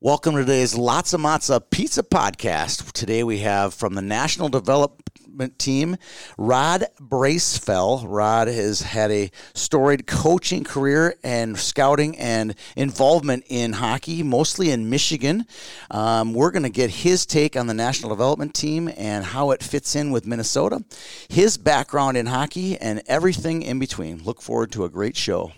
Welcome 0.00 0.36
to 0.36 0.42
today's 0.42 0.76
Lots 0.76 1.12
of 1.12 1.70
Pizza 1.70 2.04
Podcast. 2.04 2.92
Today 2.92 3.24
we 3.24 3.38
have 3.40 3.74
from 3.74 3.94
the 3.94 4.00
National 4.00 4.48
Development 4.48 5.58
Team, 5.58 5.96
Rod 6.38 6.84
Braceful. 7.00 8.06
Rod 8.06 8.46
has 8.46 8.80
had 8.80 9.10
a 9.10 9.32
storied 9.54 10.06
coaching 10.06 10.62
career 10.62 11.16
and 11.24 11.58
scouting 11.58 12.16
and 12.16 12.54
involvement 12.76 13.42
in 13.48 13.72
hockey, 13.72 14.22
mostly 14.22 14.70
in 14.70 14.88
Michigan. 14.88 15.44
Um, 15.90 16.32
we're 16.32 16.52
going 16.52 16.62
to 16.62 16.68
get 16.68 16.90
his 16.90 17.26
take 17.26 17.56
on 17.56 17.66
the 17.66 17.74
National 17.74 18.10
Development 18.10 18.54
Team 18.54 18.88
and 18.96 19.24
how 19.24 19.50
it 19.50 19.64
fits 19.64 19.96
in 19.96 20.12
with 20.12 20.28
Minnesota, 20.28 20.84
his 21.28 21.58
background 21.58 22.16
in 22.16 22.26
hockey, 22.26 22.78
and 22.78 23.02
everything 23.08 23.62
in 23.62 23.80
between. 23.80 24.22
Look 24.22 24.42
forward 24.42 24.70
to 24.72 24.84
a 24.84 24.88
great 24.88 25.16
show. 25.16 25.50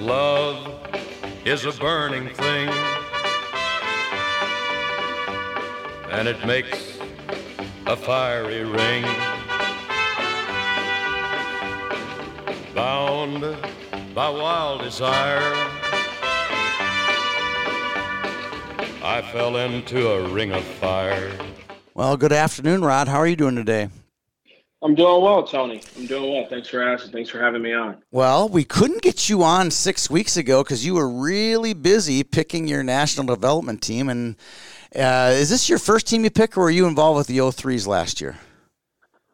Love 0.00 0.66
is 1.44 1.66
a 1.66 1.72
burning 1.72 2.30
thing, 2.30 2.70
and 6.10 6.26
it 6.26 6.42
makes 6.46 6.98
a 7.86 7.94
fiery 7.94 8.64
ring. 8.64 9.04
Bound 12.74 13.42
by 14.14 14.30
wild 14.30 14.80
desire, 14.80 15.52
I 19.02 19.20
fell 19.32 19.58
into 19.58 20.08
a 20.08 20.28
ring 20.30 20.52
of 20.52 20.64
fire. 20.64 21.30
Well, 21.92 22.16
good 22.16 22.32
afternoon, 22.32 22.82
Rod. 22.82 23.06
How 23.06 23.18
are 23.18 23.26
you 23.26 23.36
doing 23.36 23.54
today? 23.54 23.90
I'm 24.82 24.94
doing 24.94 25.22
well, 25.22 25.42
Tony. 25.42 25.82
I'm 25.98 26.06
doing 26.06 26.32
well. 26.32 26.46
Thanks 26.48 26.68
for 26.68 26.82
asking. 26.82 27.12
Thanks 27.12 27.28
for 27.28 27.38
having 27.38 27.60
me 27.60 27.74
on. 27.74 28.02
Well, 28.10 28.48
we 28.48 28.64
couldn't 28.64 29.02
get 29.02 29.28
you 29.28 29.42
on 29.42 29.70
six 29.70 30.08
weeks 30.08 30.38
ago 30.38 30.62
because 30.62 30.86
you 30.86 30.94
were 30.94 31.08
really 31.08 31.74
busy 31.74 32.24
picking 32.24 32.66
your 32.66 32.82
national 32.82 33.26
development 33.26 33.82
team. 33.82 34.08
And 34.08 34.36
uh, 34.96 35.32
is 35.34 35.50
this 35.50 35.68
your 35.68 35.78
first 35.78 36.06
team 36.06 36.24
you 36.24 36.30
pick, 36.30 36.56
or 36.56 36.62
were 36.62 36.70
you 36.70 36.86
involved 36.86 37.18
with 37.18 37.26
the 37.26 37.38
03s 37.38 37.86
last 37.86 38.22
year? 38.22 38.38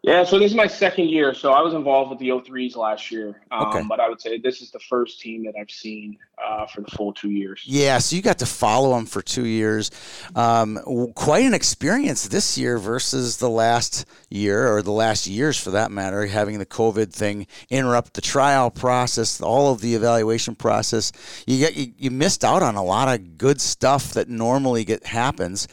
Yeah, 0.07 0.23
so 0.23 0.39
this 0.39 0.53
is 0.53 0.57
my 0.57 0.69
second 0.69 1.11
year. 1.11 1.35
So 1.35 1.51
I 1.53 1.61
was 1.63 1.75
involved 1.75 2.11
with 2.11 2.21
the 2.21 2.29
O3s 2.29 2.77
last 2.77 3.11
year. 3.11 3.41
Um, 3.51 3.67
Okay. 3.67 3.83
But 3.89 3.99
I 3.99 4.09
would 4.09 4.21
say 4.21 4.39
this 4.39 4.63
is 4.63 4.71
the 4.71 4.79
first 4.79 5.21
team 5.21 5.45
that 5.47 5.55
I've 5.61 5.71
seen 5.71 6.17
uh, 6.39 6.67
for 6.67 6.83
the 6.83 6.91
full 6.93 7.13
two 7.13 7.31
years. 7.31 7.63
Yeah, 7.67 7.99
so 7.99 8.15
you 8.15 8.23
got 8.23 8.39
to 8.39 8.47
follow 8.47 8.95
them 8.95 9.07
for 9.07 9.21
two 9.21 9.47
years. 9.47 9.91
Um, 10.37 10.79
quite 11.17 11.45
an 11.45 11.55
experience 11.55 12.29
this 12.29 12.57
year 12.57 12.79
versus 12.79 13.39
the 13.39 13.51
last 13.51 14.07
year, 14.31 14.73
or 14.73 14.81
the 14.81 14.93
last 14.93 15.27
years 15.27 15.59
for 15.59 15.73
that 15.73 15.91
matter, 15.91 16.25
having 16.27 16.61
the 16.61 16.67
COVID 16.67 17.13
thing 17.13 17.49
interrupt 17.69 18.15
the 18.15 18.21
trial 18.21 18.71
process, 18.71 19.41
all 19.41 19.73
of 19.73 19.81
the 19.81 19.97
evaluation 19.97 20.55
process. 20.55 21.11
You 21.49 21.59
get 21.59 21.77
you, 21.77 21.93
you 21.99 22.13
missed 22.13 22.45
out 22.45 22.63
on 22.63 22.77
a 22.77 22.85
lot 22.85 23.13
of 23.13 23.39
good 23.39 23.61
stuff 23.61 24.13
that 24.13 24.29
normally 24.29 24.85
get 24.85 25.05
happens. 25.05 25.67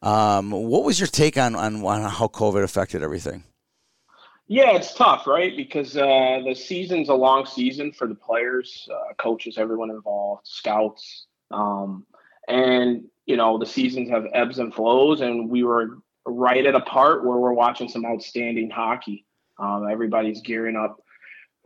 Um, 0.00 0.52
what 0.52 0.84
was 0.84 1.00
your 1.00 1.08
take 1.08 1.36
on, 1.36 1.56
on 1.56 1.82
on 1.84 2.02
how 2.02 2.28
COVID 2.28 2.62
affected 2.62 3.02
everything? 3.02 3.42
Yeah, 4.52 4.72
it's 4.72 4.92
tough, 4.94 5.28
right? 5.28 5.56
Because 5.56 5.96
uh, 5.96 6.40
the 6.44 6.56
season's 6.56 7.08
a 7.08 7.14
long 7.14 7.46
season 7.46 7.92
for 7.92 8.08
the 8.08 8.16
players, 8.16 8.88
uh, 8.92 9.14
coaches, 9.14 9.56
everyone 9.56 9.90
involved, 9.90 10.44
scouts. 10.44 11.26
Um, 11.52 12.04
and, 12.48 13.04
you 13.26 13.36
know, 13.36 13.58
the 13.58 13.66
seasons 13.66 14.10
have 14.10 14.26
ebbs 14.34 14.58
and 14.58 14.74
flows, 14.74 15.20
and 15.20 15.48
we 15.48 15.62
were 15.62 15.98
right 16.26 16.66
at 16.66 16.74
a 16.74 16.80
part 16.80 17.24
where 17.24 17.38
we're 17.38 17.52
watching 17.52 17.88
some 17.88 18.04
outstanding 18.04 18.70
hockey. 18.70 19.24
Um, 19.56 19.86
everybody's 19.88 20.40
gearing 20.40 20.74
up 20.74 21.00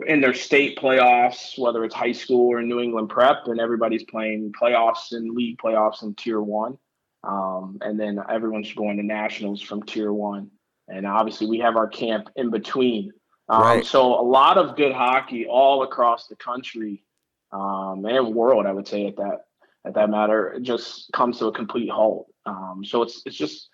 in 0.06 0.20
their 0.20 0.34
state 0.34 0.76
playoffs, 0.76 1.58
whether 1.58 1.86
it's 1.86 1.94
high 1.94 2.12
school 2.12 2.52
or 2.52 2.60
New 2.60 2.80
England 2.80 3.08
prep, 3.08 3.46
and 3.46 3.60
everybody's 3.60 4.04
playing 4.04 4.52
playoffs 4.52 5.12
and 5.12 5.34
league 5.34 5.56
playoffs 5.56 6.02
in 6.02 6.14
tier 6.16 6.42
one. 6.42 6.76
Um, 7.22 7.78
and 7.80 7.98
then 7.98 8.20
everyone's 8.28 8.74
going 8.74 8.98
to 8.98 9.02
nationals 9.02 9.62
from 9.62 9.84
tier 9.84 10.12
one 10.12 10.50
and 10.88 11.06
obviously 11.06 11.46
we 11.46 11.58
have 11.58 11.76
our 11.76 11.88
camp 11.88 12.28
in 12.36 12.50
between. 12.50 13.12
Um, 13.48 13.62
Right. 13.62 13.86
So 13.86 14.18
a 14.18 14.22
lot 14.22 14.58
of 14.58 14.76
good 14.76 14.92
hockey 14.92 15.46
all 15.46 15.82
across 15.82 16.28
the 16.28 16.36
country 16.36 17.04
um, 17.52 18.04
and 18.04 18.34
world, 18.34 18.66
I 18.66 18.72
would 18.72 18.88
say 18.88 19.06
at 19.06 19.16
that 19.16 19.44
at 19.86 19.94
that 19.94 20.10
matter, 20.10 20.58
just 20.62 21.12
comes 21.12 21.38
to 21.38 21.46
a 21.46 21.52
complete 21.52 21.90
halt. 21.90 22.26
Um, 22.46 22.82
so 22.84 23.02
it's 23.02 23.22
it's 23.26 23.36
just 23.36 23.68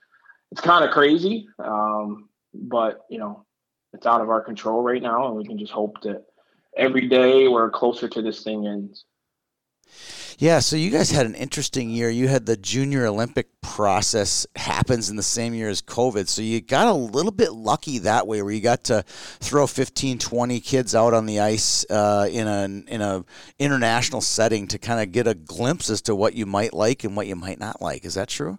it's 0.51 0.61
kind 0.61 0.85
of 0.85 0.91
crazy, 0.91 1.47
um, 1.59 2.29
but 2.53 3.03
you 3.09 3.19
know 3.19 3.47
it's 3.93 4.07
out 4.07 4.21
of 4.21 4.29
our 4.29 4.41
control 4.41 4.83
right 4.83 5.03
now, 5.03 5.29
and 5.29 5.37
we 5.37 5.47
can 5.47 5.59
just 5.59 5.73
hope 5.73 6.01
that 6.03 6.25
every 6.77 7.09
day 7.09 7.49
we're 7.49 7.71
closer 7.71 8.09
to 8.09 8.23
this 8.23 8.43
thing 8.43 8.67
ends. 8.67 9.05
Yeah, 10.39 10.61
so 10.61 10.77
you 10.77 10.91
guys 10.91 11.11
had 11.11 11.27
an 11.27 11.35
interesting 11.35 11.91
year. 11.91 12.09
You 12.09 12.27
had 12.29 12.47
the 12.47 12.57
Junior 12.57 13.07
Olympic 13.07 13.49
process 13.61 14.47
happens 14.57 15.11
in 15.11 15.17
the 15.17 15.23
same 15.23 15.53
year 15.53 15.69
as 15.69 15.83
COVID. 15.83 16.29
So 16.29 16.41
you 16.41 16.63
got 16.63 16.89
a 16.89 16.95
little 16.95 17.33
bit 17.33 17.53
lucky 17.53 17.99
that 17.99 18.27
way 18.27 18.41
where 18.41 18.53
you 18.53 18.63
got 18.63 18.85
to 18.85 19.03
throw 19.41 19.67
15, 19.67 20.19
20 20.19 20.61
kids 20.61 20.95
out 20.95 21.13
on 21.13 21.27
the 21.27 21.41
ice 21.41 21.85
uh, 21.91 22.27
in 22.31 22.47
a 22.47 22.65
in 22.93 23.03
a 23.03 23.25
international 23.59 24.23
setting 24.23 24.67
to 24.69 24.79
kind 24.79 25.03
of 25.03 25.13
get 25.13 25.27
a 25.27 25.35
glimpse 25.35 25.91
as 25.91 26.01
to 26.03 26.15
what 26.15 26.35
you 26.35 26.47
might 26.47 26.73
like 26.73 27.05
and 27.05 27.15
what 27.17 27.27
you 27.27 27.37
might 27.37 27.61
not 27.61 27.83
like. 27.83 28.07
Is 28.07 28.15
that 28.15 28.29
true? 28.29 28.59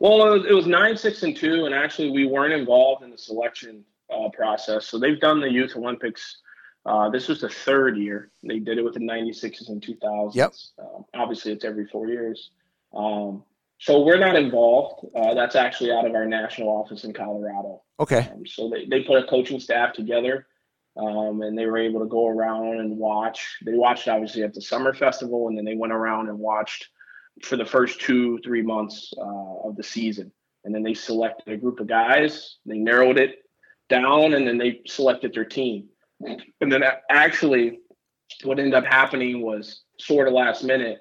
Well, 0.00 0.26
it 0.26 0.38
was, 0.38 0.46
it 0.50 0.54
was 0.54 0.66
nine, 0.66 0.96
six, 0.96 1.22
and 1.22 1.36
two, 1.36 1.66
and 1.66 1.74
actually 1.74 2.10
we 2.10 2.26
weren't 2.26 2.52
involved 2.52 3.04
in 3.04 3.10
the 3.10 3.18
selection 3.18 3.84
uh, 4.12 4.28
process. 4.30 4.86
So 4.86 4.98
they've 4.98 5.20
done 5.20 5.40
the 5.40 5.50
Youth 5.50 5.76
Olympics. 5.76 6.38
Uh, 6.86 7.08
this 7.08 7.28
was 7.28 7.40
the 7.40 7.48
third 7.48 7.96
year. 7.96 8.30
They 8.42 8.58
did 8.58 8.78
it 8.78 8.82
with 8.82 8.94
the 8.94 9.00
96s 9.00 9.68
and 9.68 9.82
2000s. 9.82 10.34
Yep. 10.34 10.52
Um, 10.78 11.04
obviously, 11.14 11.52
it's 11.52 11.64
every 11.64 11.86
four 11.86 12.08
years. 12.08 12.50
Um, 12.94 13.42
so 13.78 14.02
we're 14.02 14.18
not 14.18 14.36
involved. 14.36 15.06
Uh, 15.16 15.34
that's 15.34 15.56
actually 15.56 15.92
out 15.92 16.06
of 16.06 16.14
our 16.14 16.26
national 16.26 16.68
office 16.68 17.04
in 17.04 17.12
Colorado. 17.12 17.82
Okay. 17.98 18.28
Um, 18.32 18.46
so 18.46 18.68
they, 18.68 18.86
they 18.86 19.02
put 19.02 19.22
a 19.22 19.26
coaching 19.26 19.60
staff 19.60 19.94
together 19.94 20.46
um, 20.96 21.42
and 21.42 21.56
they 21.58 21.66
were 21.66 21.78
able 21.78 22.00
to 22.00 22.06
go 22.06 22.28
around 22.28 22.80
and 22.80 22.96
watch. 22.96 23.58
They 23.64 23.74
watched 23.74 24.06
obviously 24.06 24.42
at 24.42 24.54
the 24.54 24.62
summer 24.62 24.94
festival 24.94 25.48
and 25.48 25.58
then 25.58 25.64
they 25.64 25.74
went 25.74 25.92
around 25.92 26.28
and 26.28 26.38
watched 26.38 26.88
for 27.42 27.56
the 27.56 27.64
first 27.64 28.00
two, 28.00 28.38
three 28.44 28.62
months 28.62 29.12
uh, 29.18 29.68
of 29.68 29.76
the 29.76 29.82
season. 29.82 30.30
And 30.64 30.74
then 30.74 30.82
they 30.82 30.94
selected 30.94 31.52
a 31.52 31.56
group 31.56 31.80
of 31.80 31.86
guys, 31.86 32.56
they 32.64 32.78
narrowed 32.78 33.18
it 33.18 33.38
down, 33.88 34.34
and 34.34 34.46
then 34.46 34.56
they 34.56 34.80
selected 34.86 35.34
their 35.34 35.44
team. 35.44 35.88
And 36.60 36.72
then 36.72 36.82
actually, 37.10 37.78
what 38.42 38.58
ended 38.58 38.74
up 38.74 38.84
happening 38.84 39.42
was 39.42 39.82
sort 39.98 40.28
of 40.28 40.34
last 40.34 40.64
minute. 40.64 40.98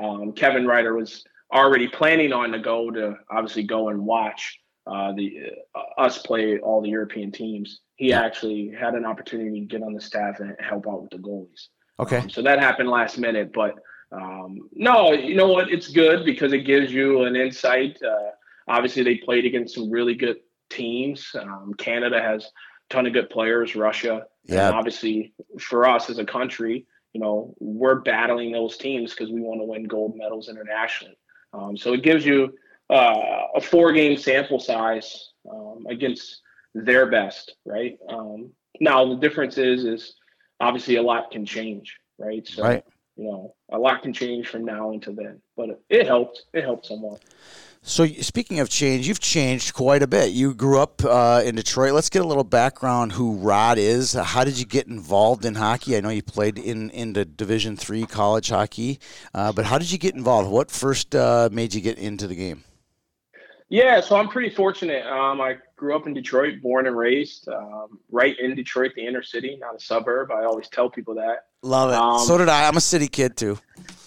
Um, 0.00 0.32
Kevin 0.32 0.66
Reiter 0.66 0.94
was 0.94 1.24
already 1.52 1.88
planning 1.88 2.32
on 2.32 2.52
to 2.52 2.58
go 2.58 2.90
to 2.90 3.16
obviously 3.30 3.62
go 3.62 3.88
and 3.88 4.04
watch 4.04 4.58
uh, 4.86 5.12
the 5.12 5.50
uh, 5.74 6.00
us 6.00 6.18
play 6.18 6.58
all 6.58 6.80
the 6.80 6.88
European 6.88 7.32
teams. 7.32 7.80
He 7.96 8.12
actually 8.12 8.72
had 8.78 8.94
an 8.94 9.04
opportunity 9.04 9.60
to 9.60 9.66
get 9.66 9.82
on 9.82 9.94
the 9.94 10.00
staff 10.00 10.40
and 10.40 10.54
help 10.60 10.86
out 10.86 11.02
with 11.02 11.10
the 11.10 11.18
goalies. 11.18 11.68
Okay. 11.98 12.18
Um, 12.18 12.30
so 12.30 12.42
that 12.42 12.60
happened 12.60 12.90
last 12.90 13.18
minute, 13.18 13.52
but 13.52 13.74
um, 14.12 14.68
no, 14.72 15.12
you 15.12 15.34
know 15.34 15.48
what? 15.48 15.70
It's 15.70 15.88
good 15.88 16.24
because 16.24 16.52
it 16.52 16.60
gives 16.60 16.92
you 16.92 17.24
an 17.24 17.34
insight. 17.34 17.98
Uh, 18.02 18.30
obviously, 18.68 19.02
they 19.02 19.16
played 19.16 19.44
against 19.44 19.74
some 19.74 19.90
really 19.90 20.14
good 20.14 20.36
teams. 20.70 21.34
Um, 21.34 21.74
Canada 21.78 22.20
has 22.20 22.44
a 22.44 22.94
ton 22.94 23.06
of 23.06 23.12
good 23.12 23.30
players. 23.30 23.74
Russia, 23.74 24.26
Yeah. 24.48 24.68
and 24.68 24.76
obviously, 24.76 25.32
for 25.58 25.88
us 25.88 26.10
as 26.10 26.18
a 26.18 26.24
country, 26.24 26.86
you 27.12 27.20
know, 27.20 27.54
we're 27.60 27.96
battling 27.96 28.52
those 28.52 28.76
teams 28.76 29.12
because 29.12 29.30
we 29.32 29.40
want 29.40 29.60
to 29.60 29.64
win 29.64 29.84
gold 29.84 30.14
medals 30.16 30.48
internationally. 30.48 31.16
Um, 31.52 31.76
so 31.76 31.92
it 31.94 32.02
gives 32.02 32.26
you 32.26 32.52
uh, 32.90 33.44
a 33.54 33.60
four-game 33.60 34.18
sample 34.18 34.60
size 34.60 35.30
um, 35.50 35.86
against 35.88 36.42
their 36.74 37.06
best, 37.06 37.54
right? 37.64 37.98
Um, 38.08 38.50
now 38.80 39.08
the 39.08 39.16
difference 39.16 39.56
is, 39.56 39.84
is 39.84 40.14
obviously 40.60 40.96
a 40.96 41.02
lot 41.02 41.30
can 41.30 41.46
change, 41.46 41.96
right? 42.18 42.46
So 42.46 42.62
Right. 42.62 42.84
you 43.16 43.24
know, 43.24 43.54
a 43.72 43.78
lot 43.78 44.02
can 44.02 44.12
change 44.12 44.48
from 44.48 44.64
now 44.64 44.92
until 44.92 45.14
then, 45.14 45.40
but 45.56 45.70
it, 45.70 45.80
it 45.88 46.06
helped. 46.06 46.44
It 46.52 46.64
helped 46.64 46.86
somewhat. 46.86 47.24
So 47.88 48.04
speaking 48.04 48.58
of 48.58 48.68
change, 48.68 49.06
you've 49.06 49.20
changed 49.20 49.72
quite 49.72 50.02
a 50.02 50.08
bit. 50.08 50.32
You 50.32 50.54
grew 50.54 50.80
up 50.80 51.04
uh, 51.04 51.42
in 51.44 51.54
Detroit. 51.54 51.92
Let's 51.92 52.10
get 52.10 52.22
a 52.22 52.26
little 52.26 52.42
background 52.42 53.12
who 53.12 53.36
Rod 53.36 53.78
is. 53.78 54.12
How 54.12 54.42
did 54.42 54.58
you 54.58 54.66
get 54.66 54.88
involved 54.88 55.44
in 55.44 55.54
hockey? 55.54 55.96
I 55.96 56.00
know 56.00 56.08
you 56.08 56.20
played 56.20 56.58
in 56.58 56.90
into 56.90 57.24
Division 57.24 57.76
three 57.76 58.04
college 58.04 58.48
hockey, 58.48 58.98
uh, 59.32 59.52
but 59.52 59.66
how 59.66 59.78
did 59.78 59.92
you 59.92 59.98
get 59.98 60.16
involved? 60.16 60.50
What 60.50 60.68
first 60.68 61.14
uh, 61.14 61.48
made 61.52 61.74
you 61.74 61.80
get 61.80 61.96
into 61.96 62.26
the 62.26 62.34
game? 62.34 62.64
Yeah, 63.68 64.00
so 64.00 64.16
I'm 64.16 64.28
pretty 64.28 64.52
fortunate. 64.52 65.06
Um, 65.06 65.40
I 65.40 65.58
grew 65.76 65.94
up 65.94 66.08
in 66.08 66.14
Detroit, 66.14 66.60
born 66.60 66.88
and 66.88 66.96
raised, 66.96 67.48
um, 67.48 68.00
right 68.10 68.36
in 68.40 68.56
Detroit, 68.56 68.92
the 68.96 69.06
inner 69.06 69.22
city, 69.22 69.58
not 69.60 69.76
a 69.76 69.80
suburb. 69.80 70.32
I 70.32 70.44
always 70.44 70.68
tell 70.68 70.90
people 70.90 71.14
that. 71.14 71.46
Love 71.62 71.90
it. 71.90 71.96
Um, 71.96 72.18
so 72.26 72.36
did 72.36 72.48
I. 72.48 72.66
I'm 72.66 72.76
a 72.76 72.80
city 72.80 73.06
kid 73.06 73.36
too. 73.36 73.58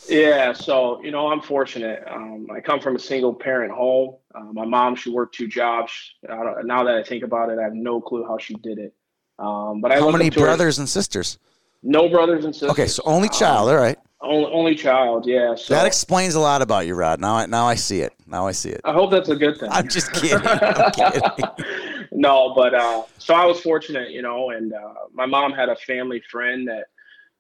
Yeah, 0.09 0.53
so 0.53 1.01
you 1.03 1.11
know, 1.11 1.27
I'm 1.27 1.41
fortunate. 1.41 2.03
Um, 2.09 2.47
I 2.53 2.59
come 2.59 2.79
from 2.79 2.95
a 2.95 2.99
single 2.99 3.33
parent 3.33 3.71
home. 3.71 4.15
Uh, 4.33 4.51
my 4.53 4.65
mom, 4.65 4.95
she 4.95 5.09
worked 5.09 5.35
two 5.35 5.47
jobs. 5.47 5.91
now 6.23 6.83
that 6.83 6.95
I 6.95 7.03
think 7.03 7.23
about 7.23 7.49
it, 7.49 7.59
I 7.59 7.63
have 7.63 7.73
no 7.73 8.01
clue 8.01 8.25
how 8.25 8.37
she 8.37 8.55
did 8.55 8.79
it. 8.79 8.93
Um, 9.37 9.81
but 9.81 9.91
I 9.91 9.99
how 9.99 10.11
many 10.11 10.29
brothers 10.29 10.77
her. 10.77 10.81
and 10.81 10.89
sisters? 10.89 11.37
No 11.81 12.09
brothers 12.09 12.43
and 12.43 12.53
sisters. 12.53 12.71
Okay, 12.71 12.87
so 12.87 13.01
only 13.05 13.29
child. 13.29 13.69
Um, 13.69 13.75
all 13.75 13.81
right. 13.81 13.97
Only, 14.21 14.51
only 14.51 14.75
child, 14.75 15.25
yeah. 15.25 15.55
So 15.55 15.73
that 15.73 15.85
explains 15.85 16.35
a 16.35 16.41
lot 16.41 16.61
about 16.61 16.85
you, 16.85 16.93
Rod. 16.93 17.21
Now, 17.21 17.35
I, 17.35 17.45
now 17.45 17.65
I 17.65 17.75
see 17.75 18.01
it. 18.01 18.13
Now 18.27 18.47
I 18.47 18.51
see 18.51 18.69
it. 18.69 18.81
I 18.83 18.91
hope 18.91 19.11
that's 19.11 19.29
a 19.29 19.35
good 19.35 19.57
thing. 19.57 19.69
I'm 19.71 19.87
just 19.87 20.11
kidding. 20.11 20.45
I'm 20.45 20.91
kidding. 20.91 22.07
no, 22.11 22.53
but 22.53 22.73
uh, 22.73 23.03
so 23.17 23.33
I 23.33 23.45
was 23.45 23.61
fortunate, 23.61 24.11
you 24.11 24.21
know, 24.21 24.49
and 24.49 24.73
uh, 24.73 24.93
my 25.13 25.25
mom 25.25 25.53
had 25.53 25.69
a 25.69 25.75
family 25.77 26.21
friend 26.29 26.67
that 26.67 26.87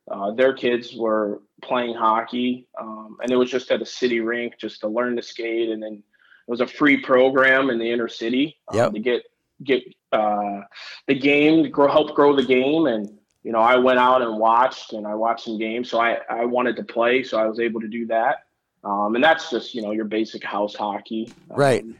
uh, 0.09 0.31
their 0.31 0.53
kids 0.53 0.95
were 0.95 1.41
playing 1.61 1.95
hockey, 1.95 2.67
um, 2.79 3.17
and 3.21 3.31
it 3.31 3.35
was 3.35 3.49
just 3.49 3.71
at 3.71 3.81
a 3.81 3.85
city 3.85 4.19
rink 4.19 4.53
just 4.59 4.81
to 4.81 4.87
learn 4.87 5.15
to 5.15 5.21
skate, 5.21 5.69
and 5.69 5.81
then 5.81 5.93
it 5.93 6.51
was 6.51 6.61
a 6.61 6.67
free 6.67 6.97
program 6.97 7.69
in 7.69 7.79
the 7.79 7.89
inner 7.89 8.07
city 8.07 8.57
um, 8.69 8.77
yep. 8.77 8.93
to 8.93 8.99
get 8.99 9.23
get 9.63 9.83
uh, 10.11 10.61
the 11.07 11.15
game, 11.15 11.69
grow, 11.69 11.89
help 11.89 12.15
grow 12.15 12.35
the 12.35 12.43
game, 12.43 12.87
and 12.87 13.09
you 13.43 13.51
know 13.51 13.59
I 13.59 13.75
went 13.77 13.99
out 13.99 14.21
and 14.21 14.37
watched, 14.37 14.93
and 14.93 15.05
I 15.05 15.15
watched 15.15 15.45
some 15.45 15.57
games, 15.57 15.89
so 15.89 15.99
I 15.99 16.19
I 16.29 16.45
wanted 16.45 16.75
to 16.77 16.83
play, 16.83 17.23
so 17.23 17.39
I 17.39 17.45
was 17.45 17.59
able 17.59 17.81
to 17.81 17.87
do 17.87 18.07
that, 18.07 18.45
um, 18.83 19.15
and 19.15 19.23
that's 19.23 19.49
just 19.49 19.75
you 19.75 19.81
know 19.81 19.91
your 19.91 20.05
basic 20.05 20.43
house 20.43 20.75
hockey, 20.75 21.31
right? 21.49 21.83
Um, 21.83 21.95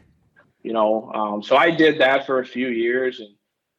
you 0.62 0.72
know, 0.72 1.10
um, 1.14 1.42
so 1.42 1.56
I 1.56 1.70
did 1.70 2.00
that 2.00 2.26
for 2.26 2.40
a 2.40 2.44
few 2.44 2.68
years, 2.68 3.20
and 3.20 3.30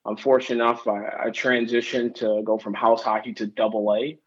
I'm 0.06 0.18
fortunate 0.18 0.64
enough 0.64 0.88
I, 0.88 1.26
I 1.26 1.30
transitioned 1.30 2.16
to 2.16 2.42
go 2.44 2.58
from 2.58 2.74
house 2.74 3.04
hockey 3.04 3.34
to 3.34 3.46
double 3.46 3.94
A. 3.94 4.18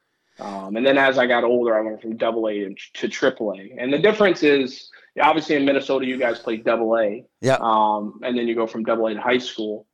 Um, 0.41 0.77
and 0.77 0.85
then 0.85 0.99
as 0.99 1.19
I 1.19 1.27
got 1.27 1.45
older, 1.45 1.77
I 1.77 1.81
went 1.81 2.03
from 2.03 2.17
double 2.17 2.49
A 2.49 2.75
to 2.95 3.09
triple 3.09 3.53
A. 3.53 3.75
And 3.79 3.93
the 3.93 3.99
difference 3.99 4.43
is 4.43 4.91
obviously 5.21 5.57
in 5.57 5.65
Minnesota, 5.65 6.07
you 6.07 6.19
guys 6.19 6.41
play 6.41 6.57
double 6.57 6.99
A. 6.99 7.25
Yeah. 7.41 7.59
Um, 7.61 8.21
and 8.23 8.37
then 8.37 8.49
you 8.49 8.55
go 8.55 8.67
from 8.67 8.85
double 8.85 9.07
A 9.07 9.15
to 9.15 9.21
high 9.21 9.39
school. 9.39 9.87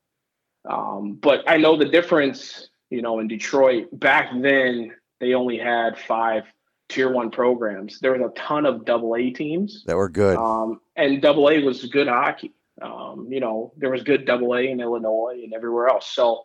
Um, 0.69 1.15
but 1.15 1.49
I 1.49 1.57
know 1.57 1.77
the 1.77 1.87
difference, 1.89 2.69
you 2.91 3.03
know, 3.03 3.19
in 3.19 3.29
Detroit 3.29 3.89
back 3.93 4.31
then, 4.41 4.93
they 5.21 5.35
only 5.35 5.59
had 5.59 5.99
five 5.99 6.45
tier 6.89 7.13
one 7.13 7.31
programs. 7.31 8.01
There 8.01 8.13
was 8.13 8.23
a 8.23 8.39
ton 8.39 8.67
of 8.67 8.85
double 8.85 9.17
A 9.17 9.31
teams 9.31 9.85
that 9.87 9.97
were 9.97 10.09
good. 10.09 10.37
Um, 10.37 10.81
and 10.97 11.21
double 11.23 11.49
A 11.49 11.63
was 11.63 11.85
good 11.87 12.09
hockey. 12.09 12.55
Um, 12.83 13.29
you 13.31 13.41
know, 13.41 13.73
there 13.77 13.91
was 13.91 14.03
good 14.03 14.25
double 14.25 14.55
A 14.55 14.63
in 14.63 14.81
Illinois 14.81 15.41
and 15.45 15.53
everywhere 15.53 15.89
else. 15.89 16.07
So 16.07 16.45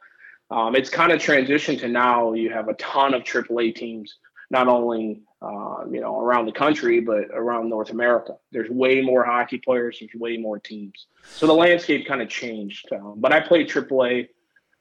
um, 0.52 0.76
it's 0.76 0.90
kind 0.90 1.12
of 1.12 1.20
transitioned 1.20 1.80
to 1.80 1.88
now 1.88 2.34
you 2.34 2.52
have 2.52 2.68
a 2.68 2.74
ton 2.76 3.14
of 3.14 3.24
AAA 3.24 3.76
teams, 3.76 4.18
not 4.50 4.68
only 4.68 5.22
uh, 5.42 5.86
you 5.90 6.02
know 6.02 6.20
around 6.20 6.46
the 6.46 6.52
country 6.52 7.00
but 7.00 7.26
around 7.34 7.70
North 7.70 7.90
America. 7.90 8.36
There's 8.52 8.70
way 8.70 9.02
more 9.02 9.24
hockey 9.24 9.58
players. 9.58 9.98
There's 10.00 10.20
way 10.20 10.38
more 10.38 10.60
teams. 10.60 11.08
So 11.24 11.48
the 11.48 11.54
landscape 11.54 12.08
kind 12.08 12.22
of 12.22 12.30
changed. 12.30 12.88
Um, 12.92 13.16
but 13.18 13.34
I 13.34 13.40
played 13.40 13.70
AAA 13.70 14.30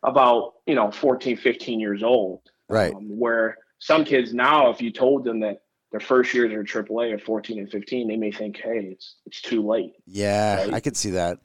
about 0.02 0.55
you 0.66 0.75
know 0.75 0.90
14, 0.90 1.37
15 1.37 1.81
years 1.81 2.02
old. 2.02 2.43
Right. 2.69 2.94
Um, 2.94 3.19
where 3.19 3.58
some 3.78 4.05
kids 4.05 4.32
now, 4.32 4.70
if 4.70 4.81
you 4.81 4.90
told 4.90 5.25
them 5.25 5.40
that 5.40 5.62
their 5.90 6.00
first 6.00 6.34
years 6.34 6.52
are 6.52 6.64
AAA 6.64 7.14
at 7.14 7.22
14 7.22 7.58
and 7.58 7.70
15, 7.70 8.08
they 8.08 8.17
may 8.17 8.32
think, 8.32 8.56
hey, 8.56 8.88
it's 8.93 9.17
it's 9.26 9.40
too 9.40 9.67
late. 9.67 9.93
Yeah, 10.06 10.64
right? 10.64 10.75
I 10.75 10.81
could 10.81 10.96
see 10.96 11.10
that. 11.10 11.38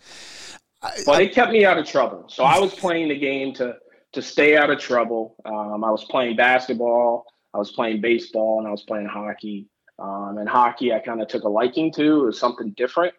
I, 0.82 0.92
but 1.06 1.22
it 1.22 1.34
kept 1.34 1.52
me 1.52 1.66
out 1.66 1.78
of 1.78 1.86
trouble. 1.86 2.26
So 2.30 2.44
I 2.44 2.60
was 2.60 2.74
playing 2.74 3.10
the 3.10 3.18
game 3.18 3.54
to 3.56 3.76
to 4.14 4.22
stay 4.22 4.58
out 4.58 4.70
of 4.70 4.80
trouble. 4.80 5.36
Um, 5.46 5.84
I 5.84 5.92
was 5.92 6.06
playing 6.06 6.36
basketball, 6.36 7.26
I 7.54 7.58
was 7.58 7.72
playing 7.72 8.02
baseball, 8.02 8.60
and 8.60 8.68
I 8.68 8.72
was 8.72 8.84
playing 8.84 9.08
hockey. 9.08 9.68
Um, 9.98 10.38
and 10.38 10.48
hockey, 10.48 10.94
I 10.94 11.00
kind 11.00 11.22
of 11.22 11.28
took 11.28 11.44
a 11.44 11.50
liking 11.50 11.92
to. 11.94 12.24
It 12.24 12.26
was 12.26 12.40
something 12.40 12.72
different. 12.72 13.14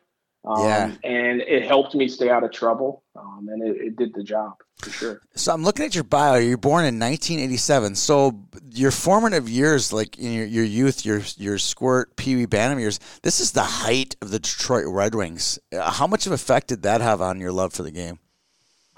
Um, 0.44 0.64
yeah. 0.64 0.92
And 1.04 1.42
it 1.42 1.66
helped 1.66 1.94
me 1.94 2.08
stay 2.08 2.30
out 2.30 2.42
of 2.42 2.52
trouble. 2.52 3.04
Um, 3.14 3.48
and 3.50 3.62
it, 3.62 3.76
it, 3.80 3.96
did 3.96 4.14
the 4.14 4.22
job 4.22 4.54
for 4.78 4.90
sure. 4.90 5.20
So 5.34 5.52
I'm 5.52 5.62
looking 5.62 5.84
at 5.84 5.94
your 5.94 6.04
bio. 6.04 6.36
You're 6.36 6.56
born 6.56 6.86
in 6.86 6.98
1987. 6.98 7.94
So 7.96 8.40
your 8.70 8.90
formative 8.90 9.48
years, 9.50 9.92
like 9.92 10.18
in 10.18 10.32
your, 10.32 10.46
your 10.46 10.64
youth, 10.64 11.04
your 11.04 11.20
your 11.36 11.58
squirt, 11.58 12.16
Pee 12.16 12.36
Wee 12.36 12.46
Bantam 12.46 12.78
years, 12.78 12.98
this 13.22 13.40
is 13.40 13.52
the 13.52 13.62
height 13.62 14.16
of 14.22 14.30
the 14.30 14.38
Detroit 14.38 14.86
Red 14.88 15.14
Wings. 15.14 15.58
Uh, 15.72 15.90
how 15.90 16.06
much 16.06 16.26
of 16.26 16.32
effect 16.32 16.68
did 16.68 16.82
that 16.82 17.02
have 17.02 17.20
on 17.20 17.40
your 17.40 17.52
love 17.52 17.74
for 17.74 17.82
the 17.82 17.90
game? 17.90 18.18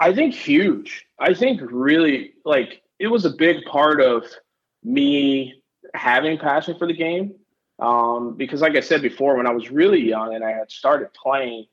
I 0.03 0.13
think 0.13 0.33
huge. 0.33 1.05
I 1.17 1.33
think 1.33 1.61
really 1.63 2.33
like 2.43 2.81
it 2.99 3.07
was 3.07 3.23
a 3.23 3.29
big 3.29 3.63
part 3.63 4.01
of 4.01 4.25
me 4.83 5.61
having 5.93 6.37
passion 6.37 6.77
for 6.77 6.87
the 6.87 6.93
game. 6.93 7.35
Um, 7.79 8.35
because 8.35 8.59
like 8.59 8.75
I 8.75 8.81
said 8.81 9.01
before, 9.01 9.37
when 9.37 9.47
I 9.47 9.51
was 9.51 9.71
really 9.71 10.01
young 10.01 10.35
and 10.35 10.43
I 10.43 10.51
had 10.51 10.69
started 10.69 11.09
playing, 11.13 11.65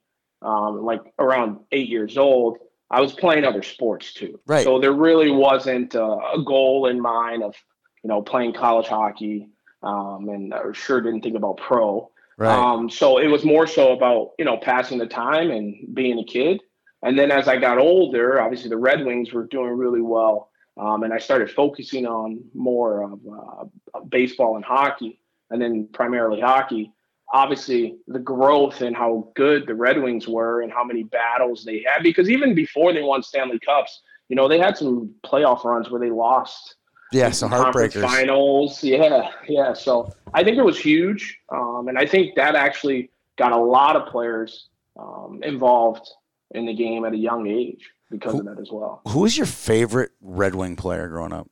um, 0.42 0.82
like 0.84 1.02
around 1.18 1.58
eight 1.72 1.88
years 1.88 2.16
old, 2.16 2.58
I 2.88 3.00
was 3.00 3.12
playing 3.12 3.44
other 3.44 3.64
sports 3.64 4.14
too. 4.14 4.38
Right. 4.46 4.64
So 4.64 4.78
there 4.78 4.92
really 4.92 5.30
wasn't 5.30 5.94
a, 5.96 6.04
a 6.04 6.42
goal 6.44 6.86
in 6.86 7.00
mind 7.00 7.42
of, 7.42 7.54
you 8.02 8.08
know, 8.08 8.22
playing 8.22 8.54
college 8.54 8.86
hockey. 8.86 9.48
Um, 9.82 10.28
and 10.28 10.54
I 10.54 10.60
sure 10.72 11.00
didn't 11.00 11.22
think 11.22 11.36
about 11.36 11.56
pro. 11.56 12.10
Right. 12.38 12.56
Um, 12.56 12.88
so 12.88 13.18
it 13.18 13.26
was 13.26 13.44
more 13.44 13.66
so 13.66 13.92
about, 13.92 14.30
you 14.38 14.44
know, 14.44 14.56
passing 14.56 14.98
the 14.98 15.06
time 15.06 15.50
and 15.50 15.94
being 15.94 16.18
a 16.18 16.24
kid. 16.24 16.60
And 17.02 17.18
then 17.18 17.30
as 17.30 17.48
I 17.48 17.56
got 17.56 17.78
older, 17.78 18.40
obviously 18.40 18.68
the 18.68 18.76
Red 18.76 19.04
Wings 19.04 19.32
were 19.32 19.46
doing 19.46 19.70
really 19.70 20.02
well. 20.02 20.50
Um, 20.78 21.02
and 21.02 21.12
I 21.12 21.18
started 21.18 21.50
focusing 21.50 22.06
on 22.06 22.42
more 22.54 23.04
of 23.04 23.20
uh, 23.26 24.00
baseball 24.08 24.56
and 24.56 24.64
hockey, 24.64 25.20
and 25.50 25.60
then 25.60 25.88
primarily 25.92 26.40
hockey. 26.40 26.92
Obviously, 27.32 27.96
the 28.08 28.18
growth 28.18 28.80
and 28.80 28.96
how 28.96 29.30
good 29.34 29.66
the 29.66 29.74
Red 29.74 30.00
Wings 30.02 30.26
were 30.26 30.62
and 30.62 30.72
how 30.72 30.84
many 30.84 31.04
battles 31.04 31.64
they 31.64 31.84
had, 31.86 32.02
because 32.02 32.30
even 32.30 32.54
before 32.54 32.92
they 32.92 33.02
won 33.02 33.22
Stanley 33.22 33.58
Cups, 33.60 34.00
you 34.28 34.36
know, 34.36 34.48
they 34.48 34.58
had 34.58 34.76
some 34.76 35.14
playoff 35.24 35.64
runs 35.64 35.90
where 35.90 36.00
they 36.00 36.10
lost. 36.10 36.76
Yeah, 37.12 37.30
some 37.30 37.50
heartbreakers. 37.50 38.02
Finals. 38.02 38.82
Yeah, 38.82 39.30
yeah. 39.48 39.72
So 39.72 40.12
I 40.32 40.44
think 40.44 40.56
it 40.56 40.64
was 40.64 40.78
huge. 40.78 41.38
Um, 41.50 41.88
and 41.88 41.98
I 41.98 42.06
think 42.06 42.36
that 42.36 42.54
actually 42.54 43.10
got 43.36 43.52
a 43.52 43.56
lot 43.56 43.96
of 43.96 44.06
players 44.06 44.68
um, 44.98 45.40
involved 45.42 46.08
in 46.52 46.66
the 46.66 46.74
game 46.74 47.04
at 47.04 47.12
a 47.12 47.16
young 47.16 47.46
age 47.46 47.90
because 48.10 48.32
who, 48.32 48.40
of 48.40 48.44
that 48.46 48.60
as 48.60 48.70
well. 48.70 49.02
Who 49.08 49.20
was 49.20 49.36
your 49.36 49.46
favorite 49.46 50.12
Red 50.20 50.54
Wing 50.54 50.76
player 50.76 51.08
growing 51.08 51.32
up? 51.32 51.48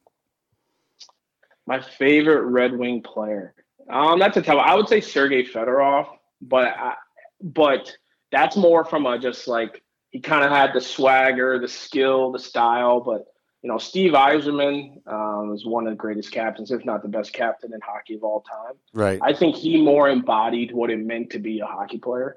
My 1.66 1.80
favorite 1.80 2.44
Red 2.44 2.76
Wing 2.76 3.02
player. 3.02 3.54
Um, 3.90 4.18
that's 4.18 4.36
a 4.36 4.42
tough. 4.42 4.58
I 4.62 4.74
would 4.74 4.88
say 4.88 5.00
Sergei 5.00 5.44
Fedorov, 5.44 6.08
but 6.42 6.66
I, 6.66 6.94
but 7.40 7.96
that's 8.30 8.56
more 8.56 8.84
from 8.84 9.06
a 9.06 9.18
just 9.18 9.48
like 9.48 9.82
he 10.10 10.20
kind 10.20 10.44
of 10.44 10.50
had 10.50 10.72
the 10.74 10.80
swagger, 10.80 11.58
the 11.58 11.68
skill, 11.68 12.32
the 12.32 12.38
style. 12.38 13.00
But 13.00 13.26
you 13.62 13.68
know, 13.68 13.78
Steve 13.78 14.12
Yzerman 14.12 15.06
um, 15.06 15.52
is 15.54 15.66
one 15.66 15.86
of 15.86 15.92
the 15.92 15.96
greatest 15.96 16.30
captains, 16.32 16.70
if 16.70 16.84
not 16.84 17.02
the 17.02 17.08
best 17.08 17.32
captain 17.32 17.72
in 17.72 17.80
hockey 17.80 18.14
of 18.14 18.24
all 18.24 18.40
time. 18.42 18.74
Right. 18.92 19.18
I 19.22 19.32
think 19.32 19.56
he 19.56 19.80
more 19.82 20.08
embodied 20.08 20.72
what 20.72 20.90
it 20.90 20.98
meant 20.98 21.30
to 21.30 21.38
be 21.38 21.60
a 21.60 21.66
hockey 21.66 21.98
player. 21.98 22.36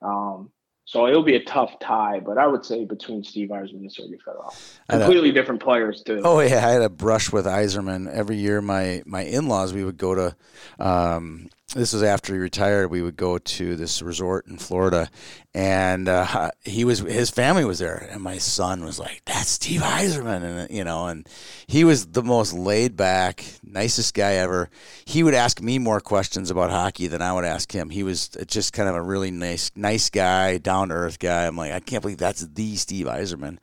Um, 0.00 0.50
so 0.84 1.06
it'll 1.06 1.22
be 1.22 1.36
a 1.36 1.44
tough 1.44 1.78
tie, 1.78 2.20
but 2.20 2.38
I 2.38 2.46
would 2.46 2.64
say 2.64 2.84
between 2.84 3.22
Steve 3.22 3.48
Yzerman 3.48 3.80
and 3.80 3.92
Sergei 3.92 4.18
Fedorov. 4.26 4.78
Completely 4.88 5.30
a, 5.30 5.32
different 5.32 5.62
players 5.62 6.02
too. 6.02 6.20
Oh 6.24 6.40
yeah, 6.40 6.66
I 6.66 6.70
had 6.70 6.82
a 6.82 6.88
brush 6.88 7.32
with 7.32 7.46
Yzerman 7.46 8.12
every 8.12 8.36
year. 8.36 8.60
My 8.60 9.02
my 9.06 9.22
in 9.22 9.48
laws, 9.48 9.72
we 9.72 9.84
would 9.84 9.96
go 9.96 10.14
to 10.14 10.36
um, 10.78 11.48
this 11.74 11.92
was 11.92 12.02
after 12.02 12.34
he 12.34 12.38
retired. 12.38 12.90
We 12.90 13.02
would 13.02 13.16
go 13.16 13.38
to 13.38 13.76
this 13.76 14.02
resort 14.02 14.46
in 14.46 14.58
Florida, 14.58 15.08
and 15.54 16.08
uh, 16.08 16.50
he 16.62 16.84
was 16.84 17.00
his 17.00 17.30
family 17.30 17.64
was 17.64 17.78
there, 17.78 18.08
and 18.10 18.20
my 18.20 18.38
son 18.38 18.84
was 18.84 18.98
like, 18.98 19.22
"That's 19.24 19.48
Steve 19.48 19.80
Yzerman," 19.80 20.42
and 20.42 20.70
you 20.70 20.84
know, 20.84 21.06
and 21.06 21.28
he 21.66 21.84
was 21.84 22.06
the 22.06 22.22
most 22.22 22.52
laid 22.52 22.96
back, 22.96 23.44
nicest 23.62 24.14
guy 24.14 24.34
ever. 24.34 24.68
He 25.04 25.22
would 25.22 25.34
ask 25.34 25.60
me 25.60 25.78
more 25.78 26.00
questions 26.00 26.50
about 26.50 26.70
hockey 26.70 27.06
than 27.06 27.22
I 27.22 27.32
would 27.32 27.44
ask 27.44 27.72
him. 27.72 27.90
He 27.90 28.02
was 28.02 28.28
just 28.46 28.72
kind 28.72 28.88
of 28.88 28.94
a 28.94 29.02
really 29.02 29.30
nice, 29.30 29.70
nice 29.74 30.10
guy, 30.10 30.58
down 30.58 30.90
to 30.90 30.94
earth 30.94 31.18
guy. 31.18 31.46
I'm 31.46 31.56
like, 31.56 31.72
I 31.72 31.80
can't 31.80 32.02
believe 32.02 32.18
that's 32.18 32.46
the 32.46 32.76
Steve 32.76 33.06
Yzerman. 33.06 33.58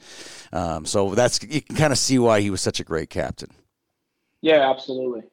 Um, 0.52 0.86
so 0.86 1.14
that's 1.14 1.42
you 1.44 1.62
can 1.62 1.76
kind 1.76 1.94
of 1.94 2.00
see 2.00 2.18
why 2.18 2.42
he 2.42 2.50
was 2.50 2.62
such 2.62 2.80
a 2.80 2.84
great 2.84 3.10
captain. 3.10 3.50
Yeah, 4.42 4.70
absolutely. 4.70 5.24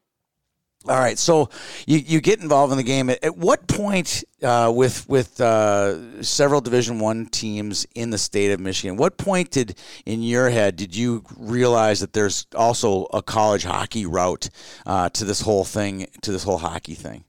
All 0.89 0.99
right, 0.99 1.19
so 1.19 1.51
you, 1.87 1.99
you 1.99 2.21
get 2.21 2.41
involved 2.41 2.71
in 2.71 2.77
the 2.77 2.85
game. 2.85 3.11
At, 3.11 3.25
at 3.25 3.37
what 3.37 3.67
point, 3.67 4.23
uh, 4.43 4.73
with 4.75 5.09
with 5.09 5.41
uh, 5.41 6.23
several 6.23 6.61
Division 6.61 7.01
One 7.01 7.27
teams 7.27 7.87
in 7.95 8.11
the 8.11 8.19
state 8.19 8.53
of 8.53 8.61
Michigan, 8.61 8.97
what 8.97 9.17
point 9.17 9.51
did 9.51 9.77
in 10.05 10.23
your 10.23 10.49
head 10.51 10.77
did 10.77 10.95
you 10.95 11.25
realize 11.37 12.01
that 12.01 12.13
there's 12.13 12.47
also 12.55 13.07
a 13.13 13.21
college 13.21 13.65
hockey 13.65 14.07
route 14.07 14.49
uh, 14.87 15.09
to 15.11 15.25
this 15.25 15.41
whole 15.41 15.65
thing, 15.65 16.07
to 16.23 16.31
this 16.31 16.45
whole 16.45 16.59
hockey 16.59 16.95
thing? 16.95 17.25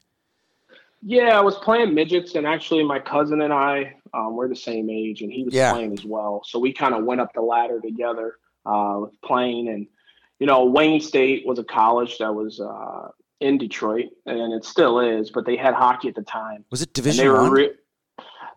Yeah, 1.02 1.38
I 1.38 1.42
was 1.42 1.56
playing 1.56 1.94
midgets, 1.94 2.36
and 2.36 2.46
actually, 2.46 2.84
my 2.84 3.00
cousin 3.00 3.42
and 3.42 3.54
I 3.54 3.96
um, 4.14 4.36
we're 4.36 4.48
the 4.48 4.56
same 4.56 4.90
age, 4.90 5.22
and 5.22 5.32
he 5.32 5.44
was 5.44 5.54
yeah. 5.54 5.74
playing 5.74 5.94
as 5.94 6.06
well. 6.06 6.42
So 6.46 6.60
we 6.60 6.74
kind 6.74 6.94
of 6.94 7.06
went 7.06 7.22
up 7.22 7.34
the 7.34 7.42
ladder 7.42 7.80
together 7.80 8.36
uh, 8.66 8.98
with 9.02 9.22
playing, 9.22 9.70
and 9.70 9.88
you 10.40 10.48
know, 10.48 10.66
Wayne 10.66 11.02
State 11.02 11.46
was 11.46 11.60
a 11.60 11.64
college 11.64 12.18
that 12.20 12.34
was 12.34 12.60
uh, 12.60 13.10
in 13.40 13.58
Detroit, 13.58 14.06
and 14.26 14.54
it 14.54 14.66
still 14.66 15.00
is, 15.00 15.30
but 15.30 15.46
they 15.46 15.56
had 15.56 15.74
hockey 15.74 16.08
at 16.08 16.16
the 16.16 16.24
time. 16.24 16.66
Was 16.72 16.82
it 16.82 16.94
Division 16.94 17.24
they 17.26 17.30
were 17.30 17.44
One? 17.44 17.52
re- 17.52 17.72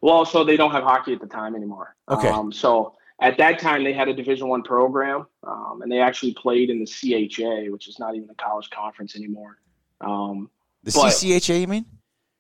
well, 0.01 0.25
so 0.25 0.45
they 0.45 0.57
don't 0.57 0.71
have 0.71 0.83
hockey 0.85 1.13
at 1.13 1.21
the 1.21 1.27
time 1.27 1.55
anymore. 1.55 1.95
Okay. 2.09 2.29
Um, 2.29 2.51
so 2.51 2.95
at 3.21 3.37
that 3.39 3.59
time, 3.59 3.85
they 3.85 3.93
had 3.93 4.09
a 4.09 4.15
Division 4.15 4.49
One 4.49 4.63
program, 4.63 5.27
um, 5.47 5.81
and 5.83 5.93
they 5.93 6.01
actually 6.01 6.33
played 6.35 6.71
in 6.71 6.83
the 6.83 6.87
CHA, 6.87 7.71
which 7.71 7.89
is 7.89 7.99
not 7.99 8.15
even 8.15 8.31
a 8.31 8.35
college 8.35 8.71
conference 8.71 9.15
anymore. 9.17 9.59
Um, 10.01 10.51
the 10.83 10.93
but- 10.93 11.13
CCHA, 11.13 11.61
you 11.61 11.67
mean? 11.67 11.85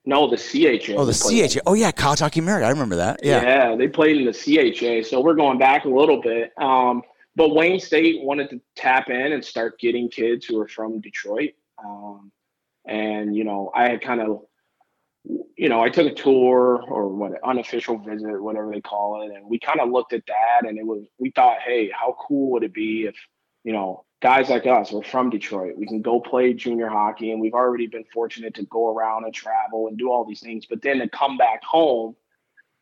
no, 0.06 0.26
the 0.30 0.38
CHA. 0.38 0.94
Oh, 0.97 1.04
the 1.04 1.12
played 1.12 1.44
in. 1.44 1.49
CHA. 1.50 1.61
Oh, 1.66 1.75
yeah, 1.75 1.92
College 1.92 2.20
Hockey 2.20 2.40
America. 2.40 2.66
I 2.66 2.70
remember 2.70 2.97
that. 2.97 3.20
Yeah. 3.23 3.76
they 3.76 3.88
played 3.88 4.16
in 4.16 4.25
the 4.25 4.32
CHA. 4.32 5.06
So 5.06 5.20
we're 5.20 5.35
going 5.35 5.59
back 5.59 5.85
a 5.85 5.88
little 5.90 6.23
bit. 6.23 6.52
Um, 6.59 7.02
but 7.37 7.54
Wayne 7.54 7.78
State 7.78 8.23
wanted 8.23 8.50
to 8.50 8.61
tap 8.75 9.11
in 9.11 9.32
and 9.32 9.44
start 9.44 9.78
getting 9.78 10.09
kids 10.09 10.47
who 10.47 10.59
are 10.59 10.66
from 10.68 11.00
Detroit. 11.00 11.50
Um, 11.84 12.32
and, 12.87 13.37
you 13.37 13.44
know, 13.44 13.70
I 13.75 13.88
had 13.88 14.00
kind 14.00 14.20
of, 14.20 14.42
you 15.56 15.68
know, 15.68 15.80
I 15.80 15.90
took 15.90 16.06
a 16.06 16.14
tour 16.14 16.82
or 16.88 17.08
what, 17.08 17.32
an 17.32 17.38
unofficial 17.44 17.99
visit, 17.99 18.42
whatever 18.42 18.72
they 18.72 18.80
call 18.80 19.22
it. 19.22 19.34
And 19.34 19.46
we 19.49 19.58
kind 19.58 19.80
of 19.80 19.90
looked 19.90 20.12
at 20.12 20.25
that 20.26 20.68
and 20.68 20.78
it 20.78 20.87
was, 20.87 21.04
we 21.18 21.30
thought, 21.30 21.58
hey, 21.64 21.90
how 21.90 22.16
cool 22.26 22.50
would 22.52 22.64
it 22.64 22.72
be 22.72 23.04
if, 23.04 23.16
you 23.64 23.72
know, 23.72 24.04
guys 24.20 24.49
like 24.49 24.66
us, 24.66 24.92
we're 24.92 25.02
from 25.02 25.30
Detroit. 25.30 25.76
We 25.76 25.87
can 25.87 26.02
go 26.02 26.20
play 26.20 26.52
junior 26.52 26.88
hockey, 26.88 27.32
and 27.32 27.40
we've 27.40 27.54
already 27.54 27.87
been 27.87 28.04
fortunate 28.12 28.54
to 28.54 28.64
go 28.64 28.94
around 28.94 29.25
and 29.25 29.34
travel 29.34 29.88
and 29.88 29.99
do 29.99 30.10
all 30.10 30.25
these 30.25 30.40
things. 30.40 30.66
But 30.66 30.82
then 30.82 30.99
to 30.99 31.08
come 31.08 31.37
back 31.37 31.62
home 31.64 32.16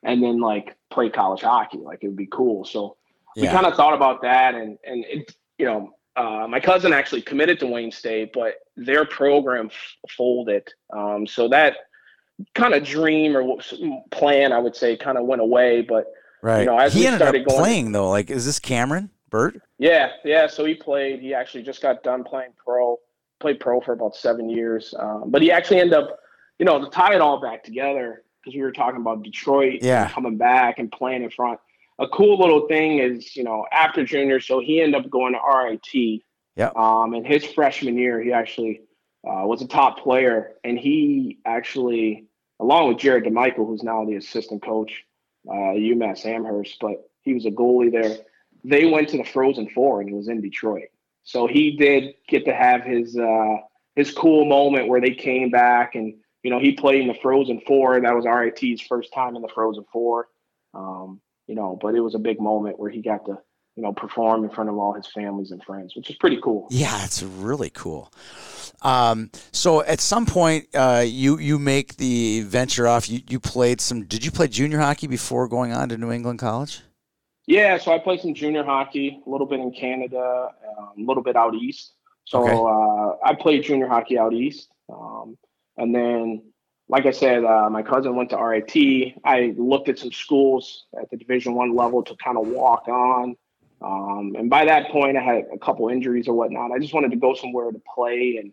and 0.02 0.22
then 0.22 0.40
like 0.40 0.76
play 0.90 1.10
college 1.10 1.42
hockey, 1.42 1.78
like 1.78 2.00
it 2.02 2.08
would 2.08 2.16
be 2.16 2.28
cool. 2.30 2.64
So 2.64 2.96
we 3.36 3.46
kind 3.46 3.66
of 3.66 3.74
thought 3.74 3.94
about 3.94 4.22
that, 4.22 4.54
and 4.54 4.78
and 4.84 5.04
it, 5.04 5.36
you 5.58 5.66
know, 5.66 5.92
uh, 6.18 6.46
my 6.48 6.60
cousin 6.60 6.92
actually 6.92 7.22
committed 7.22 7.60
to 7.60 7.66
Wayne 7.66 7.92
State, 7.92 8.32
but 8.32 8.54
their 8.76 9.04
program 9.04 9.66
f- 9.66 9.96
folded. 10.16 10.68
Um, 10.92 11.26
so 11.26 11.48
that 11.48 11.76
kind 12.54 12.74
of 12.74 12.84
dream 12.84 13.36
or 13.36 13.56
plan, 14.10 14.52
I 14.52 14.58
would 14.58 14.76
say, 14.76 14.96
kind 14.96 15.18
of 15.18 15.24
went 15.26 15.40
away. 15.42 15.82
But 15.82 16.06
Right. 16.42 16.60
you 16.60 16.66
know, 16.66 16.78
as 16.78 16.92
he 16.94 17.00
we 17.00 17.06
ended 17.06 17.20
started 17.20 17.42
up 17.42 17.48
going- 17.48 17.60
playing 17.60 17.92
though. 17.92 18.10
Like, 18.10 18.30
is 18.30 18.44
this 18.46 18.58
Cameron 18.58 19.10
Burt? 19.30 19.60
Yeah, 19.78 20.10
yeah. 20.24 20.46
So 20.46 20.64
he 20.64 20.74
played. 20.74 21.20
He 21.20 21.34
actually 21.34 21.62
just 21.64 21.82
got 21.82 22.02
done 22.02 22.24
playing 22.24 22.52
pro. 22.64 22.98
Played 23.40 23.60
pro 23.60 23.80
for 23.80 23.92
about 23.92 24.16
seven 24.16 24.48
years, 24.50 24.94
um, 24.98 25.24
but 25.30 25.42
he 25.42 25.52
actually 25.52 25.78
ended 25.78 25.94
up, 25.96 26.18
you 26.58 26.64
know, 26.66 26.82
to 26.84 26.90
tie 26.90 27.14
it 27.14 27.20
all 27.20 27.40
back 27.40 27.62
together 27.62 28.24
because 28.42 28.56
we 28.56 28.62
were 28.62 28.72
talking 28.72 29.00
about 29.00 29.22
Detroit, 29.22 29.78
Yeah. 29.80 30.08
coming 30.10 30.36
back 30.36 30.80
and 30.80 30.90
playing 30.90 31.22
in 31.22 31.30
front. 31.30 31.60
A 31.98 32.08
cool 32.08 32.38
little 32.38 32.68
thing 32.68 32.98
is, 32.98 33.34
you 33.36 33.44
know, 33.44 33.66
after 33.72 34.04
junior, 34.04 34.40
so 34.40 34.60
he 34.60 34.80
ended 34.80 35.04
up 35.04 35.10
going 35.10 35.34
to 35.34 35.40
RIT. 35.40 36.22
Yep. 36.56 36.76
Um, 36.76 37.14
and 37.14 37.26
his 37.26 37.44
freshman 37.44 37.96
year, 37.96 38.20
he 38.22 38.32
actually 38.32 38.82
uh, 39.26 39.46
was 39.46 39.62
a 39.62 39.66
top 39.66 40.00
player, 40.00 40.54
and 40.64 40.78
he 40.78 41.38
actually, 41.44 42.26
along 42.60 42.88
with 42.88 42.98
Jared 42.98 43.24
DeMichiel, 43.24 43.66
who's 43.66 43.82
now 43.82 44.04
the 44.04 44.16
assistant 44.16 44.62
coach, 44.62 45.04
uh, 45.48 45.52
UMass 45.52 46.26
Amherst, 46.26 46.78
but 46.80 47.10
he 47.22 47.34
was 47.34 47.46
a 47.46 47.50
goalie 47.50 47.90
there 47.90 48.18
they 48.64 48.86
went 48.86 49.08
to 49.10 49.16
the 49.16 49.24
Frozen 49.24 49.70
Four 49.70 50.00
and 50.00 50.10
it 50.10 50.14
was 50.14 50.28
in 50.28 50.40
Detroit. 50.40 50.88
So 51.24 51.46
he 51.46 51.76
did 51.76 52.14
get 52.26 52.44
to 52.46 52.54
have 52.54 52.84
his 52.84 53.16
uh, 53.16 53.56
his 53.96 54.12
cool 54.12 54.44
moment 54.44 54.88
where 54.88 55.00
they 55.00 55.14
came 55.14 55.50
back 55.50 55.94
and 55.94 56.14
you 56.42 56.50
know 56.50 56.58
he 56.58 56.72
played 56.72 57.02
in 57.02 57.08
the 57.08 57.18
Frozen 57.22 57.62
Four. 57.66 58.00
That 58.00 58.14
was 58.14 58.24
RIT's 58.24 58.82
first 58.82 59.12
time 59.12 59.36
in 59.36 59.42
the 59.42 59.48
Frozen 59.48 59.84
Four. 59.92 60.28
Um, 60.74 61.20
you 61.48 61.56
know, 61.56 61.78
but 61.80 61.94
it 61.96 62.00
was 62.00 62.14
a 62.14 62.18
big 62.20 62.40
moment 62.40 62.78
where 62.78 62.90
he 62.90 63.02
got 63.02 63.24
to 63.26 63.38
you 63.74 63.82
know 63.82 63.92
perform 63.92 64.44
in 64.44 64.50
front 64.50 64.70
of 64.70 64.76
all 64.78 64.92
his 64.92 65.06
families 65.08 65.50
and 65.50 65.62
friends, 65.64 65.96
which 65.96 66.10
is 66.10 66.16
pretty 66.16 66.38
cool. 66.42 66.68
Yeah, 66.70 67.04
it's 67.04 67.22
really 67.22 67.70
cool. 67.70 68.12
Um, 68.82 69.30
so 69.50 69.82
at 69.82 70.00
some 70.00 70.26
point, 70.26 70.68
uh, 70.74 71.04
you 71.06 71.38
you 71.38 71.58
make 71.58 71.96
the 71.96 72.42
venture 72.42 72.86
off. 72.86 73.08
You 73.08 73.20
you 73.28 73.40
played 73.40 73.80
some. 73.80 74.04
Did 74.04 74.24
you 74.24 74.30
play 74.30 74.46
junior 74.48 74.78
hockey 74.78 75.06
before 75.08 75.48
going 75.48 75.72
on 75.72 75.88
to 75.88 75.96
New 75.96 76.12
England 76.12 76.38
College? 76.38 76.82
Yeah, 77.46 77.78
so 77.78 77.92
I 77.92 77.98
played 77.98 78.20
some 78.20 78.34
junior 78.34 78.62
hockey, 78.62 79.22
a 79.26 79.30
little 79.30 79.46
bit 79.46 79.60
in 79.60 79.72
Canada, 79.72 80.50
um, 80.78 80.92
a 80.98 81.02
little 81.02 81.22
bit 81.22 81.34
out 81.34 81.54
east. 81.54 81.94
So 82.24 82.38
Okay. 82.40 82.52
uh, 82.68 83.16
I 83.24 83.34
played 83.34 83.62
junior 83.64 83.88
hockey 83.88 84.18
out 84.18 84.34
east, 84.34 84.68
um, 84.92 85.38
and 85.78 85.94
then, 85.94 86.42
like 86.88 87.06
I 87.06 87.10
said, 87.10 87.44
uh, 87.44 87.68
my 87.70 87.82
cousin 87.82 88.16
went 88.16 88.30
to 88.30 88.36
RIT. 88.36 89.14
I 89.24 89.54
looked 89.56 89.88
at 89.88 89.98
some 89.98 90.12
schools 90.12 90.86
at 91.00 91.10
the 91.10 91.16
Division 91.16 91.54
One 91.54 91.74
level 91.74 92.02
to 92.02 92.16
kind 92.16 92.38
of 92.38 92.46
walk 92.46 92.88
on, 92.88 93.36
um, 93.80 94.34
and 94.36 94.50
by 94.50 94.64
that 94.64 94.90
point, 94.90 95.16
I 95.16 95.22
had 95.22 95.44
a 95.52 95.58
couple 95.58 95.88
injuries 95.88 96.28
or 96.28 96.34
whatnot. 96.34 96.72
I 96.72 96.78
just 96.78 96.94
wanted 96.94 97.10
to 97.10 97.16
go 97.16 97.34
somewhere 97.34 97.70
to 97.70 97.80
play 97.94 98.38
and 98.40 98.52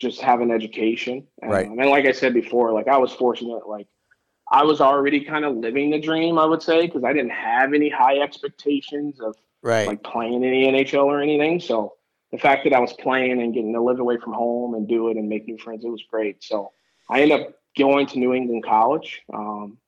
just 0.00 0.20
have 0.20 0.40
an 0.40 0.50
education. 0.50 1.26
Right. 1.42 1.66
Um, 1.66 1.78
and 1.78 1.90
like 1.90 2.06
I 2.06 2.12
said 2.12 2.34
before, 2.34 2.72
like 2.72 2.88
I 2.88 2.98
was 2.98 3.12
fortunate, 3.12 3.68
like 3.68 3.86
I 4.50 4.64
was 4.64 4.80
already 4.80 5.24
kind 5.24 5.44
of 5.44 5.56
living 5.56 5.90
the 5.90 6.00
dream, 6.00 6.38
I 6.38 6.44
would 6.44 6.62
say, 6.62 6.86
because 6.86 7.04
I 7.04 7.12
didn't 7.12 7.32
have 7.32 7.74
any 7.74 7.88
high 7.88 8.18
expectations 8.18 9.20
of 9.20 9.34
Right. 9.64 9.86
like 9.86 10.02
playing 10.02 10.34
in 10.34 10.42
the 10.42 10.66
NHL 10.66 11.06
or 11.06 11.22
anything. 11.22 11.58
So 11.58 11.94
the 12.30 12.36
fact 12.36 12.64
that 12.64 12.74
I 12.74 12.80
was 12.80 12.92
playing 12.92 13.40
and 13.40 13.54
getting 13.54 13.72
to 13.72 13.80
live 13.80 13.98
away 13.98 14.18
from 14.18 14.34
home 14.34 14.74
and 14.74 14.86
do 14.86 15.08
it 15.08 15.16
and 15.16 15.26
make 15.26 15.48
new 15.48 15.56
friends, 15.56 15.86
it 15.86 15.88
was 15.88 16.04
great. 16.10 16.44
So 16.44 16.70
I 17.08 17.22
ended 17.22 17.40
up 17.40 17.54
going 17.78 18.06
to 18.08 18.18
New 18.18 18.32
England 18.34 18.64
College, 18.64 19.22
um, 19.32 19.78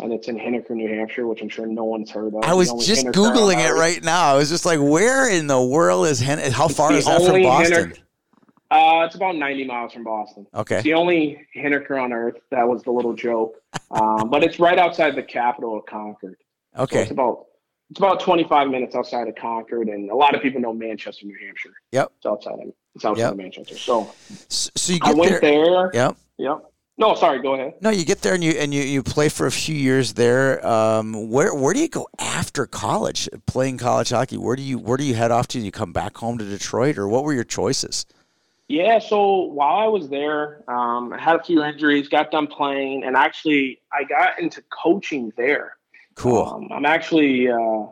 and 0.00 0.12
it's 0.12 0.28
in 0.28 0.36
Henniker, 0.36 0.70
New 0.70 0.88
Hampshire, 0.88 1.26
which 1.26 1.40
I'm 1.42 1.48
sure 1.48 1.66
no 1.66 1.84
one's 1.84 2.10
heard 2.10 2.34
of. 2.34 2.42
I 2.44 2.54
was 2.54 2.70
just 2.84 3.06
Henniker 3.06 3.12
googling 3.12 3.64
it 3.64 3.72
right 3.72 4.02
now. 4.02 4.32
I 4.32 4.36
was 4.36 4.48
just 4.48 4.64
like, 4.66 4.80
where 4.80 5.28
in 5.30 5.46
the 5.46 5.62
world 5.62 6.06
is 6.06 6.20
Hen- 6.20 6.50
How 6.52 6.68
far 6.68 6.92
is 6.92 7.04
that 7.06 7.22
from 7.22 7.42
Boston? 7.42 7.90
Henniker- 7.92 7.98
Uh, 8.70 9.04
it's 9.04 9.14
about 9.14 9.36
90 9.36 9.64
miles 9.66 9.92
from 9.92 10.02
Boston. 10.04 10.46
Okay. 10.54 10.76
It's 10.76 10.84
the 10.84 10.94
only 10.94 11.46
Henniker 11.54 12.02
on 12.02 12.12
Earth. 12.12 12.36
That 12.50 12.66
was 12.66 12.82
the 12.82 12.90
little 12.90 13.12
joke. 13.12 13.54
Um, 13.90 14.30
but 14.30 14.42
it's 14.42 14.58
right 14.58 14.78
outside 14.78 15.14
the 15.14 15.22
capital 15.22 15.76
of 15.78 15.86
Concord. 15.86 16.36
So 16.76 16.82
Okay. 16.84 17.02
it's 17.02 17.10
about 17.12 17.46
it's 17.90 18.00
about 18.00 18.18
25 18.18 18.68
minutes 18.70 18.96
outside 18.96 19.28
of 19.28 19.36
Concord, 19.36 19.88
and 19.88 20.10
a 20.10 20.16
lot 20.16 20.34
of 20.34 20.40
people 20.42 20.60
know 20.60 20.72
Manchester, 20.72 21.26
New 21.26 21.36
Hampshire. 21.46 21.74
Yep. 21.92 22.12
It's 22.16 22.26
outside 22.26 22.54
of 22.54 22.72
it's 22.96 23.04
outside 23.04 23.20
Yep. 23.22 23.30
of 23.32 23.36
Manchester. 23.36 23.76
So 23.76 24.10
So, 24.48 24.70
so 24.74 24.92
you 24.94 24.98
I 25.02 25.12
went 25.12 25.30
there. 25.32 25.40
there. 25.40 25.90
Yep. 25.94 26.16
Yep. 26.38 26.72
No, 26.96 27.14
sorry. 27.14 27.42
Go 27.42 27.54
ahead. 27.54 27.74
No, 27.80 27.90
you 27.90 28.04
get 28.04 28.22
there 28.22 28.34
and 28.34 28.44
you 28.44 28.52
and 28.52 28.72
you, 28.72 28.82
you 28.82 29.02
play 29.02 29.28
for 29.28 29.46
a 29.46 29.50
few 29.50 29.74
years 29.74 30.14
there. 30.14 30.64
Um, 30.66 31.28
where 31.28 31.52
where 31.54 31.74
do 31.74 31.80
you 31.80 31.88
go 31.88 32.06
after 32.18 32.66
college? 32.66 33.28
Playing 33.46 33.78
college 33.78 34.10
hockey. 34.10 34.36
Where 34.36 34.54
do 34.54 34.62
you 34.62 34.78
where 34.78 34.96
do 34.96 35.04
you 35.04 35.14
head 35.14 35.32
off 35.32 35.48
to? 35.48 35.58
Do 35.58 35.64
you 35.64 35.72
come 35.72 35.92
back 35.92 36.16
home 36.16 36.38
to 36.38 36.44
Detroit, 36.44 36.96
or 36.96 37.08
what 37.08 37.24
were 37.24 37.32
your 37.32 37.44
choices? 37.44 38.06
Yeah, 38.68 38.98
so 38.98 39.42
while 39.42 39.76
I 39.76 39.86
was 39.88 40.08
there, 40.08 40.64
um, 40.70 41.12
I 41.12 41.20
had 41.20 41.36
a 41.36 41.42
few 41.42 41.62
injuries, 41.62 42.08
got 42.08 42.30
done 42.30 42.46
playing, 42.46 43.04
and 43.04 43.14
actually 43.14 43.80
I 43.92 44.04
got 44.04 44.38
into 44.38 44.62
coaching 44.70 45.32
there. 45.36 45.76
Cool. 46.14 46.46
Um, 46.46 46.68
I'm 46.72 46.86
actually 46.86 47.50
uh, 47.50 47.86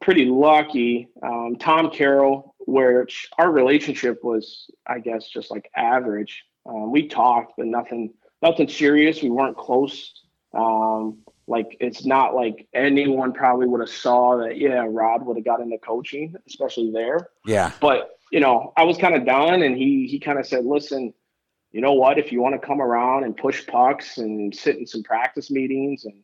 pretty 0.00 0.26
lucky. 0.26 1.08
Um, 1.22 1.56
Tom 1.58 1.90
Carroll, 1.90 2.54
which 2.66 3.28
our 3.38 3.50
relationship 3.50 4.22
was, 4.22 4.70
I 4.86 5.00
guess, 5.00 5.26
just 5.28 5.50
like 5.50 5.68
average. 5.74 6.44
Um, 6.66 6.92
we 6.92 7.08
talked, 7.08 7.54
but 7.56 7.66
nothing, 7.66 8.12
nothing 8.42 8.68
serious. 8.68 9.22
We 9.22 9.30
weren't 9.30 9.56
close. 9.56 10.12
Um, 10.52 11.18
like 11.46 11.76
it's 11.80 12.04
not 12.04 12.34
like 12.34 12.66
anyone 12.74 13.32
probably 13.32 13.66
would 13.66 13.80
have 13.80 13.90
saw 13.90 14.38
that. 14.38 14.58
Yeah, 14.58 14.86
Rod 14.88 15.24
would 15.26 15.36
have 15.36 15.44
got 15.44 15.60
into 15.60 15.78
coaching, 15.78 16.34
especially 16.46 16.90
there 16.90 17.28
yeah. 17.46 17.70
but 17.80 18.16
you 18.30 18.40
know, 18.40 18.72
I 18.76 18.84
was 18.84 18.98
kind 18.98 19.14
of 19.14 19.24
done, 19.24 19.62
and 19.62 19.76
he 19.76 20.06
he 20.06 20.18
kind 20.18 20.38
of 20.38 20.46
said, 20.46 20.64
"Listen, 20.64 21.14
you 21.70 21.80
know 21.80 21.92
what? 21.92 22.18
If 22.18 22.32
you 22.32 22.40
want 22.40 22.60
to 22.60 22.66
come 22.66 22.80
around 22.80 23.24
and 23.24 23.36
push 23.36 23.66
pucks 23.66 24.18
and 24.18 24.54
sit 24.54 24.76
in 24.76 24.86
some 24.86 25.02
practice 25.02 25.50
meetings, 25.50 26.04
and 26.04 26.22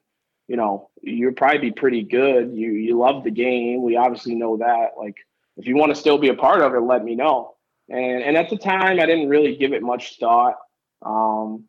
you 0.48 0.56
know, 0.56 0.90
you'll 1.00 1.32
probably 1.32 1.58
be 1.58 1.70
pretty 1.70 2.02
good. 2.02 2.52
You 2.52 2.72
you 2.72 2.98
love 2.98 3.24
the 3.24 3.30
game. 3.30 3.82
We 3.82 3.96
obviously 3.96 4.34
know 4.34 4.56
that. 4.58 4.90
Like, 4.98 5.16
if 5.56 5.66
you 5.66 5.76
want 5.76 5.94
to 5.94 6.00
still 6.00 6.18
be 6.18 6.28
a 6.28 6.34
part 6.34 6.60
of 6.60 6.74
it, 6.74 6.80
let 6.80 7.04
me 7.04 7.14
know." 7.14 7.54
And 7.88 8.22
and 8.22 8.36
at 8.36 8.50
the 8.50 8.58
time, 8.58 8.98
I 8.98 9.06
didn't 9.06 9.28
really 9.28 9.56
give 9.56 9.72
it 9.72 9.82
much 9.82 10.18
thought. 10.18 10.56
Um, 11.02 11.64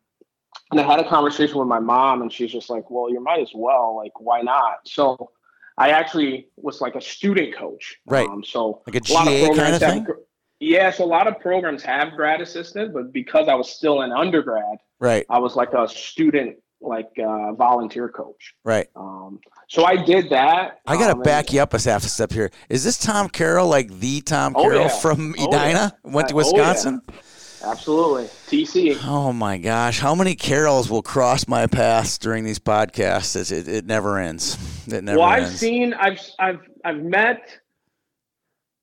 and 0.76 0.80
I 0.80 0.90
had 0.90 1.00
a 1.00 1.08
conversation 1.08 1.58
with 1.58 1.68
my 1.68 1.78
mom, 1.80 2.22
and 2.22 2.32
she's 2.32 2.52
just 2.52 2.68
like, 2.70 2.90
"Well, 2.90 3.10
you 3.10 3.20
might 3.20 3.40
as 3.40 3.50
well. 3.54 3.96
Like, 3.96 4.18
why 4.20 4.40
not?" 4.42 4.78
So. 4.86 5.30
I 5.76 5.88
actually 5.90 6.46
was 6.56 6.80
like 6.80 6.94
a 6.94 7.00
student 7.00 7.56
coach. 7.56 7.96
Right. 8.06 8.28
Um, 8.28 8.44
so 8.44 8.82
Like 8.86 8.94
a 8.94 9.12
a 9.12 9.12
lot 9.12 9.26
of 9.26 9.32
GA 9.32 9.40
kind 9.40 9.56
programs 9.56 9.74
of 9.74 9.82
have 9.82 9.92
thing. 9.94 10.04
gr- 10.04 10.12
yeah, 10.60 10.92
so 10.92 11.02
a 11.02 11.10
lot 11.18 11.26
of 11.26 11.40
programs 11.40 11.82
have 11.82 12.12
grad 12.12 12.40
assistant, 12.40 12.94
but 12.94 13.12
because 13.12 13.48
I 13.48 13.54
was 13.56 13.68
still 13.68 14.02
an 14.02 14.12
undergrad, 14.12 14.78
Right. 15.00 15.26
I 15.28 15.40
was 15.40 15.56
like 15.56 15.72
a 15.72 15.88
student, 15.88 16.58
like 16.80 17.08
uh, 17.18 17.54
volunteer 17.54 18.08
coach. 18.08 18.54
Right. 18.64 18.86
Um, 18.94 19.40
so 19.68 19.84
I 19.84 19.96
did 19.96 20.30
that. 20.30 20.78
I 20.86 20.94
gotta 20.96 21.14
um, 21.14 21.22
back 21.22 21.52
you 21.52 21.60
up 21.60 21.74
a 21.74 21.80
half 21.80 22.04
a 22.04 22.08
step 22.08 22.30
here. 22.30 22.52
Is 22.68 22.84
this 22.84 22.96
Tom 22.96 23.28
Carroll 23.28 23.66
like 23.66 23.90
the 23.98 24.20
Tom 24.20 24.54
Oh, 24.56 24.62
Carroll 24.62 24.82
yeah. 24.82 25.00
from 25.00 25.34
Oh, 25.40 25.48
Edina? 25.48 25.92
yeah. 26.04 26.12
Went 26.12 26.28
to 26.28 26.36
Wisconsin. 26.36 27.00
oh, 27.02 27.12
yeah. 27.12 27.20
Absolutely, 27.66 28.24
TC. 28.48 28.98
Oh 29.04 29.32
my 29.32 29.58
gosh, 29.58 29.98
how 30.00 30.14
many 30.14 30.34
Carrolls 30.34 30.90
will 30.90 31.02
cross 31.02 31.48
my 31.48 31.66
path 31.66 32.18
during 32.20 32.44
these 32.44 32.58
podcasts? 32.58 33.34
It, 33.36 33.50
it, 33.50 33.68
it 33.68 33.86
never 33.86 34.18
ends. 34.18 34.56
It 34.86 35.02
never 35.04 35.18
Well, 35.20 35.30
ends. 35.32 35.50
I've 35.50 35.58
seen, 35.58 35.94
I've, 35.94 36.20
I've, 36.38 36.60
I've 36.84 37.02
met 37.02 37.40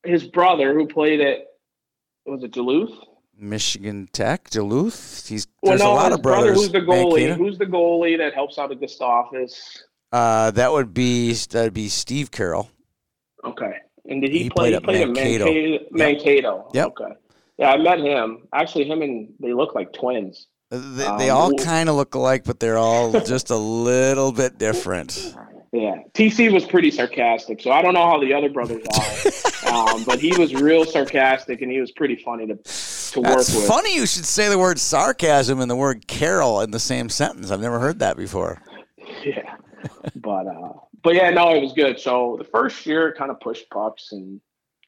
his 0.03 0.25
brother 0.25 0.73
who 0.73 0.87
played 0.87 1.21
at 1.21 1.37
was 2.25 2.43
it 2.43 2.51
Duluth? 2.51 2.91
Michigan 3.37 4.07
Tech, 4.13 4.49
Duluth. 4.49 5.27
He's 5.27 5.47
Well, 5.61 5.71
there's 5.71 5.81
no, 5.81 5.91
a 5.91 5.95
lot 5.95 6.11
of 6.13 6.21
brother, 6.21 6.47
brothers. 6.53 6.57
who's 6.63 6.71
the 6.71 6.79
goalie? 6.81 7.27
Mankato. 7.27 7.35
Who's 7.35 7.57
the 7.57 7.65
goalie 7.65 8.17
that 8.17 8.33
helps 8.33 8.57
out 8.59 8.71
at 8.71 8.79
Gustavus? 8.79 9.83
Uh, 10.11 10.51
that 10.51 10.71
would 10.71 10.93
be 10.93 11.33
that'd 11.33 11.73
be 11.73 11.87
Steve 11.89 12.29
Carroll. 12.31 12.69
Okay. 13.43 13.73
And 14.05 14.21
did 14.21 14.31
he, 14.31 14.43
He 14.43 14.49
play? 14.49 14.71
played 14.71 14.71
He 14.71 14.75
at 14.75 14.83
played 14.83 15.07
Mankato. 15.41 15.45
at 15.45 15.91
Mankato. 15.91 15.91
Mankato. 15.91 16.71
Yep. 16.73 16.87
Okay. 16.87 17.13
Yeah, 17.61 17.71
I 17.73 17.77
met 17.77 17.99
him. 17.99 18.47
Actually, 18.53 18.85
him 18.85 19.01
and 19.03 19.29
they 19.39 19.53
look 19.53 19.75
like 19.75 19.93
twins. 19.93 20.47
They, 20.71 20.77
they 21.19 21.29
Um, 21.29 21.37
all 21.37 21.53
kind 21.53 21.89
of 21.89 21.95
look 21.95 22.15
alike, 22.15 22.43
but 22.43 22.59
they're 22.59 22.77
all 22.77 23.11
just 23.21 23.51
a 23.51 23.55
little 23.55 24.31
bit 24.31 24.57
different. 24.57 25.35
Yeah, 25.71 25.97
TC 26.13 26.51
was 26.51 26.65
pretty 26.65 26.89
sarcastic, 26.91 27.61
so 27.61 27.71
I 27.71 27.81
don't 27.81 27.93
know 27.93 28.05
how 28.05 28.19
the 28.19 28.33
other 28.33 28.49
brothers 28.49 28.83
are, 28.93 29.71
um, 29.73 30.03
but 30.05 30.19
he 30.19 30.35
was 30.37 30.53
real 30.53 30.83
sarcastic 30.85 31.61
and 31.61 31.71
he 31.71 31.79
was 31.79 31.91
pretty 31.91 32.15
funny 32.25 32.45
to 32.47 32.55
to 32.55 33.21
work 33.21 33.37
with. 33.37 33.67
funny. 33.67 33.95
You 33.95 34.05
should 34.05 34.25
say 34.25 34.49
the 34.49 34.57
word 34.57 34.79
sarcasm 34.79 35.61
and 35.61 35.69
the 35.71 35.75
word 35.75 36.07
Carroll 36.07 36.59
in 36.61 36.71
the 36.71 36.79
same 36.79 37.07
sentence. 37.09 37.51
I've 37.51 37.61
never 37.61 37.79
heard 37.79 37.99
that 37.99 38.17
before. 38.17 38.61
Yeah, 39.23 39.55
but 40.15 40.47
uh, 40.47 40.73
but 41.03 41.15
yeah, 41.15 41.29
no, 41.29 41.53
it 41.55 41.61
was 41.61 41.71
good. 41.73 41.99
So 41.99 42.35
the 42.37 42.45
first 42.45 42.85
year, 42.85 43.13
kind 43.17 43.31
of 43.31 43.39
pushed 43.39 43.69
pucks, 43.69 44.11
and 44.11 44.41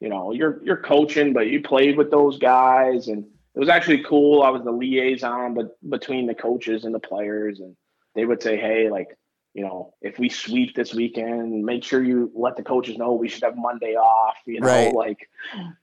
you 0.03 0.09
know, 0.09 0.33
you're 0.33 0.55
you're 0.63 0.77
coaching, 0.93 1.31
but 1.33 1.47
you 1.47 1.61
played 1.61 1.97
with 1.97 2.11
those 2.11 2.37
guys, 2.37 3.07
and 3.07 3.23
it 3.55 3.59
was 3.59 3.69
actually 3.69 4.03
cool. 4.03 4.43
I 4.43 4.49
was 4.49 4.63
the 4.63 4.71
liaison, 4.71 5.53
but 5.53 5.67
between 5.89 6.27
the 6.27 6.35
coaches 6.35 6.83
and 6.85 6.93
the 6.93 6.99
players, 6.99 7.59
and 7.61 7.75
they 8.15 8.25
would 8.25 8.41
say, 8.43 8.57
hey, 8.57 8.89
like. 8.89 9.17
You 9.55 9.61
know, 9.63 9.93
if 10.01 10.17
we 10.17 10.29
sweep 10.29 10.73
this 10.75 10.95
weekend, 10.95 11.63
make 11.63 11.83
sure 11.83 12.01
you 12.03 12.31
let 12.33 12.55
the 12.57 12.63
coaches 12.63 12.97
know 12.97 13.13
we 13.13 13.29
should 13.29 13.43
have 13.43 13.55
Monday 13.55 13.93
off. 13.93 14.33
You 14.47 14.59
know, 14.61 14.65
Right. 14.67 14.91
like, 14.95 15.29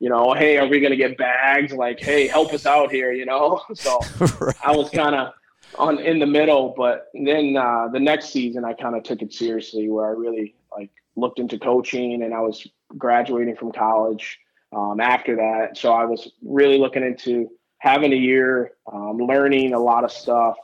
you 0.00 0.09
know, 0.09 0.33
hey, 0.35 0.59
are 0.59 0.67
we 0.67 0.81
going 0.81 0.91
to 0.91 0.97
get 0.97 1.17
bags? 1.17 1.73
Like, 1.73 2.00
hey, 2.00 2.27
help 2.27 2.53
us 2.53 2.67
out 2.67 2.91
here. 2.91 3.12
You 3.12 3.27
know, 3.27 3.62
so 3.75 4.00
Right. 4.41 4.57
I 4.65 4.73
was 4.75 4.91
kind 4.91 5.15
of 5.15 5.35
on 5.77 6.00
in 6.00 6.19
the 6.19 6.27
middle, 6.27 6.75
but 6.77 7.11
then 7.15 7.57
uh, 7.57 7.87
the 7.93 8.00
next 8.00 8.31
season 8.31 8.65
I 8.65 8.73
kind 8.73 8.97
of 8.97 9.05
took 9.05 9.23
it 9.23 9.33
seriously, 9.33 9.89
where 9.89 10.07
I 10.07 10.15
really 10.25 10.57
like 10.77 10.91
looked 11.15 11.39
into 11.39 11.57
coaching, 11.57 12.25
and 12.25 12.35
I 12.35 12.41
was 12.41 12.67
graduating 12.97 13.56
from 13.56 13.73
college 13.73 14.38
um, 14.73 15.00
after 15.00 15.37
that. 15.37 15.76
So 15.76 15.92
I 15.92 16.04
was 16.04 16.32
really 16.42 16.78
looking 16.78 17.02
into 17.02 17.50
having 17.78 18.12
a 18.12 18.16
year, 18.16 18.73
um, 18.92 19.18
learning 19.18 19.73
a 19.75 19.78
lot 19.78 20.04
of 20.04 20.12
stuff, 20.12 20.56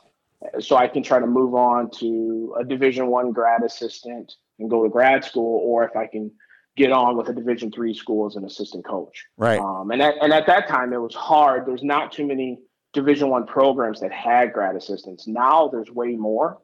so 0.59 0.75
I 0.75 0.87
can 0.87 1.03
try 1.03 1.19
to 1.19 1.27
move 1.27 1.55
on 1.55 1.89
to 1.99 2.55
a 2.59 2.63
Division 2.63 3.07
One 3.07 3.31
grad 3.31 3.63
assistant 3.63 4.35
and 4.59 4.69
go 4.69 4.83
to 4.83 4.89
grad 4.89 5.23
school, 5.23 5.61
or 5.63 5.83
if 5.83 5.95
I 5.95 6.07
can 6.07 6.31
get 6.75 6.91
on 6.91 7.17
with 7.17 7.27
a 7.29 7.33
Division 7.33 7.71
Three 7.71 7.93
school 7.93 8.27
as 8.27 8.35
an 8.35 8.45
assistant 8.45 8.85
coach. 8.85 9.25
Right. 9.35 9.59
Um, 9.59 9.89
and 9.91 10.01
at, 10.01 10.15
and 10.21 10.31
at 10.31 10.45
that 10.47 10.67
time, 10.67 10.93
it 10.93 11.01
was 11.01 11.15
hard. 11.15 11.65
There's 11.65 11.83
not 11.83 12.11
too 12.11 12.25
many 12.25 12.59
Division 12.93 13.29
One 13.29 13.45
programs 13.47 13.99
that 14.01 14.11
had 14.11 14.53
grad 14.53 14.75
assistants. 14.75 15.27
Now 15.27 15.69
there's 15.69 15.89
way 15.89 16.15
more, 16.15 16.59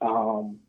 um, 0.00 0.60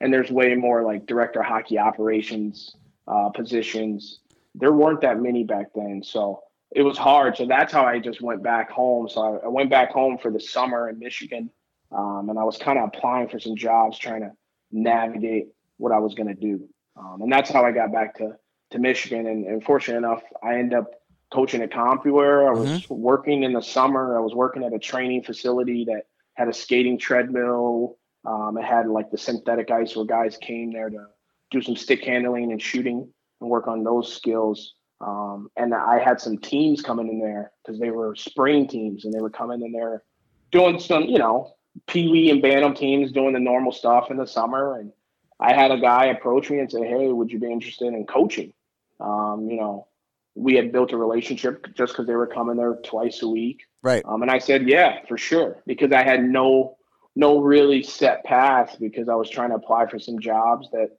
and 0.00 0.12
there's 0.12 0.30
way 0.30 0.54
more 0.54 0.84
like 0.84 1.06
director 1.06 1.42
hockey 1.42 1.78
operations 1.78 2.76
uh, 3.06 3.30
positions. 3.30 4.20
There 4.54 4.72
weren't 4.72 5.00
that 5.02 5.20
many 5.20 5.44
back 5.44 5.66
then, 5.74 6.02
so 6.04 6.42
it 6.74 6.82
was 6.82 6.98
hard. 6.98 7.36
So 7.36 7.46
that's 7.46 7.72
how 7.72 7.84
I 7.84 7.98
just 7.98 8.20
went 8.20 8.42
back 8.42 8.70
home. 8.70 9.08
So 9.08 9.20
I, 9.20 9.46
I 9.46 9.48
went 9.48 9.70
back 9.70 9.90
home 9.90 10.18
for 10.18 10.30
the 10.30 10.40
summer 10.40 10.88
in 10.88 10.98
Michigan, 10.98 11.50
um, 11.92 12.28
and 12.30 12.38
I 12.38 12.44
was 12.44 12.56
kind 12.56 12.78
of 12.78 12.88
applying 12.88 13.28
for 13.28 13.38
some 13.38 13.56
jobs, 13.56 13.98
trying 13.98 14.22
to 14.22 14.32
navigate 14.72 15.48
what 15.76 15.92
I 15.92 15.98
was 15.98 16.14
going 16.14 16.28
to 16.28 16.34
do. 16.34 16.68
Um, 16.96 17.22
and 17.22 17.32
that's 17.32 17.50
how 17.50 17.64
I 17.64 17.72
got 17.72 17.92
back 17.92 18.16
to 18.18 18.36
to 18.70 18.78
Michigan. 18.78 19.26
And, 19.26 19.46
and 19.46 19.64
fortunate 19.64 19.98
enough, 19.98 20.22
I 20.42 20.54
ended 20.54 20.78
up 20.78 20.90
coaching 21.32 21.62
at 21.62 21.70
CompuWare. 21.70 22.48
I 22.48 22.52
was 22.52 22.88
working 22.88 23.42
in 23.42 23.52
the 23.52 23.62
summer. 23.62 24.16
I 24.16 24.20
was 24.20 24.34
working 24.34 24.62
at 24.64 24.72
a 24.72 24.78
training 24.78 25.22
facility 25.22 25.84
that 25.86 26.02
had 26.34 26.48
a 26.48 26.52
skating 26.52 26.98
treadmill. 26.98 27.98
Um, 28.24 28.56
it 28.56 28.64
had 28.64 28.88
like 28.88 29.10
the 29.10 29.18
synthetic 29.18 29.70
ice 29.70 29.94
where 29.94 30.04
guys 30.04 30.36
came 30.36 30.72
there 30.72 30.90
to 30.90 31.06
do 31.54 31.62
some 31.62 31.76
stick 31.76 32.04
handling 32.04 32.52
and 32.52 32.60
shooting 32.60 33.08
and 33.40 33.50
work 33.50 33.68
on 33.68 33.84
those 33.84 34.14
skills. 34.14 34.74
Um, 35.00 35.48
and 35.56 35.74
I 35.74 35.98
had 36.02 36.20
some 36.20 36.38
teams 36.38 36.82
coming 36.82 37.08
in 37.08 37.18
there 37.20 37.52
because 37.64 37.80
they 37.80 37.90
were 37.90 38.14
spring 38.14 38.68
teams 38.68 39.04
and 39.04 39.12
they 39.12 39.20
were 39.20 39.30
coming 39.30 39.62
in 39.62 39.72
there 39.72 40.02
doing 40.50 40.78
some, 40.78 41.04
you 41.04 41.18
know, 41.18 41.54
Pee 41.86 42.08
Wee 42.08 42.30
and 42.30 42.42
Bantam 42.42 42.74
teams 42.74 43.12
doing 43.12 43.32
the 43.32 43.40
normal 43.40 43.72
stuff 43.72 44.10
in 44.10 44.16
the 44.16 44.26
summer. 44.26 44.78
And 44.78 44.92
I 45.40 45.52
had 45.52 45.70
a 45.70 45.80
guy 45.80 46.06
approach 46.06 46.50
me 46.50 46.58
and 46.58 46.70
say, 46.70 46.86
Hey, 46.86 47.08
would 47.08 47.30
you 47.30 47.38
be 47.38 47.50
interested 47.50 47.88
in 47.88 48.06
coaching? 48.06 48.52
Um, 49.00 49.48
you 49.48 49.56
know, 49.56 49.88
we 50.34 50.54
had 50.54 50.72
built 50.72 50.92
a 50.92 50.96
relationship 50.96 51.74
just 51.74 51.92
because 51.92 52.06
they 52.06 52.14
were 52.14 52.26
coming 52.26 52.56
there 52.56 52.76
twice 52.84 53.22
a 53.22 53.28
week. 53.28 53.62
Right. 53.82 54.02
Um, 54.04 54.22
and 54.22 54.30
I 54.30 54.38
said, 54.38 54.68
yeah, 54.68 55.00
for 55.06 55.18
sure, 55.18 55.62
because 55.66 55.92
I 55.92 56.02
had 56.02 56.24
no 56.24 56.76
no 57.16 57.38
really 57.38 57.82
set 57.82 58.24
path 58.24 58.76
because 58.80 59.08
I 59.08 59.14
was 59.14 59.30
trying 59.30 59.50
to 59.50 59.56
apply 59.56 59.86
for 59.86 60.00
some 60.00 60.18
jobs 60.18 60.68
that 60.72 60.90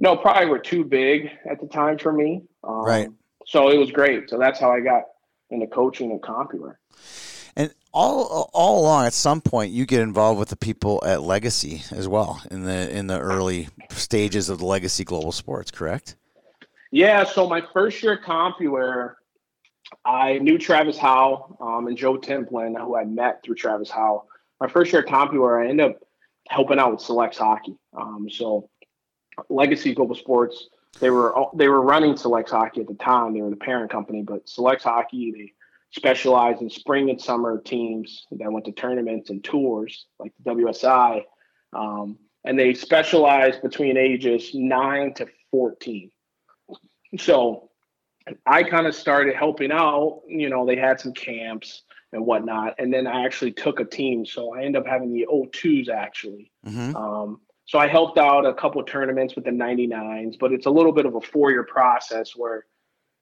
no 0.00 0.16
probably 0.16 0.46
were 0.46 0.58
too 0.58 0.84
big 0.84 1.30
at 1.50 1.60
the 1.60 1.66
time 1.66 1.98
for 1.98 2.12
me. 2.12 2.42
Um, 2.64 2.84
Right. 2.84 3.08
So 3.46 3.70
it 3.70 3.78
was 3.78 3.90
great. 3.92 4.28
So 4.28 4.38
that's 4.38 4.58
how 4.58 4.72
I 4.72 4.80
got 4.80 5.04
into 5.50 5.66
coaching 5.68 6.12
at 6.12 6.20
CompuWare. 6.20 6.76
And 7.54 7.72
all 7.92 8.50
all 8.52 8.80
along, 8.80 9.06
at 9.06 9.14
some 9.14 9.40
point, 9.40 9.72
you 9.72 9.86
get 9.86 10.00
involved 10.00 10.38
with 10.38 10.50
the 10.50 10.56
people 10.56 11.02
at 11.06 11.22
Legacy 11.22 11.82
as 11.92 12.06
well 12.06 12.42
in 12.50 12.64
the 12.64 12.94
in 12.94 13.06
the 13.06 13.18
early 13.18 13.68
stages 13.90 14.50
of 14.50 14.58
the 14.58 14.66
Legacy 14.66 15.04
Global 15.04 15.32
Sports. 15.32 15.70
Correct? 15.70 16.16
Yeah, 16.90 17.24
so 17.24 17.48
my 17.48 17.62
first 17.72 18.02
year 18.02 18.14
at 18.14 18.22
CompuWare, 18.22 19.14
I 20.04 20.38
knew 20.38 20.58
Travis 20.58 20.98
Howe 20.98 21.56
um, 21.60 21.86
and 21.86 21.96
Joe 21.96 22.16
Templin, 22.16 22.78
who 22.78 22.96
I 22.96 23.04
met 23.04 23.42
through 23.42 23.56
Travis 23.56 23.90
Howe. 23.90 24.24
My 24.60 24.68
first 24.68 24.92
year 24.92 25.02
at 25.02 25.08
CompuWare, 25.08 25.64
I 25.64 25.70
ended 25.70 25.90
up 25.90 25.98
helping 26.48 26.78
out 26.78 26.92
with 26.92 27.00
Selects 27.00 27.38
Hockey. 27.38 27.76
Um, 27.96 28.28
so 28.30 28.68
Legacy 29.48 29.94
Global 29.94 30.14
Sports, 30.14 30.68
they 31.00 31.10
were 31.10 31.34
they 31.54 31.68
were 31.68 31.82
running 31.82 32.16
Selects 32.16 32.52
Hockey 32.52 32.80
at 32.80 32.88
the 32.88 32.94
time. 32.94 33.34
They 33.34 33.42
were 33.42 33.50
the 33.50 33.56
parent 33.56 33.90
company, 33.90 34.22
but 34.22 34.48
Selects 34.48 34.84
Hockey 34.84 35.32
they 35.32 35.52
specialized 35.92 36.62
in 36.62 36.70
spring 36.70 37.10
and 37.10 37.20
summer 37.20 37.60
teams 37.60 38.26
that 38.30 38.50
went 38.50 38.64
to 38.66 38.72
tournaments 38.72 39.30
and 39.30 39.42
tours 39.42 40.06
like 40.18 40.32
the 40.44 40.50
WSI, 40.50 41.22
um, 41.72 42.18
and 42.44 42.58
they 42.58 42.74
specialized 42.74 43.62
between 43.62 43.96
ages 43.96 44.50
nine 44.54 45.14
to 45.14 45.26
fourteen. 45.50 46.10
So 47.18 47.70
I 48.44 48.62
kind 48.62 48.86
of 48.86 48.94
started 48.94 49.36
helping 49.36 49.70
out. 49.70 50.22
You 50.26 50.48
know, 50.48 50.66
they 50.66 50.76
had 50.76 50.98
some 50.98 51.12
camps 51.12 51.82
and 52.12 52.24
whatnot, 52.24 52.74
and 52.78 52.92
then 52.92 53.06
I 53.06 53.24
actually 53.24 53.52
took 53.52 53.80
a 53.80 53.84
team. 53.84 54.24
So 54.24 54.54
I 54.54 54.64
ended 54.64 54.76
up 54.76 54.86
having 54.86 55.12
the 55.12 55.26
O2s 55.30 55.88
actually. 55.88 56.50
hmm 56.64 56.96
Um, 56.96 57.40
so 57.66 57.80
I 57.80 57.88
helped 57.88 58.16
out 58.16 58.46
a 58.46 58.54
couple 58.54 58.80
of 58.80 58.86
tournaments 58.86 59.34
with 59.34 59.44
the 59.44 59.50
99s, 59.50 60.38
but 60.38 60.52
it's 60.52 60.66
a 60.66 60.70
little 60.70 60.92
bit 60.92 61.04
of 61.04 61.16
a 61.16 61.20
four-year 61.20 61.64
process 61.64 62.36
where, 62.36 62.64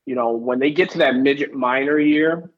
you 0.04 0.14
know, 0.14 0.32
when 0.32 0.58
they 0.58 0.70
get 0.70 0.90
to 0.90 0.98
that 0.98 1.16
midget 1.16 1.54
minor 1.54 1.98
year, 1.98 2.50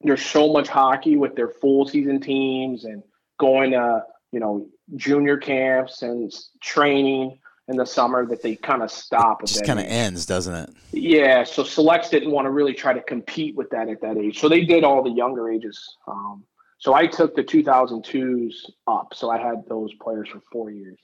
there's 0.00 0.24
so 0.24 0.52
much 0.52 0.68
hockey 0.68 1.16
with 1.16 1.34
their 1.34 1.48
full 1.48 1.88
season 1.88 2.20
teams 2.20 2.84
and 2.84 3.02
going 3.40 3.72
to, 3.72 4.04
you 4.30 4.38
know, 4.38 4.68
junior 4.94 5.36
camps 5.36 6.02
and 6.02 6.32
training 6.62 7.38
in 7.66 7.76
the 7.76 7.86
summer 7.86 8.26
that 8.26 8.42
they 8.42 8.54
kind 8.54 8.82
of 8.82 8.90
stop. 8.90 9.40
at 9.40 9.48
Just 9.48 9.64
kind 9.64 9.80
of 9.80 9.86
ends, 9.86 10.26
doesn't 10.26 10.54
it? 10.54 10.70
Yeah, 10.92 11.42
so 11.42 11.64
selects 11.64 12.10
didn't 12.10 12.30
want 12.30 12.44
to 12.46 12.50
really 12.50 12.74
try 12.74 12.92
to 12.92 13.02
compete 13.02 13.56
with 13.56 13.70
that 13.70 13.88
at 13.88 14.00
that 14.02 14.18
age. 14.18 14.38
So 14.38 14.48
they 14.48 14.64
did 14.64 14.84
all 14.84 15.02
the 15.02 15.10
younger 15.10 15.50
ages. 15.50 15.96
Um, 16.06 16.44
so 16.78 16.94
I 16.94 17.06
took 17.06 17.34
the 17.34 17.42
2002s 17.42 18.54
up. 18.86 19.14
So 19.14 19.30
I 19.30 19.38
had 19.38 19.66
those 19.68 19.92
players 19.94 20.28
for 20.28 20.40
four 20.52 20.70
years. 20.70 20.98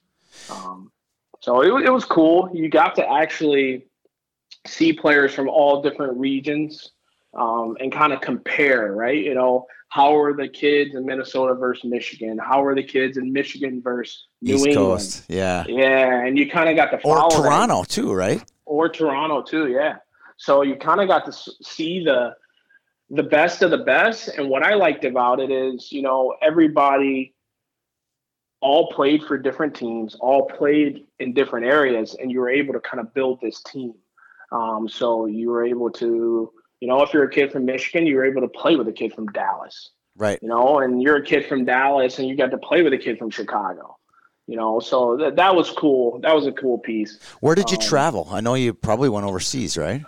Um, 0.50 0.90
so 1.40 1.62
it, 1.62 1.86
it 1.86 1.90
was 1.90 2.04
cool. 2.04 2.50
You 2.52 2.68
got 2.68 2.94
to 2.96 3.10
actually 3.10 3.86
see 4.66 4.92
players 4.92 5.32
from 5.34 5.48
all 5.48 5.82
different 5.82 6.18
regions 6.18 6.92
um, 7.34 7.76
and 7.80 7.92
kind 7.92 8.12
of 8.12 8.20
compare, 8.20 8.92
right? 8.92 9.22
You 9.22 9.34
know, 9.34 9.66
how 9.88 10.16
are 10.16 10.34
the 10.34 10.48
kids 10.48 10.94
in 10.94 11.04
Minnesota 11.04 11.54
versus 11.54 11.84
Michigan? 11.84 12.38
How 12.38 12.62
are 12.64 12.74
the 12.74 12.82
kids 12.82 13.16
in 13.16 13.32
Michigan 13.32 13.80
versus 13.82 14.26
New 14.42 14.54
East 14.54 14.66
England? 14.66 14.98
Coast, 14.98 15.24
yeah, 15.28 15.64
Yeah, 15.68 16.24
and 16.24 16.38
you 16.38 16.48
kind 16.48 16.68
of 16.68 16.76
got 16.76 16.90
to 16.90 17.04
or 17.06 17.16
that 17.16 17.30
Toronto 17.30 17.84
too, 17.84 18.12
right? 18.12 18.42
or 18.66 18.88
Toronto 18.88 19.42
too. 19.42 19.68
Yeah. 19.68 19.96
So 20.36 20.62
you 20.62 20.76
kind 20.76 21.00
of 21.00 21.08
got 21.08 21.24
to 21.26 21.32
see 21.32 22.04
the 22.04 22.34
the 23.10 23.24
best 23.24 23.62
of 23.62 23.72
the 23.72 23.78
best. 23.78 24.28
And 24.28 24.48
what 24.48 24.62
I 24.62 24.74
liked 24.74 25.04
about 25.04 25.40
it 25.40 25.50
is, 25.50 25.90
you 25.90 26.02
know, 26.02 26.36
everybody 26.40 27.34
all 28.60 28.88
played 28.92 29.22
for 29.24 29.38
different 29.38 29.74
teams, 29.74 30.14
all 30.20 30.46
played 30.46 31.06
in 31.18 31.32
different 31.32 31.66
areas, 31.66 32.14
and 32.20 32.30
you 32.30 32.40
were 32.40 32.50
able 32.50 32.74
to 32.74 32.80
kind 32.80 33.00
of 33.00 33.12
build 33.14 33.40
this 33.40 33.62
team. 33.62 33.94
Um, 34.52 34.88
so 34.88 35.26
you 35.26 35.48
were 35.50 35.64
able 35.64 35.90
to, 35.92 36.52
you 36.80 36.88
know, 36.88 37.02
if 37.02 37.12
you're 37.14 37.24
a 37.24 37.30
kid 37.30 37.52
from 37.52 37.64
Michigan, 37.64 38.06
you 38.06 38.16
were 38.16 38.24
able 38.24 38.42
to 38.42 38.48
play 38.48 38.76
with 38.76 38.88
a 38.88 38.92
kid 38.92 39.12
from 39.14 39.26
Dallas 39.28 39.90
Right. 40.16 40.38
you 40.42 40.48
know, 40.48 40.80
and 40.80 41.00
you're 41.02 41.16
a 41.16 41.24
kid 41.24 41.46
from 41.46 41.64
Dallas 41.64 42.18
and 42.18 42.28
you 42.28 42.36
got 42.36 42.50
to 42.50 42.58
play 42.58 42.82
with 42.82 42.92
a 42.92 42.98
kid 42.98 43.16
from 43.18 43.30
Chicago, 43.30 43.96
you 44.46 44.56
know, 44.56 44.78
so 44.80 45.16
that, 45.16 45.36
that 45.36 45.54
was 45.54 45.70
cool. 45.70 46.18
That 46.20 46.34
was 46.34 46.46
a 46.46 46.52
cool 46.52 46.78
piece. 46.78 47.18
Where 47.40 47.54
did 47.54 47.70
you 47.70 47.78
Um, 47.78 47.82
travel? 47.84 48.28
I 48.30 48.40
know 48.42 48.54
you 48.54 48.74
probably 48.74 49.08
went 49.08 49.24
overseas, 49.24 49.78
right? 49.78 50.02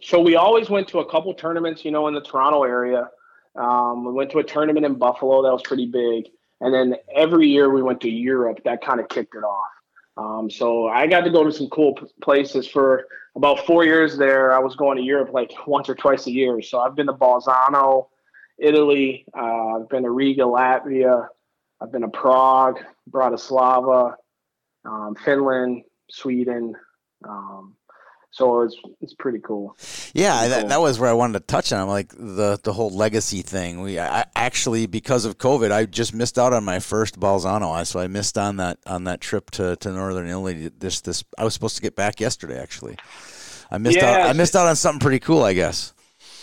So 0.00 0.20
we 0.20 0.34
always 0.34 0.68
went 0.68 0.88
to 0.88 0.98
a 0.98 1.08
couple 1.08 1.32
tournaments, 1.34 1.84
you 1.84 1.92
know, 1.92 2.08
in 2.08 2.14
the 2.14 2.22
Toronto 2.22 2.64
area. 2.64 3.08
Um, 3.54 4.04
we 4.04 4.12
went 4.12 4.30
to 4.32 4.38
a 4.38 4.42
tournament 4.44 4.84
in 4.84 4.94
Buffalo 4.94 5.42
that 5.42 5.52
was 5.52 5.62
pretty 5.62 5.86
big, 5.86 6.24
and 6.62 6.72
then 6.72 6.94
every 7.14 7.48
year 7.48 7.68
we 7.70 7.82
went 7.82 8.00
to 8.02 8.08
Europe. 8.08 8.60
That 8.64 8.84
kind 8.84 9.00
of 9.00 9.08
kicked 9.08 9.34
it 9.34 9.42
off. 9.44 9.68
Um, 10.16 10.48
so 10.48 10.86
I 10.86 11.06
got 11.08 11.22
to 11.22 11.30
go 11.30 11.42
to 11.42 11.52
some 11.52 11.68
cool 11.68 11.98
places 12.22 12.68
for 12.68 13.06
about 13.34 13.66
four 13.66 13.84
years 13.84 14.16
there. 14.16 14.54
I 14.54 14.60
was 14.60 14.76
going 14.76 14.96
to 14.96 15.02
Europe 15.02 15.30
like 15.32 15.52
once 15.66 15.88
or 15.88 15.96
twice 15.96 16.26
a 16.28 16.30
year. 16.30 16.62
So 16.62 16.78
I've 16.80 16.94
been 16.94 17.06
to 17.06 17.12
Bolzano, 17.12 18.06
Italy. 18.58 19.24
Uh, 19.36 19.80
I've 19.80 19.88
been 19.88 20.04
to 20.04 20.10
Riga, 20.10 20.42
Latvia. 20.42 21.26
I've 21.80 21.90
been 21.90 22.02
to 22.02 22.08
Prague, 22.08 22.78
Bratislava, 23.10 24.14
um, 24.84 25.16
Finland, 25.24 25.82
Sweden. 26.10 26.76
Um, 27.28 27.74
so 28.32 28.62
it's 28.62 28.76
it's 29.02 29.14
pretty 29.14 29.38
cool. 29.40 29.76
Yeah, 30.14 30.38
pretty 30.38 30.50
that, 30.50 30.60
cool. 30.60 30.68
that 30.70 30.80
was 30.80 30.98
where 30.98 31.10
I 31.10 31.12
wanted 31.12 31.34
to 31.34 31.40
touch 31.46 31.70
on. 31.72 31.86
Like 31.86 32.08
the 32.08 32.58
the 32.62 32.72
whole 32.72 32.90
legacy 32.90 33.42
thing. 33.42 33.82
We 33.82 33.98
I, 34.00 34.24
actually 34.34 34.86
because 34.86 35.26
of 35.26 35.36
COVID, 35.36 35.70
I 35.70 35.84
just 35.84 36.14
missed 36.14 36.38
out 36.38 36.54
on 36.54 36.64
my 36.64 36.78
first 36.80 37.20
Bolzano. 37.20 37.86
So 37.86 38.00
I 38.00 38.06
missed 38.06 38.38
on 38.38 38.56
that 38.56 38.78
on 38.86 39.04
that 39.04 39.20
trip 39.20 39.50
to, 39.52 39.76
to 39.76 39.92
Northern 39.92 40.26
Italy. 40.26 40.70
This 40.78 41.02
this 41.02 41.22
I 41.36 41.44
was 41.44 41.52
supposed 41.52 41.76
to 41.76 41.82
get 41.82 41.94
back 41.94 42.20
yesterday. 42.20 42.58
Actually, 42.58 42.96
I 43.70 43.76
missed 43.76 43.98
Yeah, 43.98 44.10
out. 44.10 44.30
I 44.30 44.32
missed 44.32 44.56
out 44.56 44.66
on 44.66 44.76
something 44.76 45.00
pretty 45.00 45.20
cool. 45.20 45.42
I 45.42 45.52
guess. 45.52 45.92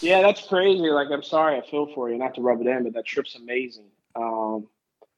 Yeah, 0.02 0.21
that's 0.21 0.47
crazy. 0.47 0.89
Like, 0.89 1.10
I'm 1.12 1.23
sorry, 1.23 1.58
I 1.58 1.69
feel 1.69 1.88
for 1.93 2.10
you. 2.10 2.17
Not 2.17 2.36
to 2.36 2.41
rub 2.41 2.62
it 2.62 2.67
in, 2.67 2.84
but 2.84 2.93
that 2.93 3.06
trip's 3.06 3.36
amazing. 3.36 3.88
Um, 4.15 4.67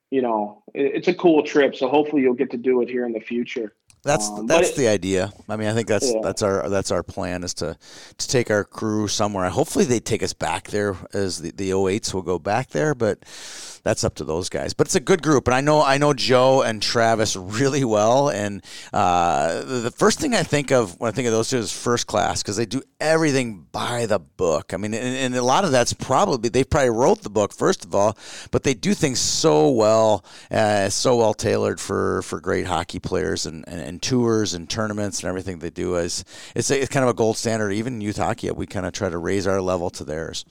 you 0.10 0.22
know, 0.22 0.64
it, 0.74 0.96
it's 0.96 1.08
a 1.08 1.14
cool 1.14 1.44
trip. 1.44 1.76
So 1.76 1.88
hopefully 1.88 2.22
you'll 2.22 2.34
get 2.34 2.52
to 2.52 2.58
do 2.58 2.82
it 2.82 2.90
here 2.90 3.06
in 3.06 3.12
the 3.12 3.20
future. 3.20 3.74
That's 4.04 4.28
Um, 4.30 4.48
that's 4.48 4.70
it- 4.70 4.76
the 4.78 4.88
idea. 4.88 5.32
I 5.48 5.56
mean, 5.58 5.68
I 5.68 5.74
think 5.74 5.88
that's 5.88 6.08
Yeah. 6.12 6.22
that's 6.24 6.42
our 6.42 6.68
that's 6.70 6.90
our 6.92 7.04
plan 7.04 7.44
is 7.44 7.54
to 7.56 7.78
to 8.18 8.28
take 8.28 8.50
our 8.50 8.64
crew 8.64 9.08
somewhere. 9.08 9.50
Hopefully, 9.50 9.86
they 9.86 10.00
take 10.00 10.24
us 10.24 10.34
back 10.34 10.70
there 10.72 10.96
as 11.14 11.40
the 11.42 11.52
the 11.52 11.72
08s 11.72 12.14
will 12.14 12.24
go 12.24 12.40
back 12.40 12.72
there, 12.72 12.96
but 12.96 13.20
that's 13.84 14.04
up 14.04 14.14
to 14.16 14.24
those 14.24 14.48
guys. 14.50 14.74
But 14.74 14.86
it's 14.88 14.96
a 14.96 15.00
good 15.00 15.22
group, 15.24 15.48
and 15.48 15.56
I 15.56 15.62
know 15.62 15.84
I 15.84 15.98
know 16.00 16.14
Joe 16.14 16.62
and 16.62 16.82
Travis 16.82 17.36
really 17.36 17.84
well. 17.84 18.30
And 18.30 18.64
uh, 18.94 19.62
the 19.64 19.92
first 19.96 20.20
thing 20.20 20.34
I 20.34 20.44
think 20.44 20.72
of 20.72 21.00
when 21.00 21.10
I 21.10 21.12
think 21.12 21.28
of 21.28 21.34
those 21.34 21.50
two 21.50 21.58
is 21.58 21.72
first 21.72 22.08
class 22.08 22.42
because 22.42 22.58
they 22.58 22.66
do 22.66 22.82
everything 23.00 23.66
by 23.72 24.06
the 24.08 24.20
book. 24.20 24.74
I 24.74 24.78
mean, 24.78 24.94
and, 24.96 25.16
and 25.16 25.36
a 25.36 25.44
lot 25.44 25.64
of 25.64 25.72
that's 25.72 25.94
probably 25.94 26.50
they 26.50 26.64
probably 26.64 26.90
wrote 26.90 27.22
the 27.22 27.30
book 27.30 27.54
first 27.54 27.86
of 27.86 27.94
all, 27.94 28.18
but 28.50 28.64
they 28.64 28.74
do 28.74 28.94
things 28.96 29.20
so 29.20 29.70
well, 29.70 30.24
uh, 30.50 30.90
so 30.90 31.16
well 31.18 31.34
tailored 31.36 31.80
for 31.80 32.22
for 32.24 32.40
great 32.40 32.66
hockey 32.68 33.00
players 33.00 33.46
and, 33.46 33.64
and, 33.68 33.91
and 33.92 34.02
tours 34.02 34.54
and 34.54 34.70
tournaments 34.70 35.20
and 35.20 35.28
everything 35.28 35.60
they 35.60 35.70
do. 35.70 35.96
Is 35.96 36.24
it's, 36.56 36.72
a, 36.72 36.80
it's 36.82 36.90
kind 36.90 37.04
of 37.04 37.10
a 37.10 37.14
gold 37.14 37.38
standard. 37.38 37.72
Even 37.72 37.96
in 37.96 38.02
youth 38.02 38.18
hockey, 38.18 38.50
we 38.52 38.66
kind 38.66 38.86
of 38.86 38.94
try 38.94 39.10
to 39.10 39.18
raise 39.18 39.46
our 39.46 39.62
level 39.62 39.90
to 39.92 40.06
theirs. 40.06 40.46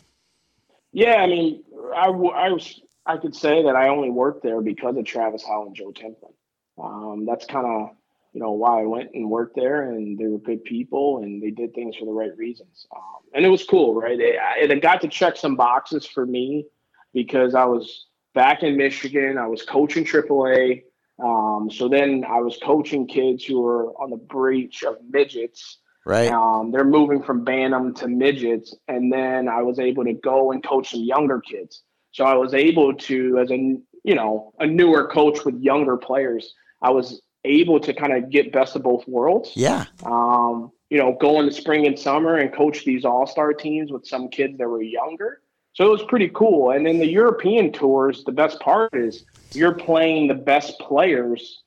Yeah, 0.92 1.14
I 1.14 1.26
mean, 1.26 1.64
I, 1.96 2.10
was 2.10 2.80
I 3.06 3.16
could 3.16 3.34
say 3.34 3.62
that 3.62 3.74
I 3.74 3.88
only 3.88 4.10
worked 4.10 4.42
there 4.42 4.60
because 4.60 4.96
of 4.96 5.04
Travis 5.06 5.42
Howe 5.44 5.66
and 5.66 5.74
Joe 5.74 5.92
Templin. 5.92 6.34
Um, 6.78 7.26
that's 7.26 7.46
kind 7.46 7.66
of 7.66 7.90
you 8.32 8.40
know 8.40 8.52
why 8.52 8.82
I 8.82 8.84
went 8.84 9.10
and 9.14 9.28
worked 9.28 9.56
there, 9.56 9.90
and 9.90 10.18
they 10.18 10.26
were 10.26 10.38
good 10.38 10.62
people, 10.64 11.22
and 11.22 11.42
they 11.42 11.50
did 11.50 11.74
things 11.74 11.96
for 11.96 12.04
the 12.04 12.12
right 12.12 12.36
reasons. 12.36 12.86
Um, 12.94 13.22
and 13.34 13.44
it 13.44 13.48
was 13.48 13.64
cool, 13.64 13.94
right? 13.94 14.18
It, 14.20 14.36
it 14.70 14.82
got 14.82 15.00
to 15.00 15.08
check 15.08 15.36
some 15.36 15.56
boxes 15.56 16.06
for 16.06 16.26
me 16.26 16.66
because 17.12 17.54
I 17.54 17.64
was 17.64 18.06
back 18.34 18.62
in 18.62 18.76
Michigan. 18.76 19.38
I 19.38 19.46
was 19.46 19.62
coaching 19.62 20.04
AAA. 20.04 20.82
Um, 21.22 21.70
so 21.70 21.88
then 21.88 22.24
I 22.28 22.40
was 22.40 22.58
coaching 22.62 23.06
kids 23.06 23.44
who 23.44 23.60
were 23.60 23.92
on 24.00 24.10
the 24.10 24.16
breach 24.16 24.82
of 24.82 24.96
midgets. 25.08 25.78
Right. 26.06 26.30
Um, 26.30 26.70
they're 26.72 26.84
moving 26.84 27.22
from 27.22 27.44
Bantam 27.44 27.94
to 27.94 28.08
midgets, 28.08 28.74
and 28.88 29.12
then 29.12 29.48
I 29.48 29.62
was 29.62 29.78
able 29.78 30.04
to 30.04 30.14
go 30.14 30.52
and 30.52 30.64
coach 30.64 30.90
some 30.90 31.02
younger 31.02 31.40
kids. 31.40 31.82
So 32.12 32.24
I 32.24 32.34
was 32.34 32.54
able 32.54 32.94
to, 32.94 33.38
as 33.38 33.50
a 33.50 33.56
you 34.02 34.14
know 34.14 34.52
a 34.58 34.66
newer 34.66 35.08
coach 35.08 35.44
with 35.44 35.60
younger 35.60 35.96
players, 35.96 36.54
I 36.82 36.90
was 36.90 37.20
able 37.44 37.80
to 37.80 37.92
kind 37.92 38.12
of 38.12 38.30
get 38.30 38.52
best 38.52 38.76
of 38.76 38.82
both 38.82 39.06
worlds. 39.06 39.52
Yeah. 39.54 39.86
Um, 40.04 40.72
you 40.88 40.98
know, 40.98 41.16
go 41.20 41.38
in 41.40 41.46
the 41.46 41.52
spring 41.52 41.86
and 41.86 41.98
summer 41.98 42.36
and 42.36 42.52
coach 42.52 42.84
these 42.84 43.04
all 43.04 43.26
star 43.26 43.52
teams 43.52 43.92
with 43.92 44.06
some 44.06 44.28
kids 44.28 44.58
that 44.58 44.68
were 44.68 44.82
younger. 44.82 45.42
So 45.72 45.86
it 45.86 45.90
was 45.90 46.02
pretty 46.04 46.28
cool. 46.34 46.70
And 46.72 46.84
then 46.86 46.98
the 46.98 47.06
European 47.06 47.72
tours, 47.72 48.24
the 48.24 48.32
best 48.32 48.58
part 48.60 48.94
is 48.94 49.24
you're 49.54 49.74
playing 49.74 50.28
the 50.28 50.34
best 50.34 50.78
players 50.80 51.62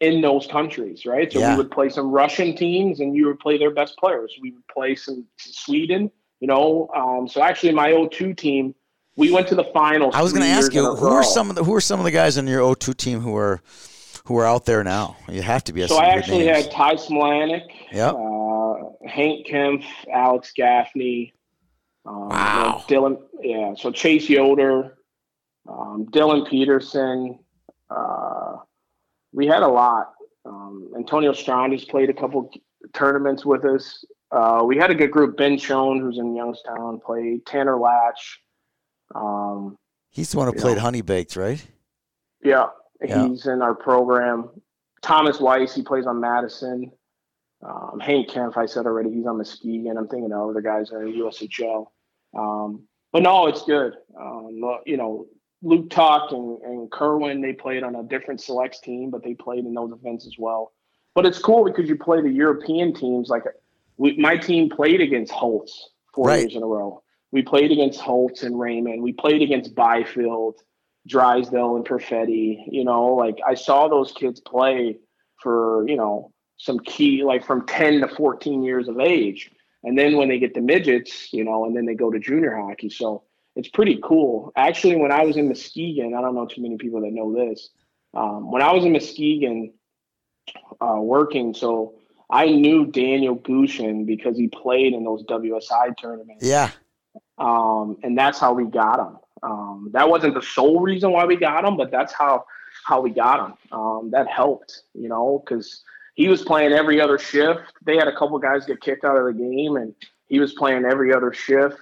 in 0.00 0.20
those 0.20 0.46
countries, 0.46 1.06
right? 1.06 1.30
So 1.32 1.38
Yeah. 1.40 1.50
we 1.52 1.58
would 1.58 1.70
play 1.70 1.88
some 1.88 2.10
Russian 2.10 2.56
teams 2.56 3.00
and 3.00 3.14
you 3.16 3.26
would 3.26 3.38
play 3.38 3.58
their 3.58 3.70
best 3.70 3.96
players. 3.98 4.34
We 4.42 4.50
would 4.52 4.66
play 4.68 4.94
some 4.94 5.24
Sweden, 5.38 6.10
you 6.40 6.48
know. 6.48 6.88
Um, 6.94 7.28
so 7.28 7.40
actually, 7.42 7.72
my 7.72 7.92
O2 7.92 8.36
team, 8.36 8.74
we 9.16 9.30
went 9.30 9.46
to 9.48 9.54
the 9.54 9.64
finals. 9.72 10.14
I 10.16 10.22
was 10.22 10.32
going 10.32 10.42
to 10.44 10.48
ask 10.48 10.74
you 10.74 10.84
who 10.96 11.06
are 11.08 11.22
some 11.22 11.50
of 11.50 11.56
the 11.56 11.62
who 11.64 11.74
are 11.74 11.80
some 11.80 12.00
of 12.00 12.04
the 12.04 12.10
guys 12.10 12.36
in 12.36 12.46
your 12.46 12.60
O2 12.62 12.96
team 12.96 13.20
who 13.20 13.36
are 13.36 13.60
who 14.24 14.38
are 14.38 14.46
out 14.46 14.64
there 14.64 14.82
now. 14.82 15.16
You 15.28 15.42
have 15.42 15.62
to 15.64 15.72
be. 15.72 15.82
A 15.82 15.88
So 15.88 15.96
I 15.96 16.06
actually 16.06 16.46
names. 16.46 16.64
had 16.64 16.70
Ty 16.72 16.94
Smilanic, 16.94 17.62
Yep. 17.92 18.14
uh, 18.14 19.08
Hank 19.08 19.46
Kempf, 19.46 19.84
Alex 20.12 20.52
Gaffney, 20.56 21.32
um, 22.06 22.28
Wow. 22.28 22.84
Dylan. 22.88 23.18
Yeah, 23.40 23.74
so 23.76 23.90
Chase 23.90 24.28
Yoder, 24.28 24.98
um, 25.68 26.06
Dylan 26.10 26.48
Peterson. 26.48 27.38
Uh, 27.90 28.56
we 29.32 29.46
had 29.46 29.62
a 29.62 29.68
lot. 29.68 30.12
Um, 30.44 30.90
Antonio 30.96 31.32
Stranges 31.32 31.84
played 31.84 32.10
a 32.10 32.14
couple 32.14 32.50
tournaments 32.92 33.44
with 33.46 33.64
us. 33.64 34.04
Uh, 34.30 34.62
we 34.64 34.76
had 34.76 34.90
a 34.90 34.94
good 34.94 35.10
group. 35.10 35.36
Ben 35.36 35.58
Schoen, 35.58 36.00
who's 36.00 36.18
in 36.18 36.34
Youngstown, 36.34 37.00
played. 37.04 37.44
Tanner 37.46 37.78
Latch. 37.78 38.40
Um, 39.14 39.76
He's 40.10 40.30
the 40.32 40.38
one 40.38 40.46
who 40.52 40.58
played 40.58 40.76
know. 40.76 40.82
Honey 40.82 41.00
Baked, 41.02 41.36
right? 41.36 41.64
yeah, 42.44 42.66
Yeah. 43.02 43.28
he's 43.28 43.46
in 43.46 43.62
our 43.62 43.74
program. 43.74 44.48
Thomas 45.02 45.40
Weiss, 45.40 45.74
he 45.74 45.82
plays 45.82 46.06
on 46.06 46.20
Madison. 46.20 46.90
Um, 47.62 48.00
Hank 48.00 48.28
Kempf, 48.28 48.56
I 48.56 48.66
said 48.66 48.86
already, 48.86 49.12
he's 49.12 49.26
on 49.26 49.38
Muskegon. 49.38 49.96
I'm 49.96 50.08
thinking 50.08 50.32
of 50.32 50.50
other 50.50 50.60
guys 50.60 50.88
that 50.90 50.96
are 50.96 51.04
USHL. 51.04 51.86
Um, 52.36 52.86
but 53.12 53.22
no, 53.22 53.46
it's 53.46 53.62
good. 53.62 53.94
Um, 54.18 54.60
you 54.86 54.96
know, 54.96 55.26
Luke 55.62 55.90
Tuch 55.90 56.32
and, 56.32 56.60
and 56.62 56.90
Kerwin, 56.90 57.40
they 57.40 57.52
played 57.52 57.84
on 57.84 57.94
a 57.94 58.02
different 58.02 58.40
selects 58.40 58.80
team, 58.80 59.10
but 59.10 59.22
they 59.22 59.34
played 59.34 59.64
in 59.64 59.74
those 59.74 59.92
events 59.92 60.26
as 60.26 60.34
well. 60.38 60.72
But 61.14 61.26
it's 61.26 61.38
cool 61.38 61.64
because 61.64 61.88
you 61.88 61.96
play 61.96 62.20
the 62.20 62.30
European 62.30 62.94
teams. 62.94 63.28
Like 63.28 63.44
we, 63.96 64.16
my 64.16 64.36
team 64.36 64.68
played 64.70 65.00
against 65.00 65.30
Holtz 65.32 65.90
four 66.14 66.28
Right. 66.28 66.40
years 66.40 66.56
in 66.56 66.62
a 66.62 66.66
row. 66.66 67.02
We 67.30 67.42
played 67.42 67.70
against 67.70 68.00
Holtz 68.00 68.42
and 68.42 68.58
Raymond. 68.58 69.02
We 69.02 69.12
played 69.12 69.42
against 69.42 69.74
Byfield. 69.74 70.56
Drysdale 71.06 71.74
and 71.74 71.84
Perfetti, 71.84 72.64
you 72.70 72.84
know, 72.84 73.14
like 73.14 73.38
I 73.44 73.54
saw 73.54 73.88
those 73.88 74.12
kids 74.12 74.40
play 74.40 74.98
for, 75.42 75.84
you 75.88 75.96
know, 75.96 76.32
some 76.62 76.78
key, 76.78 77.24
like 77.24 77.44
from 77.44 77.66
10 77.66 78.00
to 78.02 78.08
14 78.08 78.62
years 78.62 78.86
of 78.86 79.00
age. 79.00 79.50
And 79.82 79.98
then 79.98 80.16
when 80.16 80.28
they 80.28 80.38
get 80.38 80.54
to 80.54 80.60
midgets, 80.60 81.32
you 81.32 81.42
know, 81.42 81.64
and 81.64 81.74
then 81.74 81.84
they 81.86 81.94
go 81.94 82.08
to 82.08 82.20
junior 82.20 82.54
hockey. 82.56 82.88
So 82.88 83.24
it's 83.56 83.68
pretty 83.68 83.98
cool. 84.04 84.52
Actually, 84.54 84.94
when 84.94 85.10
I 85.10 85.24
was 85.24 85.36
in 85.36 85.48
Muskegon, 85.48 86.14
I 86.14 86.20
don't 86.20 86.36
know 86.36 86.46
too 86.46 86.62
many 86.62 86.76
people 86.76 87.00
that 87.00 87.10
know 87.12 87.34
this. 87.34 87.70
Um, 88.14 88.52
when 88.52 88.62
I 88.62 88.72
was 88.72 88.84
in 88.84 88.92
Muskegon 88.92 89.72
uh, 90.80 91.00
working, 91.00 91.52
so 91.52 91.94
I 92.30 92.46
knew 92.46 92.86
Daniel 92.86 93.36
Gushchin 93.36 94.06
because 94.06 94.36
he 94.36 94.46
played 94.46 94.92
in 94.94 95.02
those 95.02 95.24
WSI 95.24 95.98
tournaments 96.00 96.44
Yeah. 96.46 96.70
um, 97.38 97.96
and 98.04 98.16
that's 98.16 98.38
how 98.38 98.52
we 98.52 98.66
got 98.66 99.00
him. 99.00 99.16
Um, 99.42 99.90
that 99.94 100.08
wasn't 100.08 100.34
the 100.34 100.42
sole 100.42 100.78
reason 100.80 101.10
why 101.10 101.24
we 101.24 101.34
got 101.34 101.64
him, 101.64 101.76
but 101.76 101.90
that's 101.90 102.12
how 102.12 102.44
how 102.84 103.00
we 103.00 103.10
got 103.10 103.38
him. 103.46 103.54
Um, 103.78 104.10
that 104.12 104.28
helped, 104.28 104.82
you 104.94 105.08
know, 105.08 105.42
because 105.44 105.82
he 106.14 106.28
was 106.28 106.42
playing 106.42 106.72
every 106.72 107.00
other 107.00 107.18
shift. 107.18 107.60
They 107.84 107.96
had 107.96 108.08
a 108.08 108.16
couple 108.16 108.38
guys 108.38 108.66
get 108.66 108.80
kicked 108.80 109.04
out 109.04 109.16
of 109.16 109.26
the 109.26 109.32
game, 109.32 109.76
and 109.76 109.94
he 110.26 110.38
was 110.38 110.52
playing 110.52 110.84
every 110.84 111.12
other 111.12 111.32
shift 111.32 111.76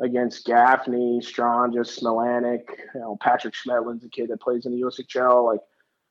against 0.00 0.46
Gaffney, 0.46 1.20
Stranges, 1.22 1.98
Smilanic, 1.98 2.62
you 2.94 3.00
know, 3.00 3.18
Patrick 3.20 3.54
Schmetlin's 3.54 4.04
a 4.04 4.08
kid 4.08 4.30
that 4.30 4.40
plays 4.40 4.64
in 4.66 4.72
the 4.72 4.80
USHL, 4.80 5.46
like, 5.46 5.60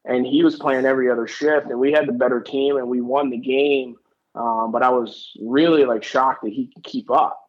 and 0.06 0.26
he 0.26 0.44
was 0.44 0.56
playing 0.56 0.86
every 0.86 1.10
other 1.10 1.28
shift, 1.28 1.68
and 1.68 1.80
we 1.80 1.92
had 1.92 2.08
the 2.08 2.14
better 2.14 2.40
team, 2.40 2.78
and 2.78 2.88
we 2.88 3.02
won 3.02 3.30
the 3.30 3.38
game. 3.38 3.96
Um, 4.36 4.72
but 4.72 4.84
I 4.84 4.90
was 4.90 5.32
really 5.42 5.86
like 5.86 6.04
shocked 6.04 6.44
that 6.44 6.54
he 6.54 6.72
could 6.74 6.84
keep 6.84 7.10
up 7.10 7.40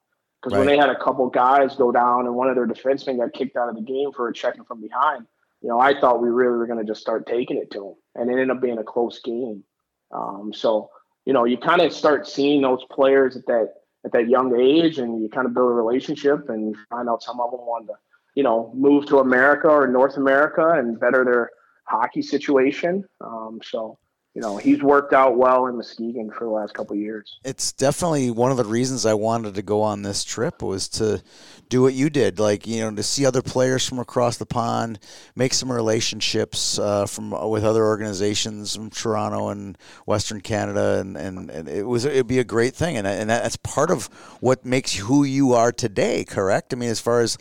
because 0.42 0.56
when 0.56 0.66
they 0.66 0.78
had 0.78 0.88
a 0.88 0.98
couple 0.98 1.28
guys 1.28 1.76
go 1.76 1.92
down 1.92 2.26
and 2.26 2.34
one 2.34 2.48
of 2.48 2.56
their 2.56 2.66
defensemen 2.66 3.18
got 3.18 3.34
kicked 3.34 3.56
out 3.56 3.68
of 3.68 3.74
the 3.74 3.82
game 3.82 4.12
for 4.12 4.28
a 4.28 4.32
checking 4.32 4.64
from 4.64 4.80
behind, 4.80 5.26
you 5.60 5.68
know, 5.68 5.78
I 5.78 6.00
thought 6.00 6.22
we 6.22 6.30
really 6.30 6.56
were 6.56 6.66
going 6.66 6.78
to 6.78 6.90
just 6.90 7.02
start 7.02 7.26
taking 7.26 7.58
it 7.58 7.70
to 7.72 7.88
him, 7.88 7.94
and 8.14 8.30
it 8.30 8.32
ended 8.32 8.50
up 8.50 8.62
being 8.62 8.78
a 8.78 8.84
close 8.84 9.20
game. 9.20 9.62
Um, 10.12 10.52
so 10.54 10.90
you 11.26 11.32
know, 11.32 11.44
you 11.44 11.56
kind 11.56 11.80
of 11.80 11.92
start 11.92 12.26
seeing 12.26 12.62
those 12.62 12.84
players 12.90 13.36
at 13.36 13.46
that 13.46 13.74
at 14.04 14.12
that 14.12 14.28
young 14.28 14.58
age, 14.58 14.98
and 14.98 15.22
you 15.22 15.28
kind 15.28 15.46
of 15.46 15.54
build 15.54 15.70
a 15.70 15.74
relationship, 15.74 16.48
and 16.48 16.70
you 16.70 16.76
find 16.88 17.08
out 17.08 17.22
some 17.22 17.38
of 17.38 17.52
them 17.52 17.60
want 17.60 17.86
to, 17.86 17.94
you 18.34 18.42
know, 18.42 18.72
move 18.74 19.06
to 19.06 19.18
America 19.18 19.68
or 19.68 19.86
North 19.86 20.16
America 20.16 20.72
and 20.76 20.98
better 20.98 21.24
their 21.24 21.50
hockey 21.84 22.22
situation. 22.22 23.04
Um, 23.20 23.60
so 23.62 23.98
you 24.34 24.40
know, 24.40 24.58
he's 24.58 24.80
worked 24.80 25.12
out 25.12 25.36
well 25.36 25.66
in 25.66 25.76
Muskegon 25.76 26.30
for 26.30 26.44
the 26.44 26.50
last 26.50 26.72
couple 26.72 26.94
years. 26.94 27.38
It's 27.44 27.72
definitely 27.72 28.30
one 28.30 28.52
of 28.52 28.56
the 28.56 28.64
reasons 28.64 29.04
I 29.04 29.14
wanted 29.14 29.56
to 29.56 29.62
go 29.62 29.82
on 29.82 30.02
this 30.02 30.22
trip 30.22 30.62
was 30.62 30.88
to 30.90 31.20
do 31.68 31.82
what 31.82 31.94
you 31.94 32.10
did, 32.10 32.38
like 32.38 32.64
you 32.64 32.80
know, 32.80 32.94
to 32.94 33.02
see 33.02 33.26
other 33.26 33.42
players 33.42 33.88
from 33.88 33.98
across 33.98 34.36
the 34.36 34.46
pond, 34.46 35.00
make 35.34 35.52
some 35.52 35.70
relationships 35.70 36.78
uh, 36.78 37.06
from 37.06 37.32
with 37.50 37.64
other 37.64 37.84
organizations 37.84 38.76
from 38.76 38.90
Toronto 38.90 39.48
and 39.48 39.76
Western 40.06 40.40
Canada, 40.40 41.00
and, 41.00 41.16
and, 41.16 41.50
and 41.50 41.68
it 41.68 41.82
was 41.82 42.04
it'd 42.04 42.28
be 42.28 42.38
a 42.38 42.44
great 42.44 42.74
thing, 42.76 42.96
and 42.96 43.08
and 43.08 43.28
that's 43.28 43.56
part 43.56 43.90
of 43.90 44.06
what 44.38 44.64
makes 44.64 44.94
who 44.94 45.24
you 45.24 45.54
are 45.54 45.72
today. 45.72 46.24
Correct? 46.24 46.72
I 46.72 46.76
mean, 46.76 46.90
as 46.90 47.00
far 47.00 47.20
as 47.20 47.36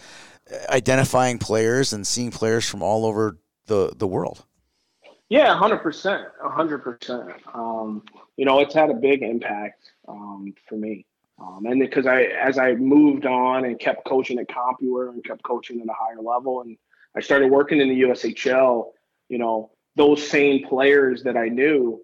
identifying 0.69 1.37
players 1.37 1.93
and 1.93 2.07
seeing 2.07 2.31
players 2.31 2.67
from 2.67 2.81
all 2.81 3.05
over 3.05 3.37
the 3.67 3.93
the 3.95 4.07
world. 4.07 4.43
Yeah, 5.29 5.55
hundred 5.55 5.77
percent, 5.77 6.27
hundred 6.41 6.79
percent. 6.79 7.29
Um, 7.53 8.03
you 8.35 8.45
know, 8.45 8.59
it's 8.59 8.73
had 8.73 8.89
a 8.89 8.95
big 8.95 9.21
impact 9.21 9.91
um, 10.07 10.53
for 10.67 10.75
me, 10.75 11.05
um, 11.39 11.67
and 11.67 11.79
because 11.79 12.07
I, 12.07 12.23
as 12.23 12.57
I 12.57 12.73
moved 12.73 13.27
on 13.27 13.65
and 13.65 13.79
kept 13.79 14.05
coaching 14.05 14.39
at 14.39 14.47
CompuWare 14.47 15.09
and 15.09 15.23
kept 15.23 15.43
coaching 15.43 15.79
at 15.81 15.87
a 15.87 15.93
higher 15.93 16.19
level, 16.19 16.61
and 16.61 16.75
I 17.15 17.21
started 17.21 17.51
working 17.51 17.79
in 17.79 17.89
the 17.89 18.01
USHL. 18.01 18.91
You 19.29 19.37
know, 19.37 19.71
those 19.95 20.27
same 20.27 20.65
players 20.65 21.21
that 21.23 21.37
I 21.37 21.49
knew 21.49 22.01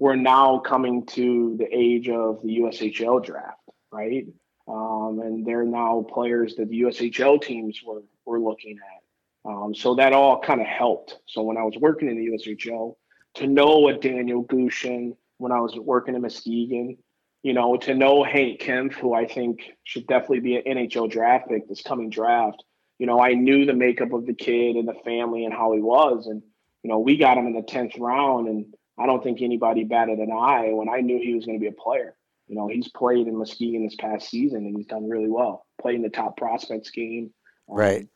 were 0.00 0.16
now 0.16 0.58
coming 0.58 1.06
to 1.06 1.56
the 1.56 1.68
age 1.72 2.08
of 2.08 2.42
the 2.42 2.58
USHL 2.58 3.24
draft, 3.24 3.60
right? 3.92 4.26
Um, 4.66 5.20
and 5.22 5.46
they're 5.46 5.64
now 5.64 6.04
players 6.12 6.56
that 6.56 6.70
the 6.70 6.80
USHL 6.80 7.40
teams 7.40 7.80
were 7.86 8.02
were 8.24 8.40
looking 8.40 8.78
at. 8.78 9.03
Um, 9.44 9.74
so 9.74 9.94
that 9.96 10.12
all 10.12 10.40
kind 10.40 10.60
of 10.60 10.66
helped. 10.66 11.18
So 11.26 11.42
when 11.42 11.56
I 11.56 11.62
was 11.62 11.76
working 11.76 12.08
in 12.08 12.16
the 12.16 12.30
USHL, 12.32 12.94
to 13.34 13.46
know 13.46 13.88
a 13.88 13.94
Daniel 13.94 14.44
Gushchin, 14.44 15.16
when 15.38 15.52
I 15.52 15.60
was 15.60 15.76
working 15.76 16.14
in 16.14 16.22
Muskegon, 16.22 16.96
you 17.42 17.52
know, 17.52 17.76
to 17.76 17.94
know 17.94 18.24
Hank 18.24 18.60
Kempf, 18.60 18.94
who 18.94 19.12
I 19.12 19.26
think 19.26 19.60
should 19.82 20.06
definitely 20.06 20.40
be 20.40 20.56
an 20.56 20.62
NHL 20.64 21.10
draft 21.10 21.48
pick 21.48 21.68
this 21.68 21.82
coming 21.82 22.08
draft. 22.08 22.64
You 22.98 23.06
know, 23.06 23.20
I 23.20 23.34
knew 23.34 23.66
the 23.66 23.74
makeup 23.74 24.12
of 24.12 24.24
the 24.24 24.34
kid 24.34 24.76
and 24.76 24.88
the 24.88 24.94
family 25.04 25.44
and 25.44 25.52
how 25.52 25.72
he 25.72 25.80
was. 25.80 26.26
And, 26.26 26.42
you 26.82 26.90
know, 26.90 27.00
we 27.00 27.16
got 27.16 27.36
him 27.36 27.46
in 27.46 27.52
the 27.52 27.60
10th 27.60 28.00
round. 28.00 28.48
And 28.48 28.74
I 28.98 29.06
don't 29.06 29.22
think 29.22 29.42
anybody 29.42 29.84
batted 29.84 30.20
an 30.20 30.30
eye 30.32 30.70
when 30.72 30.88
I 30.88 31.00
knew 31.00 31.18
he 31.18 31.34
was 31.34 31.44
going 31.44 31.58
to 31.58 31.62
be 31.62 31.68
a 31.68 31.72
player. 31.72 32.16
You 32.46 32.54
know, 32.54 32.68
he's 32.68 32.88
played 32.88 33.26
in 33.26 33.36
Muskegon 33.36 33.84
this 33.84 33.96
past 33.96 34.30
season 34.30 34.64
and 34.64 34.76
he's 34.76 34.86
done 34.86 35.08
really 35.08 35.30
well. 35.30 35.66
Played 35.80 35.96
in 35.96 36.02
the 36.02 36.10
top 36.10 36.36
prospects 36.36 36.90
game. 36.90 37.32
Um, 37.68 37.76
right 37.76 38.08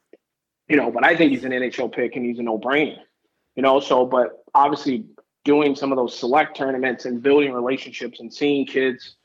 you 0.68 0.76
know, 0.76 0.90
but 0.90 1.04
I 1.04 1.16
think 1.16 1.32
he's 1.32 1.44
an 1.44 1.52
NHL 1.52 1.92
pick 1.92 2.16
and 2.16 2.24
he's 2.24 2.38
a 2.38 2.42
no 2.42 2.58
brainer, 2.58 2.98
you 3.56 3.62
know. 3.62 3.80
So, 3.80 4.04
but 4.04 4.44
obviously, 4.54 5.06
doing 5.44 5.74
some 5.74 5.92
of 5.92 5.96
those 5.96 6.16
select 6.18 6.56
tournaments 6.56 7.06
and 7.06 7.22
building 7.22 7.52
relationships 7.52 8.20
and 8.20 8.32
seeing 8.32 8.66
kids, 8.66 9.16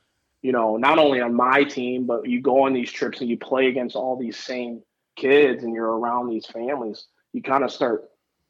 you 0.42 0.52
know, 0.52 0.78
not 0.78 1.00
only 1.00 1.20
on 1.20 1.34
my 1.34 1.64
team, 1.64 2.06
but 2.06 2.28
you 2.28 2.42
go 2.42 2.64
on 2.64 2.74
these 2.74 2.92
trips 2.92 3.20
and 3.22 3.30
you 3.30 3.38
play 3.38 3.68
against 3.68 3.96
all 3.96 4.18
these 4.18 4.38
same 4.38 4.82
kids 5.16 5.64
and 5.64 5.74
you're 5.74 5.98
around 5.98 6.30
these 6.30 6.46
families, 6.46 7.06
you 7.34 7.42
kind 7.42 7.64
of 7.64 7.72
start 7.72 8.10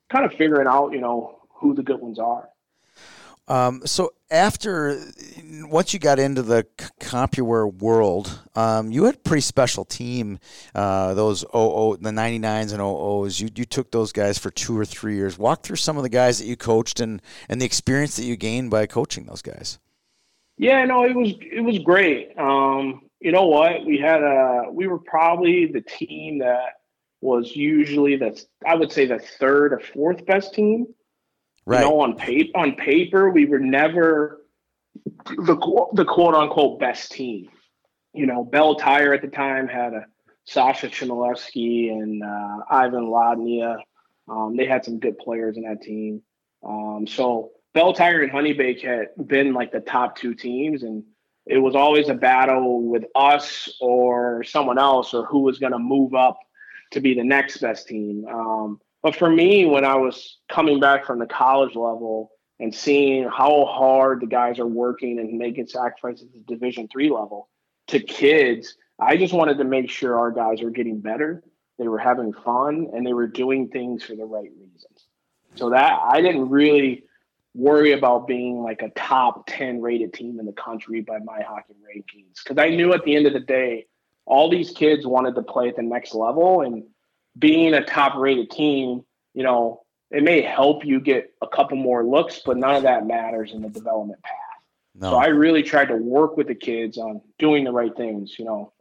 kind 0.10 0.26
of 0.26 0.34
figuring 0.34 0.68
out, 0.68 0.92
you 0.92 1.02
know, 1.02 1.40
who 1.50 1.74
the 1.74 1.84
good 1.84 2.00
ones 2.00 2.20
are. 2.20 2.50
Um, 3.48 3.82
so 3.86 4.14
after 4.34 5.00
once 5.62 5.94
you 5.94 6.00
got 6.00 6.18
into 6.18 6.42
the 6.42 6.66
CompuWare 7.00 7.72
world, 7.72 8.40
um, 8.56 8.92
you 8.92 9.04
had 9.04 9.16
a 9.16 9.20
pretty 9.20 9.42
special 9.42 9.86
team. 9.86 10.40
Uh, 10.74 11.14
those 11.14 11.44
OO, 11.56 11.98
the 11.98 12.10
99s 12.10 12.74
and 12.74 12.82
OOs, 12.82 13.40
you 13.40 13.50
you 13.56 13.64
took 13.64 13.92
those 13.92 14.12
guys 14.12 14.40
for 14.40 14.50
two 14.50 14.78
or 14.78 14.86
three 14.86 15.16
years. 15.16 15.38
Walk 15.38 15.62
through 15.64 15.76
some 15.76 15.98
of 15.98 16.04
the 16.04 16.10
guys 16.10 16.40
that 16.40 16.46
you 16.46 16.58
coached 16.58 17.00
and 17.00 17.22
and 17.48 17.62
the 17.62 17.66
experience 17.66 18.16
that 18.16 18.26
you 18.26 18.36
gained 18.36 18.72
by 18.72 18.88
coaching 18.88 19.26
those 19.26 19.44
guys. 19.44 19.78
Yeah, 20.58 20.84
no, 20.86 21.04
it 21.04 21.16
was 21.16 21.34
it 21.40 21.62
was 21.62 21.78
great. 21.80 22.38
Um, 22.38 23.04
you 23.20 23.32
know 23.32 23.46
what? 23.46 23.86
We 23.86 24.00
had 24.00 24.24
a 24.24 24.66
we 24.72 24.88
were 24.88 25.00
probably 25.00 25.68
the 25.68 25.82
team 25.82 26.40
that 26.40 26.74
was 27.22 27.56
usually 27.56 28.18
that's 28.18 28.48
I 28.66 28.76
would 28.76 28.92
say 28.92 29.06
the 29.06 29.20
third 29.20 29.74
or 29.74 29.80
fourth 29.80 30.26
best 30.26 30.56
team 30.56 30.88
Right. 31.66 31.82
You 31.82 31.90
know, 31.90 32.02
on 32.02 32.16
paper, 32.16 32.58
on 32.58 32.74
paper, 32.74 33.30
we 33.30 33.46
were 33.46 33.60
never 33.60 34.42
the 35.26 35.88
the 35.94 36.06
quote 36.06 36.36
unquote 36.36 36.80
best 36.80 37.12
team. 37.12 37.50
You 38.14 38.26
know, 38.26 38.44
Bell 38.44 38.76
Tire 38.76 39.14
at 39.14 39.22
the 39.22 39.28
time 39.28 39.68
had 39.68 39.94
a 39.94 40.06
Sasha 40.46 40.88
Chmelevski 40.88 41.92
and 41.92 42.24
uh, 42.24 42.58
Ivan 42.70 43.06
Lodnia. 43.06 43.78
Um, 44.28 44.56
they 44.56 44.66
had 44.66 44.86
some 44.86 45.00
good 45.00 45.18
players 45.18 45.58
in 45.58 45.64
that 45.64 45.82
team. 45.82 46.22
Um, 46.66 47.06
so 47.08 47.52
Bell 47.74 47.94
Tire 47.94 48.22
and 48.22 48.32
Honeybake 48.32 48.82
had 48.82 49.10
been 49.28 49.54
like 49.54 49.72
the 49.72 49.80
top 49.80 50.16
two 50.16 50.34
teams, 50.36 50.84
and 50.84 51.04
it 51.46 51.58
was 51.58 51.76
always 51.76 52.10
a 52.10 52.14
battle 52.14 52.84
with 52.84 53.04
us 53.16 53.70
or 53.82 54.44
someone 54.44 54.78
else 54.78 55.14
or 55.14 55.26
who 55.26 55.40
was 55.40 55.60
going 55.60 55.74
to 55.74 55.80
move 55.80 56.14
up 56.14 56.38
to 56.92 57.02
be 57.02 57.14
the 57.14 57.24
next 57.24 57.58
best 57.58 57.88
team. 57.88 58.26
Um, 58.28 58.80
but 59.04 59.16
for 59.16 59.30
me, 59.30 59.66
when 59.66 59.84
I 59.84 59.96
was 59.96 60.38
coming 60.50 60.80
back 60.80 61.06
from 61.06 61.20
the 61.20 61.26
college 61.26 61.76
level 61.76 62.32
and 62.60 62.74
seeing 62.74 63.26
how 63.26 63.66
hard 63.66 64.22
the 64.22 64.28
guys 64.28 64.60
are 64.60 64.66
working 64.66 65.20
and 65.20 65.38
making 65.38 65.68
sacrifices 65.68 66.24
at 66.24 66.34
the 66.34 66.56
Division 66.56 66.88
three 66.88 67.10
level 67.10 67.50
to 67.88 68.00
kids, 68.00 68.78
I 68.98 69.18
just 69.18 69.34
wanted 69.34 69.58
to 69.58 69.66
make 69.66 69.90
sure 69.90 70.18
our 70.18 70.32
guys 70.32 70.62
were 70.62 70.70
getting 70.70 71.02
better. 71.02 71.44
They 71.78 71.88
were 71.90 72.00
having 72.00 72.32
fun 72.32 72.88
and 72.94 73.06
they 73.06 73.14
were 73.14 73.28
doing 73.28 73.68
things 73.68 74.04
for 74.04 74.16
the 74.16 74.24
right 74.24 74.50
reasons. 74.58 75.08
So 75.56 75.70
that 75.72 76.00
I 76.02 76.22
didn't 76.22 76.50
really 76.50 77.04
worry 77.54 77.92
about 77.92 78.26
being 78.26 78.64
like 78.64 78.82
a 78.82 78.90
top 78.92 79.44
10 79.48 79.82
rated 79.82 80.14
team 80.14 80.40
in 80.40 80.46
the 80.46 80.54
country 80.54 81.02
by 81.02 81.20
my 81.20 81.42
hockey 81.42 81.76
rankings 81.84 82.42
because 82.44 82.58
I 82.58 82.70
knew 82.70 82.94
at 82.94 83.04
the 83.04 83.16
end 83.16 83.28
of 83.28 83.34
the 83.34 83.40
day, 83.42 83.86
all 84.26 84.50
these 84.50 84.72
kids 84.72 85.06
wanted 85.06 85.36
to 85.36 85.44
play 85.44 85.68
at 85.68 85.76
the 85.76 85.84
next 85.84 86.16
level. 86.16 86.62
And 86.62 86.86
being 87.38 87.74
a 87.74 87.84
top 87.84 88.16
rated 88.16 88.50
team, 88.52 89.04
you 89.34 89.44
know, 89.44 89.82
it 90.12 90.24
may 90.24 90.42
help 90.42 90.86
you 90.86 91.00
get 91.00 91.34
a 91.42 91.48
couple 91.48 91.78
more 91.78 92.06
looks, 92.06 92.42
but 92.46 92.58
none 92.58 92.76
of 92.76 92.84
that 92.84 93.08
matters 93.08 93.52
in 93.52 93.62
the 93.62 93.70
development 93.70 94.22
path. 94.22 94.34
No. 94.96 95.12
So 95.12 95.16
I 95.18 95.28
really 95.28 95.64
tried 95.64 95.88
to 95.88 95.96
work 95.96 96.38
with 96.38 96.48
the 96.48 96.56
kids 96.56 96.98
on 96.98 97.22
doing 97.40 97.64
the 97.64 97.72
right 97.72 97.96
things. 97.98 98.38
You 98.38 98.46
know, 98.46 98.74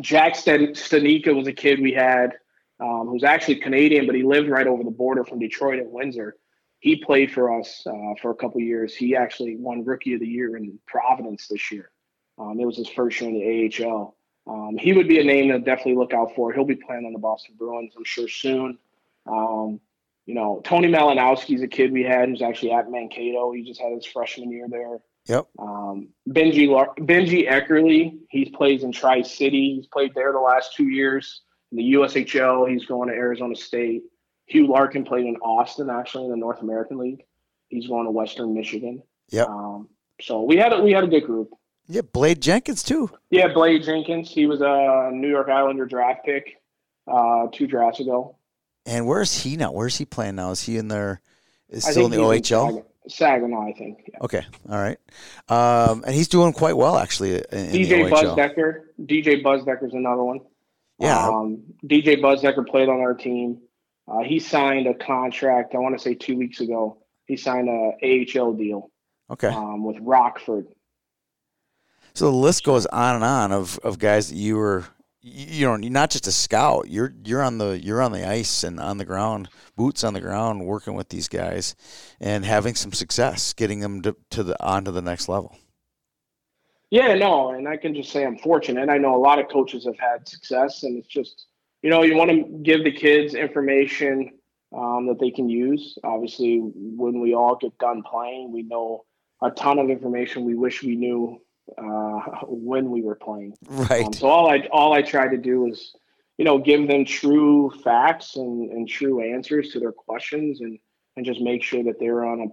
Jack 0.00 0.34
Studnicka 0.34 1.34
was 1.34 1.46
a 1.46 1.52
kid 1.52 1.80
we 1.80 1.92
had 1.92 2.34
um, 2.80 3.06
who's 3.08 3.24
actually 3.24 3.56
Canadian, 3.56 4.06
but 4.06 4.14
he 4.14 4.22
lived 4.22 4.48
right 4.48 4.66
over 4.66 4.84
the 4.84 4.90
border 4.90 5.24
from 5.24 5.38
Detroit 5.38 5.78
and 5.78 5.90
Windsor. 5.90 6.36
He 6.80 6.96
played 6.96 7.32
for 7.32 7.58
us 7.58 7.82
uh, 7.86 8.14
for 8.20 8.30
a 8.30 8.34
couple 8.34 8.60
years. 8.60 8.94
He 8.94 9.16
actually 9.16 9.56
won 9.56 9.84
Rookie 9.84 10.14
of 10.14 10.20
the 10.20 10.26
Year 10.26 10.56
in 10.56 10.78
Providence 10.86 11.48
this 11.48 11.72
year. 11.72 11.90
Um, 12.38 12.60
it 12.60 12.66
was 12.66 12.76
his 12.76 12.88
first 12.88 13.20
year 13.20 13.30
in 13.30 13.70
the 13.70 13.84
AHL. 13.84 14.15
Um, 14.46 14.76
he 14.78 14.92
would 14.92 15.08
be 15.08 15.18
a 15.18 15.24
name 15.24 15.48
to 15.50 15.58
definitely 15.58 15.96
look 15.96 16.14
out 16.14 16.34
for. 16.34 16.52
He'll 16.52 16.64
be 16.64 16.76
playing 16.76 17.04
on 17.04 17.12
the 17.12 17.18
Boston 17.18 17.54
Bruins, 17.58 17.94
I'm 17.96 18.04
sure, 18.04 18.28
soon. 18.28 18.78
Um, 19.26 19.80
you 20.26 20.34
know, 20.34 20.60
Tony 20.64 20.88
Malinowski's 20.88 21.62
a 21.62 21.68
kid 21.68 21.92
we 21.92 22.02
had 22.02 22.28
who's 22.28 22.42
actually 22.42 22.72
at 22.72 22.90
Mankato. 22.90 23.52
He 23.52 23.62
just 23.62 23.80
had 23.80 23.92
his 23.92 24.06
freshman 24.06 24.50
year 24.50 24.66
there. 24.68 24.98
Yep. 25.26 25.48
Um, 25.58 26.08
Benji 26.28 26.68
Benji 26.98 27.48
Eckerle, 27.48 28.18
he 28.30 28.44
plays 28.50 28.84
in 28.84 28.92
Tri 28.92 29.22
City. 29.22 29.76
He's 29.76 29.86
played 29.86 30.14
there 30.14 30.32
the 30.32 30.38
last 30.38 30.74
two 30.74 30.88
years. 30.88 31.42
In 31.72 31.78
the 31.78 31.92
USHL, 31.94 32.70
he's 32.70 32.86
going 32.86 33.08
to 33.08 33.14
Arizona 33.14 33.56
State. 33.56 34.02
Hugh 34.46 34.68
Larkin 34.68 35.04
played 35.04 35.26
in 35.26 35.36
Austin, 35.36 35.90
actually, 35.90 36.24
in 36.24 36.30
the 36.30 36.36
North 36.36 36.62
American 36.62 36.98
League. 36.98 37.24
He's 37.68 37.88
going 37.88 38.04
to 38.04 38.12
Western 38.12 38.54
Michigan. 38.54 39.02
Yep. 39.30 39.48
Um, 39.48 39.88
so 40.20 40.42
we 40.42 40.56
had 40.56 40.72
a, 40.72 40.80
we 40.80 40.92
had 40.92 41.02
a 41.02 41.08
good 41.08 41.24
group. 41.24 41.50
Yeah, 41.88 42.00
Blade 42.00 42.40
Jenkins 42.40 42.82
too. 42.82 43.10
Yeah, 43.30 43.52
Blade 43.52 43.84
Jenkins. 43.84 44.30
He 44.30 44.46
was 44.46 44.60
a 44.60 45.10
New 45.12 45.28
York 45.28 45.48
Islander 45.48 45.86
draft 45.86 46.24
pick 46.24 46.60
uh, 47.06 47.46
two 47.52 47.66
drafts 47.66 48.00
ago. 48.00 48.36
And 48.84 49.06
where 49.06 49.22
is 49.22 49.42
he 49.42 49.56
now? 49.56 49.72
Where 49.72 49.86
is 49.86 49.96
he 49.96 50.04
playing 50.04 50.36
now? 50.36 50.50
Is 50.50 50.62
he 50.62 50.76
in 50.76 50.88
there? 50.88 51.20
Is 51.68 51.84
still 51.84 52.06
in 52.06 52.12
the 52.12 52.18
OHL? 52.18 52.78
In 52.78 52.84
Saginaw, 53.08 53.68
I 53.68 53.72
think. 53.72 54.10
Yeah. 54.12 54.18
Okay, 54.22 54.46
all 54.68 54.78
right. 54.78 54.98
Um, 55.48 56.04
and 56.04 56.14
he's 56.14 56.28
doing 56.28 56.52
quite 56.52 56.76
well 56.76 56.96
actually. 56.96 57.36
In, 57.36 57.42
DJ 57.72 58.10
Busdeker. 58.10 58.82
DJ 59.00 59.42
Busdeker 59.42 59.86
is 59.86 59.94
another 59.94 60.22
one. 60.22 60.40
Yeah. 60.98 61.28
Um, 61.28 61.62
DJ 61.84 62.20
Busdeker 62.20 62.66
played 62.66 62.88
on 62.88 63.00
our 63.00 63.14
team. 63.14 63.60
Uh, 64.08 64.22
he 64.22 64.38
signed 64.38 64.86
a 64.86 64.94
contract. 64.94 65.74
I 65.74 65.78
want 65.78 65.96
to 65.96 66.02
say 66.02 66.14
two 66.14 66.36
weeks 66.36 66.60
ago. 66.60 66.98
He 67.26 67.36
signed 67.36 67.68
a 67.68 67.92
AHL 68.02 68.52
deal. 68.54 68.90
Okay. 69.30 69.48
Um, 69.48 69.84
with 69.84 69.96
Rockford. 70.00 70.68
So 72.16 72.30
the 72.30 72.36
list 72.38 72.64
goes 72.64 72.86
on 72.86 73.16
and 73.16 73.24
on 73.24 73.52
of, 73.52 73.78
of 73.84 73.98
guys 73.98 74.30
that 74.30 74.36
you 74.36 74.56
were 74.56 74.86
you 75.20 75.66
know 75.66 75.76
not 75.76 76.08
just 76.08 76.26
a 76.26 76.32
scout. 76.32 76.88
You're 76.88 77.12
you're 77.26 77.42
on 77.42 77.58
the 77.58 77.78
you're 77.78 78.00
on 78.00 78.12
the 78.12 78.26
ice 78.26 78.64
and 78.64 78.80
on 78.80 78.96
the 78.96 79.04
ground 79.04 79.50
boots 79.76 80.02
on 80.02 80.14
the 80.14 80.20
ground 80.22 80.64
working 80.64 80.94
with 80.94 81.10
these 81.10 81.28
guys 81.28 81.76
and 82.18 82.46
having 82.46 82.74
some 82.74 82.92
success 82.92 83.52
getting 83.52 83.80
them 83.80 84.00
to, 84.00 84.16
to 84.30 84.42
the 84.42 84.64
onto 84.64 84.92
the 84.92 85.02
next 85.02 85.28
level. 85.28 85.58
Yeah 86.88 87.12
no 87.16 87.50
and 87.50 87.68
i 87.68 87.76
can 87.76 87.94
just 87.94 88.10
say 88.10 88.24
i'm 88.24 88.38
fortunate. 88.38 88.88
I 88.88 88.96
know 88.96 89.14
a 89.14 89.20
lot 89.20 89.38
of 89.38 89.50
coaches 89.50 89.84
have 89.84 89.98
had 89.98 90.26
success 90.26 90.84
and 90.84 90.96
it's 90.96 91.08
just 91.08 91.44
you 91.82 91.90
know 91.90 92.02
you 92.02 92.16
want 92.16 92.30
to 92.30 92.44
give 92.62 92.82
the 92.82 92.92
kids 92.92 93.34
information 93.34 94.30
um, 94.74 95.06
that 95.08 95.20
they 95.20 95.30
can 95.30 95.50
use. 95.50 95.98
Obviously, 96.02 96.60
when 96.62 97.20
we 97.20 97.34
all 97.34 97.56
get 97.56 97.76
done 97.76 98.02
playing, 98.02 98.52
we 98.52 98.62
know 98.62 99.04
a 99.42 99.50
ton 99.50 99.78
of 99.78 99.90
information. 99.90 100.46
We 100.46 100.54
wish 100.54 100.82
we 100.82 100.96
knew 100.96 101.42
uh, 101.78 102.20
when 102.46 102.90
we 102.90 103.02
were 103.02 103.16
playing. 103.16 103.54
Right. 103.68 104.04
Um, 104.04 104.12
so 104.12 104.28
all 104.28 104.50
I 104.50 104.68
all 104.72 104.92
I 104.92 105.02
tried 105.02 105.30
to 105.30 105.38
do 105.38 105.62
was, 105.62 105.94
you 106.38 106.44
know, 106.44 106.58
give 106.58 106.86
them 106.88 107.04
true 107.04 107.70
facts 107.82 108.36
and, 108.36 108.70
and 108.70 108.88
true 108.88 109.20
answers 109.20 109.70
to 109.70 109.80
their 109.80 109.92
questions, 109.92 110.60
and 110.60 110.78
and 111.16 111.24
just 111.24 111.40
make 111.40 111.62
sure 111.62 111.82
that 111.84 111.98
they're 111.98 112.24
on 112.24 112.52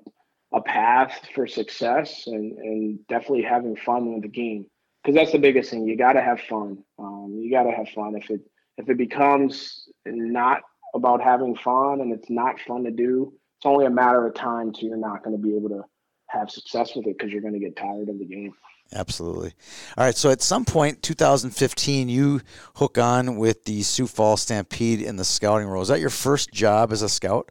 a, 0.54 0.58
a 0.58 0.62
path 0.62 1.28
for 1.36 1.48
success 1.48 2.28
and 2.28 2.58
and 2.58 3.08
definitely 3.08 3.44
having 3.44 3.76
fun 3.76 4.14
with 4.14 4.24
the 4.24 4.30
game 4.30 4.66
because 5.04 5.16
that's 5.16 5.32
the 5.32 5.40
biggest 5.40 5.70
thing. 5.70 5.86
You 5.86 5.98
got 5.98 6.14
to 6.14 6.22
have 6.22 6.40
fun. 6.42 6.84
Um, 6.98 7.38
you 7.42 7.52
got 7.52 7.64
to 7.64 7.72
have 7.72 7.90
fun. 7.90 8.16
If 8.16 8.30
it 8.30 8.42
if 8.78 8.90
it 8.90 8.98
becomes 8.98 9.88
not 10.06 10.62
about 10.96 11.22
having 11.22 11.56
fun 11.56 12.02
and 12.02 12.14
it's 12.14 12.30
not 12.30 12.60
fun 12.62 12.84
to 12.84 12.92
do, 12.92 13.34
it's 13.58 13.66
only 13.66 13.86
a 13.86 13.90
matter 13.90 14.26
of 14.26 14.34
time 14.34 14.72
till 14.72 14.90
you're 14.90 14.98
not 14.98 15.24
going 15.24 15.36
to 15.36 15.42
be 15.42 15.56
able 15.56 15.70
to 15.70 15.84
have 16.28 16.50
success 16.50 16.96
with 16.96 17.06
it 17.06 17.18
because 17.18 17.32
you're 17.32 17.42
going 17.42 17.54
to 17.54 17.60
get 17.60 17.76
tired 17.76 18.10
of 18.10 18.20
the 18.20 18.26
game. 18.26 18.54
Absolutely. 18.96 19.54
All 19.98 20.06
right. 20.06 20.16
So 20.16 20.30
at 20.30 20.42
some 20.42 20.66
point, 20.66 21.02
2015, 21.02 22.10
you 22.10 22.42
hook 22.76 22.98
on 22.98 23.38
with 23.38 23.66
the 23.66 23.82
Sioux 23.82 24.08
Falls 24.08 24.42
Stampede 24.42 25.02
in 25.02 25.16
the 25.16 25.24
scouting 25.24 25.68
role. 25.68 25.82
Is 25.82 25.88
that 25.88 26.00
your 26.00 26.10
first 26.10 26.52
job 26.52 26.92
as 26.92 27.02
a 27.02 27.10
scout? 27.10 27.50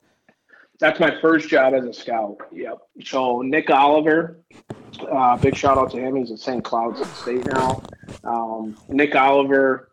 That's 0.79 0.99
my 0.99 1.21
first 1.21 1.49
job 1.49 1.75
as 1.75 1.85
a 1.85 1.93
scout. 1.93 2.39
Yep. 2.53 2.79
So 3.05 3.43
Nick 3.43 3.71
Oliver, 3.71 4.39
uh, 5.11 5.37
big 5.37 5.57
shout 5.57 5.79
out 5.79 5.91
to 5.93 5.99
him. 5.99 6.17
He's 6.17 6.31
at 6.33 6.39
St. 6.39 6.65
Cloud 6.65 6.97
State 7.17 7.47
now. 7.47 7.83
Um, 8.25 8.77
Nick 8.89 9.15
Oliver 9.15 9.91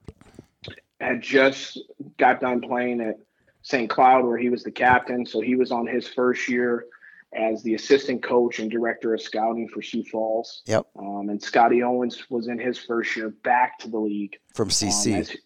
had 1.00 1.22
just 1.22 1.80
got 2.18 2.42
done 2.42 2.62
playing 2.62 3.02
at 3.02 3.20
St. 3.62 3.90
Cloud, 3.90 4.26
where 4.26 4.38
he 4.38 4.50
was 4.50 4.64
the 4.64 4.72
captain. 4.72 5.26
So 5.26 5.42
he 5.42 5.56
was 5.56 5.72
on 5.72 5.86
his 5.86 6.08
first 6.08 6.50
year 6.50 6.86
as 7.34 7.62
the 7.64 7.76
assistant 7.76 8.24
coach 8.24 8.60
and 8.60 8.72
director 8.72 9.14
of 9.14 9.22
scouting 9.22 9.68
for 9.68 9.82
Sioux 9.82 10.04
Falls. 10.04 10.62
Yep. 10.66 10.88
Um, 10.98 11.30
and 11.30 11.42
Scotty 11.42 11.84
Owens 11.84 12.30
was 12.30 12.48
in 12.48 12.58
his 12.58 12.78
first 12.78 13.16
year 13.16 13.30
back 13.44 13.78
to 13.80 13.88
the 13.88 14.00
league 14.00 14.36
from 14.54 14.70
CC. 14.70 15.14
Um, 15.14 15.20
as, 15.20 15.38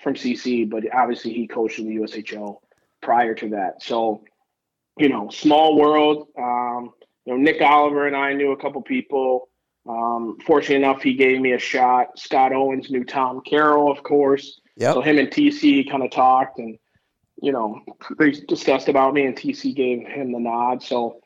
from 0.00 0.14
CC, 0.14 0.68
but 0.68 0.84
obviously 0.94 1.32
he 1.32 1.46
coached 1.46 1.78
in 1.78 1.86
the 1.86 1.96
USHL 1.96 2.58
prior 3.02 3.34
to 3.34 3.50
that. 3.50 3.82
So, 3.82 4.24
you 4.96 5.08
know, 5.08 5.28
small 5.30 5.76
world. 5.76 6.28
Um, 6.38 6.92
you 7.24 7.34
know, 7.34 7.38
Nick 7.38 7.60
Oliver 7.60 8.06
and 8.06 8.16
I 8.16 8.32
knew 8.32 8.52
a 8.52 8.56
couple 8.56 8.82
people. 8.82 9.48
Um, 9.88 10.38
fortunately 10.46 10.76
enough, 10.76 11.02
he 11.02 11.14
gave 11.14 11.40
me 11.40 11.52
a 11.52 11.58
shot. 11.58 12.18
Scott 12.18 12.52
Owens 12.52 12.90
knew 12.90 13.04
Tom 13.04 13.40
Carroll, 13.44 13.90
of 13.90 14.02
course. 14.02 14.60
Yep. 14.76 14.94
So 14.94 15.00
him 15.00 15.18
and 15.18 15.28
TC 15.28 15.90
kind 15.90 16.02
of 16.02 16.10
talked 16.10 16.58
and, 16.58 16.78
you 17.40 17.52
know, 17.52 17.80
they 18.18 18.30
discussed 18.30 18.88
about 18.88 19.12
me 19.12 19.26
and 19.26 19.36
TC 19.36 19.74
gave 19.74 20.06
him 20.06 20.32
the 20.32 20.38
nod. 20.38 20.82
So, 20.82 21.20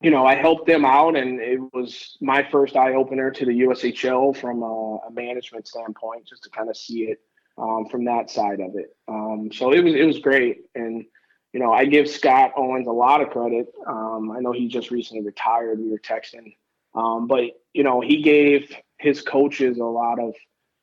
you 0.00 0.10
know, 0.10 0.26
I 0.26 0.34
helped 0.34 0.66
them 0.66 0.84
out 0.84 1.16
and 1.16 1.40
it 1.40 1.60
was 1.72 2.16
my 2.20 2.46
first 2.50 2.76
eye 2.76 2.94
opener 2.94 3.30
to 3.30 3.44
the 3.44 3.60
USHL 3.60 4.36
from 4.36 4.62
a, 4.62 4.98
a 5.08 5.10
management 5.10 5.66
standpoint, 5.66 6.26
just 6.26 6.42
to 6.44 6.50
kind 6.50 6.68
of 6.68 6.76
see 6.76 7.04
it 7.04 7.20
um, 7.58 7.86
from 7.90 8.04
that 8.04 8.30
side 8.30 8.60
of 8.60 8.76
it. 8.76 8.94
Um, 9.08 9.50
so 9.52 9.72
it 9.72 9.82
was, 9.82 9.94
it 9.94 10.04
was 10.04 10.18
great. 10.18 10.64
And, 10.74 11.04
you 11.52 11.60
know, 11.60 11.72
I 11.72 11.86
give 11.86 12.08
Scott 12.08 12.52
Owens 12.56 12.86
a 12.86 12.92
lot 12.92 13.22
of 13.22 13.30
credit. 13.30 13.68
Um, 13.86 14.30
I 14.30 14.40
know 14.40 14.52
he 14.52 14.68
just 14.68 14.90
recently 14.90 15.24
retired. 15.24 15.78
We 15.78 15.90
were 15.90 15.98
texting, 15.98 16.56
um, 16.94 17.26
but 17.26 17.44
you 17.72 17.82
know, 17.82 18.00
he 18.00 18.22
gave 18.22 18.74
his 18.98 19.22
coaches 19.22 19.78
a 19.78 19.84
lot 19.84 20.18
of 20.18 20.34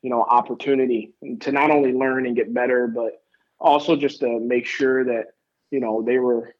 you 0.02 0.10
know 0.10 0.22
opportunity 0.22 1.14
to 1.40 1.52
not 1.52 1.70
only 1.70 1.92
learn 1.92 2.26
and 2.26 2.36
get 2.36 2.52
better, 2.52 2.86
but 2.86 3.22
also 3.58 3.96
just 3.96 4.20
to 4.20 4.40
make 4.40 4.66
sure 4.66 5.04
that 5.04 5.26
you 5.70 5.80
know 5.80 6.02
they 6.02 6.18
were 6.18 6.54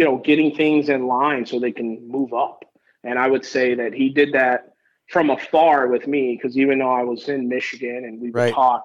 you 0.00 0.06
know 0.06 0.16
getting 0.16 0.54
things 0.54 0.88
in 0.88 1.06
line 1.06 1.44
so 1.44 1.60
they 1.60 1.72
can 1.72 2.08
move 2.08 2.32
up. 2.32 2.64
And 3.04 3.18
I 3.18 3.28
would 3.28 3.44
say 3.44 3.74
that 3.74 3.92
he 3.92 4.08
did 4.08 4.32
that 4.32 4.72
from 5.10 5.28
afar 5.28 5.88
with 5.88 6.06
me 6.06 6.38
because 6.38 6.56
even 6.56 6.78
though 6.78 6.90
I 6.90 7.02
was 7.02 7.28
in 7.28 7.48
Michigan 7.48 8.04
and 8.06 8.18
we 8.18 8.30
would 8.30 8.34
right. 8.34 8.54
talk, 8.54 8.84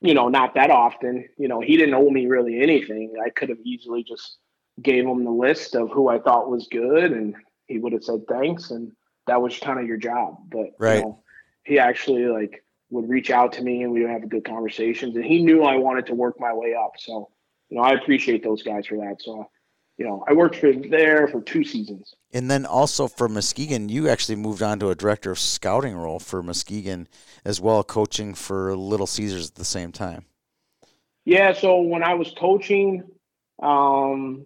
you 0.00 0.12
know, 0.12 0.28
not 0.28 0.54
that 0.54 0.72
often, 0.72 1.28
you 1.38 1.46
know, 1.46 1.60
he 1.60 1.76
didn't 1.76 1.94
owe 1.94 2.10
me 2.10 2.26
really 2.26 2.60
anything. 2.60 3.14
I 3.24 3.30
could 3.30 3.48
have 3.48 3.60
easily 3.64 4.02
just 4.02 4.38
gave 4.82 5.06
him 5.06 5.24
the 5.24 5.30
list 5.30 5.76
of 5.76 5.90
who 5.92 6.08
I 6.08 6.18
thought 6.18 6.50
was 6.50 6.66
good 6.68 7.12
and 7.12 7.36
he 7.66 7.78
would 7.78 7.92
have 7.92 8.02
said 8.02 8.26
thanks 8.28 8.72
and 8.72 8.90
that 9.28 9.40
was 9.40 9.56
kind 9.60 9.78
of 9.78 9.86
your 9.86 9.98
job. 9.98 10.36
But 10.50 10.70
right. 10.80 10.96
you 10.96 11.02
know, 11.02 11.22
he 11.62 11.78
actually 11.78 12.26
like 12.26 12.64
would 12.90 13.08
reach 13.08 13.30
out 13.30 13.52
to 13.52 13.62
me 13.62 13.84
and 13.84 13.92
we 13.92 14.02
would 14.02 14.10
have 14.10 14.28
good 14.28 14.44
conversations. 14.44 15.14
And 15.14 15.24
he 15.24 15.44
knew 15.44 15.62
I 15.62 15.76
wanted 15.76 16.06
to 16.06 16.14
work 16.14 16.40
my 16.40 16.52
way 16.52 16.74
up. 16.74 16.94
So, 16.98 17.30
you 17.68 17.76
know, 17.76 17.84
I 17.84 17.92
appreciate 17.92 18.42
those 18.42 18.64
guys 18.64 18.86
for 18.86 18.96
that. 18.96 19.18
So, 19.20 19.48
you 19.96 20.04
know, 20.04 20.24
I 20.28 20.34
worked 20.34 20.56
for 20.56 20.72
there 20.72 21.26
for 21.28 21.40
two 21.40 21.64
seasons. 21.64 22.14
And 22.32 22.50
then 22.50 22.66
also 22.66 23.08
for 23.08 23.28
Muskegon, 23.28 23.88
you 23.88 24.08
actually 24.08 24.36
moved 24.36 24.62
on 24.62 24.78
to 24.80 24.90
a 24.90 24.94
director 24.94 25.30
of 25.30 25.38
scouting 25.38 25.96
role 25.96 26.18
for 26.18 26.42
Muskegon 26.42 27.08
as 27.44 27.60
well, 27.60 27.82
coaching 27.82 28.34
for 28.34 28.76
Little 28.76 29.06
Caesars 29.06 29.48
at 29.48 29.54
the 29.54 29.64
same 29.64 29.92
time. 29.92 30.26
Yeah. 31.24 31.54
So 31.54 31.80
when 31.80 32.02
I 32.02 32.14
was 32.14 32.32
coaching, 32.38 33.04
um, 33.62 34.44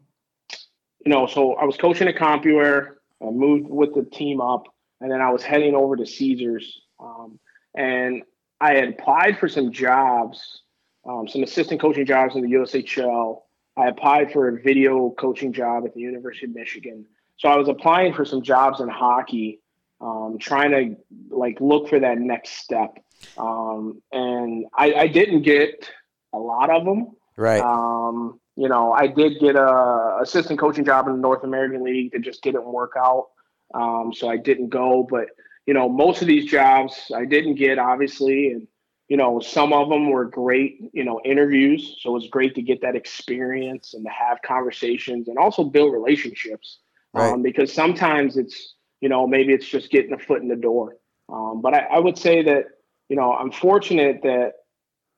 you 1.04 1.10
know, 1.10 1.26
so 1.26 1.54
I 1.54 1.64
was 1.64 1.76
coaching 1.76 2.08
at 2.08 2.16
CompuWare. 2.16 2.94
I 3.22 3.30
moved 3.30 3.68
with 3.68 3.94
the 3.94 4.04
team 4.04 4.40
up, 4.40 4.64
and 5.00 5.10
then 5.10 5.20
I 5.20 5.30
was 5.30 5.42
heading 5.42 5.74
over 5.74 5.96
to 5.96 6.06
Caesars. 6.06 6.80
Um, 7.00 7.38
and 7.74 8.22
I 8.60 8.74
had 8.74 8.88
applied 8.90 9.38
for 9.38 9.48
some 9.48 9.72
jobs, 9.72 10.62
um, 11.04 11.26
some 11.26 11.42
assistant 11.42 11.80
coaching 11.80 12.06
jobs 12.06 12.36
in 12.36 12.42
the 12.42 12.52
USHL. 12.52 13.42
I 13.80 13.88
applied 13.88 14.32
for 14.32 14.48
a 14.48 14.60
video 14.60 15.10
coaching 15.10 15.52
job 15.52 15.84
at 15.86 15.94
the 15.94 16.00
University 16.00 16.46
of 16.46 16.54
Michigan. 16.54 17.06
So 17.38 17.48
I 17.48 17.56
was 17.56 17.68
applying 17.68 18.12
for 18.12 18.24
some 18.24 18.42
jobs 18.42 18.80
in 18.80 18.88
hockey, 18.88 19.60
um, 20.00 20.36
trying 20.38 20.70
to 20.72 21.34
like 21.34 21.58
look 21.60 21.88
for 21.88 21.98
that 21.98 22.18
next 22.18 22.58
step. 22.58 22.98
Um, 23.38 24.02
and 24.12 24.66
I, 24.74 24.94
I, 24.94 25.06
didn't 25.06 25.42
get 25.42 25.90
a 26.32 26.38
lot 26.38 26.70
of 26.70 26.84
them. 26.84 27.08
Right. 27.36 27.60
Um, 27.60 28.40
you 28.56 28.68
know, 28.68 28.92
I 28.92 29.06
did 29.06 29.40
get 29.40 29.56
a 29.56 30.18
assistant 30.22 30.58
coaching 30.58 30.84
job 30.84 31.06
in 31.06 31.14
the 31.14 31.18
North 31.18 31.44
American 31.44 31.82
League 31.82 32.12
that 32.12 32.22
just 32.22 32.42
didn't 32.42 32.64
work 32.64 32.92
out. 32.98 33.28
Um, 33.74 34.12
so 34.14 34.28
I 34.28 34.36
didn't 34.36 34.68
go, 34.68 35.06
but 35.08 35.26
you 35.66 35.74
know, 35.74 35.88
most 35.88 36.22
of 36.22 36.28
these 36.28 36.50
jobs 36.50 37.12
I 37.14 37.24
didn't 37.24 37.54
get, 37.54 37.78
obviously, 37.78 38.52
and 38.52 38.66
you 39.10 39.16
know, 39.16 39.40
some 39.40 39.72
of 39.72 39.88
them 39.88 40.08
were 40.08 40.24
great, 40.24 40.80
you 40.92 41.04
know, 41.04 41.20
interviews. 41.24 41.96
So 42.00 42.10
it 42.10 42.12
was 42.12 42.28
great 42.28 42.54
to 42.54 42.62
get 42.62 42.80
that 42.82 42.94
experience 42.94 43.92
and 43.92 44.04
to 44.06 44.10
have 44.10 44.38
conversations 44.42 45.26
and 45.26 45.36
also 45.36 45.64
build 45.64 45.92
relationships. 45.92 46.78
Right. 47.12 47.32
Um, 47.32 47.42
because 47.42 47.72
sometimes 47.72 48.36
it's, 48.36 48.76
you 49.00 49.08
know, 49.08 49.26
maybe 49.26 49.52
it's 49.52 49.66
just 49.66 49.90
getting 49.90 50.12
a 50.12 50.18
foot 50.18 50.42
in 50.42 50.48
the 50.48 50.54
door. 50.54 50.96
Um, 51.28 51.60
but 51.60 51.74
I, 51.74 51.80
I 51.96 51.98
would 51.98 52.16
say 52.16 52.44
that, 52.44 52.66
you 53.08 53.16
know, 53.16 53.32
I'm 53.32 53.50
fortunate 53.50 54.20
that, 54.22 54.52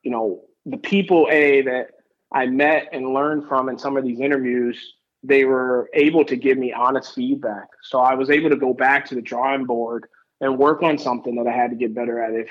you 0.02 0.11
know, 0.11 0.44
the 0.64 0.78
people 0.78 1.28
a 1.31 1.61
that 1.61 1.88
I 2.33 2.46
met 2.46 2.88
and 2.92 3.12
learned 3.12 3.46
from 3.46 3.68
in 3.68 3.78
some 3.78 3.98
of 3.98 4.05
these 4.05 4.20
interviews, 4.20 4.94
they 5.22 5.44
were 5.44 5.90
able 5.92 6.24
to 6.24 6.37
give 6.37 6.57
me 6.57 6.72
honest 6.72 7.14
feedback. 7.14 7.68
So 7.83 7.98
I 7.98 8.14
was 8.14 8.31
able 8.31 8.48
to 8.48 8.57
go 8.57 8.72
back 8.72 9.05
to 9.09 9.14
the 9.14 9.20
drawing 9.20 9.66
board 9.66 10.07
and 10.40 10.59
work 10.59 10.83
on 10.83 10.96
something 10.96 11.35
that 11.35 11.46
I 11.46 11.52
had 11.52 11.68
to 11.72 11.76
get 11.76 11.94
better 11.94 12.22
at. 12.22 12.33
If, 12.33 12.48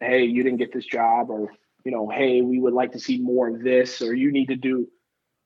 hey, 0.00 0.24
you 0.24 0.42
didn't 0.42 0.58
get 0.58 0.72
this 0.72 0.86
job, 0.86 1.30
or, 1.30 1.52
you 1.84 1.92
know, 1.92 2.08
hey, 2.08 2.40
we 2.40 2.58
would 2.60 2.74
like 2.74 2.92
to 2.92 3.00
see 3.00 3.18
more 3.18 3.48
of 3.48 3.62
this, 3.62 4.00
or 4.02 4.14
you 4.14 4.32
need 4.32 4.48
to 4.48 4.56
do 4.56 4.88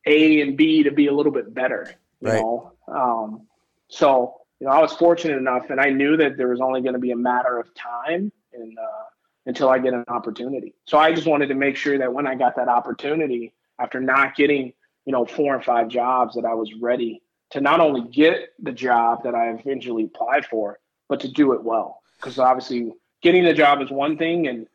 A 0.06 0.40
and 0.40 0.56
B 0.56 0.82
to 0.82 0.90
be 0.90 1.06
a 1.06 1.12
little 1.12 1.32
bit 1.32 1.52
better, 1.54 1.94
you 2.20 2.28
right. 2.28 2.40
know? 2.40 2.72
Um, 2.88 3.46
so, 3.88 4.40
you 4.60 4.66
know, 4.66 4.72
I 4.72 4.80
was 4.80 4.92
fortunate 4.92 5.36
enough 5.36 5.70
and 5.70 5.80
I 5.80 5.90
knew 5.90 6.16
that 6.16 6.36
there 6.36 6.48
was 6.48 6.60
only 6.60 6.80
going 6.80 6.94
to 6.94 7.00
be 7.00 7.10
a 7.10 7.16
matter 7.16 7.58
of 7.58 7.74
time 7.74 8.32
and, 8.52 8.78
uh, 8.78 9.04
until 9.46 9.68
I 9.68 9.78
get 9.78 9.92
an 9.92 10.04
opportunity. 10.08 10.74
So 10.86 10.98
I 10.98 11.12
just 11.12 11.26
wanted 11.26 11.48
to 11.48 11.54
make 11.54 11.76
sure 11.76 11.98
that 11.98 12.12
when 12.12 12.26
I 12.26 12.34
got 12.36 12.54
that 12.56 12.68
opportunity, 12.68 13.54
after 13.78 14.00
not 14.00 14.36
getting, 14.36 14.72
you 15.04 15.12
know, 15.12 15.24
four 15.24 15.54
and 15.54 15.64
five 15.64 15.88
jobs, 15.88 16.36
that 16.36 16.44
I 16.44 16.54
was 16.54 16.72
ready 16.80 17.22
to 17.50 17.60
not 17.60 17.80
only 17.80 18.08
get 18.08 18.50
the 18.60 18.72
job 18.72 19.24
that 19.24 19.34
I 19.34 19.50
eventually 19.50 20.04
applied 20.04 20.46
for, 20.46 20.78
but 21.08 21.20
to 21.20 21.28
do 21.28 21.52
it 21.52 21.62
well. 21.64 22.00
Because 22.16 22.38
obviously, 22.38 22.92
getting 23.22 23.44
the 23.44 23.54
job 23.54 23.80
is 23.80 23.90
one 23.90 24.16
thing, 24.18 24.46
and 24.46 24.66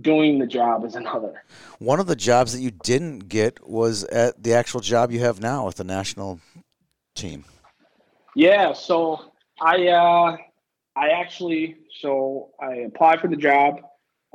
doing 0.00 0.38
the 0.38 0.46
job 0.46 0.84
is 0.84 0.94
another. 0.94 1.42
One 1.78 2.00
of 2.00 2.06
the 2.06 2.16
jobs 2.16 2.52
that 2.52 2.60
you 2.60 2.70
didn't 2.70 3.28
get 3.28 3.66
was 3.68 4.04
at 4.04 4.42
the 4.42 4.54
actual 4.54 4.80
job 4.80 5.10
you 5.10 5.20
have 5.20 5.40
now 5.40 5.66
with 5.66 5.76
the 5.76 5.84
national 5.84 6.40
team. 7.14 7.44
Yeah, 8.34 8.72
so 8.72 9.32
I 9.60 9.88
uh, 9.88 10.36
I 10.96 11.08
actually 11.08 11.76
so 12.00 12.50
I 12.60 12.74
applied 12.76 13.20
for 13.20 13.28
the 13.28 13.36
job. 13.36 13.80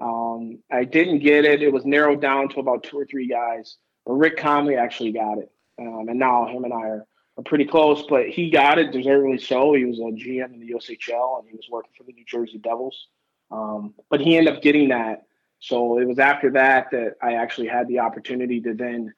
Um, 0.01 0.59
I 0.71 0.85
didn't 0.85 1.19
get 1.19 1.43
it. 1.43 1.61
It 1.61 1.73
was 1.73 1.85
narrowed 1.85 2.21
down 2.21 2.47
to 2.49 2.61
about 2.61 2.83
two 2.83 2.97
or 2.97 3.05
three 3.05 3.27
guys, 3.27 3.75
but 4.05 4.13
Rick 4.13 4.37
Conley 4.37 4.75
actually 4.75 5.11
got 5.11 5.39
it, 5.39 5.51
um, 5.77 6.07
and 6.07 6.17
now 6.17 6.47
him 6.47 6.63
and 6.63 6.73
I 6.73 6.87
are 6.87 7.05
are 7.39 7.43
pretty 7.43 7.65
close, 7.65 8.05
but 8.07 8.27
he 8.27 8.49
got 8.49 8.77
it 8.77 8.91
deservedly 8.91 9.39
so. 9.39 9.73
He 9.73 9.85
was 9.85 9.99
a 9.99 10.03
GM 10.03 10.53
in 10.53 10.59
the 10.59 10.73
USHL 10.73 11.39
and 11.39 11.47
he 11.49 11.55
was 11.55 11.67
working 11.71 11.91
for 11.97 12.03
the 12.03 12.11
New 12.11 12.25
Jersey 12.25 12.57
Devils. 12.57 13.07
Um, 13.51 13.93
but 14.09 14.21
he 14.21 14.37
ended 14.37 14.55
up 14.55 14.61
getting 14.61 14.89
that. 14.89 15.23
So 15.59 15.99
it 15.99 16.07
was 16.07 16.19
after 16.19 16.51
that 16.51 16.91
that 16.91 17.15
I 17.21 17.33
actually 17.33 17.67
had 17.67 17.87
the 17.87 17.99
opportunity 17.99 18.61
to 18.61 18.73
then 18.73 19.13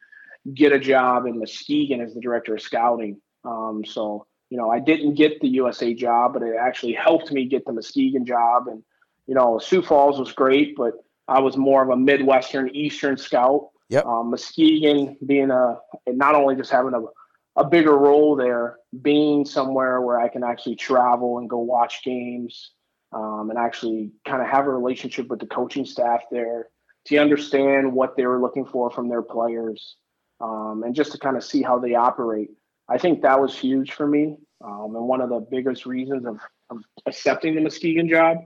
get 0.54 0.72
a 0.72 0.80
job 0.80 1.26
in 1.26 1.38
Muskegon 1.38 2.02
as 2.02 2.14
the 2.14 2.22
director 2.22 2.56
of 2.56 2.62
scouting. 2.62 3.22
Um, 3.44 3.84
so 3.86 4.26
you 4.50 4.58
know, 4.58 4.70
I 4.70 4.80
didn't 4.80 5.16
get 5.16 5.40
the 5.40 5.48
USA 5.48 5.94
job, 5.94 6.34
but 6.34 6.44
it 6.44 6.56
actually 6.60 6.94
helped 6.94 7.32
me 7.32 7.46
get 7.46 7.66
the 7.66 7.72
Muskegon 7.72 8.26
job. 8.26 8.68
And 8.68 8.84
you 9.26 9.34
know, 9.34 9.60
Sioux 9.60 9.82
Falls 9.82 10.20
was 10.20 10.34
great, 10.34 10.76
but 10.76 10.94
I 11.28 11.40
was 11.40 11.56
more 11.56 11.82
of 11.82 11.90
a 11.90 11.96
Midwestern 11.96 12.70
Eastern 12.76 13.18
scout. 13.18 13.70
Yep. 13.90 14.06
Um, 14.06 14.32
Muskegon 14.32 15.18
being 15.26 15.52
a 15.52 15.78
not 16.08 16.36
only 16.36 16.56
just 16.56 16.72
having 16.72 16.94
a 16.94 17.02
a 17.58 17.66
bigger 17.66 17.98
role 17.98 18.36
there, 18.36 18.78
being 19.02 19.46
somewhere 19.46 20.02
where 20.02 20.20
I 20.20 20.28
can 20.28 20.44
actually 20.44 20.76
travel 20.76 21.38
and 21.40 21.50
go 21.50 21.60
watch 21.60 22.04
games, 22.04 22.72
um, 23.14 23.50
and 23.50 23.58
actually 23.60 24.12
kind 24.26 24.42
of 24.42 24.48
have 24.48 24.66
a 24.66 24.70
relationship 24.70 25.28
with 25.28 25.40
the 25.40 25.48
coaching 25.48 25.86
staff 25.86 26.22
there 26.32 26.68
to 27.06 27.18
understand 27.18 27.92
what 27.92 28.16
they 28.16 28.26
were 28.26 28.40
looking 28.40 28.66
for 28.66 28.92
from 28.92 29.10
their 29.10 29.22
players, 29.22 29.96
um, 30.40 30.84
and 30.86 30.96
just 30.96 31.12
to 31.12 31.18
kind 31.18 31.36
of 31.36 31.44
see 31.44 31.62
how 31.62 31.80
they 31.80 31.96
operate. 31.96 32.50
I 32.88 32.98
think 32.98 33.22
that 33.22 33.40
was 33.40 33.58
huge 33.58 33.94
for 33.94 34.08
me, 34.08 34.38
um, 34.64 34.96
and 34.96 35.08
one 35.08 35.22
of 35.22 35.30
the 35.30 35.40
biggest 35.40 35.86
reasons 35.86 36.26
of, 36.26 36.40
of 36.70 36.78
accepting 37.06 37.56
the 37.56 37.62
Muskegon 37.62 38.08
job. 38.08 38.38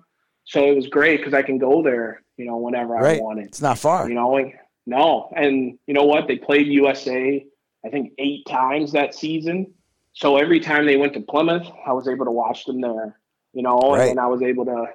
So 0.46 0.64
it 0.70 0.76
was 0.76 0.88
great 0.88 1.18
because 1.18 1.34
I 1.34 1.42
can 1.42 1.58
go 1.58 1.82
there, 1.82 2.22
you 2.38 2.46
know, 2.46 2.58
whenever 2.58 2.94
right. 2.94 3.20
I 3.20 3.40
it. 3.40 3.46
It's 3.46 3.62
not 3.62 3.80
far, 3.80 4.08
you 4.08 4.16
know. 4.16 4.38
And, 4.38 4.54
no, 4.86 5.32
and 5.36 5.78
you 5.88 5.94
know 5.94 6.04
what? 6.04 6.28
They 6.28 6.38
played 6.38 6.68
USA, 6.68 7.44
I 7.84 7.90
think, 7.90 8.14
eight 8.20 8.46
times 8.48 8.92
that 8.92 9.16
season. 9.16 9.74
So 10.14 10.38
every 10.38 10.60
time 10.60 10.86
they 10.86 10.98
went 10.98 11.14
to 11.14 11.22
Plymouth, 11.22 11.68
I 11.86 11.92
was 11.94 12.08
able 12.08 12.26
to 12.26 12.32
watch 12.32 12.66
them 12.66 12.80
there. 12.80 13.20
You 13.56 13.64
know, 13.64 13.80
Right. 13.96 14.12
and 14.12 14.20
I 14.20 14.28
was 14.28 14.42
able 14.44 14.66
to, 14.66 14.88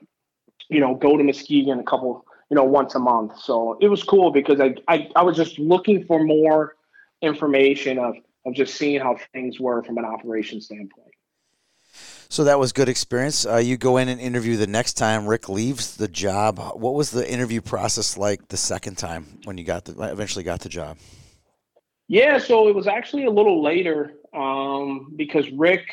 you 0.69 0.81
know, 0.81 0.95
go 0.95 1.17
to 1.17 1.25
Muskegon 1.25 1.81
a 1.81 1.83
couple, 1.83 2.25
you 2.51 2.55
know, 2.55 2.65
once 2.65 2.95
a 2.95 2.99
month. 3.01 3.39
So 3.41 3.79
it 3.81 3.89
was 3.89 4.05
cool 4.05 4.31
because 4.31 4.61
I 4.61 4.75
I, 4.87 5.09
I 5.17 5.23
was 5.23 5.37
just 5.37 5.59
looking 5.59 6.05
for 6.05 6.23
more 6.23 6.77
information 7.23 7.99
of 7.99 8.15
of 8.47 8.55
just 8.55 8.75
seeing 8.77 9.01
how 9.01 9.17
things 9.33 9.59
were 9.59 9.83
from 9.83 9.99
an 9.99 10.05
operation 10.05 10.61
standpoint. 10.61 11.13
So 12.29 12.45
that 12.45 12.61
was 12.61 12.73
good 12.73 12.89
experience. 12.89 13.45
Uh, 13.45 13.57
you 13.57 13.77
go 13.77 13.97
in 13.97 14.09
and 14.09 14.21
interview 14.21 14.57
the 14.57 14.69
next 14.69 14.93
time 14.95 15.27
Rick 15.27 15.49
leaves 15.49 15.97
the 15.97 16.07
job. 16.07 16.59
What 16.59 16.95
was 16.95 17.11
the 17.11 17.29
interview 17.29 17.61
process 17.61 18.17
like 18.17 18.47
the 18.49 18.57
second 18.57 18.99
time 18.99 19.41
when 19.45 19.59
you 19.59 19.65
got 19.65 19.85
the 19.85 20.01
eventually 20.13 20.45
got 20.45 20.61
the 20.61 20.69
job? 20.69 20.97
Yeah, 22.07 22.39
so 22.39 22.69
it 22.69 22.75
was 22.75 22.87
actually 22.87 23.25
a 23.25 23.31
little 23.31 23.63
later 23.63 24.15
um, 24.33 25.13
because 25.17 25.51
Rick 25.51 25.87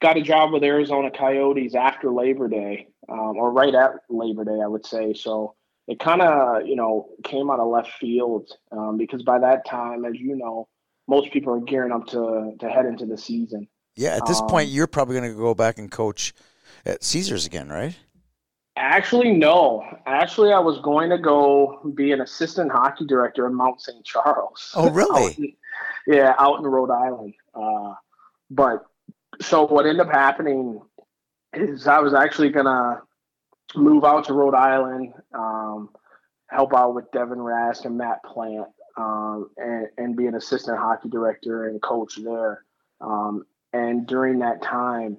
got 0.00 0.16
a 0.16 0.22
job 0.22 0.52
with 0.52 0.62
Arizona 0.62 1.10
Coyotes 1.10 1.74
after 1.74 2.10
Labor 2.10 2.48
Day, 2.48 2.88
um, 3.08 3.36
or 3.36 3.50
right 3.52 3.74
at 3.74 3.92
Labor 4.08 4.44
Day, 4.44 4.60
I 4.62 4.66
would 4.66 4.86
say. 4.86 5.12
So 5.14 5.54
it 5.86 5.98
kind 5.98 6.22
of, 6.22 6.66
you 6.66 6.76
know, 6.76 7.08
came 7.24 7.50
out 7.50 7.60
of 7.60 7.68
left 7.68 7.92
field 7.98 8.50
um, 8.72 8.96
because 8.96 9.22
by 9.22 9.38
that 9.38 9.66
time, 9.66 10.04
as 10.04 10.14
you 10.16 10.36
know, 10.36 10.68
most 11.08 11.32
people 11.32 11.52
are 11.54 11.60
gearing 11.60 11.92
up 11.92 12.06
to 12.08 12.52
to 12.60 12.68
head 12.68 12.86
into 12.86 13.06
the 13.06 13.16
season. 13.16 13.66
Yeah, 13.96 14.16
at 14.16 14.26
this 14.26 14.40
Um, 14.40 14.46
point 14.48 14.68
you're 14.68 14.86
probably 14.86 15.16
going 15.18 15.30
to 15.32 15.36
go 15.36 15.54
back 15.54 15.78
and 15.78 15.90
coach 15.90 16.32
at 16.86 17.02
Caesars 17.02 17.46
again, 17.46 17.68
right? 17.68 17.96
Actually, 18.76 19.32
no. 19.32 19.84
Actually, 20.06 20.52
I 20.52 20.60
was 20.60 20.78
going 20.82 21.10
to 21.10 21.18
go 21.18 21.80
be 21.96 22.12
an 22.12 22.20
assistant 22.20 22.70
hockey 22.70 23.06
director 23.06 23.46
at 23.46 23.52
Mount 23.52 23.80
St. 23.80 24.04
Charles. 24.04 24.70
Oh, 24.76 24.88
really? 24.90 25.22
Out 25.32 25.38
in- 25.38 25.52
yeah, 26.06 26.34
out 26.38 26.58
in 26.60 26.64
Rhode 26.66 26.90
Island. 26.90 27.34
Uh, 27.54 27.94
but 28.50 28.86
so 29.40 29.66
what 29.66 29.86
ended 29.86 30.06
up 30.06 30.12
happening 30.12 30.80
is 31.52 31.86
I 31.86 31.98
was 32.00 32.14
actually 32.14 32.50
gonna 32.50 33.02
move 33.74 34.04
out 34.04 34.24
to 34.24 34.32
Rhode 34.32 34.54
Island, 34.54 35.12
um, 35.34 35.90
help 36.48 36.74
out 36.74 36.94
with 36.94 37.10
Devin 37.12 37.38
Rask 37.38 37.84
and 37.84 37.96
Matt 37.98 38.22
Plant, 38.24 38.68
um, 38.96 39.50
and, 39.56 39.88
and 39.96 40.16
be 40.16 40.26
an 40.26 40.34
assistant 40.34 40.78
hockey 40.78 41.08
director 41.08 41.68
and 41.68 41.80
coach 41.80 42.16
there. 42.22 42.64
Um, 43.00 43.44
and 43.72 44.06
during 44.06 44.40
that 44.40 44.62
time, 44.62 45.18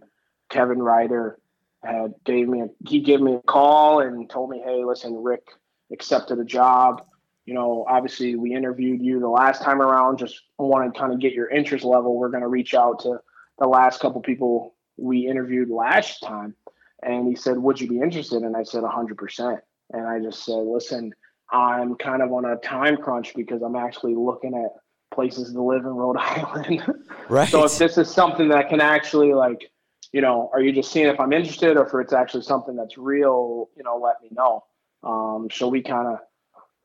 Kevin 0.50 0.82
Reiter 0.82 1.40
had 1.84 2.14
gave 2.26 2.50
me 2.50 2.62
a 2.62 2.68
he 2.88 3.00
gave 3.00 3.22
me 3.22 3.36
a 3.36 3.40
call 3.40 4.02
and 4.02 4.30
told 4.30 4.50
me, 4.50 4.62
hey, 4.64 4.84
listen, 4.84 5.16
Rick 5.16 5.48
accepted 5.92 6.40
a 6.40 6.46
job. 6.46 7.04
You 7.46 7.54
know, 7.54 7.86
obviously 7.88 8.36
we 8.36 8.54
interviewed 8.54 9.02
you 9.02 9.20
the 9.20 9.30
last 9.30 9.62
time 9.62 9.82
around. 9.82 10.18
Just 10.18 10.42
want 10.58 10.94
to 10.94 11.00
kind 11.00 11.14
of 11.14 11.20
get 11.20 11.34
your 11.34 11.50
interest 11.50 11.86
level. 11.86 12.18
We're 12.18 12.30
going 12.30 12.44
to 12.44 12.48
reach 12.48 12.74
out 12.74 13.00
to 13.02 13.22
the 13.60 13.68
last 13.68 14.00
couple 14.00 14.22
people 14.22 14.76
we 14.98 15.28
interviewed 15.28 15.70
last 15.70 16.22
time. 16.22 16.56
And 17.04 17.28
he 17.28 17.36
said, 17.36 17.58
would 17.58 17.80
you 17.80 17.88
be 17.88 18.00
interested? 18.00 18.44
And 18.44 18.56
I 18.56 18.64
said, 18.64 18.84
100%. 18.84 19.60
And 19.92 20.08
I 20.08 20.20
just 20.20 20.44
said, 20.44 20.58
listen, 20.58 21.14
I'm 21.52 21.96
kind 21.96 22.22
of 22.22 22.32
on 22.32 22.46
a 22.46 22.58
time 22.58 22.98
crunch 22.98 23.34
because 23.36 23.62
I'm 23.62 23.76
actually 23.76 24.16
looking 24.16 24.54
at 24.54 24.72
places 25.14 25.54
to 25.54 25.62
live 25.62 25.86
in 25.86 25.92
Rhode 25.92 26.18
Island. 26.20 26.84
Right. 27.30 27.48
So 27.48 27.64
if 27.64 27.78
this 27.78 27.98
is 27.98 28.10
something 28.10 28.50
that 28.50 28.70
can 28.70 28.82
actually 28.82 29.34
like, 29.34 29.72
you 30.12 30.22
know, 30.22 30.50
are 30.54 30.62
you 30.62 30.72
just 30.72 30.92
seeing 30.92 31.08
if 31.08 31.20
I'm 31.20 31.34
interested 31.34 31.78
or 31.78 31.86
if 31.86 31.94
it's 31.94 32.14
actually 32.14 32.44
something 32.44 32.76
that's 32.76 32.98
real, 32.98 33.70
you 33.78 33.84
know, 33.84 33.98
let 33.98 34.16
me 34.22 34.30
know. 34.32 34.64
Um, 35.04 35.48
so 35.52 35.68
we 35.68 35.82
kind 35.82 36.08
of, 36.08 36.20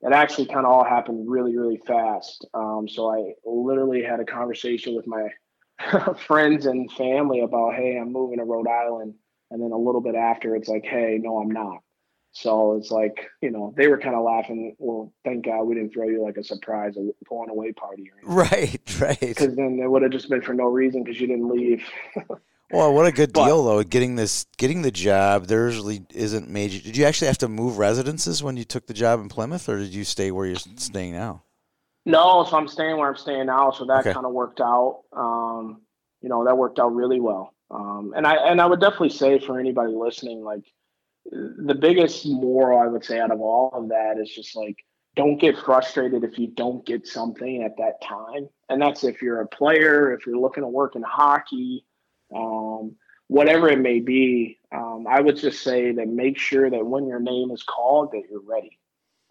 it 0.02 0.12
actually 0.12 0.46
kind 0.46 0.66
of 0.66 0.72
all 0.72 0.84
happened 0.84 1.28
really, 1.28 1.56
really 1.56 1.80
fast. 1.86 2.46
Um, 2.54 2.86
so 2.88 3.10
I 3.10 3.32
literally 3.44 4.02
had 4.02 4.20
a 4.20 4.24
conversation 4.24 4.94
with 4.94 5.06
my 5.06 5.28
friends 6.26 6.66
and 6.66 6.90
family 6.92 7.40
about, 7.40 7.74
hey, 7.74 7.98
I'm 7.98 8.12
moving 8.12 8.38
to 8.38 8.44
Rhode 8.44 8.68
Island. 8.68 9.14
And 9.50 9.62
then 9.62 9.70
a 9.72 9.78
little 9.78 10.00
bit 10.00 10.14
after, 10.14 10.56
it's 10.56 10.68
like, 10.68 10.84
hey, 10.84 11.18
no, 11.20 11.38
I'm 11.38 11.50
not. 11.50 11.78
So 12.32 12.76
it's 12.76 12.90
like, 12.90 13.28
you 13.40 13.52
know, 13.52 13.72
they 13.76 13.86
were 13.86 13.98
kind 13.98 14.16
of 14.16 14.24
laughing. 14.24 14.74
Well, 14.78 15.12
thank 15.24 15.44
God 15.44 15.62
we 15.64 15.76
didn't 15.76 15.92
throw 15.92 16.08
you 16.08 16.24
like 16.24 16.36
a 16.36 16.42
surprise, 16.42 16.96
a 16.96 17.10
going 17.28 17.50
away 17.50 17.70
party 17.72 18.10
or 18.10 18.18
anything 18.18 18.34
right, 18.34 19.00
right. 19.00 19.20
because 19.20 19.54
then 19.54 19.78
it 19.80 19.88
would 19.88 20.02
have 20.02 20.10
just 20.10 20.28
been 20.28 20.42
for 20.42 20.54
no 20.54 20.64
reason 20.64 21.04
because 21.04 21.20
you 21.20 21.28
didn't 21.28 21.48
leave. 21.48 21.84
Well, 22.70 22.92
what 22.92 23.06
a 23.06 23.12
good 23.12 23.32
But- 23.32 23.44
deal 23.44 23.62
though. 23.62 23.82
Getting 23.84 24.16
this, 24.16 24.46
getting 24.56 24.82
the 24.82 24.90
job. 24.90 25.46
There 25.46 25.66
usually 25.68 26.04
isn't 26.12 26.48
major. 26.48 26.80
Did 26.80 26.96
you 26.96 27.04
actually 27.04 27.28
have 27.28 27.38
to 27.38 27.48
move 27.48 27.78
residences 27.78 28.42
when 28.42 28.56
you 28.56 28.64
took 28.64 28.86
the 28.86 28.94
job 28.94 29.20
in 29.20 29.28
Plymouth, 29.28 29.68
or 29.68 29.78
did 29.78 29.94
you 29.94 30.02
stay 30.02 30.30
where 30.32 30.46
you're 30.46 30.56
staying 30.56 31.12
now? 31.12 31.44
No, 32.04 32.44
so 32.44 32.56
I'm 32.56 32.68
staying 32.68 32.96
where 32.98 33.08
I'm 33.08 33.16
staying 33.16 33.46
now, 33.46 33.70
so 33.70 33.86
that 33.86 34.00
Okay. 34.00 34.12
kind 34.12 34.26
of 34.26 34.32
worked 34.32 34.60
out. 34.60 35.02
Um, 35.12 35.80
you 36.20 36.28
know, 36.28 36.44
that 36.44 36.56
worked 36.56 36.78
out 36.78 36.94
really 36.94 37.20
well. 37.20 37.54
Um, 37.70 38.12
and 38.16 38.26
I 38.26 38.34
and 38.34 38.60
I 38.60 38.66
would 38.66 38.80
definitely 38.80 39.10
say 39.10 39.38
for 39.38 39.58
anybody 39.58 39.92
listening, 39.92 40.42
like 40.42 40.64
the 41.30 41.74
biggest 41.74 42.26
moral 42.26 42.78
I 42.78 42.86
would 42.86 43.04
say 43.04 43.18
out 43.18 43.30
of 43.30 43.40
all 43.40 43.70
of 43.72 43.88
that 43.88 44.18
is 44.18 44.30
just 44.30 44.54
like 44.54 44.76
don't 45.16 45.38
get 45.40 45.56
frustrated 45.58 46.24
if 46.24 46.38
you 46.38 46.48
don't 46.48 46.84
get 46.84 47.06
something 47.06 47.62
at 47.62 47.76
that 47.78 48.02
time. 48.02 48.48
And 48.68 48.82
that's 48.82 49.04
if 49.04 49.22
you're 49.22 49.40
a 49.40 49.46
player, 49.46 50.12
if 50.12 50.26
you're 50.26 50.38
looking 50.38 50.62
to 50.62 50.68
work 50.68 50.96
in 50.96 51.02
hockey, 51.02 51.84
um, 52.34 52.96
whatever 53.28 53.68
it 53.68 53.78
may 53.78 54.00
be. 54.00 54.58
Um, 54.72 55.06
I 55.08 55.20
would 55.20 55.36
just 55.36 55.62
say 55.62 55.92
that 55.92 56.08
make 56.08 56.38
sure 56.38 56.68
that 56.68 56.84
when 56.84 57.06
your 57.06 57.20
name 57.20 57.50
is 57.52 57.62
called, 57.62 58.10
that 58.12 58.24
you're 58.28 58.40
ready. 58.40 58.78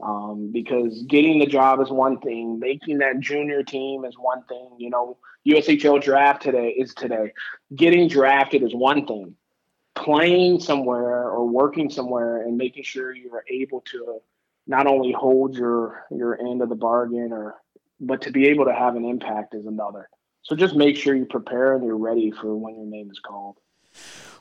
Um, 0.02 0.52
because 0.52 1.04
getting 1.04 1.40
the 1.40 1.46
job 1.46 1.80
is 1.80 1.90
one 1.90 2.20
thing, 2.20 2.60
making 2.60 2.98
that 2.98 3.20
junior 3.20 3.64
team 3.64 4.06
is 4.06 4.16
one 4.18 4.44
thing. 4.44 4.70
You 4.78 4.90
know, 4.90 5.18
USHL 5.48 6.02
draft 6.02 6.42
today 6.42 6.70
is 6.70 6.94
today. 6.94 7.32
Getting 7.76 8.08
drafted 8.08 8.64
is 8.64 8.74
one 8.74 9.06
thing. 9.06 9.36
Playing 9.96 10.60
somewhere 10.60 11.30
or 11.30 11.48
working 11.48 11.90
somewhere 11.90 12.42
and 12.42 12.58
making 12.58 12.84
sure 12.84 13.14
you 13.14 13.32
are 13.34 13.46
able 13.50 13.82
to 13.92 14.20
not 14.66 14.88
only 14.88 15.12
hold 15.12 15.56
your 15.56 16.06
your 16.10 16.40
end 16.40 16.62
of 16.62 16.70
the 16.70 16.76
bargain 16.76 17.32
or 17.32 17.56
but 18.00 18.22
to 18.24 18.32
be 18.32 18.48
able 18.48 18.66
to 18.66 18.74
have 18.74 18.96
an 18.96 19.06
impact 19.06 19.54
is 19.54 19.66
another. 19.66 20.10
So 20.42 20.56
just 20.56 20.76
make 20.76 20.98
sure 20.98 21.16
you 21.16 21.26
prepare 21.26 21.76
and 21.76 21.86
you're 21.86 21.98
ready 21.98 22.32
for 22.32 22.56
when 22.56 22.76
your 22.76 22.86
name 22.86 23.10
is 23.12 23.20
called. 23.20 23.58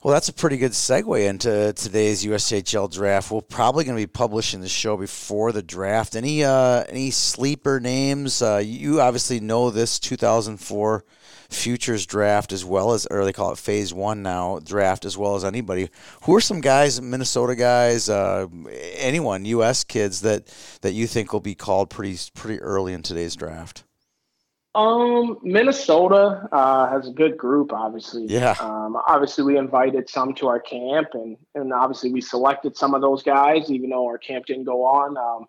Well, 0.03 0.13
that's 0.13 0.29
a 0.29 0.33
pretty 0.33 0.57
good 0.57 0.73
segue 0.73 1.29
into 1.29 1.73
today's 1.75 2.25
USHL 2.25 2.93
draft. 2.93 3.31
We're 3.31 3.41
probably 3.41 3.85
going 3.85 3.97
to 3.97 4.03
be 4.03 4.09
publishing 4.09 4.61
the 4.61 4.69
show 4.69 4.97
before 4.97 5.53
the 5.53 5.63
draft. 5.63 6.17
Any 6.17 6.43
uh, 6.43 6.83
any 6.89 7.13
sleeper 7.13 7.79
names? 7.79 8.43
Uh, 8.43 8.61
you 8.65 9.01
obviously 9.01 9.39
know 9.39 9.71
this 9.71 10.01
2004 10.01 11.05
futures 11.51 12.05
draft 12.05 12.53
as 12.53 12.65
well 12.65 12.95
as, 12.95 13.07
or 13.13 13.25
they 13.25 13.33
call 13.33 13.53
it 13.53 13.59
Phase 13.59 13.95
One 13.95 14.25
now 14.25 14.59
draft 14.59 15.05
as 15.05 15.17
well 15.17 15.37
as 15.37 15.45
anybody. 15.45 15.89
Who 16.25 16.35
are 16.35 16.41
some 16.41 16.61
guys, 16.61 17.01
Minnesota 17.01 17.55
guys, 17.55 18.09
uh, 18.09 18.49
anyone, 18.97 19.45
U.S. 19.45 19.85
kids 19.85 20.23
that 20.23 20.53
that 20.81 20.95
you 20.95 21.07
think 21.07 21.33
will 21.33 21.39
be 21.39 21.55
called 21.55 21.91
pretty 21.91 22.19
pretty 22.35 22.61
early 22.61 22.93
in 22.93 23.03
today's 23.03 23.37
draft? 23.37 23.85
Um, 24.75 25.39
Minnesota 25.43 26.49
uh, 26.51 26.89
has 26.89 27.07
a 27.07 27.11
good 27.11 27.37
group, 27.37 27.73
obviously. 27.73 28.25
Yeah. 28.27 28.57
Um, 28.59 28.97
obviously, 29.07 29.45
we 29.45 29.59
invited 29.59 30.09
some 30.09 30.35
to 30.35 30.49
our 30.49 30.61
camp, 30.61 31.09
and 31.13 31.37
and 31.55 31.73
obviously 31.73 32.11
we 32.11 32.23
selected 32.23 32.77
some 32.77 32.95
of 32.95 33.03
those 33.03 33.23
guys, 33.23 33.71
even 33.71 33.91
though 33.91 34.07
our 34.07 34.19
camp 34.19 34.47
didn't 34.47 34.65
go 34.65 34.85
on. 34.85 35.17
Um, 35.19 35.47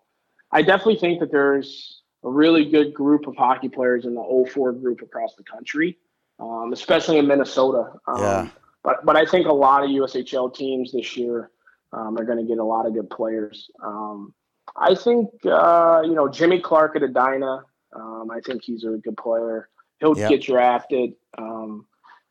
I 0.52 0.60
definitely 0.60 0.98
think 0.98 1.20
that 1.20 1.32
there's 1.32 2.02
a 2.22 2.30
really 2.30 2.66
good 2.66 2.92
group 2.92 3.26
of 3.26 3.34
hockey 3.36 3.68
players 3.68 4.04
in 4.04 4.14
the 4.14 4.46
04 4.52 4.72
group 4.72 5.00
across 5.00 5.34
the 5.36 5.42
country, 5.44 5.98
um, 6.38 6.72
especially 6.72 7.18
in 7.18 7.26
Minnesota. 7.26 7.92
Um, 8.06 8.22
Yeah. 8.22 8.48
But 8.82 9.06
but 9.06 9.16
I 9.16 9.24
think 9.24 9.46
a 9.46 9.52
lot 9.52 9.82
of 9.82 9.88
USHL 9.88 10.54
teams 10.54 10.92
this 10.92 11.16
year 11.16 11.50
um, 11.94 12.18
are 12.18 12.24
going 12.24 12.38
to 12.38 12.44
get 12.44 12.58
a 12.58 12.64
lot 12.64 12.84
of 12.84 12.92
good 12.92 13.08
players. 13.08 13.70
Um, 13.82 14.34
I 14.76 14.94
think 14.94 15.30
uh, 15.46 16.02
you 16.04 16.14
know 16.14 16.28
Jimmy 16.28 16.60
Clark 16.60 16.94
at 16.96 17.02
Edina 17.02 17.62
Um, 17.94 18.30
I 18.30 18.40
think 18.40 18.62
he's 18.64 18.84
a 18.84 18.96
good 19.02 19.16
player. 19.16 19.68
He'll 20.00 20.16
Yep. 20.16 20.30
get 20.30 20.42
drafted. 20.42 21.14
Um, 21.38 21.86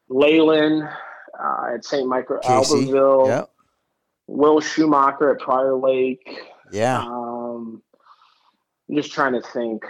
Leyland 0.10 0.84
uh, 1.40 1.72
at 1.74 1.86
St. 1.86 2.08
Michael 2.08 2.40
Casey. 2.40 2.86
Albertville. 2.88 3.28
Yeah. 3.28 3.44
Will 4.28 4.60
Schumacher 4.62 5.32
at 5.32 5.40
Prior 5.40 5.76
Lake. 5.76 6.42
Yeah. 6.72 7.00
Um, 7.02 7.82
I'm 8.90 8.96
just 8.96 9.12
trying 9.12 9.34
to 9.34 9.42
think. 9.42 9.84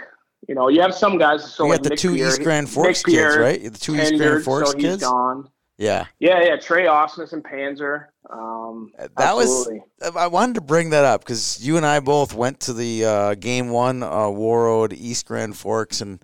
You 0.48 0.54
know, 0.54 0.68
you 0.68 0.80
have 0.82 0.94
some 0.94 1.16
guys. 1.18 1.52
So 1.54 1.64
you 1.64 1.70
like 1.70 1.78
got 1.78 1.82
the 1.84 1.90
Nick 1.90 1.98
two 1.98 2.14
Pierre- 2.14 2.28
East 2.28 2.42
Grand 2.42 2.68
Forks 2.68 3.02
kids, 3.02 3.36
right? 3.36 3.62
The 3.72 3.78
two 3.78 3.96
East 3.96 4.16
Grand 4.16 4.44
Forks 4.44 4.70
so 4.72 4.76
kids. 4.78 5.02
gone. 5.02 5.48
Yeah. 5.76 6.06
Yeah, 6.20 6.40
yeah. 6.42 6.56
Trey 6.56 6.84
Osmus 6.84 7.32
and 7.32 7.42
Panzer. 7.42 8.06
Um, 8.30 8.92
That 9.16 9.34
was- 9.34 9.68
I 10.16 10.28
wanted 10.28 10.54
to 10.56 10.60
bring 10.60 10.90
that 10.90 11.04
up 11.04 11.22
because 11.22 11.64
you 11.66 11.76
and 11.76 11.84
I 11.84 12.00
both 12.00 12.34
went 12.34 12.60
to 12.60 12.72
the 12.72 13.04
uh, 13.04 13.34
game 13.34 13.70
one 13.70 14.02
uh, 14.02 14.08
Warroad 14.26 14.92
East 14.92 15.26
Grand 15.26 15.56
Forks, 15.56 16.00
and 16.00 16.22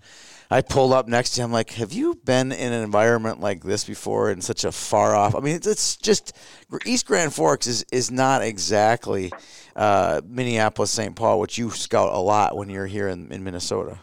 I 0.51 0.63
pulled 0.63 0.93
up 0.93 1.09
next 1.09 1.31
to 1.33 1.43
him. 1.43 1.53
Like, 1.53 1.71
have 1.73 1.93
you 1.93 2.15
been 2.25 2.53
in 2.53 2.73
an 2.73 2.83
environment 2.83 3.41
like 3.41 3.63
this 3.65 3.85
before? 3.85 4.31
In 4.31 4.41
such 4.41 4.65
a 4.65 4.73
far 4.73 5.15
off. 5.15 5.35
I 5.35 5.41
mean, 5.41 5.57
it's, 5.57 5.67
it's 5.67 5.97
just 5.97 6.37
East 6.87 7.07
Grand 7.07 7.35
Forks 7.35 7.67
is 7.67 7.85
is 7.93 8.11
not 8.11 8.43
exactly 8.43 9.33
uh, 9.77 10.21
Minneapolis 10.27 10.91
St. 10.91 11.15
Paul, 11.17 11.41
which 11.41 11.59
you 11.59 11.71
scout 11.71 12.13
a 12.13 12.19
lot 12.19 12.57
when 12.57 12.71
you're 12.71 12.87
here 12.87 13.09
in, 13.09 13.31
in 13.33 13.43
Minnesota. 13.45 13.99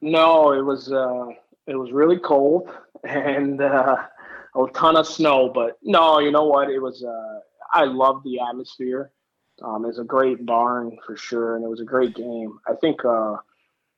No, 0.00 0.52
it 0.52 0.62
was 0.62 0.92
uh, 0.92 1.26
it 1.66 1.76
was 1.76 1.90
really 1.92 2.18
cold 2.18 2.68
and 3.04 3.60
uh, 3.60 3.96
a 4.56 4.70
ton 4.72 4.96
of 4.96 5.06
snow. 5.06 5.50
But 5.54 5.78
no, 5.82 6.18
you 6.18 6.30
know 6.30 6.44
what? 6.46 6.70
It 6.70 6.78
was. 6.80 7.04
Uh, 7.04 7.40
I 7.72 7.84
love 7.84 8.22
the 8.24 8.40
atmosphere. 8.40 9.10
Um, 9.62 9.82
was 9.82 9.98
a 9.98 10.04
great 10.04 10.44
barn 10.44 10.98
for 11.06 11.16
sure, 11.16 11.56
and 11.56 11.64
it 11.64 11.68
was 11.68 11.80
a 11.80 11.84
great 11.84 12.14
game. 12.14 12.58
I 12.66 12.74
think. 12.74 13.04
Uh, 13.04 13.36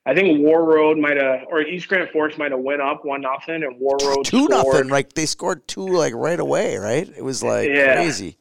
I 0.05 0.15
think 0.15 0.39
Warroad 0.39 0.99
might 0.99 1.17
have, 1.17 1.41
or 1.51 1.61
East 1.61 1.87
Grand 1.89 2.09
Forks 2.09 2.37
might 2.37 2.51
have 2.51 2.61
went 2.61 2.81
up 2.81 3.03
one 3.05 3.21
nothing, 3.21 3.63
and 3.63 3.79
Warroad 3.79 4.23
Two 4.23 4.45
scored. 4.45 4.49
nothing. 4.49 4.87
Like 4.87 5.13
they 5.13 5.25
scored 5.25 5.67
two 5.67 5.85
like 5.87 6.13
right 6.15 6.39
away. 6.39 6.77
Right? 6.77 7.07
It 7.15 7.23
was 7.23 7.43
like 7.43 7.69
Yeah. 7.69 7.95
crazy. 7.95 8.37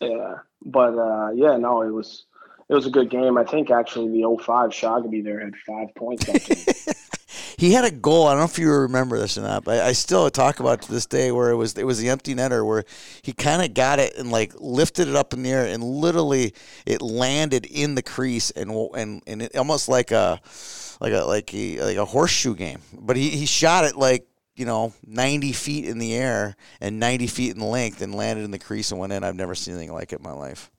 Yeah, 0.00 0.34
but 0.64 0.98
uh, 0.98 1.30
yeah, 1.34 1.56
no, 1.56 1.82
it 1.82 1.90
was 1.92 2.24
it 2.68 2.74
was 2.74 2.86
a 2.86 2.90
good 2.90 3.08
game. 3.10 3.38
I 3.38 3.44
think 3.44 3.70
actually 3.70 4.20
the 4.20 4.36
05 4.42 4.70
Shaugabay 4.70 5.24
there 5.24 5.40
had 5.40 5.54
five 5.66 5.94
points. 5.94 6.26
He 7.58 7.72
had 7.72 7.84
a 7.84 7.90
goal. 7.90 8.28
I 8.28 8.30
don't 8.30 8.38
know 8.38 8.44
if 8.44 8.56
you 8.56 8.70
remember 8.70 9.18
this 9.18 9.36
or 9.36 9.40
not, 9.40 9.64
but 9.64 9.80
I 9.80 9.92
still 9.92 10.30
talk 10.30 10.60
about 10.60 10.82
to 10.82 10.92
this 10.92 11.06
day 11.06 11.32
where 11.32 11.50
it 11.50 11.56
was 11.56 11.76
it 11.76 11.84
was 11.84 11.98
the 11.98 12.08
empty 12.08 12.32
netter 12.32 12.64
where 12.64 12.84
he 13.20 13.32
kind 13.32 13.62
of 13.62 13.74
got 13.74 13.98
it 13.98 14.14
and 14.16 14.30
like 14.30 14.52
lifted 14.60 15.08
it 15.08 15.16
up 15.16 15.32
in 15.32 15.42
the 15.42 15.50
air 15.50 15.66
and 15.66 15.82
literally 15.82 16.54
it 16.86 17.02
landed 17.02 17.66
in 17.66 17.96
the 17.96 18.02
crease 18.02 18.52
and 18.52 18.70
and 18.94 19.22
and 19.26 19.42
it 19.42 19.56
almost 19.56 19.88
like 19.88 20.12
a 20.12 20.40
like 21.00 21.12
a 21.12 21.24
like 21.24 21.52
a 21.52 21.80
like 21.82 21.96
a 21.96 22.04
horseshoe 22.04 22.54
game. 22.54 22.78
But 22.96 23.16
he 23.16 23.30
he 23.30 23.44
shot 23.44 23.84
it 23.84 23.96
like 23.96 24.28
you 24.54 24.64
know 24.64 24.94
90 25.04 25.50
feet 25.50 25.84
in 25.84 25.98
the 25.98 26.14
air 26.14 26.54
and 26.80 27.00
90 27.00 27.26
feet 27.26 27.56
in 27.56 27.60
length 27.60 28.00
and 28.02 28.14
landed 28.14 28.44
in 28.44 28.52
the 28.52 28.60
crease 28.60 28.92
and 28.92 29.00
went 29.00 29.12
in. 29.12 29.24
I've 29.24 29.34
never 29.34 29.56
seen 29.56 29.74
anything 29.74 29.92
like 29.92 30.12
it 30.12 30.20
in 30.20 30.24
my 30.24 30.32
life. 30.32 30.70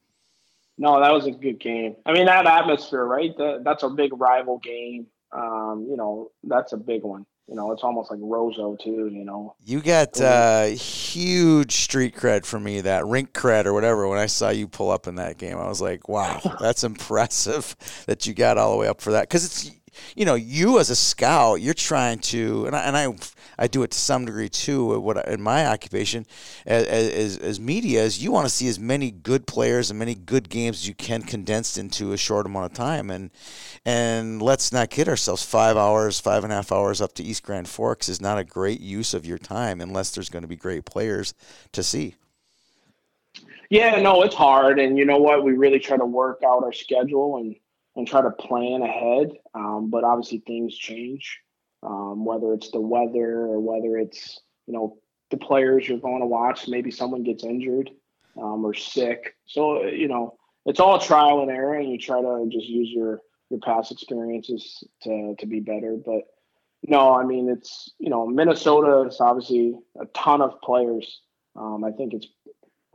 No, 0.77 1.01
that 1.01 1.11
was 1.11 1.25
a 1.25 1.31
good 1.31 1.59
game. 1.59 1.97
I 2.05 2.13
mean, 2.13 2.27
that 2.27 2.45
atmosphere, 2.45 3.03
right? 3.03 3.35
That, 3.37 3.63
that's 3.65 3.83
a 3.83 3.89
big 3.89 4.11
rival 4.17 4.59
game. 4.59 5.07
Um, 5.31 5.87
you 5.89 5.97
know, 5.97 6.31
that's 6.43 6.73
a 6.73 6.77
big 6.77 7.03
one. 7.03 7.25
You 7.47 7.55
know, 7.55 7.71
it's 7.71 7.83
almost 7.83 8.11
like 8.11 8.19
Roseau 8.19 8.77
too. 8.79 9.09
You 9.11 9.25
know, 9.25 9.55
You 9.65 9.81
got 9.81 10.21
uh, 10.21 10.65
huge 10.65 11.71
street 11.71 12.15
cred 12.15 12.45
for 12.45 12.59
me, 12.59 12.81
that 12.81 13.07
rink 13.07 13.33
cred 13.33 13.65
or 13.65 13.73
whatever. 13.73 14.07
When 14.07 14.19
I 14.19 14.27
saw 14.27 14.49
you 14.49 14.67
pull 14.67 14.91
up 14.91 15.07
in 15.07 15.15
that 15.15 15.39
game, 15.39 15.57
I 15.57 15.67
was 15.67 15.81
like, 15.81 16.07
"Wow, 16.07 16.41
that's 16.59 16.83
impressive 16.83 17.75
that 18.05 18.27
you 18.27 18.35
got 18.35 18.59
all 18.59 18.71
the 18.71 18.77
way 18.77 18.87
up 18.87 19.01
for 19.01 19.11
that." 19.13 19.23
Because 19.23 19.45
it's, 19.45 19.71
you 20.15 20.25
know, 20.25 20.35
you 20.35 20.79
as 20.79 20.89
a 20.89 20.95
scout, 20.95 21.61
you're 21.61 21.73
trying 21.73 22.19
to, 22.19 22.65
and 22.65 22.75
I, 22.75 22.81
and 22.83 22.97
I, 22.97 23.15
I 23.57 23.67
do 23.67 23.83
it 23.83 23.91
to 23.91 23.97
some 23.97 24.25
degree 24.25 24.49
too. 24.49 24.93
Uh, 24.95 24.99
what 24.99 25.17
I- 25.17 25.33
in 25.33 25.41
my 25.41 25.65
occupation 25.67 26.25
as 26.65 26.85
as, 26.85 27.37
as 27.37 27.59
media 27.59 28.03
is, 28.03 28.23
you 28.23 28.31
want 28.31 28.45
to 28.45 28.49
see 28.49 28.67
as 28.67 28.79
many 28.79 29.11
good 29.11 29.47
players 29.47 29.89
and 29.89 29.99
many 29.99 30.15
good 30.15 30.49
games 30.49 30.77
as 30.77 30.87
you 30.87 30.93
can 30.95 31.21
condensed 31.23 31.77
into 31.77 32.13
a 32.13 32.17
short 32.17 32.45
amount 32.45 32.65
of 32.71 32.73
time. 32.73 33.09
And 33.09 33.31
and 33.85 34.41
let's 34.41 34.71
not 34.71 34.89
kid 34.89 35.07
ourselves. 35.09 35.43
Five 35.43 35.77
hours, 35.77 36.19
five 36.19 36.43
and 36.43 36.53
a 36.53 36.57
half 36.57 36.71
hours 36.71 37.01
up 37.01 37.13
to 37.15 37.23
East 37.23 37.43
Grand 37.43 37.67
Forks 37.67 38.09
is 38.09 38.21
not 38.21 38.37
a 38.37 38.43
great 38.43 38.81
use 38.81 39.13
of 39.13 39.25
your 39.25 39.37
time 39.37 39.81
unless 39.81 40.11
there's 40.11 40.29
going 40.29 40.43
to 40.43 40.47
be 40.47 40.55
great 40.55 40.85
players 40.85 41.33
to 41.71 41.83
see. 41.83 42.15
yeah, 43.69 43.99
no, 44.01 44.23
it's 44.23 44.35
hard, 44.35 44.79
and 44.79 44.97
you 44.97 45.05
know 45.05 45.17
what? 45.17 45.43
We 45.43 45.53
really 45.53 45.79
try 45.79 45.97
to 45.97 46.05
work 46.05 46.41
out 46.43 46.63
our 46.63 46.73
schedule 46.73 47.37
and 47.37 47.55
and 47.99 48.07
try 48.07 48.21
to 48.21 48.31
plan 48.31 48.81
ahead. 48.81 49.31
Um, 49.53 49.89
but 49.89 50.03
obviously, 50.03 50.39
things 50.39 50.75
change. 50.75 51.39
Um, 51.83 52.25
whether 52.25 52.53
it's 52.53 52.71
the 52.71 52.81
weather 52.81 53.45
or 53.45 53.59
whether 53.59 53.97
it's 53.97 54.41
you 54.67 54.73
know 54.73 54.97
the 55.29 55.37
players 55.37 55.87
you're 55.87 55.99
going 55.99 56.21
to 56.21 56.25
watch, 56.25 56.67
maybe 56.67 56.91
someone 56.91 57.23
gets 57.23 57.43
injured 57.43 57.91
um, 58.37 58.65
or 58.65 58.73
sick. 58.73 59.35
So 59.45 59.85
you 59.85 60.07
know, 60.07 60.37
it's 60.65 60.79
all 60.79 60.99
trial 60.99 61.41
and 61.41 61.51
error, 61.51 61.75
and 61.75 61.91
you 61.91 61.97
try 61.97 62.21
to 62.21 62.49
just 62.51 62.67
use 62.67 62.89
your 62.89 63.21
your 63.49 63.59
past 63.59 63.91
experiences 63.91 64.83
to 65.03 65.35
to 65.37 65.45
be 65.45 65.59
better. 65.59 65.97
But 66.03 66.23
no, 66.87 67.13
I 67.13 67.23
mean 67.25 67.49
it's 67.49 67.93
you 67.99 68.09
know 68.09 68.27
Minnesota 68.27 69.07
is 69.07 69.19
obviously 69.19 69.75
a 70.01 70.05
ton 70.07 70.41
of 70.41 70.59
players. 70.61 71.21
Um, 71.55 71.83
I 71.83 71.91
think 71.91 72.13
it's 72.13 72.27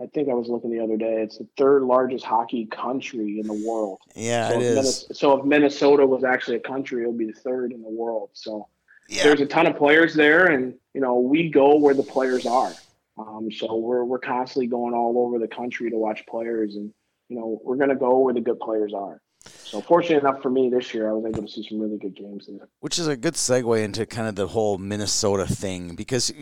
I 0.01 0.07
think 0.07 0.29
I 0.29 0.35
was 0.35 0.49
looking 0.49 0.71
the 0.71 0.81
other 0.83 0.97
day. 0.97 1.23
It's 1.23 1.39
the 1.39 1.47
third 1.57 1.83
largest 1.83 2.25
hockey 2.25 2.67
country 2.67 3.39
in 3.41 3.47
the 3.47 3.65
world. 3.67 4.01
Yeah, 4.17 4.49
so 4.49 4.61
it 4.61 4.63
if 4.63 4.85
is. 4.85 5.07
So 5.13 5.39
if 5.39 5.45
Minnesota 5.45 6.05
was 6.05 6.25
actually 6.25 6.57
a 6.57 6.61
country, 6.61 7.05
it 7.05 7.07
would 7.07 7.19
be 7.19 7.27
the 7.27 7.41
third 7.41 7.73
in 7.73 7.81
the 7.83 7.89
world. 7.89 8.31
So 8.33 8.69
Yeah. 9.09 9.25
there's 9.25 9.41
a 9.41 9.47
ton 9.47 9.67
of 9.67 9.77
players 9.77 10.15
there, 10.15 10.47
and 10.47 10.75
you 10.95 11.01
know 11.01 11.21
we 11.21 11.49
go 11.49 11.77
where 11.77 11.95
the 11.95 12.03
players 12.03 12.45
are. 12.45 12.73
Um, 13.17 13.49
so 13.53 13.77
we're 13.77 14.05
we're 14.05 14.19
constantly 14.19 14.67
going 14.67 14.95
all 14.95 15.17
over 15.19 15.39
the 15.39 15.47
country 15.49 15.91
to 15.91 15.97
watch 15.97 16.27
players, 16.27 16.75
and 16.75 16.93
you 17.29 17.37
know 17.39 17.61
we're 17.63 17.77
going 17.77 17.91
to 17.91 17.97
go 17.97 18.19
where 18.19 18.35
the 18.35 18.41
good 18.41 18.59
players 18.59 18.93
are. 18.93 19.21
So 19.47 19.81
fortunate 19.81 20.21
enough 20.21 20.43
for 20.43 20.51
me 20.51 20.71
this 20.71 20.95
year, 20.95 21.09
I 21.09 21.13
was 21.13 21.25
able 21.27 21.47
to 21.47 21.53
see 21.53 21.67
some 21.69 21.79
really 21.79 21.99
good 21.99 22.17
games 22.17 22.47
there. 22.49 22.67
Which 22.81 22.99
is 22.99 23.07
a 23.07 23.17
good 23.17 23.35
segue 23.35 23.85
into 23.85 24.07
kind 24.07 24.27
of 24.27 24.37
the 24.37 24.49
whole 24.49 24.79
Minnesota 24.79 25.47
thing 25.47 25.95
because 25.95 26.33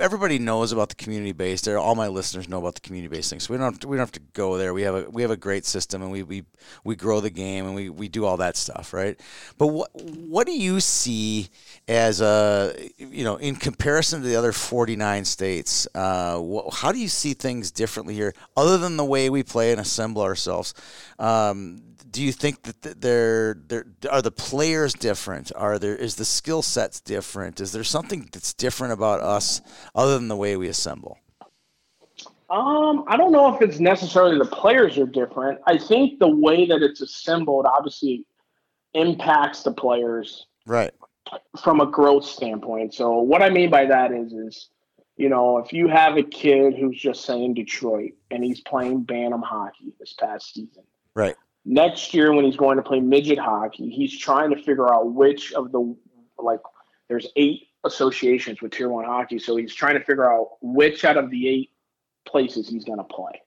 everybody 0.00 0.38
knows 0.38 0.72
about 0.72 0.88
the 0.88 0.94
community 0.94 1.32
based. 1.32 1.64
There, 1.64 1.78
all 1.78 1.94
my 1.94 2.08
listeners 2.08 2.48
know 2.48 2.58
about 2.58 2.74
the 2.74 2.80
community 2.80 3.14
based 3.14 3.30
thing, 3.30 3.40
so 3.40 3.52
we 3.52 3.58
don't 3.58 3.72
have 3.72 3.80
to, 3.80 3.88
we 3.88 3.96
don't 3.96 4.02
have 4.02 4.12
to 4.12 4.20
go 4.32 4.56
there. 4.56 4.74
We 4.74 4.82
have 4.82 4.94
a 4.94 5.10
we 5.10 5.22
have 5.22 5.30
a 5.30 5.36
great 5.36 5.64
system, 5.64 6.02
and 6.02 6.10
we 6.10 6.22
we, 6.22 6.44
we 6.84 6.96
grow 6.96 7.20
the 7.20 7.30
game, 7.30 7.66
and 7.66 7.74
we, 7.74 7.88
we 7.88 8.08
do 8.08 8.24
all 8.24 8.36
that 8.38 8.56
stuff, 8.56 8.92
right? 8.92 9.20
But 9.58 9.68
what 9.68 9.90
what 9.94 10.46
do 10.46 10.52
you 10.52 10.80
see 10.80 11.48
as 11.88 12.20
a 12.20 12.74
you 12.98 13.24
know 13.24 13.36
in 13.36 13.56
comparison 13.56 14.22
to 14.22 14.26
the 14.26 14.36
other 14.36 14.52
forty 14.52 14.96
nine 14.96 15.24
states? 15.24 15.86
Uh, 15.94 16.40
wh- 16.40 16.74
how 16.74 16.92
do 16.92 16.98
you 16.98 17.08
see 17.08 17.34
things 17.34 17.70
differently 17.70 18.14
here, 18.14 18.34
other 18.56 18.78
than 18.78 18.96
the 18.96 19.04
way 19.04 19.30
we 19.30 19.42
play 19.42 19.72
and 19.72 19.80
assemble 19.80 20.22
ourselves? 20.22 20.74
Um, 21.18 21.82
do 22.10 22.22
you 22.22 22.32
think 22.32 22.62
that 22.62 22.82
th- 22.82 22.96
they're, 22.98 23.54
they're 23.68 23.86
are 24.10 24.22
the 24.22 24.30
players 24.32 24.92
different? 24.92 25.52
Are 25.54 25.78
there 25.78 25.94
is 25.94 26.16
the 26.16 26.24
skill 26.24 26.62
sets 26.62 27.00
different? 27.00 27.60
Is 27.60 27.72
there 27.72 27.84
something 27.84 28.28
that's 28.32 28.52
different 28.52 28.92
about 28.92 29.20
us 29.20 29.60
other 29.94 30.14
than 30.18 30.28
the 30.28 30.36
way 30.36 30.56
we 30.56 30.68
assemble? 30.68 31.18
Um, 32.48 33.04
I 33.06 33.16
don't 33.16 33.30
know 33.30 33.54
if 33.54 33.62
it's 33.62 33.78
necessarily 33.78 34.36
the 34.38 34.44
players 34.44 34.98
are 34.98 35.06
different. 35.06 35.60
I 35.66 35.78
think 35.78 36.18
the 36.18 36.28
way 36.28 36.66
that 36.66 36.82
it's 36.82 37.00
assembled 37.00 37.64
obviously 37.66 38.24
impacts 38.94 39.62
the 39.62 39.72
players 39.72 40.46
Right. 40.66 40.90
from 41.62 41.80
a 41.80 41.86
growth 41.86 42.24
standpoint. 42.24 42.92
So 42.94 43.18
what 43.18 43.40
I 43.40 43.50
mean 43.50 43.70
by 43.70 43.86
that 43.86 44.12
is 44.12 44.32
is 44.32 44.70
you 45.20 45.28
know, 45.28 45.58
if 45.58 45.70
you 45.70 45.86
have 45.86 46.16
a 46.16 46.22
kid 46.22 46.74
who's 46.78 46.98
just 46.98 47.26
saying 47.26 47.52
Detroit 47.52 48.12
and 48.30 48.42
he's 48.42 48.62
playing 48.62 49.02
Bantam 49.02 49.42
hockey 49.42 49.92
this 50.00 50.14
past 50.14 50.54
season. 50.54 50.82
Right. 51.14 51.36
Next 51.66 52.14
year 52.14 52.32
when 52.32 52.46
he's 52.46 52.56
going 52.56 52.78
to 52.78 52.82
play 52.82 53.00
midget 53.00 53.38
hockey, 53.38 53.90
he's 53.90 54.18
trying 54.18 54.48
to 54.48 54.56
figure 54.56 54.90
out 54.90 55.12
which 55.12 55.52
of 55.52 55.72
the 55.72 55.94
like 56.38 56.60
there's 57.08 57.26
eight 57.36 57.68
associations 57.84 58.60
with 58.60 58.72
tier 58.72 58.88
1 58.88 59.04
hockey, 59.04 59.38
so 59.38 59.56
he's 59.56 59.74
trying 59.74 59.94
to 59.94 60.04
figure 60.04 60.30
out 60.30 60.50
which 60.60 61.04
out 61.04 61.16
of 61.16 61.30
the 61.30 61.48
eight 61.48 61.70
places 62.26 62.68
he's 62.68 62.84
going 62.84 62.98
to 62.98 63.04
play. 63.04 63.42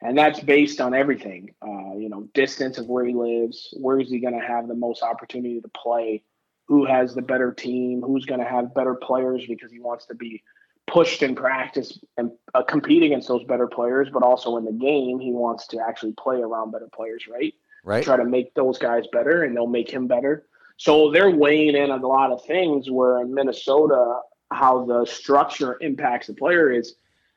And 0.00 0.16
that's 0.16 0.40
based 0.40 0.80
on 0.80 0.94
everything, 0.94 1.54
uh, 1.60 1.96
you 1.96 2.08
know, 2.08 2.28
distance 2.34 2.78
of 2.78 2.86
where 2.86 3.04
he 3.04 3.14
lives, 3.14 3.74
where 3.78 3.98
is 3.98 4.08
he 4.08 4.20
going 4.20 4.38
to 4.38 4.46
have 4.46 4.68
the 4.68 4.74
most 4.74 5.02
opportunity 5.02 5.60
to 5.60 5.68
play, 5.68 6.22
who 6.66 6.84
has 6.84 7.14
the 7.14 7.22
better 7.22 7.52
team, 7.52 8.02
who's 8.02 8.24
going 8.24 8.40
to 8.40 8.46
have 8.46 8.74
better 8.74 8.94
players 8.94 9.44
because 9.48 9.72
he 9.72 9.80
wants 9.80 10.06
to 10.06 10.14
be 10.14 10.42
pushed 10.86 11.22
in 11.22 11.34
practice 11.34 11.98
and 12.16 12.30
uh, 12.54 12.62
compete 12.62 13.02
against 13.02 13.28
those 13.28 13.44
better 13.44 13.66
players, 13.66 14.08
but 14.12 14.22
also 14.22 14.56
in 14.56 14.64
the 14.64 14.72
game, 14.72 15.18
he 15.18 15.32
wants 15.32 15.66
to 15.68 15.78
actually 15.80 16.12
play 16.12 16.36
around 16.36 16.70
better 16.70 16.88
players, 16.94 17.24
right? 17.28 17.54
Right. 17.84 18.04
Try 18.04 18.16
to 18.16 18.24
make 18.24 18.54
those 18.54 18.78
guys 18.78 19.04
better 19.12 19.44
and 19.44 19.56
they'll 19.56 19.66
make 19.66 19.90
him 19.90 20.06
better. 20.06 20.46
So 20.78 21.10
they're 21.12 21.30
weighing 21.30 21.76
in 21.76 21.90
on 21.90 22.02
a 22.02 22.08
lot 22.08 22.32
of 22.32 22.44
things 22.46 22.90
where 22.90 23.20
in 23.20 23.34
Minnesota, 23.34 24.20
how 24.52 24.86
the 24.86 25.06
structure 25.06 25.78
impacts 25.82 26.28
the 26.28 26.34
player 26.34 26.72
is, 26.72 26.96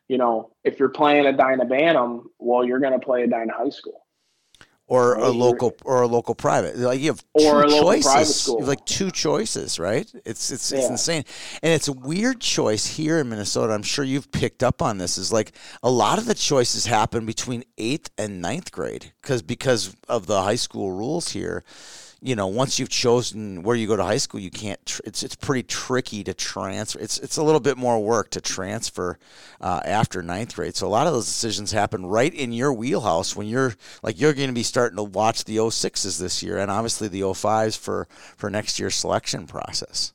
you 0.10 0.18
know, 0.20 0.54
if 0.64 0.80
you're 0.80 0.90
playing 0.90 1.26
Edina 1.28 1.66
Bantam, 1.66 2.30
well, 2.40 2.66
you're 2.66 2.80
going 2.80 2.94
to 2.94 3.06
play 3.06 3.24
Edina 3.24 3.54
High 3.58 3.70
School. 3.72 4.06
or 4.88 5.16
Right, 5.16 5.30
a 5.30 5.32
local 5.32 5.76
or 5.86 6.02
a 6.02 6.08
local 6.08 6.36
private. 6.36 6.78
Like 6.78 7.00
you 7.00 7.08
have 7.08 7.24
Or 7.34 7.62
two 7.62 7.64
a 7.64 7.68
local 7.68 7.98
choices. 7.98 8.02
private. 8.02 8.48
You 8.58 8.64
have 8.64 8.68
like 8.68 8.86
two 8.86 9.12
choices, 9.12 9.80
right? 9.80 10.12
It's 10.26 10.52
it's 10.52 10.72
it's 10.72 10.90
Yeah. 10.90 10.90
insane, 10.90 11.24
and 11.64 11.74
it's 11.74 11.88
a 11.88 11.94
weird 11.94 12.42
choice 12.42 12.86
here 12.98 13.20
in 13.20 13.30
Minnesota. 13.30 13.74
I'm 13.74 13.84
sure 13.84 14.04
you've 14.06 14.32
picked 14.32 14.64
up 14.64 14.82
on 14.82 14.98
this. 14.98 15.18
Is 15.18 15.32
like 15.32 15.54
a 15.84 15.90
lot 15.90 16.20
of 16.20 16.26
the 16.26 16.36
choices 16.36 16.88
happen 16.88 17.26
between 17.26 17.64
eighth 17.78 18.10
and 18.18 18.42
ninth 18.42 18.72
grade 18.72 19.14
because 19.22 19.42
because 19.42 19.96
of 20.10 20.28
the 20.28 20.42
high 20.42 20.56
school 20.56 20.92
rules 20.92 21.30
here. 21.32 21.64
You 22.24 22.36
know, 22.36 22.46
once 22.46 22.78
you've 22.78 22.90
chosen 22.90 23.64
where 23.64 23.76
you 23.76 23.88
go 23.88 23.96
to 23.96 24.04
high 24.04 24.18
school, 24.18 24.40
you 24.40 24.52
can't. 24.52 24.84
Tr- 24.86 25.02
it's 25.06 25.24
it's 25.24 25.36
pretty 25.36 25.64
tricky 25.64 26.24
to 26.24 26.36
transfer. 26.36 27.00
It's 27.00 27.18
it's 27.18 27.38
a 27.38 27.44
little 27.44 27.60
bit 27.60 27.78
more 27.78 28.00
work 28.00 28.30
to 28.32 28.42
transfer 28.42 29.18
uh, 29.60 29.82
after 29.84 30.22
ninth 30.22 30.56
grade. 30.56 30.76
So 30.76 30.86
a 30.86 30.90
lot 30.90 31.08
of 31.08 31.14
those 31.14 31.26
decisions 31.26 31.72
happen 31.72 32.06
right 32.06 32.32
in 32.32 32.54
your 32.54 32.74
wheelhouse 32.74 33.36
when 33.36 33.48
you're 33.48 33.74
like 34.04 34.20
you're 34.20 34.34
going 34.34 34.50
to 34.50 34.54
be 34.54 34.62
starting 34.62 34.98
to 34.98 35.04
watch 35.04 35.46
the 35.46 35.58
06s 35.58 36.20
this 36.20 36.44
year 36.44 36.60
and 36.60 36.70
obviously 36.70 37.08
the 37.08 37.22
05s 37.22 37.76
for 37.76 38.08
for 38.38 38.52
next 38.52 38.80
year's 38.80 38.96
selection 38.96 39.48
process. 39.48 40.14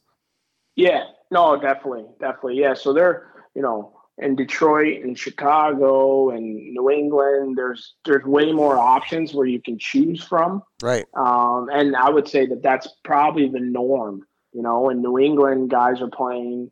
Yeah, 0.76 1.04
no, 1.32 1.60
definitely, 1.60 2.04
definitely. 2.20 2.60
Yeah, 2.60 2.74
so 2.74 2.92
they're 2.92 3.32
you 3.54 3.62
know 3.62 3.95
in 4.18 4.34
Detroit 4.34 5.02
and 5.02 5.18
Chicago 5.18 6.30
and 6.30 6.44
New 6.72 6.90
England. 6.90 7.56
There's 7.56 7.94
there's 8.04 8.24
way 8.24 8.52
more 8.52 8.78
options 8.78 9.34
where 9.34 9.46
you 9.46 9.60
can 9.60 9.78
choose 9.78 10.22
from, 10.22 10.62
Right. 10.82 11.04
um, 11.14 11.68
and 11.72 11.94
I 11.96 12.08
would 12.10 12.28
say 12.28 12.46
that 12.46 12.62
that's 12.62 12.88
probably 13.04 13.48
the 13.48 13.60
norm. 13.60 14.26
You 14.52 14.62
know, 14.62 14.88
in 14.88 15.02
New 15.02 15.18
England, 15.18 15.70
guys 15.70 16.00
are 16.00 16.08
playing. 16.08 16.70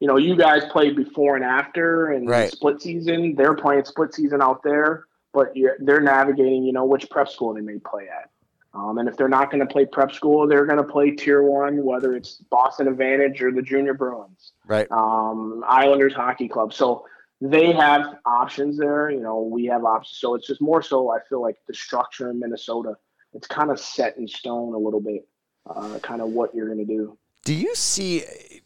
You 0.00 0.08
know, 0.08 0.16
you 0.16 0.34
guys 0.36 0.64
played 0.66 0.96
before 0.96 1.36
and 1.36 1.44
after 1.44 2.08
and 2.08 2.28
Right. 2.28 2.50
split 2.50 2.82
season. 2.82 3.36
They're 3.36 3.54
playing 3.54 3.84
split 3.84 4.12
season 4.12 4.42
out 4.42 4.62
there, 4.64 5.04
but 5.32 5.56
you're, 5.56 5.76
they're 5.78 6.00
navigating. 6.00 6.64
You 6.64 6.72
know, 6.72 6.84
which 6.84 7.08
prep 7.08 7.28
school 7.28 7.54
they 7.54 7.60
may 7.60 7.78
play 7.78 8.08
at. 8.08 8.28
Um, 8.74 8.98
and 8.98 9.08
if 9.08 9.16
they're 9.16 9.28
not 9.28 9.50
going 9.50 9.60
to 9.60 9.70
play 9.70 9.84
prep 9.84 10.12
school, 10.12 10.46
they're 10.48 10.64
going 10.64 10.78
to 10.78 10.84
play 10.84 11.10
tier 11.10 11.42
one, 11.42 11.84
whether 11.84 12.14
it's 12.16 12.36
Boston 12.50 12.88
Advantage 12.88 13.42
or 13.42 13.52
the 13.52 13.60
Junior 13.60 13.92
Bruins, 13.94 14.52
Right. 14.66 14.90
um, 14.90 15.62
Islanders 15.68 16.14
Hockey 16.14 16.48
Club. 16.48 16.72
So 16.72 17.04
they 17.40 17.72
have 17.72 18.16
options 18.24 18.78
there. 18.78 19.10
You 19.10 19.20
know, 19.20 19.42
we 19.42 19.66
have 19.66 19.84
options. 19.84 20.18
So 20.18 20.34
it's 20.34 20.46
just 20.46 20.62
more 20.62 20.80
so, 20.82 21.10
I 21.10 21.18
feel 21.28 21.42
like 21.42 21.56
the 21.68 21.74
structure 21.74 22.30
in 22.30 22.38
Minnesota, 22.38 22.94
it's 23.34 23.46
kind 23.46 23.70
of 23.70 23.78
set 23.78 24.16
in 24.16 24.26
stone 24.26 24.72
a 24.74 24.78
little 24.78 25.00
bit, 25.00 25.28
uh, 25.68 25.98
kind 25.98 26.22
of 26.22 26.28
what 26.28 26.54
you're 26.54 26.66
going 26.66 26.78
to 26.78 26.84
do. 26.84 27.18
Do 27.44 27.54
you 27.54 27.74
see 27.74 28.22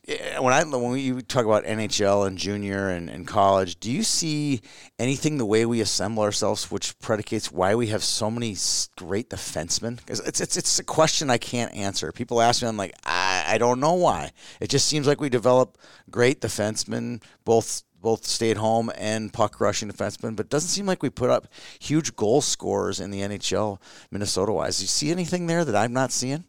when 0.06 0.52
I 0.52 0.62
when 0.62 0.90
we 0.90 1.20
talk 1.22 1.44
about 1.44 1.64
NHL 1.64 2.26
and 2.26 2.38
junior 2.38 2.90
and, 2.90 3.10
and 3.10 3.26
college? 3.26 3.80
Do 3.80 3.90
you 3.90 4.04
see 4.04 4.60
anything 4.98 5.36
the 5.36 5.46
way 5.46 5.66
we 5.66 5.80
assemble 5.80 6.22
ourselves, 6.22 6.70
which 6.70 6.96
predicates 7.00 7.50
why 7.50 7.74
we 7.74 7.88
have 7.88 8.04
so 8.04 8.30
many 8.30 8.56
great 8.96 9.30
defensemen? 9.30 9.96
Because 9.96 10.20
it's 10.20 10.40
it's 10.40 10.56
it's 10.56 10.78
a 10.78 10.84
question 10.84 11.28
I 11.28 11.38
can't 11.38 11.74
answer. 11.74 12.12
People 12.12 12.40
ask 12.40 12.62
me, 12.62 12.68
I'm 12.68 12.76
like, 12.76 12.94
I, 13.04 13.44
I 13.48 13.58
don't 13.58 13.80
know 13.80 13.94
why. 13.94 14.30
It 14.60 14.70
just 14.70 14.86
seems 14.86 15.08
like 15.08 15.20
we 15.20 15.28
develop 15.28 15.76
great 16.08 16.40
defensemen, 16.40 17.20
both 17.44 17.82
both 18.00 18.24
stay 18.24 18.52
at 18.52 18.58
home 18.58 18.92
and 18.96 19.32
puck 19.32 19.60
rushing 19.60 19.90
defensemen, 19.90 20.36
but 20.36 20.46
it 20.46 20.50
doesn't 20.50 20.68
seem 20.68 20.86
like 20.86 21.02
we 21.02 21.10
put 21.10 21.30
up 21.30 21.48
huge 21.80 22.14
goal 22.14 22.40
scorers 22.40 23.00
in 23.00 23.10
the 23.10 23.20
NHL, 23.20 23.80
Minnesota 24.12 24.52
wise. 24.52 24.78
Do 24.78 24.84
you 24.84 24.88
see 24.88 25.10
anything 25.10 25.48
there 25.48 25.64
that 25.64 25.74
I'm 25.74 25.92
not 25.92 26.12
seeing? 26.12 26.44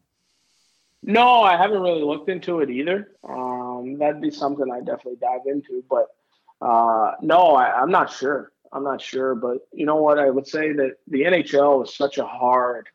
No, 1.03 1.41
I 1.41 1.57
haven't 1.57 1.81
really 1.81 2.03
looked 2.03 2.29
into 2.29 2.59
it 2.59 2.69
either. 2.69 3.11
Um, 3.27 3.97
that'd 3.99 4.21
be 4.21 4.31
something 4.31 4.69
I 4.71 4.79
definitely 4.79 5.17
dive 5.21 5.45
into, 5.45 5.83
but 5.89 6.07
uh, 6.61 7.13
no, 7.21 7.55
I, 7.55 7.81
I'm 7.81 7.91
not 7.91 8.11
sure. 8.11 8.51
I'm 8.71 8.83
not 8.83 9.01
sure, 9.01 9.35
but 9.35 9.59
you 9.71 9.85
know 9.85 9.97
what? 9.97 10.19
I 10.19 10.29
would 10.29 10.47
say 10.47 10.73
that 10.73 10.95
the 11.07 11.21
NHL 11.21 11.83
is 11.85 11.95
such 11.95 12.17
a 12.17 12.25
hard 12.25 12.89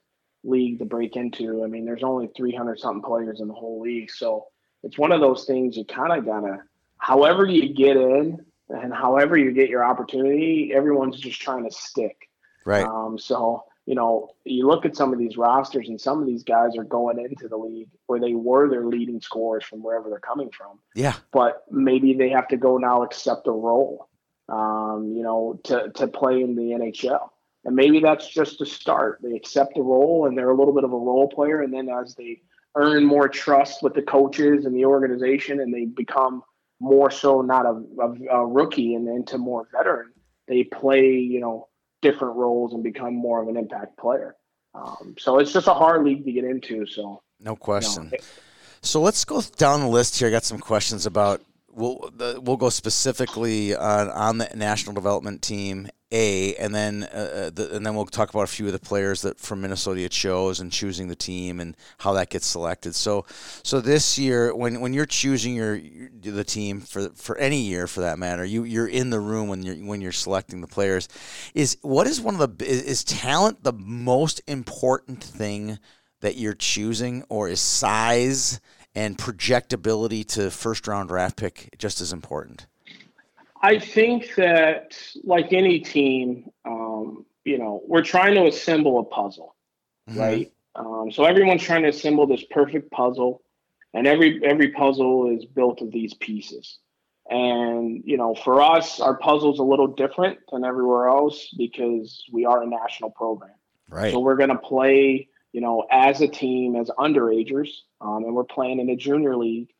league 0.45 0.81
to 0.81 0.85
break 0.85 1.17
into. 1.17 1.65
I 1.65 1.69
mean, 1.69 1.85
there's 1.85 2.03
only 2.03 2.29
300 2.37 2.79
something 2.79 3.03
players 3.03 3.41
in 3.41 3.49
the 3.49 3.55
whole 3.55 3.81
league, 3.81 4.11
so 4.11 4.47
it's 4.83 4.99
one 4.99 5.13
of 5.13 5.21
those 5.21 5.45
things 5.45 5.77
you 5.77 5.85
kind 5.85 6.13
of 6.13 6.27
gotta, 6.27 6.63
however 6.99 7.47
you 7.47 7.73
get 7.73 7.97
in 7.97 8.45
and 8.69 8.93
however 8.93 9.37
you 9.37 9.53
get 9.53 9.69
your 9.69 9.85
opportunity, 9.85 10.73
everyone's 10.75 11.19
just 11.19 11.41
trying 11.41 11.65
to 11.65 11.75
stick. 11.75 12.29
Right. 12.65 12.85
Um, 12.85 13.19
so, 13.19 13.65
you 13.87 13.95
know, 13.95 14.31
you 14.45 14.67
look 14.67 14.85
at 14.85 14.97
some 14.97 15.13
of 15.13 15.19
these 15.19 15.37
rosters, 15.37 15.89
and 15.89 16.01
some 16.01 16.21
of 16.21 16.27
these 16.27 16.45
guys 16.45 16.77
are 16.79 16.85
going 16.85 17.19
into 17.19 17.49
the 17.49 17.57
league 17.57 17.89
where 18.07 18.21
they 18.21 18.35
were 18.35 18.69
their 18.69 18.87
leading 18.87 19.21
scorers 19.21 19.65
from 19.65 19.83
wherever 19.83 20.09
they're 20.09 20.21
coming 20.21 20.51
from, 20.51 20.79
Yeah. 20.95 21.15
but 21.33 21.65
maybe 21.71 22.15
they 22.15 22.31
have 22.31 22.49
to 22.49 22.57
go 22.57 22.79
now 22.79 23.03
accept 23.03 23.47
a 23.49 23.53
role, 23.53 24.09
um, 24.49 25.13
you 25.17 25.23
know, 25.23 25.61
to, 25.65 25.91
to 25.97 26.07
play 26.07 26.43
in 26.43 26.55
the 26.55 26.63
NHL. 26.63 27.29
And 27.65 27.77
maybe 27.77 28.01
that's 28.01 28.29
just 28.29 28.61
a 28.61 28.67
start. 28.67 29.19
They 29.23 29.35
accept 29.35 29.77
a 29.79 29.83
role 29.83 30.27
and 30.27 30.37
they're 30.37 30.51
a 30.51 30.57
little 30.57 30.75
bit 30.75 30.85
of 30.85 30.93
a 30.93 30.97
role 30.99 31.29
player. 31.29 31.63
And 31.63 31.73
then 31.73 31.89
as 31.89 32.15
they 32.17 32.41
earn 32.75 33.05
more 33.05 33.29
trust 33.29 33.83
with 33.83 33.95
the 33.95 34.03
coaches 34.03 34.65
and 34.65 34.75
the 34.75 34.85
organization 34.85 35.61
and 35.61 35.73
they 35.73 35.85
become 35.85 36.43
more 36.81 37.11
so 37.11 37.41
not 37.41 37.65
a, 37.65 37.81
a, 38.01 38.39
a 38.41 38.47
rookie 38.47 38.95
and 38.95 39.07
into 39.07 39.39
more 39.39 39.69
veteran, 39.73 40.13
they 40.49 40.65
play, 40.65 41.11
you 41.13 41.39
know, 41.41 41.69
different 42.03 42.37
roles 42.37 42.75
and 42.75 42.83
become 42.83 43.15
more 43.15 43.41
of 43.41 43.49
an 43.49 43.57
impact 43.57 43.97
player. 43.97 44.37
Um, 44.75 45.15
so 45.19 45.39
it's 45.39 45.53
just 45.53 45.67
a 45.67 45.75
hard 45.75 46.05
league 46.05 46.25
to 46.25 46.33
get 46.33 46.45
into. 46.45 46.87
So, 46.87 47.03
No 47.03 47.13
you 47.39 47.45
know, 47.45 47.57
question. 47.57 48.13
So 48.83 49.01
let's 49.01 49.25
go 49.25 49.41
down 49.57 49.81
the 49.81 49.89
list 49.89 50.19
here. 50.19 50.29
I 50.29 50.31
got 50.31 50.45
some 50.45 50.59
questions 50.59 51.07
about. 51.07 51.41
We'll 51.75 52.11
the, 52.15 52.39
we'll 52.43 52.59
go 52.59 52.69
specifically 52.69 53.75
on, 53.75 54.11
on 54.11 54.37
the 54.37 54.51
national 54.55 54.95
development 54.95 55.41
team 55.41 55.89
A, 56.13 56.55
and 56.57 56.75
then 56.75 57.05
uh, 57.05 57.51
the, 57.53 57.71
and 57.75 57.85
then 57.85 57.95
we'll 57.95 58.07
talk 58.07 58.31
about 58.31 58.43
a 58.43 58.47
few 58.47 58.67
of 58.67 58.73
the 58.73 58.79
players 58.79 59.23
that 59.23 59.41
from 59.41 59.63
Minnesota 59.63 60.09
chose 60.09 60.61
and 60.61 60.71
choosing 60.71 61.09
the 61.09 61.17
team 61.17 61.59
and 61.59 61.77
how 61.99 62.13
that 62.13 62.31
gets 62.31 62.47
selected. 62.47 62.95
So 62.95 63.25
so 63.63 63.81
this 63.81 64.19
year 64.19 64.55
when 64.55 64.81
when 64.81 64.93
you're 64.93 65.07
choosing 65.07 65.55
your, 65.57 65.75
your 65.75 66.11
the 66.21 66.45
team 66.45 66.81
for 66.81 67.09
for 67.11 67.37
any 67.39 67.61
year 67.61 67.87
for 67.87 68.01
that 68.01 68.19
matter, 68.19 68.45
you 68.45 68.65
you're 68.65 68.87
in 68.87 69.11
the 69.11 69.21
room 69.21 69.49
when 69.49 69.63
you're 69.63 69.77
when 69.77 70.01
you're 70.01 70.13
selecting 70.13 70.61
the 70.61 70.69
players. 70.69 71.09
Is 71.55 71.79
what 71.83 72.07
is 72.07 72.21
one 72.21 72.41
of 72.41 72.59
the 72.59 72.65
is, 72.65 72.83
is 72.83 73.05
talent 73.05 73.65
the 73.65 73.73
most 73.73 74.41
important 74.47 75.25
thing? 75.25 75.79
that 76.23 76.37
you're 76.37 76.55
choosing, 76.55 77.25
or 77.29 77.49
is 77.49 77.61
size 77.61 78.61
and 78.95 79.19
projectability 79.19 80.27
to 80.27 80.51
first 80.51 80.89
round 80.89 81.09
draft 81.09 81.37
pick 81.37 81.75
just 81.79 82.01
as 82.01 82.13
important? 82.13 82.67
I 83.63 83.79
think 83.79 84.35
that, 84.35 84.99
like 85.23 85.53
any 85.53 85.79
team, 85.79 86.51
um, 86.65 87.25
you 87.45 87.59
know, 87.59 87.83
we're 87.87 88.03
trying 88.03 88.35
to 88.35 88.47
assemble 88.47 88.99
a 88.99 89.05
puzzle, 89.05 89.55
Mhm. 90.11 90.19
right? 90.19 90.53
Um, 90.75 91.11
so 91.13 91.25
everyone's 91.25 91.63
trying 91.63 91.83
to 91.83 91.89
assemble 91.89 92.27
this 92.27 92.45
perfect 92.51 92.91
puzzle, 92.91 93.43
and 93.95 94.07
every 94.07 94.45
every 94.45 94.71
puzzle 94.71 95.29
is 95.31 95.45
built 95.45 95.81
of 95.83 95.93
these 95.93 96.15
pieces. 96.15 96.79
And 97.31 98.03
you 98.05 98.17
know, 98.17 98.35
for 98.35 98.61
us, 98.61 98.99
our 99.01 99.17
puzzle's 99.17 99.61
a 99.61 99.63
little 99.65 99.87
different 99.87 100.39
than 100.51 100.65
everywhere 100.65 101.09
else 101.09 101.49
because 101.57 102.25
we 102.33 102.45
are 102.45 102.63
a 102.63 102.67
national 102.67 103.11
program. 103.11 103.55
Right. 103.89 104.13
So 104.13 104.21
we're 104.21 104.37
going 104.37 104.49
to 104.49 104.59
play, 104.59 105.29
you 105.53 105.61
know, 105.61 105.87
as 105.91 106.21
a 106.21 106.29
team 106.29 106.75
as 106.77 106.91
underagers, 106.99 107.69
um, 108.01 108.25
and 108.25 108.35
we're 108.35 108.45
playing 108.45 108.81
in 108.81 108.89
a 108.89 108.97
junior 108.97 109.37
league. 109.37 109.71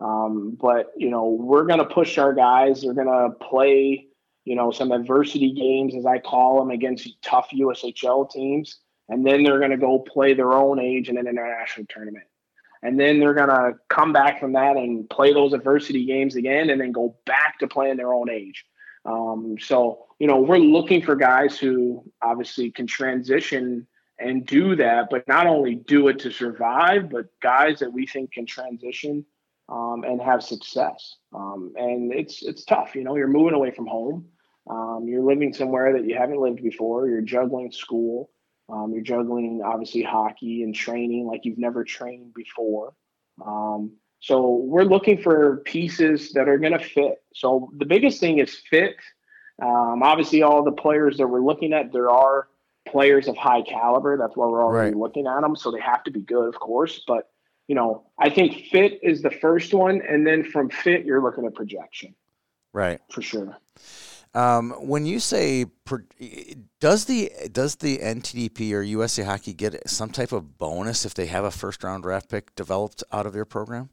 Um, 0.00 0.56
but 0.60 0.92
you 0.96 1.10
know, 1.10 1.28
we're 1.28 1.64
going 1.64 1.78
to 1.78 1.84
push 1.84 2.18
our 2.18 2.32
guys. 2.32 2.82
They're 2.82 2.94
going 2.94 3.06
to 3.06 3.30
play, 3.44 4.06
you 4.44 4.56
know, 4.56 4.70
some 4.70 4.92
adversity 4.92 5.52
games, 5.52 5.94
as 5.94 6.06
I 6.06 6.18
call 6.18 6.58
them, 6.58 6.70
against 6.70 7.20
tough 7.22 7.48
USHL 7.52 8.30
teams, 8.30 8.78
and 9.08 9.26
then 9.26 9.42
they're 9.42 9.58
going 9.58 9.72
to 9.72 9.76
go 9.76 9.98
play 9.98 10.34
their 10.34 10.52
own 10.52 10.78
age 10.78 11.08
in 11.08 11.18
an 11.18 11.26
international 11.26 11.86
tournament. 11.90 12.24
And 12.82 12.98
then 12.98 13.20
they're 13.20 13.34
going 13.34 13.50
to 13.50 13.74
come 13.88 14.12
back 14.14 14.40
from 14.40 14.54
that 14.54 14.76
and 14.76 15.08
play 15.10 15.34
those 15.34 15.52
adversity 15.52 16.06
games 16.06 16.36
again, 16.36 16.70
and 16.70 16.80
then 16.80 16.92
go 16.92 17.16
back 17.26 17.58
to 17.58 17.68
playing 17.68 17.98
their 17.98 18.14
own 18.14 18.30
age. 18.30 18.64
Um, 19.04 19.56
so, 19.60 20.06
you 20.18 20.26
know, 20.26 20.40
we're 20.40 20.58
looking 20.58 21.02
for 21.02 21.14
guys 21.14 21.58
who 21.58 22.04
obviously 22.22 22.70
can 22.70 22.86
transition 22.86 23.86
and 24.18 24.46
do 24.46 24.76
that, 24.76 25.08
but 25.10 25.26
not 25.28 25.46
only 25.46 25.74
do 25.74 26.08
it 26.08 26.18
to 26.20 26.30
survive, 26.30 27.10
but 27.10 27.26
guys 27.40 27.78
that 27.80 27.92
we 27.92 28.06
think 28.06 28.32
can 28.32 28.46
transition 28.46 29.24
um, 29.70 30.04
and 30.04 30.20
have 30.20 30.42
success. 30.42 31.16
Um, 31.34 31.72
and 31.76 32.12
it's 32.12 32.42
it's 32.42 32.64
tough, 32.64 32.94
you 32.94 33.04
know. 33.04 33.16
You're 33.16 33.28
moving 33.28 33.54
away 33.54 33.70
from 33.70 33.86
home. 33.86 34.26
Um, 34.68 35.06
you're 35.08 35.22
living 35.22 35.52
somewhere 35.52 35.92
that 35.92 36.04
you 36.04 36.16
haven't 36.16 36.40
lived 36.40 36.62
before. 36.62 37.08
You're 37.08 37.22
juggling 37.22 37.70
school. 37.72 38.30
Um, 38.68 38.92
you're 38.92 39.02
juggling 39.02 39.62
obviously 39.64 40.02
hockey 40.02 40.62
and 40.62 40.74
training 40.74 41.26
like 41.26 41.44
you've 41.44 41.58
never 41.58 41.82
trained 41.82 42.34
before. 42.34 42.94
Um, 43.44 43.92
so 44.20 44.56
we're 44.64 44.84
looking 44.84 45.20
for 45.20 45.58
pieces 45.64 46.32
that 46.32 46.48
are 46.48 46.58
going 46.58 46.72
to 46.78 46.78
fit. 46.78 47.22
So 47.34 47.70
the 47.78 47.86
biggest 47.86 48.20
thing 48.20 48.38
is 48.38 48.54
fit. 48.70 48.96
Um, 49.62 50.02
obviously, 50.02 50.42
all 50.42 50.62
the 50.62 50.72
players 50.72 51.16
that 51.18 51.26
we're 51.26 51.40
looking 51.42 51.72
at, 51.72 51.92
there 51.92 52.10
are 52.10 52.48
players 52.86 53.28
of 53.28 53.36
high 53.36 53.62
caliber. 53.62 54.16
That's 54.16 54.36
why 54.36 54.46
we're 54.46 54.62
already 54.62 54.90
Right. 54.90 54.96
looking 54.96 55.26
at 55.26 55.40
them. 55.40 55.56
So 55.56 55.70
they 55.70 55.80
have 55.80 56.04
to 56.04 56.10
be 56.10 56.20
good, 56.20 56.48
of 56.48 56.60
course. 56.60 57.02
But 57.06 57.28
you 57.70 57.76
know, 57.76 58.02
I 58.18 58.30
think 58.30 58.66
fit 58.72 58.98
is 59.00 59.22
the 59.22 59.30
first 59.30 59.72
one, 59.72 60.02
and 60.02 60.26
then 60.26 60.42
from 60.42 60.70
fit, 60.70 61.04
you're 61.04 61.22
looking 61.22 61.46
at 61.46 61.54
projection 61.54 62.16
Right. 62.72 62.98
for 63.12 63.22
sure. 63.22 63.56
Um, 64.34 64.72
when 64.72 65.06
you 65.06 65.20
say 65.20 65.66
does 66.80 67.04
the 67.04 67.30
does 67.52 67.76
the 67.76 67.98
NTDP 67.98 68.72
or 68.74 68.82
USA 68.82 69.22
Hockey 69.22 69.52
get 69.54 69.88
some 69.88 70.10
type 70.10 70.32
of 70.32 70.58
bonus 70.58 71.04
if 71.04 71.14
they 71.14 71.26
have 71.26 71.44
a 71.44 71.52
first 71.52 71.84
round 71.84 72.02
draft 72.02 72.28
pick 72.28 72.52
developed 72.56 73.04
out 73.12 73.24
of 73.24 73.36
your 73.36 73.44
program? 73.44 73.88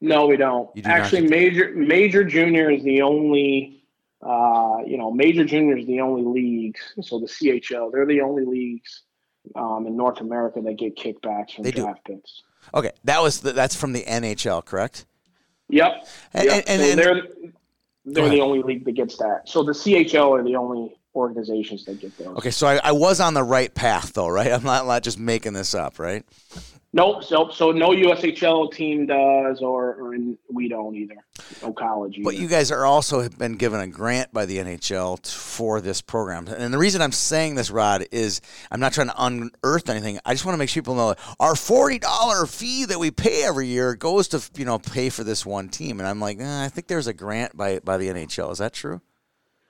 No, 0.00 0.26
we 0.28 0.36
don't. 0.36 0.72
do 0.72 0.82
Actually, 0.84 1.26
major 1.26 1.72
major 1.74 2.22
junior 2.22 2.70
is 2.70 2.84
the 2.84 3.02
only. 3.02 3.82
Uh, 4.22 4.78
you 4.86 4.96
know, 4.96 5.10
major 5.10 5.44
junior 5.44 5.76
is 5.76 5.86
the 5.86 6.00
only 6.00 6.22
leagues. 6.22 6.80
So 7.02 7.18
the 7.18 7.26
CHL, 7.26 7.90
they're 7.90 8.06
the 8.06 8.20
only 8.20 8.44
leagues 8.44 9.02
um, 9.56 9.86
in 9.88 9.96
North 9.96 10.20
America 10.20 10.60
that 10.60 10.74
get 10.78 10.96
kickbacks 10.96 11.54
from 11.54 11.64
they 11.64 11.72
draft 11.72 12.04
do. 12.04 12.14
picks. 12.14 12.42
Okay, 12.74 12.92
that 13.04 13.22
was 13.22 13.40
the, 13.40 13.52
that's 13.52 13.74
from 13.74 13.92
the 13.92 14.02
NHL, 14.04 14.64
correct? 14.64 15.06
Yep. 15.68 16.06
And, 16.34 16.44
yep. 16.44 16.64
And, 16.66 16.82
and, 16.82 16.90
so 16.90 16.96
they're 16.96 17.22
they're 18.04 18.28
the 18.28 18.40
only 18.40 18.62
league 18.62 18.84
that 18.84 18.92
gets 18.92 19.16
that. 19.16 19.48
So 19.48 19.62
the 19.64 19.72
CHL 19.72 20.38
are 20.38 20.44
the 20.44 20.56
only 20.56 20.96
organizations 21.16 21.84
that 21.86 22.00
get 22.00 22.16
those. 22.18 22.36
Okay, 22.38 22.50
so 22.50 22.66
I, 22.66 22.80
I 22.82 22.92
was 22.92 23.20
on 23.20 23.34
the 23.34 23.42
right 23.42 23.74
path 23.74 24.12
though, 24.12 24.28
right? 24.28 24.52
I'm 24.52 24.62
not, 24.62 24.86
not 24.86 25.02
just 25.02 25.18
making 25.18 25.54
this 25.54 25.74
up, 25.74 25.98
right? 25.98 26.24
Nope. 26.96 27.24
So, 27.24 27.50
so 27.50 27.72
no 27.72 27.90
USHL 27.90 28.72
team 28.72 29.04
does, 29.04 29.60
or, 29.60 29.96
or 29.96 30.14
in, 30.14 30.38
we 30.50 30.66
don't 30.66 30.94
either. 30.94 31.16
No 31.60 31.74
college. 31.74 32.14
Either. 32.14 32.24
But 32.24 32.36
you 32.36 32.48
guys 32.48 32.70
are 32.70 32.86
also 32.86 33.20
have 33.20 33.36
been 33.36 33.56
given 33.56 33.80
a 33.80 33.86
grant 33.86 34.32
by 34.32 34.46
the 34.46 34.56
NHL 34.56 35.20
to, 35.20 35.30
for 35.30 35.82
this 35.82 36.00
program, 36.00 36.48
and 36.48 36.72
the 36.72 36.78
reason 36.78 37.02
I'm 37.02 37.12
saying 37.12 37.56
this, 37.56 37.70
Rod, 37.70 38.06
is 38.12 38.40
I'm 38.70 38.80
not 38.80 38.94
trying 38.94 39.08
to 39.08 39.14
unearth 39.18 39.90
anything. 39.90 40.18
I 40.24 40.32
just 40.32 40.46
want 40.46 40.54
to 40.54 40.58
make 40.58 40.70
sure 40.70 40.82
people 40.82 40.94
know 40.94 41.14
our 41.38 41.54
forty 41.54 41.98
dollar 41.98 42.46
fee 42.46 42.86
that 42.86 42.98
we 42.98 43.10
pay 43.10 43.44
every 43.44 43.66
year 43.66 43.94
goes 43.94 44.28
to 44.28 44.42
you 44.56 44.64
know 44.64 44.78
pay 44.78 45.10
for 45.10 45.22
this 45.22 45.44
one 45.44 45.68
team, 45.68 46.00
and 46.00 46.08
I'm 46.08 46.18
like, 46.18 46.40
eh, 46.40 46.64
I 46.64 46.70
think 46.70 46.86
there's 46.86 47.08
a 47.08 47.12
grant 47.12 47.54
by 47.54 47.80
by 47.80 47.98
the 47.98 48.08
NHL. 48.08 48.52
Is 48.52 48.58
that 48.58 48.72
true? 48.72 49.02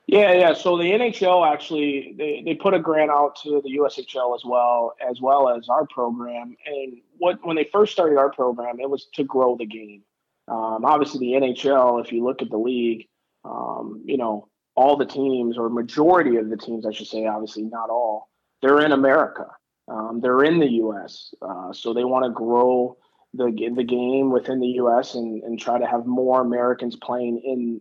Yeah, 0.07 0.35
yeah. 0.35 0.55
So 0.55 0.77
the 0.77 0.85
NHL 0.85 1.53
actually 1.53 2.15
they, 2.17 2.43
they 2.45 2.55
put 2.55 2.75
a 2.75 2.79
grant 2.79 3.11
out 3.11 3.37
to 3.43 3.61
the 3.63 3.77
USHL 3.79 4.37
as 4.37 4.45
well, 4.45 4.95
as 5.07 5.21
well 5.21 5.49
as 5.49 5.69
our 5.69 5.87
program. 5.87 6.57
And 6.65 6.99
what 7.19 7.45
when 7.45 7.57
they 7.57 7.69
first 7.73 7.93
started 7.93 8.17
our 8.17 8.31
program, 8.31 8.79
it 8.81 8.89
was 8.89 9.09
to 9.15 9.25
grow 9.25 9.57
the 9.57 9.67
game. 9.67 10.03
Um, 10.49 10.85
obviously, 10.85 11.19
the 11.19 11.41
NHL, 11.41 12.05
if 12.05 12.13
you 12.13 12.23
look 12.25 12.41
at 12.41 12.51
the 12.51 12.57
league, 12.57 13.09
um, 13.45 14.03
you 14.05 14.17
know 14.17 14.49
all 14.77 14.97
the 14.97 15.07
teams 15.07 15.59
or 15.59 15.69
majority 15.71 16.37
of 16.37 16.51
the 16.51 16.57
teams, 16.57 16.87
I 16.87 16.93
should 16.93 17.09
say, 17.09 17.27
obviously 17.27 17.65
not 17.65 17.89
all, 17.89 18.29
they're 18.63 18.83
in 18.83 18.93
America. 18.93 19.47
Um, 19.89 20.21
they're 20.21 20.45
in 20.45 20.61
the 20.61 20.71
U.S. 20.73 21.33
Uh, 21.43 21.73
so 21.73 21.93
they 21.93 22.05
want 22.05 22.25
to 22.25 22.31
grow 22.31 22.97
the 23.35 23.47
the 23.75 23.85
game 23.85 24.31
within 24.31 24.61
the 24.61 24.67
U.S. 24.83 25.15
and, 25.15 25.43
and 25.43 25.59
try 25.59 25.81
to 25.81 25.87
have 25.87 26.07
more 26.07 26.43
Americans 26.43 26.95
playing 26.95 27.43
in 27.45 27.81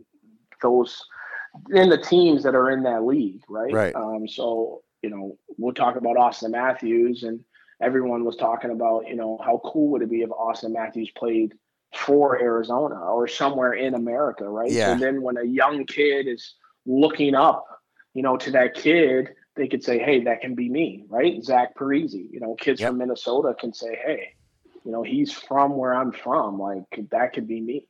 those 0.64 1.04
in 1.72 1.90
the 1.90 1.98
teams 1.98 2.44
that 2.44 2.56
are 2.56 2.72
in 2.72 2.84
that 2.84 3.04
league, 3.04 3.42
right? 3.50 3.74
Right. 3.74 3.96
Um, 3.96 4.28
so 4.28 4.84
you 5.02 5.10
know, 5.10 5.38
we'll 5.58 5.74
talk 5.74 5.98
about 5.98 6.16
Auston 6.16 6.52
Matthews, 6.52 7.24
and 7.24 7.40
everyone 7.82 8.26
was 8.26 8.36
talking 8.36 8.72
about 8.72 9.08
you 9.08 9.16
know 9.16 9.40
how 9.44 9.62
cool 9.64 9.90
would 9.92 10.02
it 10.02 10.10
be 10.10 10.22
if 10.22 10.30
Auston 10.30 10.74
Matthews 10.74 11.12
played 11.16 11.54
for 11.94 12.42
Arizona 12.42 12.96
or 12.96 13.28
somewhere 13.28 13.74
in 13.74 13.94
America, 13.94 14.48
right? 14.48 14.72
Yeah. 14.72 14.92
And 14.92 15.02
then 15.02 15.22
when 15.22 15.38
a 15.38 15.44
young 15.44 15.86
kid 15.86 16.28
is 16.28 16.56
looking 16.86 17.36
up, 17.36 17.66
you 18.14 18.22
know, 18.22 18.38
to 18.38 18.52
that 18.52 18.74
kid, 18.74 19.30
they 19.56 19.68
could 19.68 19.84
say, 19.84 20.00
"Hey, 20.00 20.24
that 20.24 20.42
can 20.42 20.56
be 20.56 20.70
me," 20.70 21.06
right? 21.10 21.44
Zach 21.44 21.76
Parise, 21.76 22.14
you 22.14 22.40
know, 22.40 22.56
kids 22.56 22.82
yep. 22.82 22.90
from 22.90 22.98
Minnesota 22.98 23.56
can 23.60 23.74
say, 23.74 23.98
"Hey, 24.06 24.34
you 24.84 24.92
know, 24.92 25.04
he's 25.04 25.32
from 25.32 25.78
where 25.78 25.94
I'm 25.94 26.12
from. 26.12 26.60
Like 26.60 26.84
that 27.12 27.34
could 27.34 27.48
be 27.48 27.62
me." 27.62 27.88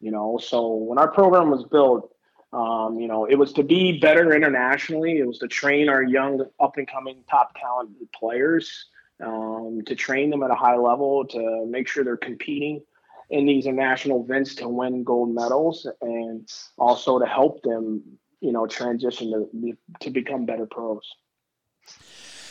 You 0.00 0.12
know, 0.12 0.38
so 0.38 0.74
when 0.74 0.98
our 0.98 1.10
program 1.10 1.50
was 1.50 1.64
built, 1.64 2.12
um, 2.52 2.98
you 2.98 3.08
know, 3.08 3.26
it 3.26 3.34
was 3.34 3.52
to 3.54 3.62
be 3.62 3.98
better 3.98 4.34
internationally. 4.34 5.18
It 5.18 5.26
was 5.26 5.38
to 5.38 5.48
train 5.48 5.88
our 5.88 6.02
young, 6.02 6.44
up 6.58 6.76
and 6.76 6.88
coming, 6.88 7.22
top 7.28 7.54
talented 7.60 8.10
players, 8.12 8.86
um, 9.22 9.82
to 9.86 9.94
train 9.94 10.30
them 10.30 10.42
at 10.42 10.50
a 10.50 10.54
high 10.54 10.76
level, 10.76 11.26
to 11.26 11.66
make 11.66 11.88
sure 11.88 12.04
they're 12.04 12.16
competing 12.16 12.82
in 13.30 13.44
these 13.44 13.66
international 13.66 14.24
events 14.24 14.54
to 14.56 14.68
win 14.68 15.04
gold 15.04 15.34
medals, 15.34 15.86
and 16.00 16.48
also 16.78 17.18
to 17.18 17.26
help 17.26 17.62
them, 17.62 18.02
you 18.40 18.52
know, 18.52 18.66
transition 18.66 19.30
to 19.30 19.76
to 20.00 20.10
become 20.10 20.46
better 20.46 20.66
pros. 20.66 21.02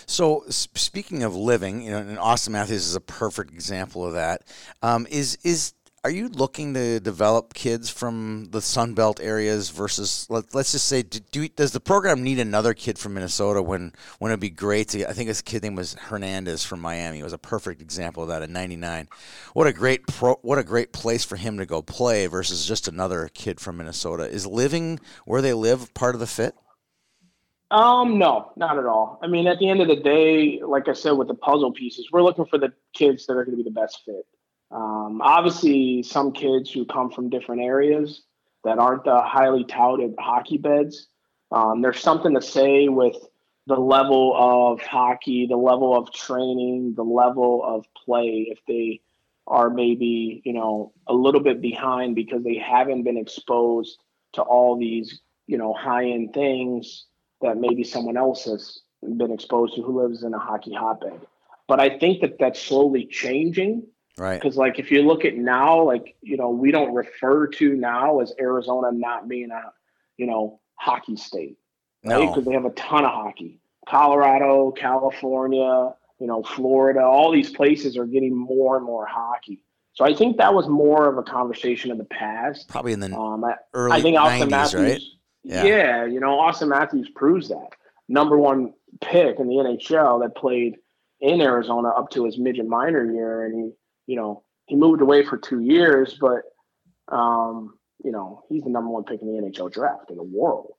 So, 0.10 0.46
speaking 0.48 1.24
of 1.24 1.36
living, 1.36 1.82
you 1.82 1.92
know, 1.92 1.98
and 1.98 2.18
Auston 2.18 2.52
Matthews 2.52 2.86
is 2.86 2.96
a 2.96 3.02
perfect 3.02 3.52
example 3.52 4.06
of 4.06 4.14
that. 4.14 4.44
Um, 4.82 5.06
is 5.10 5.38
is 5.44 5.74
are 6.08 6.10
you 6.10 6.30
looking 6.30 6.74
to 6.74 7.02
develop 7.02 7.54
kids 7.54 7.90
from 7.90 8.48
the 8.52 8.62
Sun 8.62 8.94
Belt 8.94 9.20
areas 9.22 9.72
versus 9.72 10.26
let, 10.30 10.56
us 10.56 10.72
just 10.72 10.86
say 10.86 11.02
do, 11.02 11.50
does 11.50 11.74
the 11.74 11.82
program 11.82 12.24
need 12.24 12.40
another 12.40 12.74
kid 12.74 12.98
from 12.98 13.16
Minnesota 13.16 13.62
when 13.62 13.92
when 14.20 14.32
it'd 14.32 14.40
be 14.40 14.50
great 14.50 14.88
to 14.88 15.06
I 15.06 15.12
think 15.12 15.28
his 15.28 15.42
kid 15.42 15.64
name 15.64 15.76
was 15.76 15.96
Hernandez 15.96 16.64
from 16.64 16.80
Miami 16.80 17.20
it 17.20 17.24
was 17.24 17.34
a 17.34 17.38
perfect 17.38 17.82
example 17.82 18.24
of 18.24 18.30
that 18.30 18.42
in 18.42 18.54
99 18.54 19.10
what 19.52 19.68
a 19.68 19.74
great 19.74 20.08
pro, 20.08 20.36
what 20.36 20.58
a 20.58 20.64
great 20.64 20.94
place 20.94 21.26
for 21.26 21.36
him 21.36 21.58
to 21.58 21.66
go 21.66 21.82
play 21.82 22.26
versus 22.28 22.66
just 22.66 22.88
another 22.88 23.30
kid 23.34 23.60
from 23.60 23.76
Minnesota 23.76 24.30
is 24.30 24.48
living 24.48 25.02
where 25.26 25.42
they 25.42 25.54
live 25.54 25.94
part 25.94 26.16
of 26.16 26.22
the 26.22 26.28
fit 26.28 26.56
um, 27.70 28.18
no, 28.18 28.54
not 28.56 28.78
at 28.78 28.86
all. 28.86 29.20
I 29.22 29.28
mean, 29.28 29.46
at 29.46 29.60
the 29.60 29.68
end 29.68 29.82
of 29.82 29.90
the 29.90 29.98
day, 29.98 30.62
like 30.66 30.88
I 30.88 30.94
said, 30.94 31.12
with 31.12 31.28
the 31.28 31.34
puzzle 31.34 31.74
pieces, 31.74 32.08
we're 32.14 32.24
looking 32.24 32.46
for 32.46 32.58
the 32.58 32.72
kids 32.94 33.26
that 33.26 33.34
are 33.34 33.44
going 33.44 33.58
to 33.58 33.62
be 33.62 33.70
the 33.70 33.78
best 33.78 34.04
fit. 34.06 34.26
Um, 34.72 35.22
obviously, 35.24 36.04
some 36.04 36.32
kids 36.32 36.72
who 36.72 36.86
come 36.86 37.10
from 37.10 37.30
different 37.30 37.62
areas 37.62 38.22
that 38.64 38.80
aren't 38.80 39.06
the 39.06 39.22
highly 39.22 39.64
touted 39.64 40.16
hockey 40.20 40.58
beds, 40.58 41.08
um, 41.52 41.82
there's 41.82 42.02
something 42.02 42.34
to 42.34 42.42
say 42.42 42.90
with 42.90 43.16
the 43.68 43.76
level 43.78 44.34
of 44.36 44.82
hockey, 44.82 45.46
the 45.48 45.58
level 45.58 45.98
of 45.98 46.12
training, 46.12 46.94
the 46.96 47.04
level 47.04 47.64
of 47.64 47.86
play. 48.06 48.48
If 48.50 48.60
they 48.68 49.02
are 49.48 49.70
maybe 49.70 50.42
you 50.44 50.54
know 50.54 50.92
a 51.08 51.14
little 51.14 51.42
bit 51.42 51.62
behind 51.62 52.16
because 52.16 52.44
they 52.44 52.58
haven't 52.58 53.04
been 53.04 53.18
exposed 53.18 53.98
to 54.34 54.42
all 54.42 54.78
these 54.78 55.22
you 55.48 55.58
know 55.58 55.74
high 55.74 56.06
end 56.06 56.34
things 56.34 57.06
that 57.42 57.58
maybe 57.58 57.84
someone 57.84 58.18
else 58.18 58.46
has 58.46 58.80
been 59.02 59.32
exposed 59.32 59.76
to 59.76 59.82
who 59.82 60.02
lives 60.02 60.24
in 60.24 60.34
a 60.34 60.40
hockey 60.40 60.74
hotbed. 60.74 61.22
But 61.68 61.80
I 61.80 61.98
think 61.98 62.22
that 62.22 62.40
that's 62.40 62.62
slowly 62.62 63.06
changing 63.06 63.88
Right. 64.18 64.42
Because 64.42 64.58
like 64.58 64.80
if 64.80 64.92
you 64.92 65.04
look 65.04 65.26
at 65.26 65.36
now, 65.36 65.82
like 65.82 66.16
you 66.22 66.38
know, 66.38 66.50
we 66.50 66.72
don't 66.72 66.94
refer 66.94 67.48
to 67.48 67.76
now 67.76 68.20
as 68.20 68.34
Arizona 68.40 68.92
not 68.92 69.28
being 69.28 69.52
a 69.52 69.72
you 70.18 70.26
know 70.26 70.60
hockey 70.76 71.16
state, 71.16 71.58
right? 72.04 72.28
Because 72.28 72.46
no. 72.46 72.50
they 72.50 72.54
have 72.54 72.66
a 72.66 72.72
ton 72.72 73.06
of 73.06 73.12
hockey. 73.12 73.60
Colorado, 73.88 74.72
California, 74.72 75.94
you 76.20 76.28
know, 76.28 76.44
Florida, 76.44 77.02
all 77.02 77.32
these 77.32 77.52
places 77.52 77.98
are 77.98 78.06
getting 78.06 78.36
more 78.36 78.76
and 78.76 78.86
more 78.86 79.06
hockey. 79.06 79.64
So 79.94 80.06
I 80.06 80.14
think 80.14 80.38
that 80.38 80.54
was 80.54 80.68
more 80.68 81.08
of 81.08 81.18
a 81.18 81.24
conversation 81.24 81.90
in 81.92 81.98
the 81.98 82.06
past. 82.06 82.68
Probably 82.68 82.94
in 82.94 83.00
the 83.00 83.16
um, 83.16 83.44
I, 83.44 83.56
early 83.74 83.94
I 83.94 84.02
think 84.02 84.18
Auston 84.18 84.44
90s, 84.44 84.50
Matthews, 84.50 84.82
right? 84.82 85.02
Yeah. 85.44 85.64
yeah, 85.64 86.06
you 86.06 86.20
know, 86.20 86.38
Auston 86.38 86.68
Matthews 86.68 87.10
proves 87.16 87.50
that. 87.50 87.70
Number 88.10 88.38
one 88.38 88.74
pick 89.02 89.40
in 89.40 89.48
the 89.48 89.56
NHL 89.56 90.22
that 90.22 90.36
played 90.36 90.78
in 91.22 91.42
Arizona 91.42 91.90
up 91.90 92.10
to 92.12 92.26
his 92.26 92.38
midget 92.38 92.68
minor 92.68 93.12
year, 93.12 93.46
and 93.46 93.56
he 93.56 93.72
you 94.08 94.16
know, 94.16 94.44
he 94.66 94.76
moved 94.76 95.02
away 95.02 95.24
for 95.24 95.38
two 95.38 95.60
years, 95.60 96.18
but 96.20 96.42
um, 97.16 97.78
you 98.04 98.12
know, 98.12 98.44
he's 98.50 98.64
the 98.64 98.70
number 98.70 98.90
one 98.90 99.04
pick 99.04 99.22
in 99.22 99.28
the 99.28 99.42
NHL 99.42 99.72
draft 99.72 100.10
in 100.10 100.18
the 100.18 100.24
world. 100.24 100.74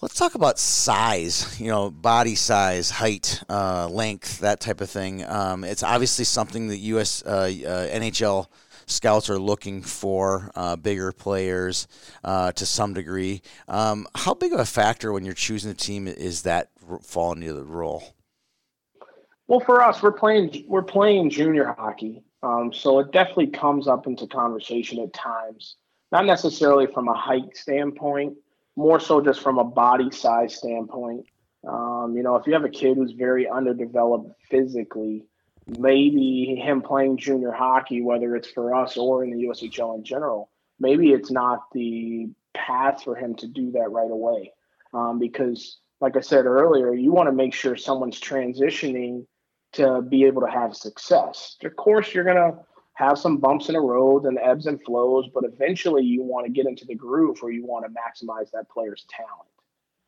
Let's 0.00 0.16
talk 0.16 0.34
about 0.34 0.58
size, 0.58 1.60
you 1.60 1.68
know, 1.68 1.88
body 1.88 2.34
size, 2.34 2.90
height, 2.90 3.40
uh, 3.48 3.88
length, 3.88 4.40
that 4.40 4.58
type 4.60 4.80
of 4.80 4.90
thing. 4.90 5.24
Um, 5.24 5.62
it's 5.62 5.84
obviously 5.84 6.24
something 6.24 6.66
that 6.68 6.78
U.S. 6.78 7.22
Uh, 7.24 7.28
uh, 7.28 7.86
NHL 7.88 8.48
scouts 8.86 9.30
are 9.30 9.38
looking 9.38 9.80
for, 9.80 10.50
uh, 10.56 10.74
bigger 10.74 11.12
players 11.12 11.86
uh, 12.24 12.50
to 12.52 12.66
some 12.66 12.94
degree. 12.94 13.42
Um, 13.68 14.08
how 14.16 14.34
big 14.34 14.52
of 14.52 14.58
a 14.58 14.64
factor 14.64 15.12
when 15.12 15.24
you're 15.24 15.34
choosing 15.34 15.70
a 15.70 15.74
team 15.74 16.08
is 16.08 16.42
that 16.42 16.70
falling 17.02 17.42
into 17.42 17.54
the 17.54 17.64
role? 17.64 18.16
Well, 19.46 19.60
for 19.60 19.82
us, 19.82 20.02
we're 20.02 20.12
playing 20.12 20.64
we're 20.66 20.82
playing 20.82 21.30
junior 21.30 21.74
hockey, 21.78 22.24
um, 22.42 22.72
so 22.72 22.98
it 22.98 23.12
definitely 23.12 23.48
comes 23.48 23.86
up 23.86 24.06
into 24.06 24.26
conversation 24.26 24.98
at 25.00 25.12
times, 25.12 25.76
not 26.10 26.26
necessarily 26.26 26.86
from 26.86 27.08
a 27.08 27.14
height 27.14 27.56
standpoint, 27.56 28.36
more 28.76 28.98
so 28.98 29.20
just 29.20 29.40
from 29.40 29.58
a 29.58 29.64
body 29.64 30.10
size 30.10 30.56
standpoint. 30.56 31.26
Um, 31.66 32.14
you 32.16 32.22
know, 32.22 32.36
if 32.36 32.46
you 32.46 32.54
have 32.54 32.64
a 32.64 32.68
kid 32.68 32.96
who's 32.96 33.12
very 33.12 33.48
underdeveloped 33.48 34.32
physically, 34.50 35.24
maybe 35.78 36.60
him 36.60 36.82
playing 36.82 37.18
junior 37.18 37.52
hockey, 37.52 38.02
whether 38.02 38.34
it's 38.34 38.50
for 38.50 38.74
us 38.74 38.96
or 38.96 39.22
in 39.22 39.30
the 39.30 39.44
USHL 39.44 39.96
in 39.96 40.04
general, 40.04 40.50
maybe 40.80 41.12
it's 41.12 41.30
not 41.30 41.70
the 41.72 42.28
path 42.54 43.04
for 43.04 43.14
him 43.14 43.36
to 43.36 43.46
do 43.46 43.70
that 43.72 43.90
right 43.90 44.10
away. 44.10 44.52
Um, 44.92 45.20
because, 45.20 45.78
like 46.00 46.16
I 46.16 46.20
said 46.20 46.46
earlier, 46.46 46.92
you 46.92 47.12
want 47.12 47.28
to 47.28 47.32
make 47.32 47.54
sure 47.54 47.76
someone's 47.76 48.20
transitioning 48.20 49.26
to 49.72 50.02
be 50.02 50.24
able 50.24 50.42
to 50.42 50.50
have 50.50 50.76
success. 50.76 51.56
Of 51.64 51.76
course, 51.76 52.12
you're 52.12 52.24
gonna 52.24 52.58
have 52.94 53.18
some 53.18 53.38
bumps 53.38 53.68
in 53.68 53.74
the 53.74 53.80
road 53.80 54.26
and 54.26 54.38
ebbs 54.38 54.66
and 54.66 54.82
flows, 54.82 55.28
but 55.34 55.44
eventually 55.44 56.04
you 56.04 56.22
want 56.22 56.46
to 56.46 56.52
get 56.52 56.66
into 56.66 56.84
the 56.84 56.94
groove 56.94 57.38
where 57.40 57.52
you 57.52 57.64
want 57.64 57.84
to 57.84 57.90
maximize 57.90 58.50
that 58.52 58.68
player's 58.68 59.06
talent. 59.08 59.48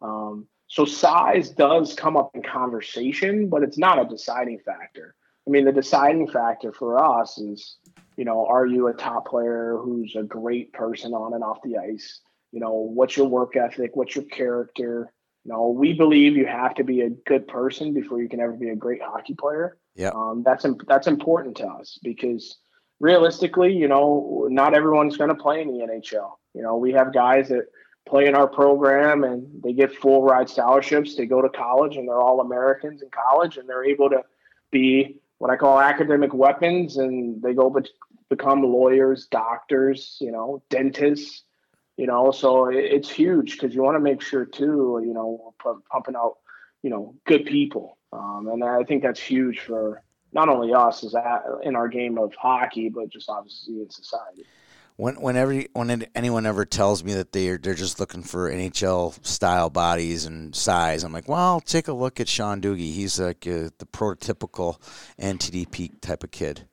Um, 0.03 0.47
so 0.67 0.85
size 0.85 1.51
does 1.51 1.95
come 1.95 2.17
up 2.17 2.31
in 2.35 2.43
conversation, 2.43 3.49
but 3.49 3.63
it's 3.63 3.79
not 3.79 4.01
a 4.01 4.09
deciding 4.09 4.59
factor. 4.59 5.15
I 5.47 5.51
mean, 5.51 5.65
the 5.65 5.73
deciding 5.73 6.29
factor 6.29 6.73
for 6.73 7.03
us 7.03 7.39
is, 7.39 7.77
you 8.17 8.25
know, 8.25 8.47
are 8.47 8.67
you 8.67 8.89
a 8.89 8.95
top 8.95 9.29
player 9.29 9.79
who's 9.81 10.15
a 10.17 10.23
great 10.23 10.73
person 10.73 11.13
on 11.13 11.35
and 11.35 11.45
off 11.45 11.59
the 11.63 11.77
ice? 11.77 12.21
You 12.53 12.61
know, 12.61 12.73
what's 12.73 13.17
your 13.17 13.29
work 13.29 13.57
ethic? 13.57 13.95
What's 13.95 14.15
your 14.15 14.25
character? 14.25 15.13
Know, 15.47 15.69
we 15.69 15.93
believe 15.93 16.37
you 16.37 16.47
have 16.47 16.75
to 16.77 16.85
be 16.85 17.03
a 17.03 17.11
good 17.11 17.47
person 17.47 17.93
before 17.93 18.23
you 18.23 18.31
can 18.31 18.41
ever 18.41 18.53
be 18.53 18.71
a 18.71 18.77
great 18.77 19.03
hockey 19.03 19.35
player. 19.35 19.77
Yeah, 19.95 20.11
um, 20.15 20.43
that's 20.45 20.65
that's 20.89 21.07
important 21.07 21.57
to 21.59 21.67
us 21.67 21.99
because 22.03 22.57
realistically, 22.99 23.75
you 23.75 23.89
know, 23.89 24.49
not 24.51 24.75
everyone's 24.75 25.19
going 25.19 25.29
to 25.29 25.37
play 25.37 25.61
in 25.61 25.69
the 25.69 25.85
NHL. 25.85 26.33
You 26.55 26.63
know, 26.63 26.77
we 26.77 26.93
have 26.93 27.13
guys 27.13 27.49
that 27.49 27.67
play 28.07 28.27
in 28.27 28.35
our 28.35 28.47
program 28.47 29.25
and 29.25 29.63
they 29.63 29.73
get 29.73 29.95
full 29.95 30.23
ride 30.23 30.49
scholarships. 30.49 31.15
They 31.15 31.27
go 31.27 31.43
to 31.43 31.49
college 31.49 31.97
and 31.97 32.09
they're 32.09 32.21
all 32.21 32.41
Americans 32.41 33.03
in 33.03 33.09
college 33.11 33.57
and 33.57 33.69
they're 33.69 33.85
able 33.85 34.11
to 34.11 34.23
be 34.71 35.17
what 35.39 35.51
I 35.51 35.57
call 35.57 35.81
academic 35.81 36.33
weapons 36.33 36.97
and 36.97 37.43
they 37.43 37.55
go 37.55 37.71
be- 37.71 37.89
become 38.29 38.63
lawyers, 38.63 39.27
doctors, 39.27 40.17
you 40.21 40.33
know, 40.33 40.63
dentists, 40.71 41.43
you 41.97 42.07
know, 42.07 42.31
so 42.31 42.69
it, 42.69 42.77
it's 42.77 43.11
huge 43.11 43.53
because 43.53 43.75
you 43.75 43.83
want 43.83 43.97
to 43.97 44.01
make 44.01 44.21
sure 44.21 44.45
too, 44.45 45.03
you 45.05 45.15
know, 45.15 45.55
we're 45.65 45.75
pumping 45.91 46.17
out, 46.17 46.39
you 46.83 46.91
know, 46.91 47.15
good 47.27 47.47
people. 47.47 47.99
Um, 48.13 48.49
and 48.53 48.65
I 48.65 48.83
think 48.85 49.03
that's 49.03 49.21
huge 49.21 49.61
for 49.61 50.03
not 50.33 50.49
only 50.49 50.75
us 50.75 51.05
as 51.05 51.15
in 51.63 51.77
our 51.77 51.89
game 51.89 52.19
of 52.19 52.35
hockey, 52.35 52.89
but 52.89 53.09
just 53.09 53.31
obviously 53.31 53.81
in 53.81 53.91
society. 53.91 54.45
When, 54.97 55.21
whenever 55.21 55.61
when 55.73 56.07
anyone 56.15 56.47
ever 56.47 56.65
tells 56.65 57.03
me 57.03 57.15
that 57.15 57.33
they're 57.33 57.59
they're 57.59 57.75
just 57.75 57.99
looking 57.99 58.23
for 58.23 58.49
NHL 58.49 59.25
style 59.27 59.69
bodies 59.69 60.25
and 60.25 60.55
size, 60.55 61.03
I'm 61.03 61.13
like, 61.13 61.29
well, 61.29 61.61
take 61.61 61.89
a 61.89 61.93
look 61.93 62.21
at 62.21 62.29
Sean 62.29 62.61
Dhooghe. 62.61 62.79
He's 62.79 63.19
like 63.19 63.45
uh, 63.47 63.71
the 63.79 63.87
prototypical 63.93 64.81
NTDP 65.21 66.01
type 66.01 66.23
of 66.23 66.31
kid. 66.31 66.69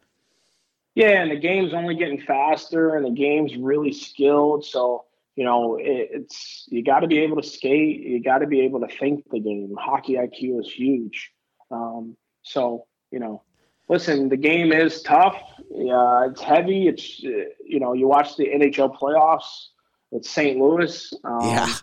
Yeah, 0.93 1.21
and 1.21 1.31
the 1.31 1.39
game's 1.39 1.73
only 1.73 1.95
getting 1.95 2.21
faster, 2.21 2.95
and 2.95 3.05
the 3.05 3.11
game's 3.11 3.55
really 3.55 3.93
skilled. 3.93 4.65
So 4.65 5.05
you 5.35 5.45
know, 5.45 5.77
it, 5.77 6.09
it's 6.11 6.65
you 6.69 6.83
got 6.83 6.99
to 6.99 7.07
be 7.07 7.19
able 7.19 7.41
to 7.41 7.47
skate. 7.47 8.01
You 8.01 8.21
got 8.21 8.39
to 8.39 8.47
be 8.47 8.61
able 8.61 8.81
to 8.81 8.87
think 8.87 9.29
the 9.29 9.39
game. 9.39 9.73
Hockey 9.79 10.13
IQ 10.13 10.61
is 10.61 10.71
huge. 10.71 11.31
Um, 11.69 12.17
so 12.43 12.85
you 13.11 13.19
know, 13.19 13.43
listen, 13.87 14.29
the 14.29 14.37
game 14.37 14.71
is 14.71 15.01
tough. 15.01 15.37
Yeah, 15.69 16.27
it's 16.29 16.41
heavy. 16.41 16.87
It's 16.87 17.19
you 17.19 17.79
know, 17.79 17.93
you 17.93 18.07
watch 18.07 18.35
the 18.35 18.45
NHL 18.45 18.97
playoffs. 18.97 19.67
It's 20.11 20.29
St. 20.29 20.59
Louis. 20.59 21.13
Um, 21.23 21.39
yeah. 21.41 21.73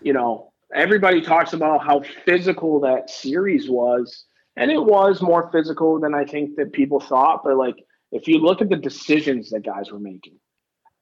You 0.00 0.14
know, 0.14 0.52
everybody 0.74 1.20
talks 1.20 1.52
about 1.52 1.84
how 1.84 2.02
physical 2.24 2.80
that 2.80 3.10
series 3.10 3.68
was, 3.68 4.24
and 4.56 4.70
it 4.70 4.82
was 4.82 5.20
more 5.20 5.50
physical 5.52 6.00
than 6.00 6.14
I 6.14 6.24
think 6.24 6.56
that 6.56 6.72
people 6.72 7.00
thought. 7.00 7.42
But 7.44 7.56
like, 7.56 7.76
if 8.12 8.26
you 8.26 8.38
look 8.38 8.62
at 8.62 8.70
the 8.70 8.76
decisions 8.76 9.50
that 9.50 9.64
guys 9.64 9.92
were 9.92 10.00
making, 10.00 10.38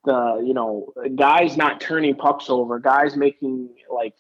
the 0.05 0.42
you 0.44 0.55
know, 0.55 0.92
guys 1.16 1.57
not 1.57 1.80
turning 1.80 2.14
pucks 2.14 2.49
over, 2.49 2.78
guys 2.78 3.16
making 3.16 3.70
like, 3.92 4.14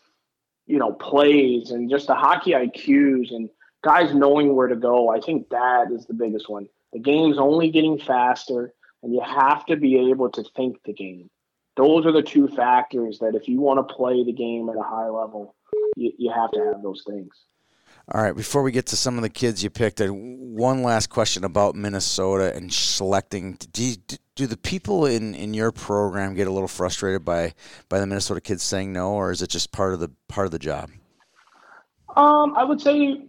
you 0.66 0.78
know, 0.78 0.92
plays, 0.92 1.70
and 1.70 1.90
just 1.90 2.06
the 2.06 2.14
hockey 2.14 2.52
IQs 2.52 3.34
and 3.34 3.48
guys 3.82 4.14
knowing 4.14 4.54
where 4.54 4.68
to 4.68 4.76
go. 4.76 5.08
I 5.08 5.20
think 5.20 5.48
that 5.50 5.90
is 5.92 6.06
the 6.06 6.14
biggest 6.14 6.48
one. 6.48 6.68
The 6.92 6.98
game's 6.98 7.38
only 7.38 7.70
getting 7.70 7.98
faster, 7.98 8.72
and 9.02 9.12
you 9.12 9.20
have 9.20 9.64
to 9.66 9.76
be 9.76 10.10
able 10.10 10.30
to 10.30 10.44
think 10.56 10.82
the 10.84 10.92
game. 10.92 11.30
Those 11.76 12.06
are 12.06 12.12
the 12.12 12.22
two 12.22 12.48
factors 12.48 13.20
that 13.20 13.34
if 13.34 13.46
you 13.46 13.60
want 13.60 13.86
to 13.86 13.94
play 13.94 14.24
the 14.24 14.32
game 14.32 14.68
at 14.68 14.76
a 14.76 14.82
high 14.82 15.08
level, 15.08 15.54
you, 15.96 16.12
you 16.18 16.32
have 16.32 16.50
to 16.52 16.72
have 16.72 16.82
those 16.82 17.04
things. 17.06 17.30
All 18.10 18.22
right, 18.22 18.34
before 18.34 18.62
we 18.62 18.72
get 18.72 18.86
to 18.86 18.96
some 18.96 19.16
of 19.16 19.22
the 19.22 19.28
kids 19.28 19.62
you 19.62 19.68
picked, 19.68 20.00
one 20.00 20.82
last 20.82 21.08
question 21.08 21.44
about 21.44 21.74
Minnesota 21.74 22.54
and 22.54 22.72
selecting. 22.72 23.58
Do, 23.70 23.84
you, 23.84 23.96
do 24.38 24.46
the 24.46 24.56
people 24.56 25.04
in, 25.04 25.34
in 25.34 25.52
your 25.52 25.72
program 25.72 26.32
get 26.32 26.46
a 26.46 26.50
little 26.50 26.68
frustrated 26.68 27.24
by 27.24 27.52
by 27.88 27.98
the 27.98 28.06
Minnesota 28.06 28.40
kids 28.40 28.62
saying 28.62 28.92
no, 28.92 29.10
or 29.10 29.32
is 29.32 29.42
it 29.42 29.50
just 29.50 29.72
part 29.72 29.92
of 29.92 30.00
the 30.00 30.10
part 30.28 30.46
of 30.46 30.52
the 30.52 30.60
job? 30.60 30.90
Um, 32.16 32.54
I 32.56 32.62
would 32.62 32.80
say 32.80 33.20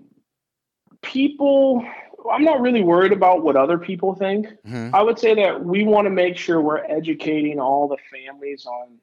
people 1.02 1.84
I'm 2.32 2.44
not 2.44 2.62
really 2.62 2.84
worried 2.84 3.12
about 3.12 3.44
what 3.44 3.56
other 3.56 3.80
people 3.80 4.14
think. 4.14 4.46
Mm-hmm. 4.68 4.94
I 4.94 5.02
would 5.02 5.18
say 5.18 5.34
that 5.34 5.66
we 5.66 5.84
want 5.84 6.06
to 6.06 6.12
make 6.12 6.38
sure 6.38 6.62
we're 6.62 6.86
educating 6.86 7.60
all 7.60 7.88
the 7.88 7.98
families 8.12 8.68
on 8.68 9.00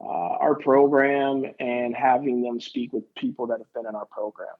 uh, 0.00 0.38
our 0.44 0.56
program 0.56 1.44
and 1.60 1.94
having 1.94 2.42
them 2.42 2.60
speak 2.60 2.92
with 2.92 3.04
people 3.14 3.46
that 3.46 3.58
have 3.58 3.72
been 3.74 3.86
in 3.86 3.94
our 3.94 4.06
program. 4.06 4.56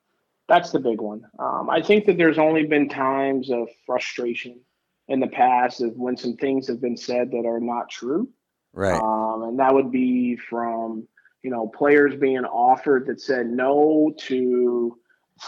That's 0.46 0.70
the 0.70 0.78
big 0.78 1.00
one. 1.00 1.26
Um, 1.40 1.68
I 1.68 1.82
think 1.82 2.04
that 2.04 2.18
there's 2.18 2.38
only 2.38 2.66
been 2.66 2.88
times 2.88 3.50
of 3.50 3.68
frustration 3.84 4.60
in 5.08 5.20
the 5.20 5.26
past 5.26 5.80
of 5.82 5.96
when 5.96 6.16
some 6.16 6.36
things 6.36 6.68
have 6.68 6.80
been 6.80 6.96
said 6.96 7.30
that 7.30 7.46
are 7.46 7.60
not 7.60 7.90
true. 7.90 8.28
Right. 8.72 9.00
Um, 9.00 9.42
and 9.42 9.58
that 9.58 9.74
would 9.74 9.92
be 9.92 10.36
from, 10.36 11.06
you 11.42 11.50
know, 11.50 11.68
players 11.68 12.16
being 12.16 12.44
offered 12.44 13.06
that 13.06 13.20
said 13.20 13.46
no 13.46 14.14
to 14.26 14.98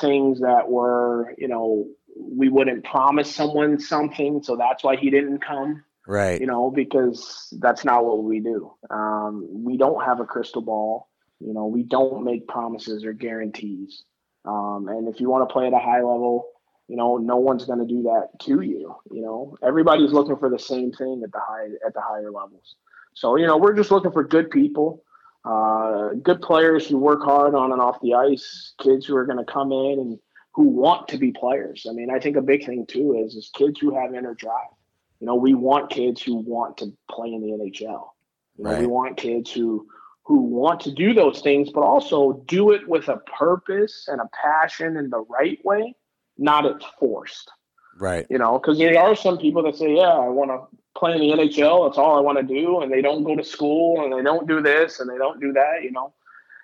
things 0.00 0.40
that 0.40 0.68
were, 0.68 1.34
you 1.38 1.48
know, 1.48 1.86
we 2.18 2.48
wouldn't 2.48 2.84
promise 2.84 3.34
someone 3.34 3.78
something, 3.78 4.42
so 4.42 4.57
that's 4.57 4.82
why 4.82 4.96
he 4.96 5.11
didn't 5.11 5.38
come. 5.38 5.84
Right. 6.07 6.40
You 6.40 6.46
know, 6.46 6.70
because 6.70 7.52
that's 7.61 7.84
not 7.84 8.04
what 8.04 8.22
we 8.22 8.40
do. 8.40 8.72
Um, 8.90 9.46
we 9.50 9.76
don't 9.76 10.04
have 10.04 10.20
a 10.20 10.24
crystal 10.24 10.62
ball. 10.62 11.09
You 11.40 11.52
know, 11.52 11.66
we 11.66 11.82
don't 11.82 12.24
make 12.24 12.46
promises 12.46 13.04
or 13.04 13.12
guarantees. 13.12 14.04
Um, 14.44 14.86
and 14.88 15.09
if 15.09 15.20
you 15.20 15.28
want 15.28 15.48
to 15.48 15.52
play 15.52 15.66
at 15.66 15.72
a 15.72 15.78
high 15.78 16.02
level, 16.02 16.46
you 16.89 16.97
know, 16.97 17.16
no 17.16 17.37
one's 17.37 17.64
going 17.64 17.80
to 17.80 17.87
do 17.87 18.03
that 18.05 18.28
to 18.41 18.61
you. 18.61 18.95
You 19.11 19.22
know, 19.22 19.57
everybody's 19.62 20.12
looking 20.12 20.37
for 20.37 20.51
the 20.51 20.59
same 20.59 20.93
thing 20.93 21.22
at 21.24 21.32
the 21.32 21.41
high 21.41 21.68
at 21.87 21.95
the 21.95 22.01
higher 22.01 22.30
levels. 22.30 22.76
So 23.14 23.37
you 23.37 23.47
know, 23.47 23.57
we're 23.57 23.74
just 23.74 23.91
looking 23.91 24.12
for 24.12 24.24
good 24.24 24.51
people 24.51 25.03
uh, 25.47 26.09
good 26.22 26.43
players 26.43 26.89
who 26.89 26.99
work 26.99 27.22
hard 27.22 27.55
on 27.55 27.70
and 27.70 27.80
off 27.80 28.01
the 28.03 28.14
ice, 28.14 28.74
kids 28.82 29.07
who 29.07 29.14
are 29.14 29.24
going 29.24 29.39
to 29.39 29.45
come 29.45 29.70
in 29.70 29.99
and 30.01 30.18
who 30.53 30.64
want 30.64 31.07
to 31.07 31.18
be 31.18 31.30
players. 31.30 31.87
I 31.89 31.93
mean, 31.93 32.11
I 32.11 32.18
think 32.18 32.37
a 32.37 32.43
big 32.43 32.66
thing 32.66 32.84
too 32.84 33.22
is 33.24 33.37
is 33.37 33.51
kids 33.55 33.78
who 33.78 33.95
have 33.95 34.14
inner 34.14 34.34
drive. 34.34 34.74
You 35.20 35.28
know, 35.28 35.37
we 35.37 35.55
want 35.55 35.91
kids 35.91 36.20
who 36.20 36.37
want 36.37 36.78
to 36.78 36.93
play 37.09 37.32
in 37.32 37.43
the 37.43 37.53
NHL. 37.53 38.09
You 38.57 38.64
know, 38.64 38.70
right. 38.70 38.80
we 38.80 38.87
want 38.87 39.16
kids 39.16 39.53
who 39.53 39.87
who 40.24 40.41
want 40.41 40.80
to 40.80 40.91
do 40.91 41.14
those 41.14 41.41
things, 41.41 41.70
but 41.70 41.82
also 41.82 42.43
do 42.49 42.72
it 42.72 42.89
with 42.89 43.07
a 43.07 43.18
purpose 43.39 44.09
and 44.09 44.20
a 44.20 44.28
passion 44.43 44.97
in 44.97 45.11
the 45.11 45.24
right 45.28 45.64
way, 45.64 45.95
not 46.39 46.64
it's 46.66 46.84
forced. 46.99 47.51
Right. 47.99 48.26
You 48.28 48.39
know, 48.39 48.59
because 48.59 48.78
there 48.78 48.99
are 49.01 49.16
some 49.16 49.39
people 49.39 49.62
that 49.62 49.76
say, 49.76 49.97
"Yeah, 49.97 50.12
I 50.12 50.28
want 50.28 50.51
to 50.51 50.76
play 50.97 51.12
in 51.12 51.20
the 51.20 51.30
NHL. 51.30 51.87
That's 51.87 51.99
all 51.99 52.16
I 52.16 52.20
want 52.20 52.39
to 52.39 52.45
do. 52.45 52.80
And 52.80 52.91
they 52.91 53.03
don't 53.03 53.22
go 53.22 53.37
to 53.37 53.45
school 53.45 54.03
and 54.03 54.12
they 54.12 54.22
don't 54.22 54.49
do 54.49 54.61
this 54.61 55.01
and 55.01 55.09
they 55.09 55.18
don't 55.18 55.41
do 55.41 55.53
that, 55.53 55.82
you 55.82 55.93
know. 55.93 56.14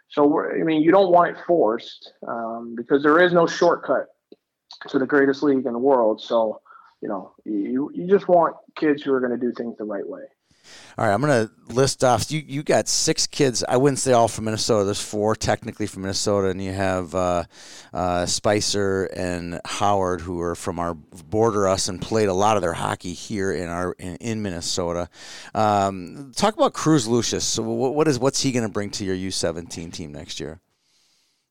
So, 0.09 0.45
I 0.45 0.63
mean, 0.63 0.83
you 0.83 0.91
don't 0.91 1.11
want 1.11 1.31
it 1.31 1.43
forced 1.47 2.13
um, 2.27 2.75
because 2.77 3.03
there 3.03 3.21
is 3.21 3.33
no 3.33 3.47
shortcut 3.47 4.09
to 4.89 4.99
the 4.99 5.07
greatest 5.07 5.43
league 5.43 5.65
in 5.65 5.73
the 5.73 5.79
world. 5.79 6.21
So, 6.21 6.61
you 7.01 7.09
know, 7.09 7.33
you, 7.45 7.91
you 7.95 8.07
just 8.07 8.29
want 8.29 8.57
kids 8.77 9.03
who 9.03 9.13
are 9.13 9.21
going 9.21 9.39
to 9.39 9.39
do 9.39 9.53
things 9.53 9.77
the 9.79 9.85
right 9.85 10.07
way. 10.07 10.23
All 10.99 11.07
right, 11.07 11.15
I'm 11.15 11.21
going 11.21 11.49
to 11.49 11.75
list 11.75 12.05
off. 12.05 12.31
You 12.31 12.43
you 12.47 12.63
got 12.63 12.87
six 12.87 13.27
kids. 13.27 13.65
I 13.67 13.77
wouldn't 13.77 13.99
say 13.99 14.13
all 14.13 14.29
from 14.29 14.45
Minnesota. 14.45 14.85
There's 14.85 15.01
four 15.01 15.35
technically 15.35 15.87
from 15.87 16.03
Minnesota, 16.03 16.49
and 16.49 16.63
you 16.63 16.73
have 16.73 17.15
uh, 17.15 17.45
uh, 17.95 18.27
Spicer 18.27 19.05
and 19.07 19.61
Howard 19.65 20.21
who 20.21 20.41
are 20.41 20.55
from 20.55 20.79
our 20.79 20.95
border 20.95 21.67
us 21.67 21.89
and 21.89 22.01
played 22.01 22.29
a 22.29 22.35
lot 22.35 22.57
of 22.57 22.63
their 22.63 22.75
hockey 22.75 23.15
here 23.15 23.53
in 23.53 23.69
our 23.69 23.93
in, 23.99 24.17
in 24.17 24.43
Minnesota. 24.43 25.09
Um, 25.55 26.33
talk 26.37 26.55
about 26.55 26.75
Cruz 26.75 27.09
Lucius. 27.09 27.45
So 27.45 27.63
what, 27.63 27.95
what 27.95 28.07
is 28.07 28.19
what's 28.19 28.43
he 28.43 28.53
going 28.53 28.67
to 28.67 28.73
bring 28.73 28.91
to 28.91 29.05
your 29.05 29.17
U17 29.17 29.93
team 29.93 30.13
next 30.13 30.41
year? 30.41 30.61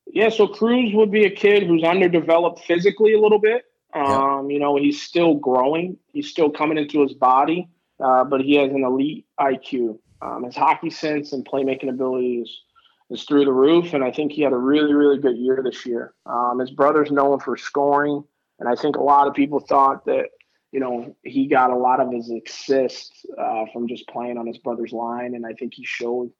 Yeah, 0.05 0.29
so 0.29 0.47
Cruz 0.47 0.93
would 0.93 1.11
be 1.11 1.25
a 1.25 1.31
kid 1.31 1.63
who's 1.63 1.83
underdeveloped 1.83 2.63
physically 2.65 3.13
a 3.13 3.19
little 3.19 3.39
bit. 3.39 3.63
Um, 3.93 4.51
You 4.51 4.59
know, 4.59 4.75
he's 4.75 5.01
still 5.01 5.33
growing. 5.35 5.97
He's 6.13 6.29
still 6.29 6.49
coming 6.49 6.77
into 6.77 7.01
his 7.01 7.13
body 7.13 7.69
uh, 8.03 8.23
but 8.23 8.41
he 8.41 8.55
has 8.55 8.71
an 8.71 8.83
elite 8.83 9.25
IQ. 9.39 9.99
Um, 10.21 10.43
his 10.43 10.55
hockey 10.55 10.89
sense 10.89 11.33
and 11.33 11.47
playmaking 11.47 11.89
ability 11.89 12.41
is, 12.41 12.61
is 13.09 13.23
through 13.23 13.45
the 13.45 13.53
roof, 13.53 13.93
and 13.93 14.03
I 14.03 14.11
think 14.11 14.31
he 14.31 14.41
had 14.41 14.53
a 14.53 14.57
really, 14.57 14.93
really 14.93 15.17
good 15.17 15.37
year 15.37 15.61
this 15.63 15.85
year. 15.85 16.13
Um, 16.25 16.59
his 16.59 16.71
brother's 16.71 17.11
known 17.11 17.39
for 17.39 17.57
scoring, 17.57 18.23
and 18.59 18.69
I 18.69 18.75
think 18.75 18.95
a 18.95 19.03
lot 19.03 19.27
of 19.27 19.33
people 19.33 19.59
thought 19.59 20.05
that 20.05 20.27
you 20.71 20.79
know 20.79 21.15
he 21.23 21.47
got 21.47 21.71
a 21.71 21.75
lot 21.75 21.99
of 21.99 22.11
his 22.11 22.31
assists 22.31 23.25
uh, 23.37 23.65
from 23.73 23.87
just 23.87 24.07
playing 24.07 24.37
on 24.37 24.47
his 24.47 24.57
brother's 24.59 24.93
line, 24.93 25.35
and 25.35 25.45
I 25.45 25.53
think 25.53 25.73
he 25.73 25.85
showed 25.85 26.31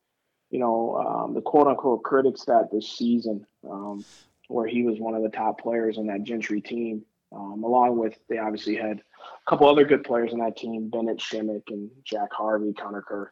you 0.52 0.60
know 0.60 0.96
um, 0.96 1.34
the 1.34 1.42
quote 1.42 1.68
unquote 1.68 2.04
critics 2.04 2.46
that 2.46 2.70
this 2.72 2.88
season 2.88 3.46
um, 3.70 4.06
where 4.48 4.68
he 4.68 4.84
was 4.84 5.00
one 5.00 5.16
of 5.16 5.24
the 5.24 5.30
top 5.30 5.62
players 5.62 5.98
on 5.98 6.08
that 6.08 6.24
Gentry 6.24 6.62
team. 6.62 7.04
Um, 7.32 7.64
along 7.64 7.98
with 7.98 8.16
they 8.28 8.38
obviously 8.38 8.76
had 8.76 9.00
a 9.00 9.50
couple 9.50 9.68
other 9.70 9.86
good 9.86 10.04
players 10.04 10.34
on 10.34 10.40
that 10.40 10.58
team: 10.58 10.90
Bennett 10.90 11.22
Shimmick 11.22 11.64
and 11.70 11.90
Jack 12.04 12.34
Harvey, 12.34 12.74
Connor 12.74 13.02
Kerr. 13.02 13.32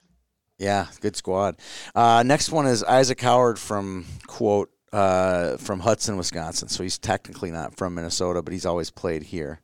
Yeah, 0.57 0.87
good 1.01 1.15
squad. 1.15 1.57
Uh, 1.95 2.23
next 2.25 2.51
one 2.51 2.65
is 2.65 2.83
Isaac 2.83 3.21
Howard 3.21 3.57
from 3.57 4.05
quote 4.27 4.69
uh, 4.91 5.57
from 5.57 5.79
Hudson, 5.79 6.17
Wisconsin. 6.17 6.67
So 6.67 6.83
he's 6.83 6.97
technically 6.97 7.51
not 7.51 7.75
from 7.75 7.95
Minnesota, 7.95 8.41
but 8.41 8.53
he's 8.53 8.65
always 8.65 8.89
played 8.89 9.23
here. 9.23 9.61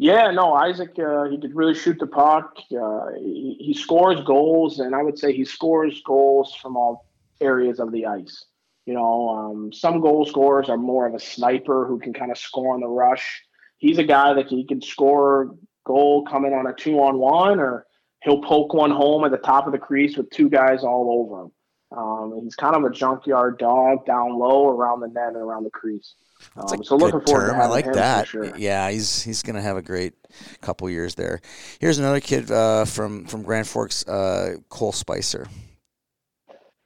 Yeah, 0.00 0.30
no, 0.30 0.52
Isaac, 0.52 0.96
uh, 0.96 1.24
he 1.24 1.40
could 1.40 1.56
really 1.56 1.74
shoot 1.74 1.98
the 1.98 2.06
puck. 2.06 2.56
Uh, 2.70 3.10
he, 3.16 3.56
he, 3.58 3.74
scores 3.74 4.20
goals, 4.24 4.78
and 4.78 4.94
I 4.94 5.02
would 5.02 5.18
say 5.18 5.32
he 5.32 5.44
scores 5.44 6.00
goals 6.02 6.54
from 6.54 6.76
all 6.76 7.08
areas 7.40 7.80
of 7.80 7.90
the 7.90 8.06
ice. 8.06 8.44
You 8.88 8.94
know, 8.94 9.28
um, 9.28 9.70
some 9.70 10.00
goal 10.00 10.24
scorers 10.24 10.70
are 10.70 10.78
more 10.78 11.06
of 11.06 11.12
a 11.12 11.20
sniper 11.20 11.86
who 11.86 11.98
can 11.98 12.14
kind 12.14 12.30
of 12.30 12.38
score 12.38 12.72
on 12.72 12.80
the 12.80 12.88
rush. 12.88 13.44
He's 13.76 13.98
a 13.98 14.02
guy 14.02 14.32
that 14.32 14.46
he 14.46 14.64
can 14.64 14.80
score 14.80 15.54
goal 15.84 16.24
coming 16.24 16.54
on 16.54 16.66
a 16.66 16.72
two 16.72 16.98
on 16.98 17.18
one, 17.18 17.60
or 17.60 17.84
he'll 18.24 18.40
poke 18.40 18.72
one 18.72 18.90
home 18.90 19.26
at 19.26 19.30
the 19.30 19.36
top 19.36 19.66
of 19.66 19.72
the 19.72 19.78
crease 19.78 20.16
with 20.16 20.30
two 20.30 20.48
guys 20.48 20.84
all 20.84 21.20
over 21.20 21.42
him. 21.42 21.52
Um, 21.98 22.40
he's 22.42 22.54
kind 22.54 22.74
of 22.76 22.84
a 22.84 22.90
junkyard 22.90 23.58
dog 23.58 24.06
down 24.06 24.38
low 24.38 24.70
around 24.70 25.00
the 25.00 25.08
net 25.08 25.34
and 25.34 25.36
around 25.36 25.64
the 25.64 25.70
crease. 25.70 26.14
Um, 26.56 26.82
so 26.82 26.96
looking 26.96 27.20
forward 27.20 27.48
term. 27.48 27.58
to 27.58 27.64
I 27.64 27.66
like 27.66 27.92
that. 27.92 28.28
Sure. 28.28 28.56
Yeah, 28.56 28.88
he's 28.90 29.22
he's 29.22 29.42
going 29.42 29.56
to 29.56 29.62
have 29.62 29.76
a 29.76 29.82
great 29.82 30.14
couple 30.62 30.88
years 30.88 31.14
there. 31.14 31.42
Here's 31.78 31.98
another 31.98 32.20
kid 32.20 32.50
uh, 32.50 32.86
from 32.86 33.26
from 33.26 33.42
Grand 33.42 33.68
Forks, 33.68 34.08
uh, 34.08 34.54
Cole 34.70 34.92
Spicer. 34.92 35.46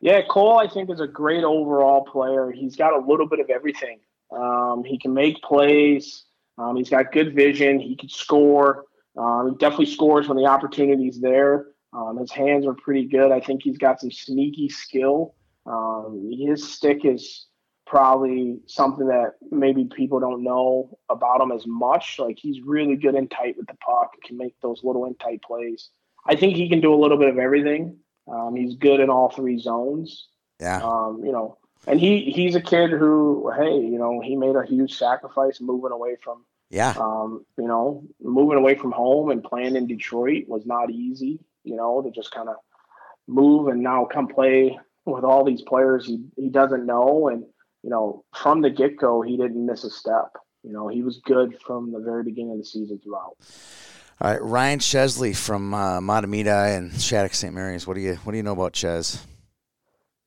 Yeah, 0.02 0.20
Cole, 0.28 0.58
I 0.58 0.66
think 0.66 0.90
is 0.90 1.00
a 1.00 1.06
great 1.06 1.44
overall 1.44 2.04
player. 2.04 2.50
He's 2.50 2.74
got 2.74 2.92
a 2.92 3.06
little 3.06 3.26
bit 3.26 3.38
of 3.38 3.48
everything. 3.50 4.00
Um, 4.32 4.82
he 4.84 4.98
can 4.98 5.14
make 5.14 5.40
plays. 5.42 6.24
Um, 6.58 6.74
he's 6.74 6.90
got 6.90 7.12
good 7.12 7.36
vision. 7.36 7.78
He 7.78 7.94
can 7.94 8.08
score. 8.08 8.86
Um, 9.16 9.50
he 9.50 9.56
definitely 9.58 9.86
scores 9.86 10.26
when 10.26 10.36
the 10.36 10.46
opportunity's 10.46 11.20
there. 11.20 11.66
Um, 11.92 12.18
his 12.18 12.32
hands 12.32 12.66
are 12.66 12.74
pretty 12.74 13.04
good. 13.04 13.30
I 13.30 13.38
think 13.38 13.62
he's 13.62 13.78
got 13.78 14.00
some 14.00 14.10
sneaky 14.10 14.68
skill. 14.68 15.36
Um, 15.66 16.30
his 16.36 16.72
stick 16.72 17.04
is 17.04 17.46
probably 17.86 18.58
something 18.66 19.06
that 19.06 19.34
maybe 19.52 19.84
people 19.84 20.18
don't 20.18 20.42
know 20.42 20.98
about 21.10 21.40
him 21.40 21.52
as 21.52 21.64
much. 21.64 22.18
Like 22.18 22.38
he's 22.40 22.60
really 22.64 22.96
good 22.96 23.14
in 23.14 23.28
tight 23.28 23.56
with 23.56 23.68
the 23.68 23.74
puck, 23.74 24.14
can 24.24 24.36
make 24.36 24.56
those 24.62 24.82
little 24.82 25.04
in 25.04 25.14
tight 25.14 25.42
plays. 25.42 25.90
I 26.26 26.34
think 26.34 26.56
he 26.56 26.68
can 26.68 26.80
do 26.80 26.92
a 26.92 26.98
little 27.00 27.18
bit 27.18 27.28
of 27.28 27.38
everything. 27.38 27.98
Um, 28.28 28.54
he's 28.56 28.76
good 28.76 29.00
in 29.00 29.10
all 29.10 29.30
three 29.30 29.58
zones. 29.58 30.28
Yeah. 30.60 30.80
Um, 30.82 31.22
you 31.24 31.32
know, 31.32 31.58
and 31.86 31.98
he 31.98 32.30
he's 32.34 32.54
a 32.54 32.60
kid 32.60 32.90
who, 32.90 33.52
hey, 33.56 33.74
you 33.74 33.98
know, 33.98 34.20
he 34.20 34.36
made 34.36 34.56
a 34.56 34.64
huge 34.64 34.94
sacrifice 34.94 35.60
moving 35.60 35.92
away 35.92 36.16
from. 36.22 36.44
Yeah. 36.70 36.94
Um, 36.96 37.44
you 37.58 37.68
know, 37.68 38.04
moving 38.22 38.56
away 38.56 38.76
from 38.76 38.92
home 38.92 39.30
and 39.30 39.44
playing 39.44 39.76
in 39.76 39.86
Detroit 39.86 40.44
was 40.48 40.64
not 40.64 40.90
easy 40.90 41.40
you 41.64 41.76
know, 41.76 42.02
to 42.02 42.10
just 42.10 42.30
kind 42.30 42.48
of 42.48 42.56
move 43.26 43.68
and 43.68 43.82
now 43.82 44.04
come 44.04 44.28
play 44.28 44.78
with 45.04 45.24
all 45.24 45.44
these 45.44 45.62
players 45.62 46.06
he, 46.06 46.24
he 46.36 46.48
doesn't 46.48 46.86
know. 46.86 47.28
And, 47.28 47.44
you 47.82 47.90
know, 47.90 48.24
from 48.34 48.60
the 48.60 48.70
get 48.70 48.96
go, 48.96 49.22
he 49.22 49.36
didn't 49.36 49.64
miss 49.64 49.84
a 49.84 49.90
step. 49.90 50.36
You 50.62 50.72
know, 50.72 50.88
he 50.88 51.02
was 51.02 51.18
good 51.24 51.60
from 51.60 51.92
the 51.92 51.98
very 51.98 52.22
beginning 52.22 52.52
of 52.52 52.58
the 52.58 52.64
season 52.64 53.00
throughout. 53.02 53.36
All 54.22 54.30
right, 54.30 54.40
Ryan 54.40 54.78
Chesley 54.78 55.32
from 55.32 55.74
uh, 55.74 55.98
and 55.98 56.92
Shattuck 57.02 57.34
St. 57.34 57.52
Mary's. 57.52 57.88
What 57.88 57.94
do 57.94 58.00
you 58.00 58.14
what 58.22 58.30
do 58.30 58.36
you 58.36 58.44
know 58.44 58.52
about 58.52 58.72
Ches? 58.72 59.26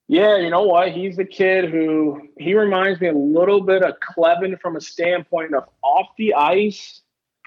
Yeah, 0.10 0.36
you 0.36 0.50
know 0.50 0.64
what? 0.64 0.92
He's 0.92 1.16
the 1.16 1.24
kid 1.24 1.72
who 1.72 2.28
he 2.38 2.56
reminds 2.56 3.00
me 3.00 3.08
a 3.08 3.14
little 3.14 3.62
bit 3.62 3.84
of 3.84 3.94
Clevin 4.02 4.60
from 4.60 4.76
a 4.76 4.82
standpoint 4.82 5.56
of 5.56 5.70
off 5.82 6.10
the 6.18 6.34
ice. 6.34 7.04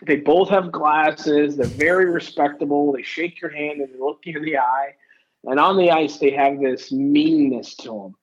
They 0.07 0.17
both 0.17 0.49
have 0.49 0.73
glasses. 0.73 1.59
They're 1.59 1.67
very 1.67 2.07
respectable. 2.07 2.93
They 2.93 3.03
shake 3.03 3.43
your 3.43 3.51
hand 3.51 3.83
and 3.83 3.93
they 3.93 3.99
look 3.99 4.21
you 4.25 4.39
in 4.39 4.43
the 4.43 4.57
eye. 4.57 4.95
And 5.45 5.61
on 5.61 5.77
the 5.77 5.91
ice, 5.91 6.17
they 6.17 6.31
have 6.31 6.61
this 6.61 6.91
meanness 6.91 7.75
to 7.77 7.89
them. 7.89 8.15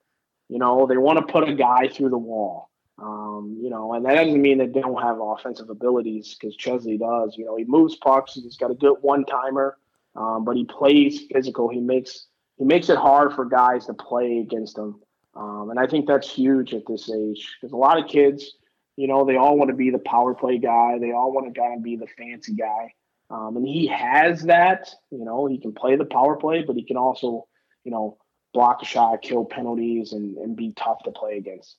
You 0.49 0.57
know, 0.57 0.87
they 0.87 0.97
want 0.97 1.19
to 1.19 1.31
put 1.31 1.47
a 1.47 1.53
guy 1.53 1.89
through 1.89 2.09
the 2.09 2.17
wall. 2.17 2.71
Um, 2.97 3.57
you 3.61 3.69
know, 3.69 3.93
and 3.93 4.05
that 4.05 4.15
doesn't 4.15 4.41
mean 4.41 4.57
they 4.57 4.67
don't 4.67 5.01
have 5.01 5.19
offensive 5.19 5.69
abilities 5.69 6.35
because 6.39 6.55
Chesley 6.55 6.97
does. 6.97 7.35
You 7.37 7.45
know, 7.45 7.57
he 7.57 7.65
moves 7.65 7.95
pucks. 7.95 8.35
He's 8.35 8.55
got 8.55 8.71
a 8.71 8.75
good 8.75 8.95
one 9.01 9.25
timer, 9.25 9.77
um, 10.15 10.45
but 10.45 10.55
he 10.55 10.63
plays 10.63 11.23
physical. 11.31 11.67
He 11.69 11.81
makes 11.81 12.27
he 12.57 12.63
makes 12.63 12.89
it 12.89 12.97
hard 12.97 13.33
for 13.33 13.43
guys 13.43 13.85
to 13.87 13.93
play 13.93 14.39
against 14.39 14.77
him, 14.77 15.01
um, 15.35 15.71
and 15.71 15.79
I 15.79 15.87
think 15.87 16.07
that's 16.07 16.29
huge 16.29 16.73
at 16.73 16.83
this 16.87 17.11
age 17.11 17.55
because 17.59 17.73
a 17.73 17.77
lot 17.77 17.99
of 18.01 18.07
kids 18.07 18.53
you 18.95 19.07
know, 19.07 19.25
they 19.25 19.35
all 19.35 19.57
want 19.57 19.69
to 19.69 19.75
be 19.75 19.89
the 19.89 19.99
power 19.99 20.33
play 20.33 20.57
guy. 20.57 20.97
They 20.99 21.11
all 21.11 21.31
want 21.31 21.53
to 21.53 21.59
kind 21.59 21.77
of 21.77 21.83
be 21.83 21.95
the 21.95 22.07
fancy 22.17 22.53
guy. 22.53 22.93
Um, 23.29 23.57
and 23.57 23.67
he 23.67 23.87
has 23.87 24.43
that. 24.43 24.89
You 25.11 25.25
know, 25.25 25.47
he 25.47 25.57
can 25.57 25.73
play 25.73 25.95
the 25.95 26.05
power 26.05 26.37
play, 26.37 26.63
but 26.63 26.75
he 26.75 26.83
can 26.83 26.97
also, 26.97 27.47
you 27.83 27.91
know, 27.91 28.17
block 28.53 28.81
a 28.81 28.85
shot, 28.85 29.21
kill 29.21 29.43
penalties, 29.43 30.13
and, 30.13 30.37
and 30.37 30.55
be 30.55 30.73
tough 30.77 31.03
to 31.03 31.11
play 31.11 31.37
against. 31.37 31.75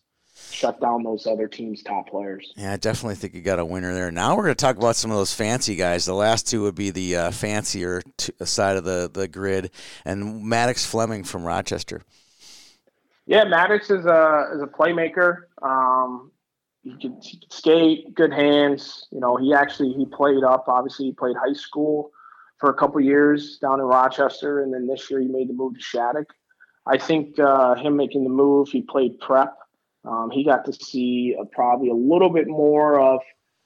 Shut 0.50 0.80
down 0.80 1.02
those 1.02 1.26
other 1.26 1.48
teams' 1.48 1.82
top 1.82 2.10
players. 2.10 2.52
Yeah, 2.56 2.74
I 2.74 2.76
definitely 2.76 3.14
think 3.14 3.34
you 3.34 3.40
got 3.40 3.58
a 3.58 3.64
winner 3.64 3.94
there. 3.94 4.10
Now 4.10 4.36
we're 4.36 4.44
going 4.44 4.54
to 4.54 4.60
talk 4.60 4.76
about 4.76 4.96
some 4.96 5.10
of 5.10 5.16
those 5.16 5.32
fancy 5.32 5.76
guys. 5.76 6.04
The 6.04 6.14
last 6.14 6.46
two 6.46 6.62
would 6.62 6.74
be 6.74 6.90
the 6.90 7.16
uh, 7.16 7.30
fancier 7.30 8.02
t- 8.18 8.32
side 8.44 8.76
of 8.76 8.84
the, 8.84 9.10
the 9.12 9.28
grid, 9.28 9.70
and 10.04 10.44
Maddox 10.44 10.84
Fleming 10.84 11.24
from 11.24 11.44
Rochester. 11.44 12.02
Yeah, 13.24 13.44
Maddox 13.44 13.90
is 13.90 14.04
a 14.04 14.50
is 14.54 14.62
a 14.62 14.66
playmaker. 14.66 15.44
Um, 15.62 16.30
he 16.82 16.96
can, 16.96 17.18
he 17.22 17.38
could 17.38 17.52
skate, 17.52 18.14
good 18.14 18.32
hands. 18.32 19.08
You 19.10 19.20
know, 19.20 19.36
he 19.36 19.54
actually 19.54 19.92
he 19.94 20.04
played 20.04 20.44
up. 20.44 20.66
Obviously, 20.68 21.06
he 21.06 21.12
played 21.12 21.36
high 21.36 21.54
school 21.54 22.10
for 22.58 22.70
a 22.70 22.74
couple 22.74 23.00
years 23.00 23.58
down 23.58 23.80
in 23.80 23.86
Rochester, 23.86 24.62
and 24.62 24.72
then 24.72 24.86
this 24.86 25.10
year 25.10 25.20
he 25.20 25.28
made 25.28 25.48
the 25.48 25.54
move 25.54 25.74
to 25.74 25.80
Shattuck. 25.80 26.32
I 26.86 26.98
think 26.98 27.38
uh, 27.38 27.74
him 27.74 27.96
making 27.96 28.22
the 28.22 28.30
move, 28.30 28.68
he 28.68 28.82
played 28.82 29.18
prep. 29.18 29.56
Um, 30.06 30.30
he 30.30 30.44
got 30.44 30.64
to 30.66 30.72
see 30.72 31.34
uh, 31.38 31.44
probably 31.52 31.90
a 31.90 31.94
little 31.94 32.30
bit 32.30 32.46
more 32.46 33.00
of, 33.00 33.20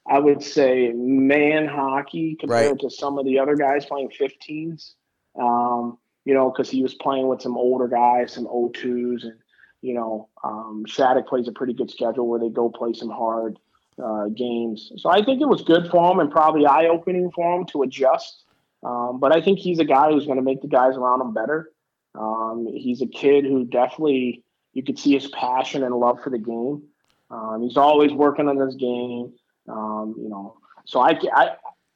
I 0.09 0.19
would 0.19 0.43
say, 0.43 0.91
man 0.95 1.67
hockey 1.67 2.37
compared 2.39 2.71
right. 2.71 2.81
to 2.81 2.91
some 2.91 3.19
of 3.19 3.27
the 3.27 3.39
other 3.39 3.57
guys 3.57 3.85
playing 3.85 4.11
15s. 4.19 4.95
Um, 5.39 5.99
you 6.25 6.35
know, 6.35 6.51
because 6.51 6.71
he 6.71 6.83
was 6.83 6.95
playing 6.95 7.29
with 7.29 7.41
some 7.41 7.57
older 7.57 7.89
guys, 7.89 8.33
some 8.33 8.47
O2s, 8.47 9.25
and 9.25 9.39
you 9.83 9.95
know, 9.95 10.29
um, 10.45 10.85
Shattuck 10.87 11.27
plays 11.27 11.49
a 11.49 11.53
pretty 11.53 11.73
good 11.73 11.91
schedule 11.91 12.29
where 12.29 12.39
they 12.39 12.51
go 12.51 12.69
play 12.69 12.93
some 12.93 13.11
hard 13.11 13.59
uh, 14.03 14.27
games. 14.27 14.93
So 14.97 15.11
I 15.11 15.25
think 15.25 15.41
it 15.41 15.49
was 15.49 15.63
good 15.63 15.89
for 15.91 16.13
him 16.13 16.21
and 16.21 16.31
probably 16.31 16.67
eye 16.67 16.87
opening 16.87 17.31
for 17.31 17.59
him 17.59 17.67
to 17.67 17.83
adjust. 17.83 18.45
Um, 18.83 19.21
but 19.21 19.35
I 19.35 19.41
think 19.41 19.59
he's 19.59 19.79
a 19.79 19.85
guy 19.85 20.11
who's 20.11 20.27
going 20.27 20.39
to 20.39 20.45
make 20.45 20.63
the 20.63 20.69
guys 20.69 20.97
around 20.97 21.21
him 21.21 21.35
better. 21.35 21.71
Um, 22.15 22.67
he's 22.73 23.03
a 23.03 23.07
kid 23.07 23.45
who 23.45 23.65
definitely 23.65 24.43
you 24.73 24.83
could 24.83 24.99
see 24.99 25.13
his 25.15 25.29
passion 25.29 25.83
and 25.83 25.95
love 25.95 26.23
for 26.23 26.31
the 26.31 26.39
game. 26.39 26.83
Um, 27.31 27.63
he's 27.63 27.77
always 27.77 28.13
working 28.13 28.49
on 28.49 28.57
his 28.57 28.77
game. 28.77 29.33
Um, 29.69 30.15
you 30.19 30.29
know, 30.29 30.57
so 30.85 31.01
I, 31.01 31.19
I 31.33 31.51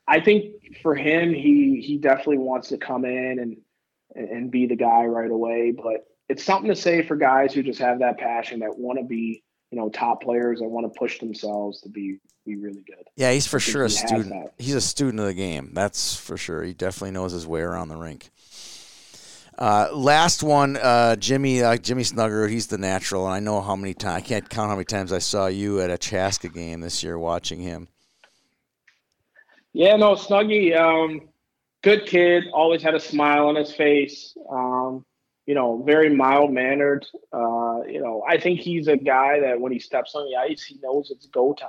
I 0.06 0.20
think 0.20 0.78
for 0.82 0.94
him, 0.94 1.32
he 1.32 1.80
he 1.80 1.98
definitely 1.98 2.38
wants 2.38 2.68
to 2.68 2.78
come 2.78 3.04
in 3.04 3.38
and 3.38 3.56
and 4.14 4.50
be 4.50 4.66
the 4.66 4.76
guy 4.76 5.04
right 5.04 5.30
away. 5.30 5.72
But 5.72 6.06
it's 6.28 6.44
something 6.44 6.70
to 6.70 6.76
say 6.76 7.02
for 7.02 7.16
guys 7.16 7.52
who 7.52 7.62
just 7.62 7.80
have 7.80 7.98
that 8.00 8.18
passion 8.18 8.60
that 8.60 8.78
want 8.78 8.98
to 8.98 9.04
be 9.04 9.42
you 9.70 9.78
know 9.78 9.88
top 9.88 10.22
players 10.22 10.60
that 10.60 10.68
want 10.68 10.92
to 10.92 10.98
push 10.98 11.18
themselves 11.18 11.80
to 11.82 11.88
be 11.88 12.18
be 12.44 12.56
really 12.56 12.82
good. 12.86 13.08
Yeah, 13.16 13.32
he's 13.32 13.46
for 13.46 13.58
sure 13.58 13.84
a 13.84 13.90
student. 13.90 14.50
He's 14.58 14.74
a 14.74 14.80
student 14.80 15.20
of 15.20 15.26
the 15.26 15.34
game. 15.34 15.70
That's 15.72 16.14
for 16.14 16.36
sure. 16.36 16.62
He 16.62 16.74
definitely 16.74 17.12
knows 17.12 17.32
his 17.32 17.46
way 17.46 17.62
around 17.62 17.88
the 17.88 17.96
rink. 17.96 18.30
Uh, 19.56 19.88
last 19.92 20.42
one, 20.42 20.76
uh, 20.76 21.14
Jimmy 21.16 21.62
uh, 21.62 21.76
Jimmy 21.76 22.02
Snuggerud. 22.02 22.50
He's 22.50 22.66
the 22.66 22.78
natural, 22.78 23.26
and 23.26 23.34
I 23.34 23.40
know 23.40 23.60
how 23.60 23.76
many 23.76 23.94
times 23.94 24.22
I 24.22 24.26
can't 24.26 24.48
count 24.48 24.68
how 24.68 24.74
many 24.74 24.84
times 24.84 25.12
I 25.12 25.20
saw 25.20 25.46
you 25.46 25.80
at 25.80 25.90
a 25.90 25.98
Chaska 25.98 26.48
game 26.48 26.80
this 26.80 27.02
year 27.04 27.18
watching 27.18 27.60
him. 27.60 27.88
Yeah, 29.72 29.96
no, 29.96 30.14
Snuggy, 30.14 30.76
um, 30.76 31.28
good 31.82 32.06
kid. 32.06 32.44
Always 32.52 32.82
had 32.82 32.94
a 32.94 33.00
smile 33.00 33.46
on 33.46 33.56
his 33.56 33.72
face. 33.72 34.36
Um, 34.50 35.04
you 35.46 35.54
know, 35.54 35.82
very 35.82 36.14
mild 36.14 36.52
mannered. 36.52 37.06
Uh, 37.32 37.82
you 37.86 38.00
know, 38.00 38.24
I 38.28 38.38
think 38.38 38.60
he's 38.60 38.88
a 38.88 38.96
guy 38.96 39.40
that 39.40 39.60
when 39.60 39.72
he 39.72 39.78
steps 39.78 40.14
on 40.14 40.24
the 40.28 40.36
ice, 40.36 40.62
he 40.62 40.78
knows 40.82 41.10
it's 41.10 41.26
go 41.26 41.52
time. 41.52 41.68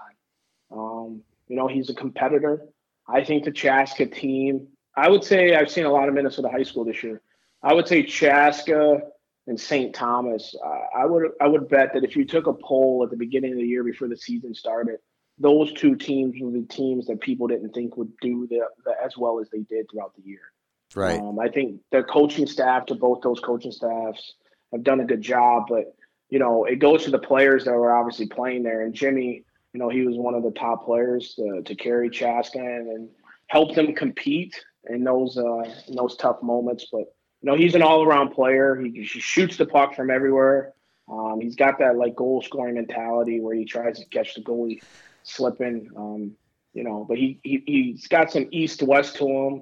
Um, 0.71 1.21
you 1.47 1.55
know, 1.55 1.67
he's 1.67 1.89
a 1.89 1.93
competitor. 1.93 2.61
I 3.07 3.23
think 3.23 3.43
the 3.43 3.51
Chaska 3.51 4.05
team, 4.05 4.67
I 4.95 5.09
would 5.09 5.23
say 5.23 5.55
I've 5.55 5.69
seen 5.69 5.86
a 5.86 5.91
lot 5.91 6.07
of 6.07 6.15
Minnesota 6.15 6.49
high 6.49 6.63
school 6.63 6.86
this 6.86 7.03
year. 7.03 7.21
I 7.66 7.74
would 7.74 7.88
say 7.88 8.03
Chaska 8.03 9.01
and 9.47 9.59
St. 9.59 9.93
Thomas. 9.93 10.55
Uh, 10.63 10.99
I 10.99 11.05
would 11.05 11.32
I 11.41 11.47
would 11.47 11.68
bet 11.68 11.93
that 11.93 12.03
if 12.03 12.16
you 12.16 12.24
took 12.24 12.45
a 12.45 12.53
poll 12.53 13.01
at 13.03 13.09
the 13.09 13.18
beginning 13.18 13.53
of 13.53 13.57
the 13.57 13.66
year 13.66 13.84
before 13.84 14.07
the 14.07 14.16
season 14.16 14.53
started, 14.53 14.99
those 15.39 15.74
two 15.74 15.95
teams 15.95 16.36
were 16.39 16.51
the 16.51 16.66
teams 16.68 17.07
that 17.07 17.20
people 17.20 17.47
didn't 17.47 17.72
think 17.72 17.97
would 17.97 18.11
do 18.22 18.47
the, 18.47 18.61
the 18.86 18.93
as 19.03 19.18
well 19.18 19.39
as 19.39 19.49
they 19.49 19.61
did 19.61 19.89
throughout 19.89 20.16
the 20.16 20.22
year. 20.24 20.51
Right. 20.95 21.20
Um, 21.20 21.39
I 21.39 21.49
think 21.49 21.82
the 21.91 22.03
coaching 22.03 22.45
staff 22.45 22.86
to 22.86 22.95
both 22.95 23.22
those 23.22 23.39
coaching 23.39 23.72
staffs 23.72 24.36
have 24.72 24.84
done 24.84 24.99
a 24.99 25.05
good 25.05 25.22
job, 25.22 25.66
but 25.68 25.95
you 26.30 26.38
know 26.38 26.66
it 26.66 26.76
goes 26.78 27.03
to 27.05 27.11
the 27.11 27.20
players 27.20 27.66
that 27.66 27.74
were 27.74 27.95
obviously 27.95 28.28
playing 28.28 28.61
there. 28.61 28.82
And 28.82 28.93
Jimmy, 28.93 29.43
you 29.74 29.80
know, 29.80 29.89
he 29.89 30.05
was 30.05 30.18
one 30.18 30.36
of 30.36 30.43
the 30.43 30.51
top 30.51 30.86
players 30.86 31.34
to, 31.34 31.63
to 31.66 31.76
carry 31.76 32.11
Chaska 32.11 32.59
and, 32.59 32.88
and 32.89 33.09
help 33.47 33.74
them 33.74 33.95
compete 33.95 34.55
in 34.88 35.03
those 35.03 35.36
uh, 35.36 35.63
in 35.88 35.95
those 35.95 36.16
tough 36.18 36.43
moments. 36.43 36.88
But 36.91 37.05
you 37.46 37.52
know, 37.52 37.58
he's 37.58 37.76
an 37.76 37.84
all 37.84 38.04
around 38.04 38.32
player. 38.32 38.76
He, 38.76 38.89
he 38.89 39.06
shoots 39.06 39.56
the 39.56 39.68
puck 39.68 39.96
from 39.96 40.10
everywhere. 40.10 40.74
Um, 41.08 41.39
he's 41.39 41.56
got 41.56 41.78
that 41.78 41.96
like 41.96 42.16
goal 42.16 42.41
scoring 42.41 42.74
mentality 42.74 43.39
where 43.39 43.54
he 43.54 43.66
tries 43.66 44.00
to 44.00 44.06
catch 44.06 44.34
the 44.34 44.41
goalie 44.41 44.82
slipping. 45.22 45.91
Um, 45.96 46.32
you 46.74 46.84
know, 46.84 47.06
but 47.08 47.18
he, 47.18 47.39
he 47.43 47.62
he's 47.68 48.08
got 48.08 48.32
some 48.32 48.48
east 48.50 48.82
west 48.82 49.18
to 49.18 49.28
him 49.28 49.62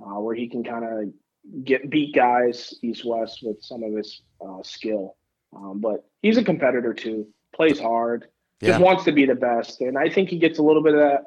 uh, 0.00 0.20
where 0.20 0.36
he 0.36 0.48
can 0.48 0.62
kind 0.62 0.84
of 0.84 1.64
get 1.64 1.90
beat 1.90 2.14
guys 2.14 2.72
east 2.82 3.04
west 3.04 3.40
with 3.42 3.60
some 3.60 3.82
of 3.82 3.92
his 3.96 4.22
uh, 4.40 4.62
skill. 4.62 5.16
Um, 5.56 5.80
but 5.80 6.08
he's 6.22 6.36
a 6.36 6.44
competitor 6.44 6.94
too. 6.94 7.26
Plays 7.52 7.80
hard. 7.80 8.28
Yeah. 8.60 8.68
Just 8.68 8.80
wants 8.80 9.04
to 9.04 9.12
be 9.12 9.26
the 9.26 9.34
best, 9.34 9.80
and 9.80 9.98
I 9.98 10.08
think 10.08 10.28
he 10.28 10.38
gets 10.38 10.60
a 10.60 10.62
little 10.62 10.84
bit 10.84 10.94
of 10.94 11.00
that 11.00 11.24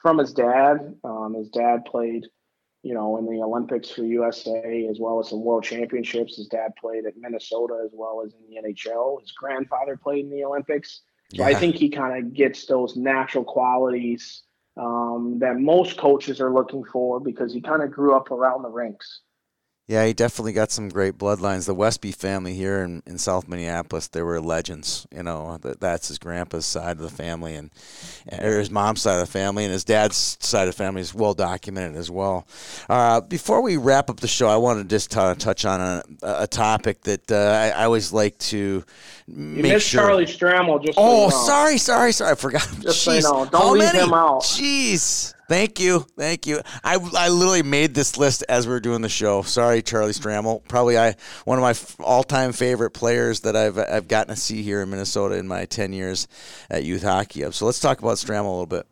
from 0.00 0.18
his 0.18 0.32
dad. 0.32 0.94
Um, 1.02 1.34
his 1.34 1.48
dad 1.48 1.84
played 1.84 2.28
you 2.82 2.94
know, 2.94 3.16
in 3.18 3.26
the 3.26 3.42
Olympics 3.42 3.90
for 3.90 4.04
USA 4.04 4.86
as 4.90 4.98
well 5.00 5.18
as 5.20 5.28
some 5.28 5.42
World 5.42 5.64
Championships. 5.64 6.36
His 6.36 6.46
dad 6.46 6.72
played 6.80 7.06
at 7.06 7.14
Minnesota 7.16 7.82
as 7.84 7.90
well 7.92 8.22
as 8.24 8.32
in 8.32 8.40
the 8.48 8.68
NHL. 8.68 9.20
His 9.20 9.32
grandfather 9.32 9.96
played 9.96 10.24
in 10.24 10.30
the 10.30 10.44
Olympics. 10.44 11.02
So 11.34 11.42
yeah. 11.42 11.48
I 11.48 11.54
think 11.54 11.74
he 11.74 11.90
kind 11.90 12.24
of 12.24 12.32
gets 12.32 12.66
those 12.66 12.96
natural 12.96 13.44
qualities 13.44 14.42
um, 14.76 15.38
that 15.40 15.58
most 15.58 15.98
coaches 15.98 16.40
are 16.40 16.52
looking 16.52 16.84
for 16.84 17.20
because 17.20 17.52
he 17.52 17.60
kind 17.60 17.82
of 17.82 17.90
grew 17.90 18.14
up 18.14 18.30
around 18.30 18.62
the 18.62 18.70
rinks. 18.70 19.20
Yeah, 19.88 20.04
he 20.04 20.12
definitely 20.12 20.52
got 20.52 20.70
some 20.70 20.90
great 20.90 21.16
bloodlines. 21.16 21.64
The 21.64 21.74
Westby 21.74 22.12
family 22.12 22.52
here 22.52 22.82
in, 22.82 23.02
in 23.06 23.16
South 23.16 23.48
Minneapolis, 23.48 24.06
they 24.08 24.20
were 24.20 24.38
legends. 24.38 25.06
You 25.10 25.22
know, 25.22 25.56
that, 25.62 25.80
that's 25.80 26.08
his 26.08 26.18
grandpa's 26.18 26.66
side 26.66 26.98
of 26.98 27.02
the 27.02 27.08
family, 27.08 27.54
and 27.54 27.70
or 28.30 28.58
his 28.58 28.70
mom's 28.70 29.00
side 29.00 29.14
of 29.14 29.20
the 29.20 29.32
family, 29.32 29.64
and 29.64 29.72
his 29.72 29.84
dad's 29.84 30.36
side 30.40 30.68
of 30.68 30.74
the 30.74 30.76
family 30.76 31.00
is 31.00 31.14
well 31.14 31.32
documented 31.32 31.96
as 31.96 32.10
well. 32.10 32.46
Uh, 32.90 33.22
before 33.22 33.62
we 33.62 33.78
wrap 33.78 34.10
up 34.10 34.20
the 34.20 34.28
show, 34.28 34.48
I 34.48 34.56
want 34.56 34.78
to 34.78 34.84
just 34.84 35.10
t- 35.10 35.34
touch 35.38 35.64
on 35.64 35.80
a, 35.80 36.02
a 36.22 36.46
topic 36.46 37.00
that 37.04 37.32
uh, 37.32 37.36
I, 37.36 37.80
I, 37.80 37.84
always 37.84 38.12
like 38.12 38.36
to 38.38 38.84
you 39.26 39.62
make 39.62 39.80
sure. 39.80 40.02
Charlie 40.02 40.26
Stramel. 40.26 40.84
Just 40.84 40.98
oh, 41.00 41.30
so 41.30 41.46
sorry, 41.46 41.78
sorry, 41.78 42.12
sorry, 42.12 42.32
I 42.32 42.34
forgot. 42.34 42.68
Just 42.80 42.84
Jeez. 42.84 43.04
so 43.04 43.12
you 43.14 43.22
know, 43.22 43.50
don't 43.50 43.62
How 43.62 43.72
leave 43.72 43.92
many? 43.94 43.98
him 44.00 44.12
out. 44.12 44.42
Jeez. 44.42 45.32
Thank 45.48 45.80
you, 45.80 46.00
thank 46.00 46.46
you. 46.46 46.60
I, 46.84 46.98
I 47.16 47.30
literally 47.30 47.62
made 47.62 47.94
this 47.94 48.18
list 48.18 48.44
as 48.50 48.66
we 48.66 48.72
were 48.74 48.80
doing 48.80 49.00
the 49.00 49.08
show. 49.08 49.40
Sorry, 49.40 49.80
Charlie 49.80 50.12
Stramel. 50.12 50.62
Probably 50.68 50.98
I 50.98 51.14
one 51.46 51.58
of 51.58 51.62
my 51.62 52.04
all 52.04 52.22
time 52.22 52.52
favorite 52.52 52.90
players 52.90 53.40
that 53.40 53.56
I've 53.56 53.78
I've 53.78 54.08
gotten 54.08 54.34
to 54.34 54.38
see 54.38 54.62
here 54.62 54.82
in 54.82 54.90
Minnesota 54.90 55.36
in 55.36 55.48
my 55.48 55.64
ten 55.64 55.94
years 55.94 56.28
at 56.68 56.84
youth 56.84 57.02
hockey. 57.02 57.50
So 57.52 57.64
let's 57.64 57.80
talk 57.80 57.98
about 58.00 58.18
Stramel 58.18 58.44
a 58.44 58.50
little 58.50 58.66
bit. 58.66 58.86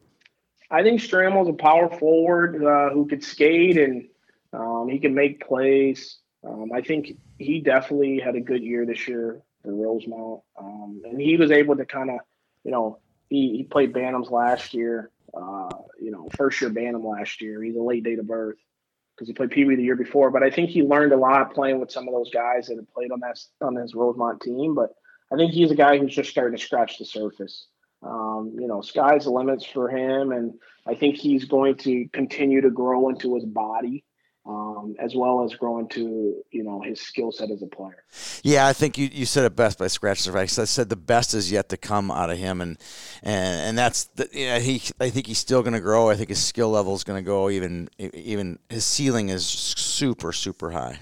I 0.71 0.83
think 0.83 1.03
Stramel's 1.03 1.51
a 1.51 1.53
power 1.53 1.91
forward 1.91 2.65
uh, 2.65 2.89
who 2.89 3.07
could 3.07 3.23
skate 3.23 3.77
and 3.77 4.09
um, 4.55 4.89
he 4.89 4.99
can 4.99 5.15
make 5.15 5.47
plays. 5.47 6.21
Um, 6.43 6.71
I 6.75 6.81
think 6.81 7.19
he 7.39 7.61
definitely 7.61 8.19
had 8.19 8.35
a 8.35 8.41
good 8.41 8.63
year 8.63 8.87
this 8.87 9.07
year 9.07 9.43
for 9.63 9.75
Rosemount, 9.75 10.41
um, 10.59 11.03
and 11.05 11.21
he 11.21 11.37
was 11.37 11.51
able 11.51 11.77
to 11.77 11.85
kind 11.85 12.09
of, 12.09 12.21
you 12.65 12.71
know, 12.71 12.99
he, 13.29 13.59
he 13.59 13.65
played 13.65 13.93
Bantams 13.93 14.31
last 14.31 14.73
year 14.73 15.11
uh, 15.37 15.77
you 16.01 16.11
know, 16.11 16.29
first 16.37 16.61
year 16.61 16.71
Bantam 16.71 17.07
last 17.07 17.41
year. 17.41 17.63
He's 17.63 17.77
a 17.77 17.83
late 17.83 18.05
date 18.05 18.19
of 18.19 18.27
birth 18.27 18.57
because 19.15 19.29
he 19.29 19.35
played 19.35 19.51
Pee 19.51 19.65
Wee 19.65 19.77
the 19.77 19.83
year 19.83 19.97
before. 19.97 20.31
But 20.31 20.43
I 20.43 20.51
think 20.51 20.71
he 20.71 20.83
learned 20.83 21.13
a 21.13 21.17
lot 21.17 21.55
playing 21.55 21.81
with 21.81 21.91
some 21.91 22.09
of 22.09 22.15
those 22.15 22.31
guys 22.31 22.67
that 22.67 22.77
had 22.77 22.93
played 22.93 23.13
on 23.13 23.21
that 23.21 23.39
on 23.61 23.77
his 23.77 23.95
Rosemount 23.95 24.41
team. 24.41 24.75
But 24.75 24.91
I 25.33 25.37
think 25.37 25.53
he's 25.53 25.71
a 25.71 25.77
guy 25.77 25.99
who's 25.99 26.15
just 26.15 26.31
starting 26.31 26.57
to 26.57 26.65
scratch 26.65 26.99
the 26.99 27.05
surface. 27.05 27.67
Um, 28.03 28.55
you 28.59 28.69
know, 28.69 28.81
sky's 28.83 29.25
the 29.25 29.31
limits 29.31 29.65
for 29.65 29.89
him, 29.89 30.33
and 30.33 30.55
I 30.87 30.95
think 30.95 31.17
he's 31.17 31.45
going 31.47 31.77
to 31.79 32.07
continue 32.13 32.61
to 32.61 32.71
grow 32.71 33.09
into 33.09 33.35
his 33.35 33.45
body 33.45 34.05
um, 34.47 34.95
as 34.99 35.15
well 35.15 35.45
as 35.45 35.55
growing 35.55 35.89
to 35.89 36.37
you 36.51 36.63
know 36.63 36.81
his 36.81 37.01
skill 37.01 37.33
set 37.33 37.51
as 37.51 37.63
a 37.63 37.67
player. 37.67 38.05
Yeah, 38.43 38.67
I 38.67 38.73
think 38.73 38.97
you, 38.97 39.09
you 39.13 39.27
said 39.27 39.45
it 39.45 39.57
best 39.57 39.79
by 39.79 39.89
scratching 39.89 40.33
the 40.33 40.39
face. 40.39 40.59
I 40.59 40.65
said 40.65 40.89
the 40.89 40.97
best 40.97 41.35
is 41.35 41.51
yet 41.51 41.69
to 41.71 41.77
come 41.77 42.11
out 42.11 42.31
of 42.31 42.39
him, 42.39 42.61
and 42.61 42.79
and 43.23 43.61
and 43.61 43.79
that's 43.79 44.05
the, 44.05 44.29
yeah, 44.33 44.59
he 44.59 44.83
I 45.01 45.11
think 45.11 45.27
he's 45.27 45.39
still 45.39 45.63
going 45.63 45.75
to 45.75 45.81
grow. 45.81 46.11
I 46.11 46.15
think 46.15 46.29
his 46.29 46.43
skill 46.43 46.71
level 46.71 46.95
is 46.95 47.05
going 47.05 47.23
to 47.23 47.27
go 47.27 47.51
even 47.51 47.89
even 47.99 48.59
his 48.69 48.85
ceiling 48.85 49.31
is 49.31 49.47
super 49.47 50.33
super 50.33 50.71
high. 50.71 51.01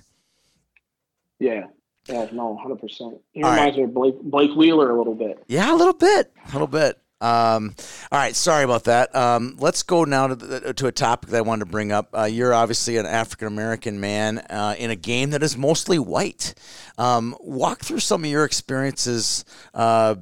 Yeah, 1.39 1.67
yeah, 2.09 2.29
no, 2.33 2.57
hundred 2.57 2.81
percent. 2.81 3.21
He 3.33 3.43
reminds 3.43 3.61
right. 3.61 3.77
me 3.77 3.83
of 3.85 3.95
Blake 3.95 4.21
Blake 4.23 4.55
Wheeler 4.57 4.91
a 4.91 4.99
little 4.99 5.15
bit. 5.15 5.43
Yeah, 5.49 5.73
a 5.73 5.77
little 5.77 5.95
bit, 5.95 6.33
a 6.49 6.53
little 6.53 6.67
bit. 6.67 6.99
Um, 7.25 7.75
all 8.13 8.19
right, 8.19 8.37
sorry 8.37 8.65
about 8.65 8.85
that. 8.85 9.17
Um, 9.17 9.57
let's 9.59 9.83
go 9.83 10.05
now 10.05 10.27
to, 10.27 10.35
the, 10.35 10.75
to 10.75 10.87
a 10.89 10.93
topic 10.93 11.31
that 11.31 11.39
I 11.39 11.41
wanted 11.41 11.65
to 11.65 11.71
bring 11.71 11.91
up. 11.91 12.11
Uh, 12.13 12.25
you're 12.25 12.53
obviously 12.53 12.99
an 12.99 13.07
African 13.07 13.49
American 13.49 13.99
man 13.99 14.39
uh, 14.51 14.75
in 14.79 14.91
a 14.91 14.97
game 14.97 15.31
that 15.31 15.43
is 15.43 15.57
mostly 15.57 15.99
white. 15.99 16.53
Um, 16.99 17.35
walk 17.41 17.81
through 17.81 18.01
some 18.01 18.25
of 18.25 18.31
your 18.31 18.45
experiences 18.45 19.47
uh, 19.73 20.17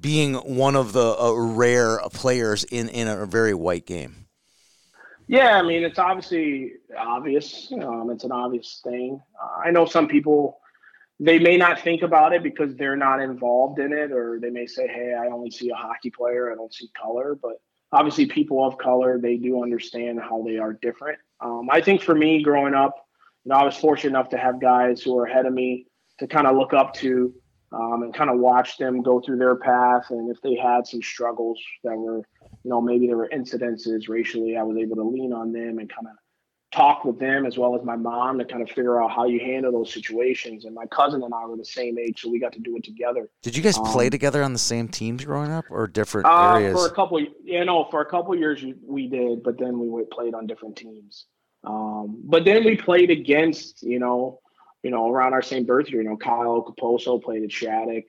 being 0.00 0.34
one 0.34 0.76
of 0.76 0.92
the 0.92 1.18
uh, 1.18 1.32
rare 1.32 1.98
players 2.12 2.62
in, 2.62 2.88
in 2.88 3.08
a 3.08 3.26
very 3.26 3.52
white 3.52 3.84
game. 3.84 4.26
Yeah, 5.26 5.58
I 5.58 5.62
mean, 5.62 5.82
it's 5.82 5.98
obviously 5.98 6.74
obvious. 6.96 7.68
It's 7.72 8.24
an 8.24 8.32
obvious 8.32 8.80
thing. 8.84 9.20
Uh, 9.42 9.60
I 9.66 9.72
know 9.72 9.86
some 9.86 10.06
people 10.06 10.60
they 11.24 11.38
may 11.38 11.56
not 11.56 11.80
think 11.80 12.02
about 12.02 12.32
it 12.32 12.42
because 12.42 12.74
they're 12.74 12.96
not 12.96 13.20
involved 13.20 13.78
in 13.78 13.92
it, 13.92 14.10
or 14.10 14.40
they 14.40 14.50
may 14.50 14.66
say, 14.66 14.88
"Hey, 14.88 15.14
I 15.14 15.28
only 15.28 15.50
see 15.50 15.70
a 15.70 15.74
hockey 15.74 16.10
player. 16.10 16.50
I 16.50 16.56
don't 16.56 16.74
see 16.74 16.90
color." 17.00 17.38
But 17.40 17.60
obviously, 17.92 18.26
people 18.26 18.66
of 18.66 18.76
color 18.78 19.18
they 19.18 19.36
do 19.36 19.62
understand 19.62 20.20
how 20.20 20.42
they 20.42 20.58
are 20.58 20.72
different. 20.72 21.18
Um, 21.40 21.68
I 21.70 21.80
think 21.80 22.02
for 22.02 22.14
me, 22.14 22.42
growing 22.42 22.74
up, 22.74 23.06
you 23.44 23.50
know, 23.50 23.56
I 23.56 23.64
was 23.64 23.76
fortunate 23.76 24.10
enough 24.10 24.30
to 24.30 24.36
have 24.36 24.60
guys 24.60 25.02
who 25.02 25.14
were 25.14 25.26
ahead 25.26 25.46
of 25.46 25.52
me 25.52 25.86
to 26.18 26.26
kind 26.26 26.46
of 26.46 26.56
look 26.56 26.72
up 26.72 26.92
to 26.94 27.32
um, 27.72 28.02
and 28.02 28.14
kind 28.14 28.30
of 28.30 28.38
watch 28.38 28.76
them 28.76 29.02
go 29.02 29.20
through 29.20 29.38
their 29.38 29.56
path. 29.56 30.10
And 30.10 30.30
if 30.30 30.40
they 30.42 30.56
had 30.56 30.86
some 30.86 31.02
struggles 31.02 31.60
that 31.84 31.96
were, 31.96 32.18
you 32.18 32.70
know, 32.70 32.80
maybe 32.80 33.06
there 33.06 33.16
were 33.16 33.30
incidences 33.32 34.08
racially, 34.08 34.56
I 34.56 34.62
was 34.62 34.76
able 34.76 34.96
to 34.96 35.04
lean 35.04 35.32
on 35.32 35.52
them 35.52 35.78
and 35.78 35.88
kind 35.88 36.06
of 36.08 36.16
talk 36.72 37.04
with 37.04 37.18
them 37.18 37.44
as 37.44 37.58
well 37.58 37.76
as 37.76 37.84
my 37.84 37.96
mom 37.96 38.38
to 38.38 38.44
kind 38.44 38.62
of 38.62 38.68
figure 38.68 39.02
out 39.02 39.10
how 39.10 39.26
you 39.26 39.38
handle 39.38 39.70
those 39.70 39.92
situations. 39.92 40.64
And 40.64 40.74
my 40.74 40.86
cousin 40.86 41.22
and 41.22 41.32
I 41.32 41.44
were 41.46 41.56
the 41.56 41.64
same 41.64 41.98
age, 41.98 42.20
so 42.20 42.30
we 42.30 42.40
got 42.40 42.52
to 42.54 42.60
do 42.60 42.76
it 42.76 42.84
together. 42.84 43.28
Did 43.42 43.56
you 43.56 43.62
guys 43.62 43.76
um, 43.76 43.84
play 43.84 44.08
together 44.08 44.42
on 44.42 44.52
the 44.52 44.58
same 44.58 44.88
teams 44.88 45.24
growing 45.24 45.52
up, 45.52 45.66
or 45.70 45.86
different 45.86 46.26
uh, 46.26 46.54
areas? 46.54 46.74
For 46.74 46.86
a 46.86 46.94
couple, 46.94 47.20
you 47.20 47.64
know, 47.64 47.86
for 47.90 48.00
a 48.00 48.06
couple 48.06 48.34
years 48.34 48.64
we 48.82 49.06
did, 49.06 49.42
but 49.42 49.58
then 49.58 49.78
we 49.78 50.04
played 50.04 50.34
on 50.34 50.46
different 50.46 50.76
teams. 50.76 51.26
Um, 51.64 52.20
but 52.24 52.44
then 52.44 52.64
we 52.64 52.76
played 52.76 53.10
against, 53.10 53.82
you 53.82 53.98
know, 53.98 54.40
you 54.82 54.90
know, 54.90 55.08
around 55.08 55.32
our 55.32 55.42
same 55.42 55.64
birth 55.64 55.90
year. 55.90 56.02
You 56.02 56.08
know, 56.08 56.16
Kyle 56.16 56.64
Okposo 56.64 57.22
played 57.22 57.44
at 57.44 57.52
Shattuck. 57.52 58.04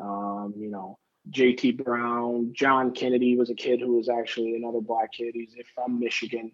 Um, 0.00 0.54
you 0.56 0.70
know, 0.70 0.98
JT 1.30 1.84
Brown, 1.84 2.52
John 2.54 2.92
Kennedy 2.92 3.36
was 3.36 3.50
a 3.50 3.54
kid 3.54 3.80
who 3.80 3.96
was 3.96 4.08
actually 4.08 4.56
another 4.56 4.80
black 4.80 5.12
kid. 5.12 5.32
He's 5.34 5.54
from 5.74 6.00
Michigan 6.00 6.52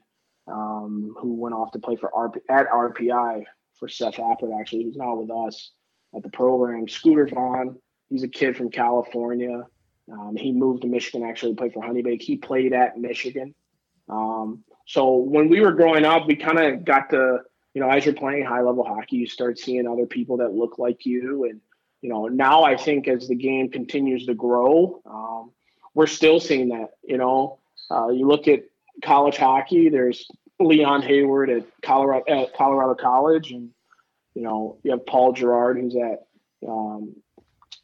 um, 0.50 1.14
who 1.18 1.34
went 1.34 1.54
off 1.54 1.72
to 1.72 1.78
play 1.78 1.96
for 1.96 2.10
RP, 2.10 2.40
at 2.48 2.68
RPI 2.70 3.44
for 3.78 3.88
Seth 3.88 4.16
Appert, 4.16 4.58
actually, 4.60 4.84
who's 4.84 4.96
not 4.96 5.14
with 5.14 5.30
us 5.30 5.72
at 6.14 6.22
the 6.22 6.30
program. 6.30 6.88
Scooter 6.88 7.26
Vaughn, 7.26 7.78
he's 8.08 8.22
a 8.22 8.28
kid 8.28 8.56
from 8.56 8.70
California. 8.70 9.64
Um, 10.10 10.36
he 10.36 10.52
moved 10.52 10.82
to 10.82 10.88
Michigan 10.88 11.28
actually 11.28 11.52
to 11.52 11.56
play 11.56 11.70
for 11.70 11.82
Honeybaked. 11.82 12.22
He 12.22 12.36
played 12.36 12.72
at 12.72 12.98
Michigan. 12.98 13.54
Um, 14.08 14.64
so 14.86 15.14
when 15.14 15.48
we 15.48 15.60
were 15.60 15.72
growing 15.72 16.04
up, 16.04 16.26
we 16.26 16.34
kind 16.34 16.58
of 16.58 16.84
got 16.84 17.10
to, 17.10 17.38
you 17.74 17.80
know, 17.80 17.88
as 17.88 18.04
you're 18.04 18.14
playing 18.14 18.44
high 18.44 18.62
level 18.62 18.84
hockey, 18.84 19.16
you 19.16 19.26
start 19.26 19.58
seeing 19.58 19.86
other 19.86 20.06
people 20.06 20.38
that 20.38 20.52
look 20.52 20.78
like 20.78 21.06
you. 21.06 21.44
And, 21.44 21.60
you 22.02 22.10
know, 22.10 22.26
now 22.26 22.64
I 22.64 22.76
think 22.76 23.06
as 23.06 23.28
the 23.28 23.36
game 23.36 23.70
continues 23.70 24.26
to 24.26 24.34
grow, 24.34 25.00
um, 25.06 25.52
we're 25.94 26.08
still 26.08 26.40
seeing 26.40 26.70
that, 26.70 26.90
you 27.04 27.18
know, 27.18 27.60
uh, 27.90 28.08
you 28.08 28.26
look 28.26 28.48
at 28.48 28.64
college 29.04 29.36
hockey. 29.36 29.88
There's 29.88 30.26
Leon 30.60 31.02
Hayward 31.02 31.50
at 31.50 31.64
Colorado 31.82 32.24
at 32.28 32.54
Colorado 32.54 32.94
College, 32.94 33.52
and 33.52 33.70
you 34.34 34.42
know 34.42 34.78
you 34.82 34.90
have 34.92 35.06
Paul 35.06 35.32
Gerard 35.32 35.78
who's 35.78 35.96
at 35.96 36.26
um, 36.68 37.14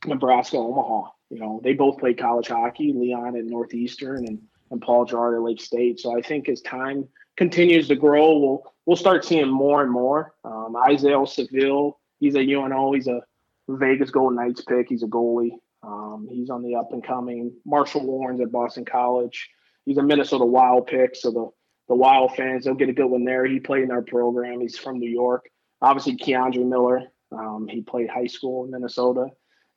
Nebraska 0.07 0.57
Omaha. 0.57 1.11
You 1.31 1.41
know 1.41 1.61
they 1.63 1.73
both 1.73 1.99
play 1.99 2.15
college 2.15 2.49
hockey. 2.49 2.93
Leon 2.93 3.37
at 3.37 3.45
Northeastern 3.45 4.27
and 4.27 4.41
and 4.71 4.81
Paul 4.83 5.05
Gerard 5.05 5.35
at 5.35 5.43
Lake 5.43 5.61
State. 5.61 6.01
So 6.01 6.17
I 6.17 6.23
think 6.23 6.49
as 6.49 6.61
time 6.61 7.09
continues 7.37 7.89
to 7.89 7.97
grow, 7.97 8.39
we'll 8.39 8.75
we'll 8.85 8.97
start 8.97 9.25
seeing 9.25 9.49
more 9.49 9.83
and 9.83 9.91
more. 9.91 10.35
Um, 10.45 10.77
Isaiah 10.89 11.27
Saville, 11.27 11.99
he's 12.21 12.35
a 12.35 12.41
UNO. 12.41 12.93
He's 12.93 13.09
a 13.09 13.23
Vegas 13.69 14.11
Golden 14.11 14.37
Knights 14.37 14.63
pick. 14.63 14.89
He's 14.89 15.03
a 15.03 15.07
goalie. 15.07 15.53
Um, 15.83 16.29
he's 16.31 16.51
on 16.51 16.63
the 16.63 16.75
up 16.75 16.93
and 16.93 17.05
coming. 17.05 17.53
Marshall 17.65 18.05
Warren's 18.05 18.41
at 18.41 18.53
Boston 18.53 18.85
College 18.85 19.51
he's 19.87 19.97
a 19.97 20.03
Minnesota 20.03 20.45
Wild 20.45 20.87
pick, 20.89 21.17
so 21.17 21.31
the 21.31 21.49
the 21.89 21.95
Wild 21.95 22.35
fans 22.35 22.65
they'll 22.65 22.75
get 22.75 22.89
a 22.89 22.93
good 22.93 23.07
one 23.07 23.25
there. 23.25 23.47
He 23.47 23.61
played 23.61 23.85
in 23.85 23.91
our 23.91 24.03
program. 24.03 24.61
He's 24.61 24.79
from 24.79 24.99
New 24.99 25.11
York. 25.11 25.49
Obviously, 25.81 26.17
K'Andre 26.17 26.67
Miller. 26.67 27.03
Um, 27.33 27.69
he 27.69 27.83
played 27.83 28.09
high 28.09 28.27
school 28.27 28.65
in 28.65 28.71
Minnesota, 28.71 29.27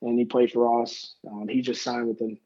and 0.02 0.18
he 0.18 0.26
played 0.26 0.52
for 0.52 0.82
us. 0.82 1.16
Um, 1.30 1.48
he 1.48 1.62
just 1.62 1.84
signed 1.84 2.08
with 2.08 2.20
the 2.20 2.38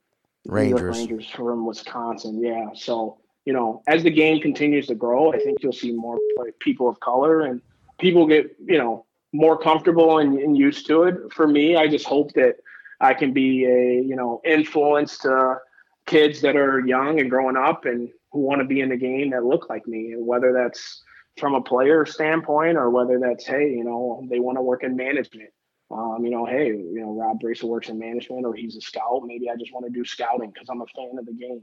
Rangers. 0.46 0.98
Rangers 0.98 1.30
from 1.30 1.66
Wisconsin. 1.66 2.42
Yeah. 2.42 2.70
So, 2.74 3.20
you 3.46 3.54
know, 3.54 3.82
as 3.88 4.04
the 4.04 4.12
game 4.12 4.42
continues 4.42 4.88
to 4.88 4.96
grow, 4.96 5.32
I 5.32 5.40
think 5.40 5.62
you'll 5.62 5.74
see 5.74 5.92
more 5.92 6.18
people 6.60 6.90
of 6.90 7.00
color 7.00 7.42
and 7.42 7.62
people 8.00 8.28
get, 8.28 8.56
you 8.66 8.78
know, 8.78 9.06
more 9.32 9.58
comfortable 9.58 10.20
and, 10.20 10.38
and 10.38 10.58
used 10.58 10.88
to 10.88 11.04
it. 11.04 11.16
For 11.34 11.48
me, 11.48 11.76
I 11.76 11.88
just 11.88 12.06
hope 12.06 12.34
that 12.34 12.58
I 13.00 13.14
can 13.14 13.34
be 13.34 13.66
a, 13.66 14.02
you 14.02 14.16
know, 14.16 14.42
influence 14.46 15.18
to 15.20 15.58
kids 16.06 16.42
that 16.42 16.56
are 16.56 16.86
young 16.86 17.20
and 17.20 17.30
growing 17.30 17.58
up 17.58 17.86
and 17.86 18.10
who 18.34 18.42
want 18.42 18.60
to 18.60 18.68
be 18.68 18.82
in 18.82 18.90
the 18.90 18.98
game 18.98 19.30
that 19.30 19.46
look 19.46 19.70
like 19.70 19.88
me. 19.88 20.12
And 20.12 20.28
whether 20.28 20.52
that's 20.52 21.02
from 21.40 21.56
a 21.56 21.62
player 21.62 22.06
standpoint 22.06 22.78
or 22.78 22.90
whether 22.90 23.18
that's, 23.20 23.46
hey, 23.48 23.72
you 23.72 23.86
know, 23.86 24.28
they 24.30 24.40
want 24.40 24.58
to 24.58 24.62
work 24.62 24.84
in 24.84 24.98
management 24.98 25.50
um, 25.94 26.24
you 26.24 26.32
know, 26.32 26.46
hey, 26.46 26.68
you 26.68 27.00
know, 27.00 27.14
Rod 27.14 27.40
Braceful 27.40 27.70
works 27.70 27.90
in 27.90 28.00
management 28.00 28.46
or 28.46 28.54
he's 28.54 28.76
a 28.76 28.82
scout. 28.82 29.22
Maybe 29.26 29.50
I 29.50 29.56
just 29.56 29.74
want 29.74 29.86
to 29.86 29.92
do 29.92 30.04
scouting 30.04 30.52
because 30.52 30.70
I'm 30.70 30.82
a 30.82 30.86
fan 30.96 31.18
of 31.20 31.26
the 31.26 31.34
game. 31.34 31.62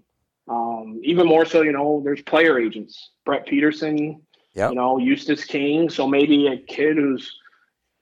Um, 0.49 1.01
even 1.03 1.27
more 1.27 1.45
so, 1.45 1.63
you 1.63 1.73
know, 1.73 2.01
there's 2.05 2.23
player 2.23 2.59
agents, 2.59 3.11
Brett 3.25 3.47
Peterson, 3.47 4.23
yep. 4.55 4.71
you 4.71 4.77
know, 4.77 4.99
Eustace 4.99 5.45
King. 5.45 5.91
So 5.91 6.07
maybe 6.07 6.47
a 6.47 6.59
kid 6.59 6.97
who's, 6.97 7.39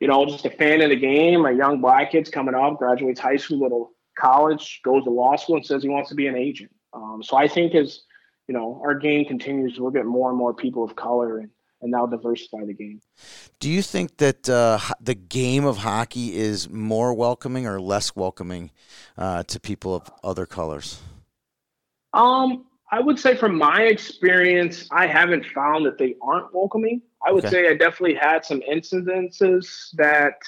you 0.01 0.09
know, 0.09 0.27
just 0.27 0.45
a 0.45 0.51
fan 0.51 0.81
of 0.83 0.91
the 0.91 0.97
game, 0.97 1.45
a 1.45 1.53
young 1.53 1.81
black 1.81 2.13
kid's 2.13 2.31
coming 2.31 2.55
up, 2.55 2.79
graduates 2.79 3.21
high 3.21 3.37
school, 3.37 3.61
little 3.61 3.93
college, 4.19 4.81
goes 4.85 5.05
to 5.05 5.11
law 5.11 5.37
school 5.37 5.57
and 5.57 5.67
says 5.67 5.83
he 5.83 5.89
wants 5.89 6.09
to 6.11 6.15
be 6.15 6.27
an 6.27 6.37
agent. 6.37 6.71
Um, 6.93 7.23
so 7.23 7.37
I 7.37 7.49
think 7.49 7.75
as, 7.75 8.03
you 8.49 8.55
know, 8.55 8.81
our 8.83 8.95
game 8.95 9.27
continues, 9.27 9.79
we'll 9.79 9.91
get 9.91 10.07
more 10.07 10.31
and 10.31 10.39
more 10.39 10.55
people 10.55 10.83
of 10.83 10.97
color 10.97 11.39
and 11.39 11.51
and 11.81 11.91
now 11.91 12.07
diversify 12.07 12.65
the 12.65 12.75
game. 12.75 13.01
Do 13.61 13.71
you 13.71 13.83
think 13.83 14.17
that 14.17 14.49
uh, 14.49 14.79
the 15.01 15.15
game 15.15 15.65
of 15.65 15.79
hockey 15.79 16.37
is 16.37 16.69
more 16.69 17.15
welcoming 17.15 17.67
or 17.67 17.81
less 17.81 18.17
welcoming 18.17 18.73
uh, 19.17 19.45
to 19.45 19.61
people 19.61 19.95
of 19.95 20.11
other 20.25 20.47
colors? 20.47 21.01
Um, 22.13 22.67
I 22.91 23.01
would 23.01 23.19
say 23.19 23.37
from 23.37 23.57
my 23.57 23.83
experience, 23.83 24.89
I 24.91 25.07
haven't 25.07 25.47
found 25.47 25.87
that 25.87 25.99
they 25.99 26.17
aren't 26.23 26.53
welcoming. 26.55 27.03
I 27.25 27.33
would 27.33 27.45
okay. 27.45 27.53
say 27.53 27.69
I 27.69 27.75
definitely 27.75 28.15
had 28.15 28.45
some 28.45 28.61
incidences 28.61 29.91
that, 29.95 30.41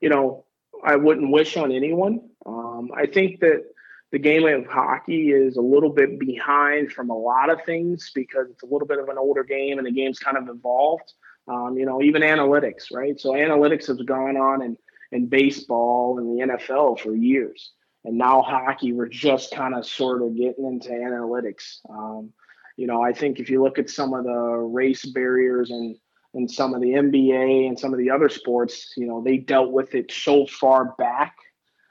you 0.00 0.08
know, 0.08 0.46
I 0.84 0.96
wouldn't 0.96 1.30
wish 1.30 1.56
on 1.56 1.70
anyone. 1.70 2.30
Um, 2.46 2.90
I 2.96 3.06
think 3.06 3.40
that 3.40 3.64
the 4.12 4.18
game 4.18 4.46
of 4.46 4.66
hockey 4.66 5.30
is 5.30 5.56
a 5.56 5.60
little 5.60 5.90
bit 5.90 6.18
behind 6.18 6.92
from 6.92 7.10
a 7.10 7.16
lot 7.16 7.48
of 7.48 7.64
things 7.64 8.10
because 8.14 8.46
it's 8.50 8.62
a 8.62 8.66
little 8.66 8.86
bit 8.86 8.98
of 8.98 9.08
an 9.08 9.18
older 9.18 9.44
game 9.44 9.78
and 9.78 9.86
the 9.86 9.92
game's 9.92 10.18
kind 10.18 10.36
of 10.36 10.48
evolved. 10.48 11.12
Um, 11.48 11.76
you 11.76 11.86
know, 11.86 12.02
even 12.02 12.22
analytics, 12.22 12.92
right? 12.92 13.18
So 13.18 13.30
analytics 13.30 13.86
has 13.86 13.98
gone 13.98 14.36
on 14.36 14.62
in, 14.62 14.76
in 15.12 15.26
baseball 15.26 16.18
and 16.18 16.38
the 16.38 16.54
NFL 16.54 17.00
for 17.00 17.14
years. 17.14 17.72
And 18.04 18.18
now 18.18 18.42
hockey, 18.42 18.92
we're 18.92 19.08
just 19.08 19.54
kind 19.54 19.74
of 19.74 19.86
sort 19.86 20.22
of 20.22 20.36
getting 20.36 20.66
into 20.66 20.90
analytics. 20.90 21.78
Um, 21.88 22.32
you 22.76 22.86
know, 22.86 23.02
I 23.02 23.12
think 23.12 23.38
if 23.38 23.50
you 23.50 23.62
look 23.62 23.78
at 23.78 23.90
some 23.90 24.14
of 24.14 24.24
the 24.24 24.32
race 24.32 25.04
barriers 25.04 25.70
and 25.70 25.96
and 26.32 26.48
some 26.48 26.74
of 26.74 26.80
the 26.80 26.90
NBA 26.90 27.66
and 27.66 27.78
some 27.78 27.92
of 27.92 27.98
the 27.98 28.10
other 28.10 28.28
sports, 28.28 28.94
you 28.96 29.06
know, 29.06 29.20
they 29.20 29.36
dealt 29.36 29.72
with 29.72 29.96
it 29.96 30.12
so 30.12 30.46
far 30.46 30.94
back 30.96 31.34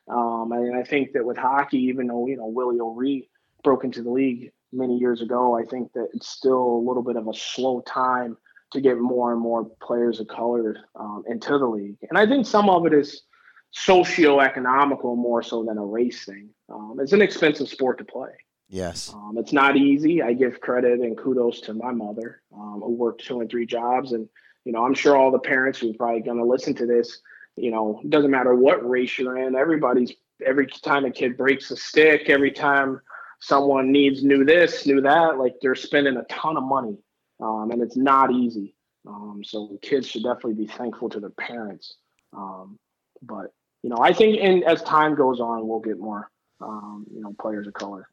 um, 0.10 0.52
and 0.52 0.76
I 0.76 0.84
think 0.84 1.14
that 1.14 1.26
with 1.26 1.38
hockey, 1.38 1.77
even 1.77 2.07
though 2.07 2.27
you 2.27 2.38
know 2.38 2.48
Willie 2.48 2.80
O'Ree 2.80 3.30
broke 3.64 3.84
into 3.84 4.02
the 4.02 4.10
league 4.10 4.52
many 4.72 4.98
years 4.98 5.22
ago, 5.22 5.57
I 5.57 5.64
think 5.64 5.94
that 5.94 6.10
it's 6.14 6.30
still 6.30 6.61
a 6.61 6.86
little 6.88 7.03
bit 7.03 7.15
of 7.15 7.27
a 7.27 7.34
slow 7.34 7.81
time 7.81 8.38
to 8.72 8.81
get 8.81 8.98
more 8.99 9.31
and 9.31 9.41
more 9.41 9.65
players 9.81 10.19
of 10.19 10.27
color 10.27 10.77
um, 10.95 11.23
into 11.27 11.57
the 11.57 11.65
league. 11.65 11.98
And 12.10 12.18
I 12.18 12.26
think 12.27 12.45
some 12.45 12.69
of 12.69 12.86
it 12.86 12.94
is 12.94 13.23
socio-economical 13.72 15.15
more 15.15 15.41
so 15.41 15.64
than 15.64 15.77
a 15.77 15.86
race 15.86 16.26
thing. 16.26 16.49
Um, 16.69 16.98
it's 16.99 17.14
an 17.14 17.22
expensive 17.22 17.68
sport 17.68 17.98
to 17.98 18.06
play. 18.06 18.31
Yes. 18.68 19.11
Um, 19.14 19.36
it's 19.38 19.53
not 19.53 19.76
easy. 19.76 20.22
I 20.22 20.34
give 20.34 20.61
credit 20.61 20.99
and 20.99 21.18
kudos 21.18 21.61
to 21.61 21.73
my 21.73 21.91
mother, 21.91 22.41
um, 22.53 22.81
who 22.84 22.91
worked 22.94 23.26
two 23.26 23.41
and 23.41 23.49
three 23.49 23.65
jobs. 23.65 24.11
And, 24.11 24.30
you 24.65 24.72
know, 24.72 24.86
I'm 24.86 24.94
sure 24.94 25.18
all 25.18 25.31
the 25.31 25.40
parents 25.40 25.80
who 25.80 25.90
are 25.90 25.98
probably 25.98 26.22
going 26.22 26.38
to 26.38 26.45
listen 26.45 26.76
to 26.76 26.86
this 26.86 27.22
you 27.60 27.72
know, 27.72 27.99
it 28.03 28.10
doesn't 28.10 28.31
matter 28.31 28.56
what 28.56 28.88
race 28.88 29.18
you're 29.18 29.38
in. 29.38 29.56
Everybody's 29.56 30.14
every 30.45 30.68
time 30.68 31.06
a 31.06 31.11
kid 31.11 31.38
breaks 31.38 31.72
a 31.72 31.76
stick, 31.76 32.30
every 32.30 32.52
time 32.52 33.02
someone 33.40 33.91
needs 33.91 34.23
new 34.23 34.45
this, 34.45 34.86
new 34.86 35.02
that, 35.02 35.38
like 35.38 35.56
they're 35.61 35.76
spending 35.76 36.18
a 36.18 36.23
ton 36.23 36.57
of 36.57 36.64
money, 36.64 36.98
um, 37.41 37.69
and 37.72 37.81
it's 37.81 37.98
not 37.98 38.31
easy. 38.31 38.76
Um, 39.07 39.41
so 39.44 39.77
kids 39.81 40.07
should 40.07 40.23
definitely 40.23 40.53
be 40.53 40.68
thankful 40.68 41.10
to 41.10 41.19
their 41.19 41.30
parents. 41.31 41.95
Um, 42.36 42.77
but 43.22 43.52
you 43.84 43.90
know, 43.90 43.98
I 43.99 44.14
think, 44.14 44.40
and 44.41 44.64
as 44.64 44.84
time 44.84 45.15
goes 45.15 45.40
on, 45.40 45.68
we'll 45.68 45.80
get 45.80 45.99
more, 45.99 46.30
um, 46.61 47.06
you 47.11 47.22
know, 47.22 47.34
players 47.40 47.65
of 47.68 47.73
color 47.73 48.07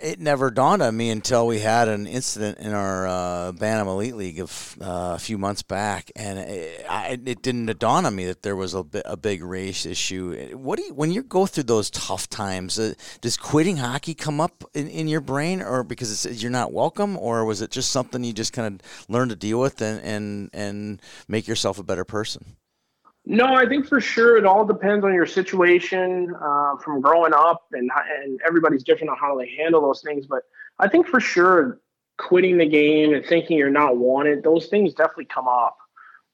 it 0.00 0.20
never 0.20 0.50
dawned 0.50 0.80
on 0.80 0.96
me 0.96 1.10
until 1.10 1.46
we 1.46 1.58
had 1.58 1.88
an 1.88 2.06
incident 2.06 2.58
in 2.58 2.72
our 2.72 3.06
uh, 3.06 3.52
Bantam 3.52 3.88
Elite 3.88 4.14
League 4.14 4.38
of, 4.38 4.76
uh, 4.80 5.14
a 5.16 5.18
few 5.18 5.38
months 5.38 5.62
back, 5.62 6.12
and 6.14 6.38
it, 6.38 6.86
I, 6.88 7.18
it, 7.24 7.42
didn't 7.42 7.76
dawn 7.80 8.06
on 8.06 8.14
me 8.14 8.26
that 8.26 8.42
there 8.42 8.54
was 8.54 8.74
a, 8.74 8.84
a 9.04 9.16
big 9.16 9.42
race 9.42 9.84
issue. 9.84 10.56
What 10.56 10.78
do 10.78 10.84
you, 10.84 10.94
when 10.94 11.10
you 11.10 11.24
go 11.24 11.46
through 11.46 11.64
those 11.64 11.90
tough 11.90 12.28
times? 12.28 12.78
Uh, 12.78 12.94
does 13.20 13.36
quitting 13.36 13.78
hockey 13.78 14.14
come 14.14 14.40
up 14.40 14.64
in, 14.72 14.86
in 14.86 15.08
your 15.08 15.20
brain, 15.20 15.60
or 15.60 15.82
because 15.82 16.42
you're 16.42 16.50
not 16.52 16.72
welcome, 16.72 17.16
or 17.18 17.44
was 17.44 17.60
it 17.60 17.72
just 17.72 17.90
something 17.90 18.22
you 18.22 18.32
just 18.32 18.52
kind 18.52 18.80
of 18.80 19.06
learn 19.08 19.30
to 19.30 19.36
deal 19.36 19.58
with 19.58 19.82
and 19.82 20.00
and 20.02 20.50
and 20.52 21.02
make 21.26 21.48
yourself 21.48 21.78
a 21.78 21.82
better 21.82 22.04
person? 22.04 22.56
No, 23.24 23.54
I 23.54 23.66
think 23.66 23.86
for 23.86 24.00
sure 24.00 24.36
it 24.36 24.44
all 24.44 24.64
depends 24.64 25.04
on 25.04 25.14
your 25.14 25.26
situation 25.26 26.34
uh, 26.40 26.76
from 26.78 27.00
growing 27.00 27.32
up, 27.32 27.66
and 27.72 27.88
and 28.22 28.40
everybody's 28.44 28.82
different 28.82 29.10
on 29.10 29.16
how 29.16 29.38
they 29.38 29.54
handle 29.56 29.80
those 29.80 30.02
things. 30.02 30.26
But 30.26 30.42
I 30.78 30.88
think 30.88 31.06
for 31.06 31.20
sure 31.20 31.80
quitting 32.18 32.58
the 32.58 32.68
game 32.68 33.14
and 33.14 33.24
thinking 33.24 33.56
you're 33.56 33.70
not 33.70 33.96
wanted, 33.96 34.42
those 34.42 34.66
things 34.66 34.94
definitely 34.94 35.26
come 35.26 35.46
up, 35.46 35.78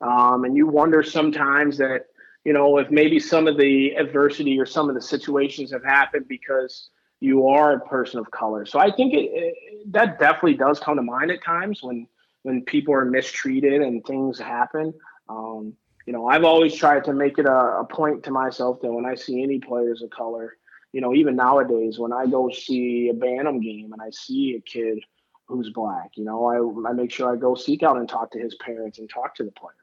um, 0.01 0.45
and 0.45 0.57
you 0.57 0.67
wonder 0.67 1.03
sometimes 1.03 1.77
that 1.77 2.07
you 2.45 2.55
know 2.55 2.79
if 2.79 2.91
maybe 2.91 3.21
some 3.21 3.47
of 3.47 3.59
the 3.59 3.91
adversity 3.97 4.59
or 4.59 4.65
some 4.65 4.89
of 4.89 4.95
the 4.95 5.03
situations 5.03 5.71
have 5.71 5.85
happened 5.85 6.27
because 6.27 6.89
you 7.21 7.49
are 7.49 7.75
a 7.75 7.81
person 7.81 8.19
of 8.19 8.31
color. 8.31 8.65
So 8.65 8.79
I 8.79 8.91
think 8.91 9.13
it, 9.13 9.31
it, 9.33 9.93
that 9.93 10.19
definitely 10.19 10.55
does 10.55 10.81
come 10.81 10.97
to 10.97 11.03
mind 11.03 11.31
at 11.31 11.45
times 11.45 11.83
when 11.83 12.07
when 12.45 12.65
people 12.65 12.95
are 12.95 13.05
mistreated 13.05 13.83
and 13.83 14.03
things 14.07 14.39
happen. 14.39 14.95
Um, 15.29 15.75
you 16.09 16.15
know, 16.15 16.27
I've 16.27 16.45
always 16.45 16.75
tried 16.75 17.05
to 17.05 17.13
make 17.13 17.37
it 17.37 17.45
a, 17.45 17.81
a, 17.81 17.85
point 17.85 18.23
to 18.23 18.31
myself 18.31 18.81
that 18.81 18.91
when 18.91 19.05
I 19.05 19.15
see 19.15 19.43
any 19.43 19.59
players 19.59 20.01
of 20.01 20.09
color, 20.09 20.57
you 20.91 21.03
know, 21.03 21.13
even 21.13 21.37
nowadays 21.37 21.99
when 21.99 22.15
I 22.15 22.25
go 22.25 22.49
see 22.49 23.11
a 23.11 23.13
Bantam 23.13 23.61
game 23.61 23.93
and 23.93 24.01
I 24.01 24.09
see 24.09 24.55
a 24.55 24.61
kid 24.63 25.01
who's 25.49 25.69
black, 25.69 26.13
you 26.15 26.25
know, 26.25 26.47
I, 26.47 26.89
I 26.89 26.95
make 26.95 27.13
sure 27.13 27.31
I 27.31 27.37
go 27.37 27.55
seek 27.55 27.83
out 27.83 27.99
and 27.99 28.09
talk 28.09 28.31
to 28.31 28.39
his 28.39 28.55
parents 28.55 28.99
and 28.99 29.11
talk 29.11 29.35
to 29.35 29.45
the 29.45 29.51
player 29.51 29.75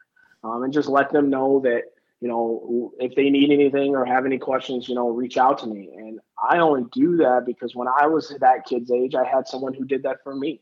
um, 0.44 0.64
and 0.64 0.74
just 0.74 0.90
let 0.90 1.12
them 1.12 1.30
know 1.30 1.60
that, 1.60 1.84
you 2.22 2.28
know, 2.28 2.92
if 2.98 3.14
they 3.14 3.30
need 3.30 3.52
anything 3.52 3.96
or 3.96 4.04
have 4.04 4.26
any 4.26 4.40
questions, 4.40 4.90
you 4.90 4.96
know, 4.96 5.10
reach 5.10 5.38
out 5.38 5.60
to 5.60 5.68
me. 5.68 5.92
And 5.96 6.20
I 6.42 6.58
only 6.58 6.86
do 6.92 7.18
that 7.18 7.44
because 7.46 7.76
when 7.76 7.88
I 7.88 8.08
was 8.08 8.34
that 8.40 8.66
kid's 8.66 8.90
age, 8.90 9.14
I 9.14 9.26
had 9.26 9.48
someone 9.48 9.76
who 9.76 9.86
did 9.86 10.02
that 10.02 10.24
for 10.24 10.36
me. 10.36 10.62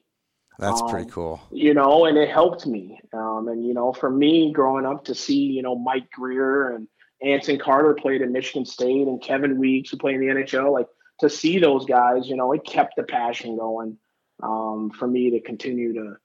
That's 0.59 0.81
um, 0.81 0.89
pretty 0.89 1.09
cool. 1.09 1.41
You 1.51 1.73
know, 1.73 2.05
and 2.05 2.17
it 2.17 2.29
helped 2.29 2.65
me. 2.65 2.99
Um, 3.13 3.47
and 3.47 3.65
you 3.65 3.73
know, 3.73 3.93
for 3.93 4.09
me 4.09 4.51
growing 4.51 4.85
up 4.85 5.05
to 5.05 5.15
see, 5.15 5.39
you 5.39 5.61
know, 5.61 5.75
Mike 5.75 6.09
Grier 6.11 6.75
and 6.75 6.87
Anson 7.21 7.57
Carter 7.57 7.93
played 7.93 8.21
at 8.21 8.29
Michigan 8.29 8.65
State 8.65 9.07
and 9.07 9.21
Kevin 9.21 9.57
Weeks 9.57 9.89
who 9.89 9.97
played 9.97 10.15
in 10.15 10.21
the 10.21 10.33
NHL, 10.33 10.71
like 10.71 10.87
to 11.19 11.29
see 11.29 11.59
those 11.59 11.85
guys, 11.85 12.27
you 12.27 12.35
know, 12.35 12.51
it 12.51 12.65
kept 12.65 12.95
the 12.95 13.03
passion 13.03 13.57
going 13.57 13.97
um, 14.41 14.91
for 14.91 15.07
me 15.07 15.31
to 15.31 15.39
continue 15.39 15.93
to, 15.93 16.17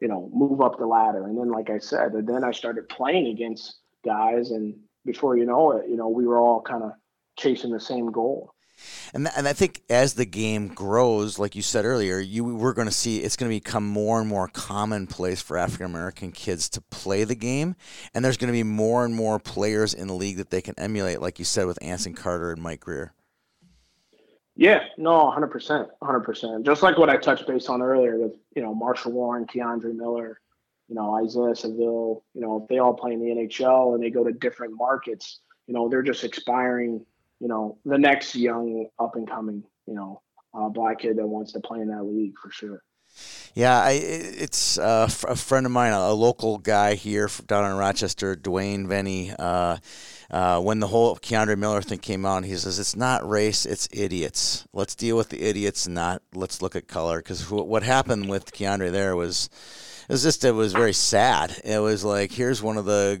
you 0.00 0.08
know, 0.08 0.30
move 0.32 0.60
up 0.60 0.78
the 0.78 0.86
ladder. 0.86 1.26
And 1.26 1.38
then, 1.38 1.50
like 1.50 1.70
I 1.70 1.78
said, 1.78 2.12
and 2.12 2.26
then 2.26 2.42
I 2.44 2.52
started 2.52 2.88
playing 2.88 3.26
against 3.28 3.76
guys, 4.04 4.50
and 4.50 4.74
before 5.04 5.36
you 5.36 5.44
know 5.44 5.72
it, 5.72 5.88
you 5.88 5.96
know, 5.96 6.08
we 6.08 6.26
were 6.26 6.38
all 6.38 6.62
kind 6.62 6.82
of 6.82 6.92
chasing 7.38 7.70
the 7.70 7.80
same 7.80 8.10
goal. 8.10 8.54
And, 9.14 9.26
th- 9.26 9.34
and 9.36 9.48
I 9.48 9.52
think 9.52 9.82
as 9.88 10.14
the 10.14 10.24
game 10.24 10.68
grows, 10.68 11.38
like 11.38 11.54
you 11.54 11.62
said 11.62 11.84
earlier, 11.84 12.18
you 12.18 12.44
we're 12.44 12.72
going 12.72 12.88
to 12.88 12.94
see 12.94 13.18
it's 13.18 13.36
going 13.36 13.50
to 13.50 13.56
become 13.56 13.86
more 13.86 14.20
and 14.20 14.28
more 14.28 14.48
commonplace 14.48 15.40
for 15.40 15.56
African 15.56 15.86
American 15.86 16.32
kids 16.32 16.68
to 16.70 16.80
play 16.80 17.24
the 17.24 17.34
game, 17.34 17.76
and 18.14 18.24
there's 18.24 18.36
going 18.36 18.48
to 18.48 18.52
be 18.52 18.62
more 18.62 19.04
and 19.04 19.14
more 19.14 19.38
players 19.38 19.94
in 19.94 20.08
the 20.08 20.14
league 20.14 20.36
that 20.36 20.50
they 20.50 20.60
can 20.60 20.74
emulate, 20.78 21.20
like 21.20 21.38
you 21.38 21.44
said 21.44 21.66
with 21.66 21.78
Anson 21.82 22.14
Carter 22.14 22.52
and 22.52 22.62
Mike 22.62 22.80
Grier. 22.80 23.12
Yeah, 24.56 24.80
no, 24.96 25.30
hundred 25.30 25.48
percent, 25.48 25.88
hundred 26.02 26.20
percent. 26.20 26.64
Just 26.64 26.82
like 26.82 26.96
what 26.96 27.10
I 27.10 27.18
touched 27.18 27.46
base 27.46 27.68
on 27.68 27.82
earlier 27.82 28.18
with 28.18 28.32
you 28.54 28.62
know 28.62 28.74
Marshall 28.74 29.12
Warren, 29.12 29.46
K'Andre 29.46 29.94
Miller, 29.94 30.40
you 30.88 30.94
know 30.94 31.14
Isaiah 31.22 31.54
Saville. 31.54 32.24
You 32.34 32.40
know 32.40 32.62
if 32.62 32.68
they 32.68 32.78
all 32.78 32.94
play 32.94 33.12
in 33.12 33.20
the 33.20 33.26
NHL 33.26 33.94
and 33.94 34.02
they 34.02 34.10
go 34.10 34.24
to 34.24 34.32
different 34.32 34.74
markets, 34.74 35.40
you 35.66 35.74
know 35.74 35.88
they're 35.88 36.02
just 36.02 36.24
expiring 36.24 37.04
you 37.40 37.48
know, 37.48 37.78
the 37.84 37.98
next 37.98 38.34
young 38.34 38.86
up 38.98 39.16
and 39.16 39.28
coming, 39.28 39.62
you 39.86 39.94
know, 39.94 40.22
uh, 40.54 40.68
black 40.68 41.00
kid 41.00 41.16
that 41.16 41.26
wants 41.26 41.52
to 41.52 41.60
play 41.60 41.80
in 41.80 41.88
that 41.88 42.04
league 42.04 42.34
for 42.42 42.50
sure. 42.50 42.82
Yeah, 43.54 43.80
I, 43.80 43.92
it's 43.92 44.76
uh, 44.78 45.08
a 45.26 45.36
friend 45.36 45.64
of 45.64 45.72
mine, 45.72 45.92
a 45.92 46.12
local 46.12 46.58
guy 46.58 46.94
here 46.94 47.30
down 47.46 47.70
in 47.70 47.76
Rochester, 47.78 48.36
Dwayne 48.36 48.86
Venny. 48.86 49.34
Uh, 49.38 49.78
uh, 50.30 50.60
when 50.60 50.80
the 50.80 50.88
whole 50.88 51.16
K'Andre 51.16 51.56
Miller 51.56 51.80
thing 51.80 52.00
came 52.00 52.26
out, 52.26 52.44
he 52.44 52.54
says 52.56 52.78
it's 52.78 52.96
not 52.96 53.26
race, 53.26 53.64
it's 53.64 53.88
idiots. 53.92 54.66
Let's 54.74 54.94
deal 54.94 55.16
with 55.16 55.30
the 55.30 55.40
idiots, 55.40 55.88
not 55.88 56.20
let's 56.34 56.60
look 56.60 56.76
at 56.76 56.88
color. 56.88 57.18
Because 57.18 57.48
what 57.50 57.82
happened 57.82 58.28
with 58.28 58.52
K'Andre 58.52 58.92
there 58.92 59.16
was 59.16 59.48
it 60.08 60.12
was 60.12 60.22
just 60.22 60.44
it 60.44 60.52
was 60.52 60.72
very 60.72 60.92
sad. 60.92 61.60
It 61.64 61.80
was 61.80 62.04
like 62.04 62.30
here's 62.30 62.62
one 62.62 62.78
of 62.78 62.84
the 62.84 63.20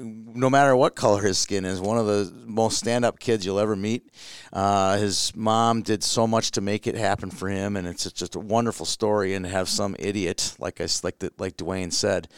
no 0.00 0.48
matter 0.48 0.74
what 0.74 0.94
color 0.94 1.20
his 1.22 1.36
skin 1.36 1.66
is, 1.66 1.80
one 1.80 1.98
of 1.98 2.06
the 2.06 2.32
most 2.46 2.78
stand 2.78 3.04
up 3.04 3.18
kids 3.18 3.44
you'll 3.44 3.58
ever 3.58 3.76
meet. 3.76 4.10
Uh, 4.50 4.96
his 4.96 5.32
mom 5.36 5.82
did 5.82 6.02
so 6.02 6.26
much 6.26 6.52
to 6.52 6.62
make 6.62 6.86
it 6.86 6.94
happen 6.94 7.30
for 7.30 7.48
him, 7.48 7.76
and 7.76 7.86
it's 7.86 8.10
just 8.12 8.36
a 8.36 8.40
wonderful 8.40 8.86
story. 8.86 9.34
And 9.34 9.44
to 9.44 9.50
have 9.50 9.68
some 9.68 9.96
idiot 9.98 10.54
like 10.58 10.80
I 10.80 10.86
like 11.02 11.18
the, 11.18 11.30
like 11.36 11.58
Dwayne 11.58 11.92
said, 11.92 12.28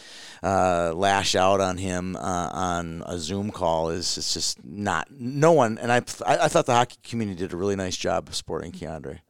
uh, 0.43 0.93
lash 0.93 1.37
out 1.37 1.61
on 1.61 1.79
him 1.79 2.17
uh, 2.17 2.51
on 2.53 3.05
a 3.07 3.19
Zoom 3.19 3.53
call 3.53 3.91
is 3.91 4.19
it's 4.19 4.35
just 4.35 4.65
not 4.65 5.09
no 5.11 5.53
one. 5.53 5.79
And 5.79 5.93
I 5.93 5.99
I 6.27 6.49
thought 6.49 6.67
the 6.67 6.75
hockey 6.75 6.97
community 7.05 7.39
did 7.39 7.53
a 7.53 7.57
really 7.57 7.77
nice 7.77 7.97
job 7.97 8.29
of 8.29 8.35
supporting 8.35 8.73
K'Andre. 8.73 9.21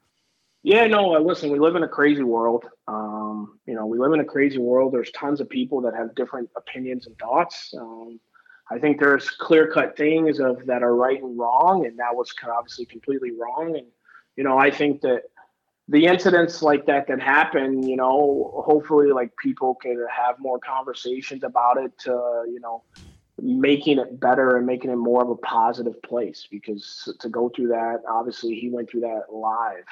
Yeah, 0.67 0.89
no, 0.89 1.11
listen, 1.11 1.51
we 1.51 1.61
live 1.61 1.77
in 1.77 1.85
a 1.85 1.89
crazy 1.89 2.25
world. 2.25 2.65
Um, 2.89 3.61
you 3.67 3.75
know, 3.77 3.87
we 3.87 4.01
live 4.01 4.13
in 4.15 4.19
a 4.19 4.25
crazy 4.25 4.59
world. 4.59 4.93
There's 4.93 5.13
tons 5.13 5.41
of 5.41 5.49
people 5.49 5.81
that 5.83 5.95
have 5.95 6.13
different 6.17 6.51
opinions 6.57 7.07
and 7.07 7.17
thoughts. 7.21 7.73
Um, 7.79 8.19
I 8.69 8.81
think 8.81 8.99
there's 8.99 9.31
clear 9.31 9.71
cut 9.71 9.97
things 9.97 10.41
of 10.41 10.67
that 10.67 10.83
are 10.83 10.97
right 10.97 11.23
and 11.23 11.39
wrong, 11.39 11.87
and 11.87 11.97
that 12.01 12.17
was 12.17 12.35
obviously 12.45 12.85
completely 12.85 13.31
wrong. 13.31 13.77
And, 13.77 13.87
you 14.35 14.43
know, 14.43 14.59
I 14.59 14.73
think 14.73 15.03
that 15.03 15.23
the 15.87 16.07
incidents 16.07 16.63
like 16.63 16.85
that 16.87 17.07
that 17.07 17.23
happen, 17.23 17.85
you 17.85 17.95
know, 17.95 18.61
hopefully 18.67 19.13
like 19.13 19.37
people 19.37 19.77
can 19.77 20.05
have 20.13 20.35
more 20.41 20.59
conversations 20.59 21.45
about 21.45 21.77
it 21.77 21.97
to, 22.01 22.11
you 22.49 22.59
know, 22.59 22.83
making 23.41 24.01
it 24.01 24.19
better 24.19 24.57
and 24.57 24.67
making 24.67 24.91
it 24.91 24.97
more 24.97 25.23
of 25.23 25.31
a 25.31 25.37
positive 25.37 26.03
place 26.03 26.49
because 26.51 27.09
to 27.21 27.29
go 27.29 27.53
through 27.55 27.69
that, 27.69 27.99
obviously 28.11 28.57
he 28.57 28.69
went 28.69 28.91
through 28.91 29.03
that 29.03 29.33
live 29.33 29.85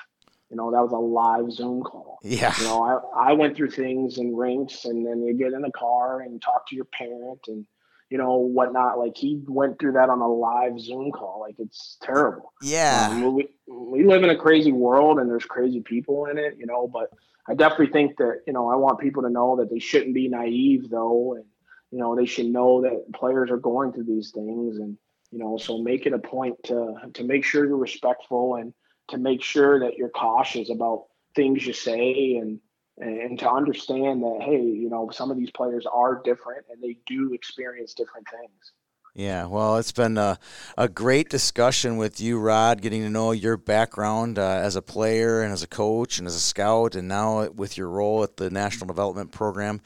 you 0.54 0.58
know, 0.58 0.70
that 0.70 0.82
was 0.82 0.92
a 0.92 0.96
live 0.96 1.50
Zoom 1.50 1.82
call. 1.82 2.20
Yeah. 2.22 2.54
You 2.58 2.64
know, 2.64 2.84
I, 3.16 3.30
I 3.30 3.32
went 3.32 3.56
through 3.56 3.72
things 3.72 4.18
in 4.18 4.36
rinks 4.36 4.84
and 4.84 5.04
then 5.04 5.20
you 5.24 5.34
get 5.34 5.52
in 5.52 5.62
the 5.62 5.72
car 5.72 6.20
and 6.20 6.40
talk 6.40 6.68
to 6.68 6.76
your 6.76 6.84
parent 6.84 7.40
and, 7.48 7.66
you 8.08 8.18
know, 8.18 8.36
whatnot. 8.36 9.00
Like 9.00 9.16
he 9.16 9.42
went 9.48 9.80
through 9.80 9.94
that 9.94 10.10
on 10.10 10.20
a 10.20 10.28
live 10.28 10.78
Zoom 10.78 11.10
call. 11.10 11.40
Like 11.40 11.56
it's 11.58 11.96
terrible. 12.02 12.52
Yeah. 12.62 13.08
Um, 13.10 13.34
we, 13.34 13.48
we 13.66 14.06
live 14.06 14.22
in 14.22 14.30
a 14.30 14.36
crazy 14.36 14.70
world 14.70 15.18
and 15.18 15.28
there's 15.28 15.44
crazy 15.44 15.80
people 15.80 16.26
in 16.26 16.38
it, 16.38 16.54
you 16.56 16.66
know, 16.66 16.86
but 16.86 17.10
I 17.48 17.54
definitely 17.54 17.88
think 17.88 18.16
that, 18.18 18.42
you 18.46 18.52
know, 18.52 18.70
I 18.70 18.76
want 18.76 19.00
people 19.00 19.24
to 19.24 19.30
know 19.30 19.56
that 19.56 19.70
they 19.70 19.80
shouldn't 19.80 20.14
be 20.14 20.28
naive 20.28 20.88
though. 20.88 21.34
And, 21.34 21.46
you 21.90 21.98
know, 21.98 22.14
they 22.14 22.26
should 22.26 22.46
know 22.46 22.82
that 22.82 23.12
players 23.12 23.50
are 23.50 23.56
going 23.56 23.92
through 23.92 24.04
these 24.04 24.30
things 24.30 24.76
and, 24.76 24.98
you 25.32 25.40
know, 25.40 25.58
so 25.58 25.78
make 25.78 26.06
it 26.06 26.12
a 26.12 26.18
point 26.20 26.62
to, 26.66 26.94
to 27.14 27.24
make 27.24 27.44
sure 27.44 27.66
you're 27.66 27.76
respectful 27.76 28.54
and, 28.54 28.72
to 29.08 29.18
make 29.18 29.42
sure 29.42 29.80
that 29.80 29.96
you're 29.96 30.08
cautious 30.08 30.70
about 30.70 31.06
things 31.34 31.66
you 31.66 31.72
say 31.72 32.36
and 32.36 32.60
and 32.96 33.38
to 33.40 33.50
understand 33.50 34.22
that 34.22 34.38
hey 34.40 34.60
you 34.62 34.88
know 34.88 35.10
some 35.10 35.30
of 35.30 35.36
these 35.36 35.50
players 35.50 35.84
are 35.92 36.22
different 36.24 36.64
and 36.70 36.82
they 36.82 36.96
do 37.06 37.32
experience 37.34 37.94
different 37.94 38.26
things 38.30 38.72
yeah, 39.16 39.46
well, 39.46 39.76
it's 39.76 39.92
been 39.92 40.18
a, 40.18 40.40
a 40.76 40.88
great 40.88 41.28
discussion 41.28 41.98
with 41.98 42.20
you, 42.20 42.36
Rod, 42.40 42.82
getting 42.82 43.02
to 43.02 43.08
know 43.08 43.30
your 43.30 43.56
background 43.56 44.40
uh, 44.40 44.42
as 44.42 44.74
a 44.74 44.82
player 44.82 45.40
and 45.42 45.52
as 45.52 45.62
a 45.62 45.68
coach 45.68 46.18
and 46.18 46.26
as 46.26 46.34
a 46.34 46.40
scout, 46.40 46.96
and 46.96 47.06
now 47.06 47.48
with 47.50 47.78
your 47.78 47.88
role 47.88 48.24
at 48.24 48.38
the 48.38 48.50
National 48.50 48.88
Development 48.88 49.30
Program. 49.30 49.80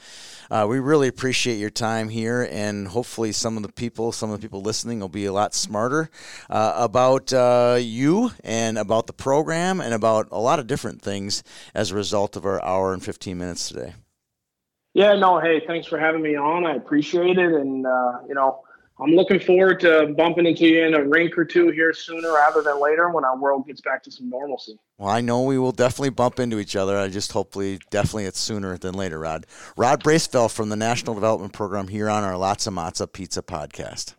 Uh, 0.50 0.66
we 0.66 0.78
really 0.78 1.08
appreciate 1.08 1.56
your 1.56 1.68
time 1.68 2.08
here, 2.08 2.48
and 2.50 2.88
hopefully, 2.88 3.32
some 3.32 3.58
of 3.58 3.62
the 3.62 3.70
people, 3.70 4.12
some 4.12 4.30
of 4.30 4.40
the 4.40 4.42
people 4.42 4.62
listening, 4.62 5.00
will 5.00 5.10
be 5.10 5.26
a 5.26 5.32
lot 5.32 5.54
smarter 5.54 6.08
uh, 6.48 6.72
about 6.76 7.30
uh, 7.30 7.76
you 7.78 8.32
and 8.42 8.78
about 8.78 9.06
the 9.06 9.12
program 9.12 9.82
and 9.82 9.92
about 9.92 10.28
a 10.32 10.40
lot 10.40 10.58
of 10.58 10.66
different 10.66 11.02
things 11.02 11.42
as 11.74 11.90
a 11.90 11.94
result 11.94 12.34
of 12.34 12.46
our 12.46 12.64
hour 12.64 12.94
and 12.94 13.04
15 13.04 13.36
minutes 13.36 13.68
today. 13.68 13.92
Yeah, 14.94 15.14
no, 15.16 15.38
hey, 15.38 15.60
thanks 15.66 15.86
for 15.86 15.98
having 15.98 16.22
me 16.22 16.34
on. 16.34 16.64
I 16.64 16.76
appreciate 16.76 17.38
it. 17.38 17.52
And, 17.52 17.86
uh, 17.86 18.20
you 18.26 18.34
know, 18.34 18.62
I'm 19.00 19.12
looking 19.12 19.38
forward 19.38 19.78
to 19.80 20.12
bumping 20.16 20.46
into 20.46 20.66
you 20.66 20.84
in 20.84 20.94
a 20.94 21.04
rink 21.04 21.38
or 21.38 21.44
two 21.44 21.68
here 21.70 21.92
sooner 21.92 22.32
rather 22.32 22.62
than 22.62 22.80
later 22.80 23.10
when 23.10 23.24
our 23.24 23.38
world 23.38 23.66
gets 23.66 23.80
back 23.80 24.02
to 24.04 24.10
some 24.10 24.28
normalcy. 24.28 24.76
Well, 24.98 25.08
I 25.08 25.20
know 25.20 25.42
we 25.42 25.56
will 25.56 25.70
definitely 25.72 26.10
bump 26.10 26.40
into 26.40 26.58
each 26.58 26.74
other. 26.74 26.98
I 26.98 27.08
just 27.08 27.30
hopefully, 27.30 27.78
definitely 27.90 28.24
it's 28.24 28.40
sooner 28.40 28.76
than 28.76 28.94
later, 28.94 29.20
Rod. 29.20 29.46
Rod 29.76 30.02
Braceful 30.02 30.48
from 30.48 30.68
the 30.68 30.76
National 30.76 31.14
Development 31.14 31.52
Program 31.52 31.88
here 31.88 32.10
on 32.10 32.24
our 32.24 32.36
Lots 32.36 32.66
of 32.66 32.74
Matza 32.74 33.10
Pizza 33.12 33.42
podcast. 33.42 34.14